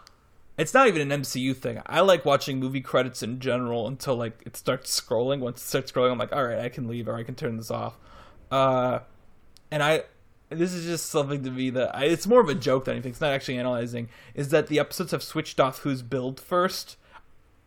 it's 0.56 0.72
not 0.72 0.86
even 0.86 1.10
an 1.10 1.22
MCU 1.22 1.56
thing. 1.56 1.80
I 1.86 2.00
like 2.00 2.24
watching 2.24 2.59
movie 2.59 2.80
credits 2.80 3.22
in 3.22 3.40
general 3.40 3.86
until 3.86 4.16
like 4.16 4.42
it 4.46 4.56
starts 4.56 5.00
scrolling. 5.00 5.40
Once 5.40 5.60
it 5.60 5.66
starts 5.66 5.90
scrolling, 5.90 6.12
I'm 6.12 6.18
like, 6.18 6.32
all 6.32 6.44
right, 6.44 6.59
I 6.59 6.68
can 6.68 6.86
leave 6.86 7.09
or 7.09 7.16
I 7.16 7.24
can 7.24 7.34
turn 7.34 7.56
this 7.56 7.70
off. 7.70 7.96
Uh, 8.50 9.00
and 9.70 9.82
I, 9.82 10.02
this 10.50 10.72
is 10.72 10.84
just 10.84 11.06
something 11.06 11.42
to 11.42 11.50
me 11.50 11.70
that 11.70 11.94
I, 11.94 12.04
it's 12.04 12.26
more 12.26 12.40
of 12.40 12.48
a 12.48 12.54
joke 12.54 12.84
than 12.84 12.94
anything. 12.94 13.10
It's 13.10 13.20
not 13.20 13.32
actually 13.32 13.59
analyzing. 13.59 14.09
Is 14.34 14.50
that 14.50 14.68
the 14.68 14.78
episodes 14.78 15.10
have 15.10 15.22
switched 15.22 15.59
off 15.59 15.80
who's 15.80 16.02
billed 16.02 16.40
first. 16.40 16.96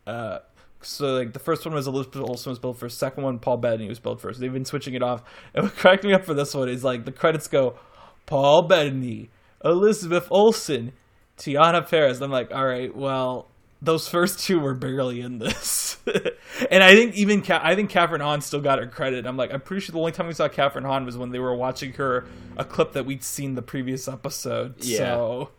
Uh, 0.06 0.38
so 0.82 1.14
like 1.14 1.32
the 1.32 1.38
first 1.38 1.64
one 1.64 1.74
was 1.74 1.86
Elizabeth 1.86 2.22
Olsen 2.22 2.50
was 2.50 2.58
billed 2.58 2.78
first. 2.78 2.98
Second 2.98 3.24
one, 3.24 3.38
Paul 3.38 3.56
Bettany 3.56 3.88
was 3.88 3.98
billed 3.98 4.20
first. 4.20 4.40
They've 4.40 4.52
been 4.52 4.64
switching 4.64 4.94
it 4.94 5.02
off. 5.02 5.22
And 5.54 5.64
what 5.64 5.76
cracked 5.76 6.04
me 6.04 6.12
up 6.12 6.24
for 6.24 6.34
this 6.34 6.54
one 6.54 6.68
is 6.68 6.84
like 6.84 7.04
the 7.04 7.12
credits 7.12 7.48
go, 7.48 7.78
Paul 8.26 8.62
Bettany, 8.62 9.30
Elizabeth 9.64 10.28
Olsen, 10.30 10.92
Teyonah 11.36 11.88
Parris. 11.88 12.20
I'm 12.20 12.30
like, 12.30 12.52
all 12.52 12.66
right, 12.66 12.94
well, 12.94 13.48
those 13.80 14.08
first 14.08 14.40
two 14.40 14.58
were 14.58 14.74
barely 14.74 15.20
in 15.20 15.38
this, 15.38 15.98
and 16.70 16.82
I 16.82 16.94
think 16.94 17.14
even 17.14 17.42
Ka- 17.42 17.60
I 17.62 17.74
think 17.74 17.90
Kathryn 17.90 18.20
Hahn 18.20 18.40
still 18.40 18.60
got 18.60 18.78
her 18.78 18.86
credit. 18.86 19.24
I'm 19.26 19.36
like, 19.36 19.52
I'm 19.52 19.60
pretty 19.60 19.82
sure 19.82 19.92
the 19.92 20.00
only 20.00 20.12
time 20.12 20.26
we 20.26 20.34
saw 20.34 20.48
Kathryn 20.48 20.84
Hahn 20.84 21.04
was 21.04 21.16
when 21.16 21.30
they 21.30 21.38
were 21.38 21.54
watching 21.54 21.92
her 21.94 22.26
a 22.56 22.64
clip 22.64 22.92
that 22.92 23.06
we'd 23.06 23.22
seen 23.22 23.54
the 23.54 23.62
previous 23.62 24.08
episode. 24.08 24.74
Yeah. 24.78 24.98
So, 24.98 25.50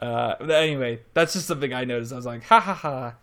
uh, 0.00 0.34
anyway, 0.40 1.02
that's 1.14 1.34
just 1.34 1.46
something 1.46 1.72
I 1.72 1.84
noticed. 1.84 2.12
I 2.12 2.16
was 2.16 2.26
like, 2.26 2.42
ha 2.44 2.58
ha 2.58 2.74
ha, 2.74 3.14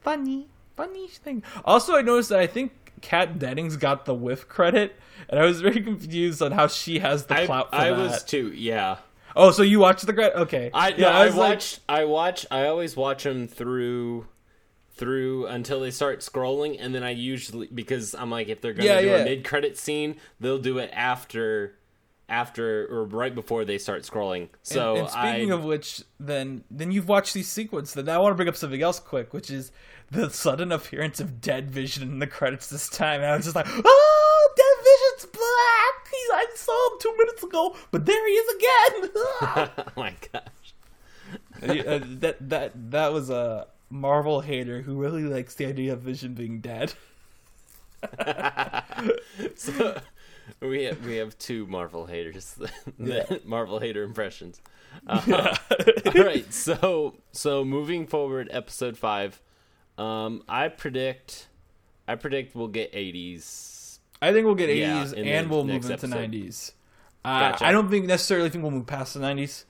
funny, 0.00 0.48
funny 0.80 1.08
thing. 1.08 1.42
Also, 1.64 1.94
I 1.96 2.02
noticed 2.02 2.30
that 2.30 2.38
I 2.40 2.46
think 2.46 2.72
Kat 3.02 3.38
Dennings 3.38 3.76
got 3.76 4.04
the 4.04 4.14
whiff 4.14 4.48
credit, 4.48 4.96
and 5.28 5.38
I 5.40 5.44
was 5.44 5.60
very 5.60 5.80
confused 5.82 6.42
on 6.42 6.52
how 6.52 6.66
she 6.66 6.98
has 7.00 7.26
the 7.26 7.40
I, 7.42 7.46
clout 7.46 7.70
for 7.70 7.76
I 7.76 7.90
that. 7.90 7.98
was 7.98 8.24
too. 8.24 8.52
Yeah. 8.52 8.98
Oh, 9.36 9.52
so 9.52 9.62
you 9.62 9.78
watched 9.78 10.06
the 10.06 10.12
credit? 10.12 10.36
Okay. 10.40 10.70
I 10.74 10.88
yeah, 10.88 10.96
no, 10.96 11.08
I, 11.10 11.26
was 11.26 11.36
like- 11.36 11.62
I 11.88 12.04
watch. 12.04 12.46
I 12.50 12.66
always 12.66 12.96
watch 12.96 13.22
them 13.24 13.46
through, 13.46 14.26
through 14.96 15.46
until 15.46 15.80
they 15.80 15.90
start 15.90 16.20
scrolling, 16.20 16.76
and 16.80 16.94
then 16.94 17.02
I 17.02 17.10
usually 17.10 17.68
because 17.72 18.14
I'm 18.14 18.30
like, 18.30 18.48
if 18.48 18.60
they're 18.60 18.72
gonna 18.72 18.88
Yeah, 18.88 19.00
do 19.00 19.06
yeah. 19.06 19.16
a 19.18 19.24
mid 19.24 19.44
credit 19.44 19.78
scene, 19.78 20.16
they'll 20.40 20.58
do 20.58 20.78
it 20.78 20.90
after, 20.92 21.76
after 22.28 22.86
or 22.90 23.04
right 23.04 23.34
before 23.34 23.64
they 23.64 23.78
start 23.78 24.02
scrolling. 24.02 24.48
So 24.62 24.90
and, 24.96 25.00
and 25.02 25.10
speaking 25.10 25.52
I, 25.52 25.54
of 25.54 25.64
which, 25.64 26.02
then 26.18 26.64
then 26.70 26.90
you've 26.90 27.08
watched 27.08 27.32
these 27.34 27.48
sequences. 27.48 27.94
Then 27.94 28.08
I 28.08 28.18
want 28.18 28.32
to 28.32 28.36
bring 28.36 28.48
up 28.48 28.56
something 28.56 28.82
else 28.82 28.98
quick, 28.98 29.32
which 29.32 29.48
is 29.50 29.70
the 30.10 30.30
sudden 30.30 30.72
appearance 30.72 31.20
of 31.20 31.40
Dead 31.40 31.70
Vision 31.70 32.02
in 32.02 32.18
the 32.18 32.26
credits 32.26 32.68
this 32.68 32.88
time. 32.88 33.20
And 33.20 33.30
I 33.30 33.36
was 33.36 33.44
just 33.44 33.56
like, 33.56 33.68
oh, 33.68 34.48
Dead 34.56 34.84
Vision's 34.84 35.32
black. 35.32 36.08
He's, 36.10 36.30
I 36.32 36.46
saw 36.56 36.92
him 36.92 36.98
two 37.00 37.16
minutes 37.16 37.42
ago, 37.42 37.76
but 37.90 38.06
there 38.06 38.28
he 38.28 38.32
is 38.32 38.54
again. 38.56 39.10
oh 39.78 39.92
my 39.96 40.14
gosh. 40.32 40.74
Uh, 41.62 42.00
that 42.18 42.36
that 42.40 42.90
that 42.90 43.12
was 43.12 43.30
a 43.30 43.66
Marvel 43.90 44.40
hater 44.40 44.82
who 44.82 44.96
really 44.96 45.22
likes 45.22 45.54
the 45.54 45.66
idea 45.66 45.92
of 45.92 46.00
Vision 46.00 46.34
being 46.34 46.60
dead. 46.60 46.94
so 49.54 50.00
we 50.60 50.84
have 50.84 51.04
we 51.04 51.16
have 51.16 51.38
two 51.38 51.66
Marvel 51.66 52.06
haters, 52.06 52.58
Yeah. 52.98 53.24
Marvel 53.44 53.78
hater 53.78 54.02
impressions. 54.02 54.60
Uh, 55.06 55.54
all 56.06 56.24
right, 56.24 56.52
so 56.52 57.14
so 57.32 57.64
moving 57.64 58.06
forward, 58.06 58.48
episode 58.50 58.96
five. 58.96 59.40
Um, 59.98 60.42
I 60.48 60.68
predict, 60.68 61.48
I 62.08 62.14
predict 62.14 62.54
we'll 62.54 62.68
get 62.68 62.90
eighties. 62.92 63.98
I 64.22 64.32
think 64.32 64.44
we'll 64.46 64.54
get 64.54 64.74
Yeah, 64.74 65.02
80s 65.04 65.12
in 65.14 65.24
the 65.24 65.32
and 65.32 65.50
we'll 65.50 65.64
move 65.64 65.76
into 65.90 65.92
episode. 65.94 66.30
90s. 66.32 66.72
Uh, 67.24 67.52
Gotcha. 67.52 67.64
I 67.66 67.72
don't 67.72 67.90
think 67.90 68.04
necessarily 68.06 68.50
think 68.50 68.62
we'll 68.62 68.70
move 68.70 68.86
past 68.86 69.14
the 69.14 69.20
90s. 69.20 69.64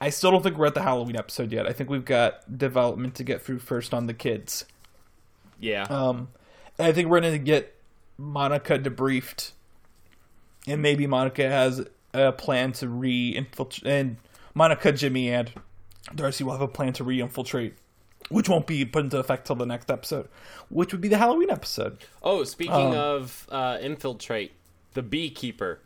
I 0.00 0.10
still 0.10 0.30
don't 0.32 0.42
think 0.42 0.58
we're 0.58 0.66
at 0.66 0.74
the 0.74 0.82
Halloween 0.82 1.16
episode 1.16 1.52
yet. 1.52 1.66
I 1.66 1.72
think 1.72 1.88
we've 1.88 2.04
got 2.04 2.58
development 2.58 3.14
to 3.16 3.24
get 3.24 3.42
through 3.42 3.60
first 3.60 3.94
on 3.94 4.06
the 4.08 4.14
kids. 4.14 4.64
Yeah, 5.60 5.84
Um, 5.84 6.28
I 6.78 6.92
think 6.92 7.08
we're 7.08 7.20
going 7.20 7.32
to 7.32 7.38
get 7.38 7.74
Monica 8.18 8.78
debriefed, 8.78 9.52
and 10.66 10.82
maybe 10.82 11.06
Monica 11.06 11.48
has 11.48 11.86
a 12.12 12.32
plan 12.32 12.72
to 12.72 12.88
re-infiltrate. 12.88 13.86
And 13.90 14.16
Monica, 14.54 14.92
Jimmy, 14.92 15.30
and 15.30 15.50
Darcy 16.14 16.44
will 16.44 16.52
have 16.52 16.60
a 16.60 16.68
plan 16.68 16.92
to 16.94 17.04
re-infiltrate, 17.04 17.74
which 18.28 18.48
won't 18.48 18.66
be 18.66 18.84
put 18.84 19.04
into 19.04 19.18
effect 19.18 19.46
till 19.46 19.56
the 19.56 19.66
next 19.66 19.90
episode, 19.90 20.28
which 20.68 20.92
would 20.92 21.00
be 21.00 21.08
the 21.08 21.18
Halloween 21.18 21.50
episode. 21.50 21.98
Oh, 22.22 22.44
speaking 22.44 22.74
Um, 22.74 22.92
of 22.94 23.46
uh, 23.50 23.78
infiltrate, 23.80 24.52
the 24.94 25.02
beekeeper, 25.02 25.80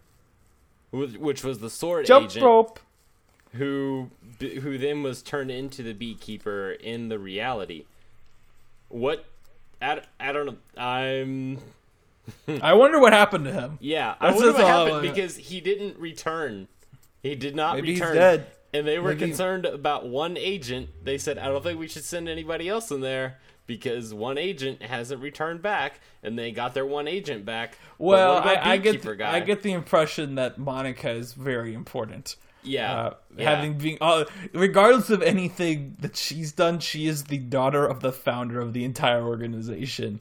which 0.92 1.44
was 1.44 1.58
the 1.58 1.66
S.W.O.R.D. 1.66 2.06
Jump 2.06 2.30
agent, 2.30 2.44
rope. 2.44 2.80
who 3.52 4.10
who 4.40 4.78
then 4.78 5.02
was 5.02 5.22
turned 5.22 5.50
into 5.50 5.82
the 5.82 5.92
beekeeper 5.92 6.70
in 6.72 7.08
the 7.08 7.18
reality. 7.18 7.84
What? 8.88 9.24
I, 9.82 10.00
I 10.18 10.32
don't 10.32 10.46
know. 10.46 10.56
I'm 10.82 11.58
I 12.62 12.74
wonder 12.74 12.98
what 13.00 13.12
happened 13.12 13.44
to 13.46 13.52
him. 13.52 13.78
yeah. 13.80 14.14
I 14.20 14.32
wonder 14.32 14.52
what 14.52 14.60
happened 14.66 15.02
because 15.02 15.36
he 15.36 15.60
didn't 15.60 15.98
return. 15.98 16.68
He 17.22 17.34
did 17.34 17.54
not 17.54 17.76
Maybe 17.76 17.92
he's 17.92 18.00
return. 18.00 18.16
dead. 18.16 18.46
And 18.72 18.86
they 18.86 18.98
were 18.98 19.08
Maybe- 19.10 19.26
concerned 19.26 19.66
about 19.66 20.06
one 20.08 20.36
agent. 20.36 20.90
They 21.04 21.18
said, 21.18 21.38
"I 21.38 21.46
don't 21.46 21.62
think 21.62 21.78
we 21.78 21.88
should 21.88 22.04
send 22.04 22.28
anybody 22.28 22.68
else 22.68 22.90
in 22.90 23.00
there." 23.00 23.38
Because 23.66 24.12
one 24.12 24.36
agent 24.36 24.82
hasn't 24.82 25.22
returned 25.22 25.62
back, 25.62 26.00
and 26.24 26.36
they 26.36 26.50
got 26.50 26.74
their 26.74 26.84
one 26.86 27.06
agent 27.06 27.44
back. 27.44 27.78
Well, 27.98 28.38
I, 28.38 28.72
I 28.72 28.76
get 28.78 29.00
the, 29.02 29.14
guy? 29.14 29.32
I 29.36 29.38
get 29.40 29.62
the 29.62 29.72
impression 29.72 30.34
that 30.34 30.58
Monica 30.58 31.10
is 31.10 31.34
very 31.34 31.72
important. 31.72 32.34
yeah, 32.64 32.92
Uh, 32.92 33.14
yeah. 33.36 33.50
Having 33.54 33.78
been, 33.78 33.98
uh, 34.00 34.24
regardless 34.52 35.08
of 35.10 35.22
anything 35.22 35.96
that 36.00 36.16
she's 36.16 36.50
done, 36.50 36.80
she 36.80 37.06
is 37.06 37.24
the 37.24 37.38
daughter 37.38 37.86
of 37.86 38.00
the 38.00 38.10
founder 38.10 38.60
of 38.60 38.72
the 38.72 38.82
entire 38.84 39.22
organization. 39.22 40.20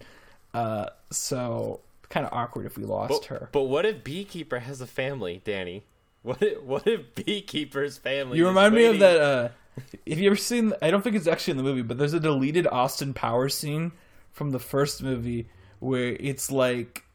Uh, 0.54 0.86
so 1.12 1.80
kind 2.10 2.28
of 2.28 2.32
awkward 2.34 2.68
if 2.68 2.78
we 2.78 2.84
lost 2.84 3.10
But, 3.10 3.26
her. 3.26 3.50
but 3.52 3.64
what 3.64 3.84
if 3.86 4.04
Beekeeper 4.04 4.60
has 4.60 4.80
a 4.80 4.88
family, 4.88 5.42
Danny? 5.44 5.84
What 6.22 6.41
if, 6.41 6.62
what 6.64 6.88
if 6.88 7.16
Beekeeper's 7.16 7.98
family? 7.98 8.38
You 8.38 8.48
remind 8.48 8.76
me 8.76 8.86
of 8.86 9.00
that. 9.00 9.22
Uh, 9.22 9.50
have 10.08 10.20
you 10.20 10.28
ever 10.28 10.36
seen? 10.36 10.74
I 10.82 10.91
don't 10.91 11.02
think 11.02 11.16
it's 11.16 11.28
actually 11.28 11.52
in 11.52 11.58
the 11.58 11.64
movie, 11.64 11.82
but 11.82 11.98
there's 11.98 12.14
a 12.14 12.20
deleted 12.20 12.68
Austin 12.68 13.14
Powers 13.14 13.56
scene 13.56 13.94
from 14.32 14.52
the 14.52 14.60
first 14.60 15.02
movie 15.02 15.50
where 15.80 16.18
it's 16.20 16.52
like, 16.52 17.06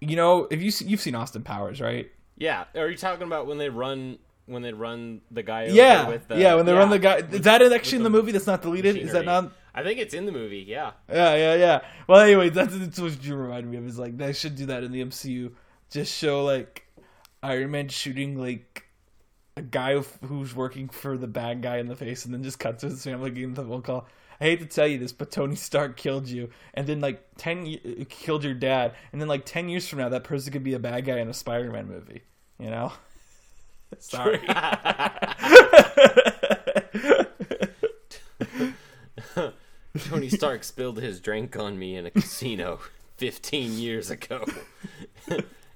you 0.00 0.16
know, 0.16 0.48
if 0.50 0.60
you 0.60 0.72
you've 0.88 1.00
seen 1.00 1.14
Austin 1.14 1.42
Powers, 1.42 1.80
right? 1.80 2.10
Yeah, 2.36 2.64
are 2.74 2.88
you 2.88 2.96
talking 2.96 3.26
about 3.26 3.46
when 3.46 3.58
they 3.58 3.68
run 3.68 4.18
when 4.46 4.62
they 4.62 4.72
run 4.72 5.20
the 5.30 5.42
guy? 5.42 5.64
Over 5.66 5.74
Yeah, 5.74 6.08
with 6.08 6.26
the, 6.28 6.38
yeah. 6.38 6.54
When 6.56 6.66
they 6.66 6.72
run 6.72 6.90
the 6.90 6.98
guy, 6.98 7.18
is 7.18 7.42
that 7.42 7.62
actually 7.62 7.98
in 7.98 8.02
the 8.02 8.10
the 8.10 8.16
movie? 8.18 8.32
That's 8.32 8.46
not 8.46 8.62
deleted. 8.62 8.96
Is 8.96 9.12
that 9.12 9.24
not? 9.24 9.52
I 9.74 9.82
think 9.82 10.00
it's 10.00 10.14
in 10.14 10.26
the 10.26 10.32
movie. 10.32 10.64
Yeah. 10.66 10.92
Yeah, 11.08 11.34
yeah, 11.34 11.54
yeah. 11.54 11.80
Well, 12.06 12.20
anyway, 12.20 12.50
that's, 12.50 12.76
that's 12.76 13.00
what 13.00 13.24
you 13.24 13.36
remind 13.36 13.70
me 13.70 13.78
of. 13.78 13.86
Is 13.86 13.98
like 13.98 14.16
they 14.18 14.32
should 14.32 14.56
do 14.56 14.66
that 14.66 14.82
in 14.82 14.92
the 14.92 15.02
MCU. 15.02 15.52
Just 15.90 16.14
show 16.14 16.44
like 16.44 16.86
Iron 17.42 17.70
Man 17.72 17.88
shooting 17.88 18.36
like 18.38 18.84
a 19.56 19.62
guy 19.62 19.94
who- 19.98 20.26
who's 20.26 20.54
working 20.54 20.88
for 20.88 21.16
the 21.18 21.26
bad 21.26 21.60
guy 21.62 21.78
in 21.78 21.86
the 21.88 21.96
face, 21.96 22.24
and 22.24 22.32
then 22.32 22.42
just 22.42 22.58
cut 22.58 22.78
to 22.80 22.86
his 22.88 23.02
family 23.04 23.30
getting 23.30 23.54
the 23.54 23.64
phone 23.64 23.82
call. 23.82 24.06
I 24.40 24.44
hate 24.44 24.60
to 24.60 24.66
tell 24.66 24.86
you 24.88 24.98
this, 24.98 25.12
but 25.12 25.30
Tony 25.30 25.54
Stark 25.56 25.96
killed 25.96 26.26
you, 26.28 26.50
and 26.74 26.86
then 26.86 27.00
like 27.00 27.22
ten 27.36 27.66
ye- 27.66 27.80
uh, 28.00 28.04
killed 28.08 28.44
your 28.44 28.54
dad, 28.54 28.94
and 29.12 29.20
then 29.20 29.28
like 29.28 29.44
ten 29.44 29.68
years 29.68 29.86
from 29.88 29.98
now, 30.00 30.08
that 30.08 30.24
person 30.24 30.52
could 30.52 30.64
be 30.64 30.74
a 30.74 30.78
bad 30.78 31.04
guy 31.04 31.18
in 31.18 31.28
a 31.28 31.34
Spider-Man 31.34 31.86
movie. 31.88 32.22
You 32.58 32.70
know? 32.70 32.92
Sorry. 33.98 34.40
Tony 39.98 40.28
Stark 40.28 40.64
spilled 40.64 40.98
his 40.98 41.20
drink 41.20 41.56
on 41.56 41.78
me 41.78 41.96
in 41.96 42.06
a 42.06 42.10
casino 42.10 42.80
15 43.18 43.74
years 43.78 44.10
ago. 44.10 44.44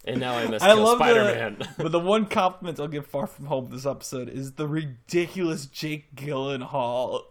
And 0.07 0.21
now 0.21 0.37
I 0.37 0.47
must 0.47 0.65
I 0.65 0.75
kill 0.75 0.85
love 0.85 0.99
Spider-Man. 0.99 1.69
but 1.79 1.93
the 1.93 2.01
one 2.01 2.27
compliment 2.27 2.79
I'll 2.81 2.89
give 2.89 3.07
Far 3.07 3.27
From 3.27 3.47
Home 3.47 3.69
this 3.71 3.87
episode 3.87 4.29
is 4.29 4.53
the 4.53 4.69
ridiculous 4.69 5.67
Jake 5.67 6.15
Gyllenhaal 6.15 7.25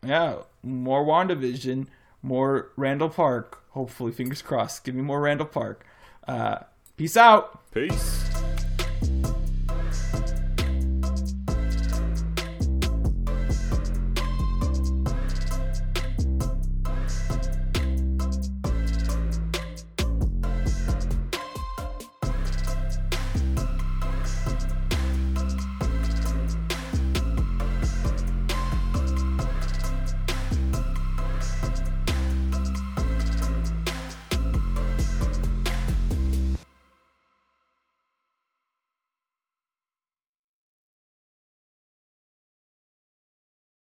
yeah, 0.06 0.36
more 0.64 1.04
WandaVision, 1.04 1.88
more 2.22 2.72
Randall 2.76 3.10
Park. 3.10 3.64
Hopefully, 3.72 4.12
fingers 4.12 4.42
crossed. 4.42 4.84
Give 4.84 4.96
me 4.96 5.02
more 5.02 5.22
Randall 5.22 5.48
Park. 5.48 5.86
Uh, 6.28 6.60
peace 6.98 7.18
out. 7.18 7.72
Peace. 7.72 8.41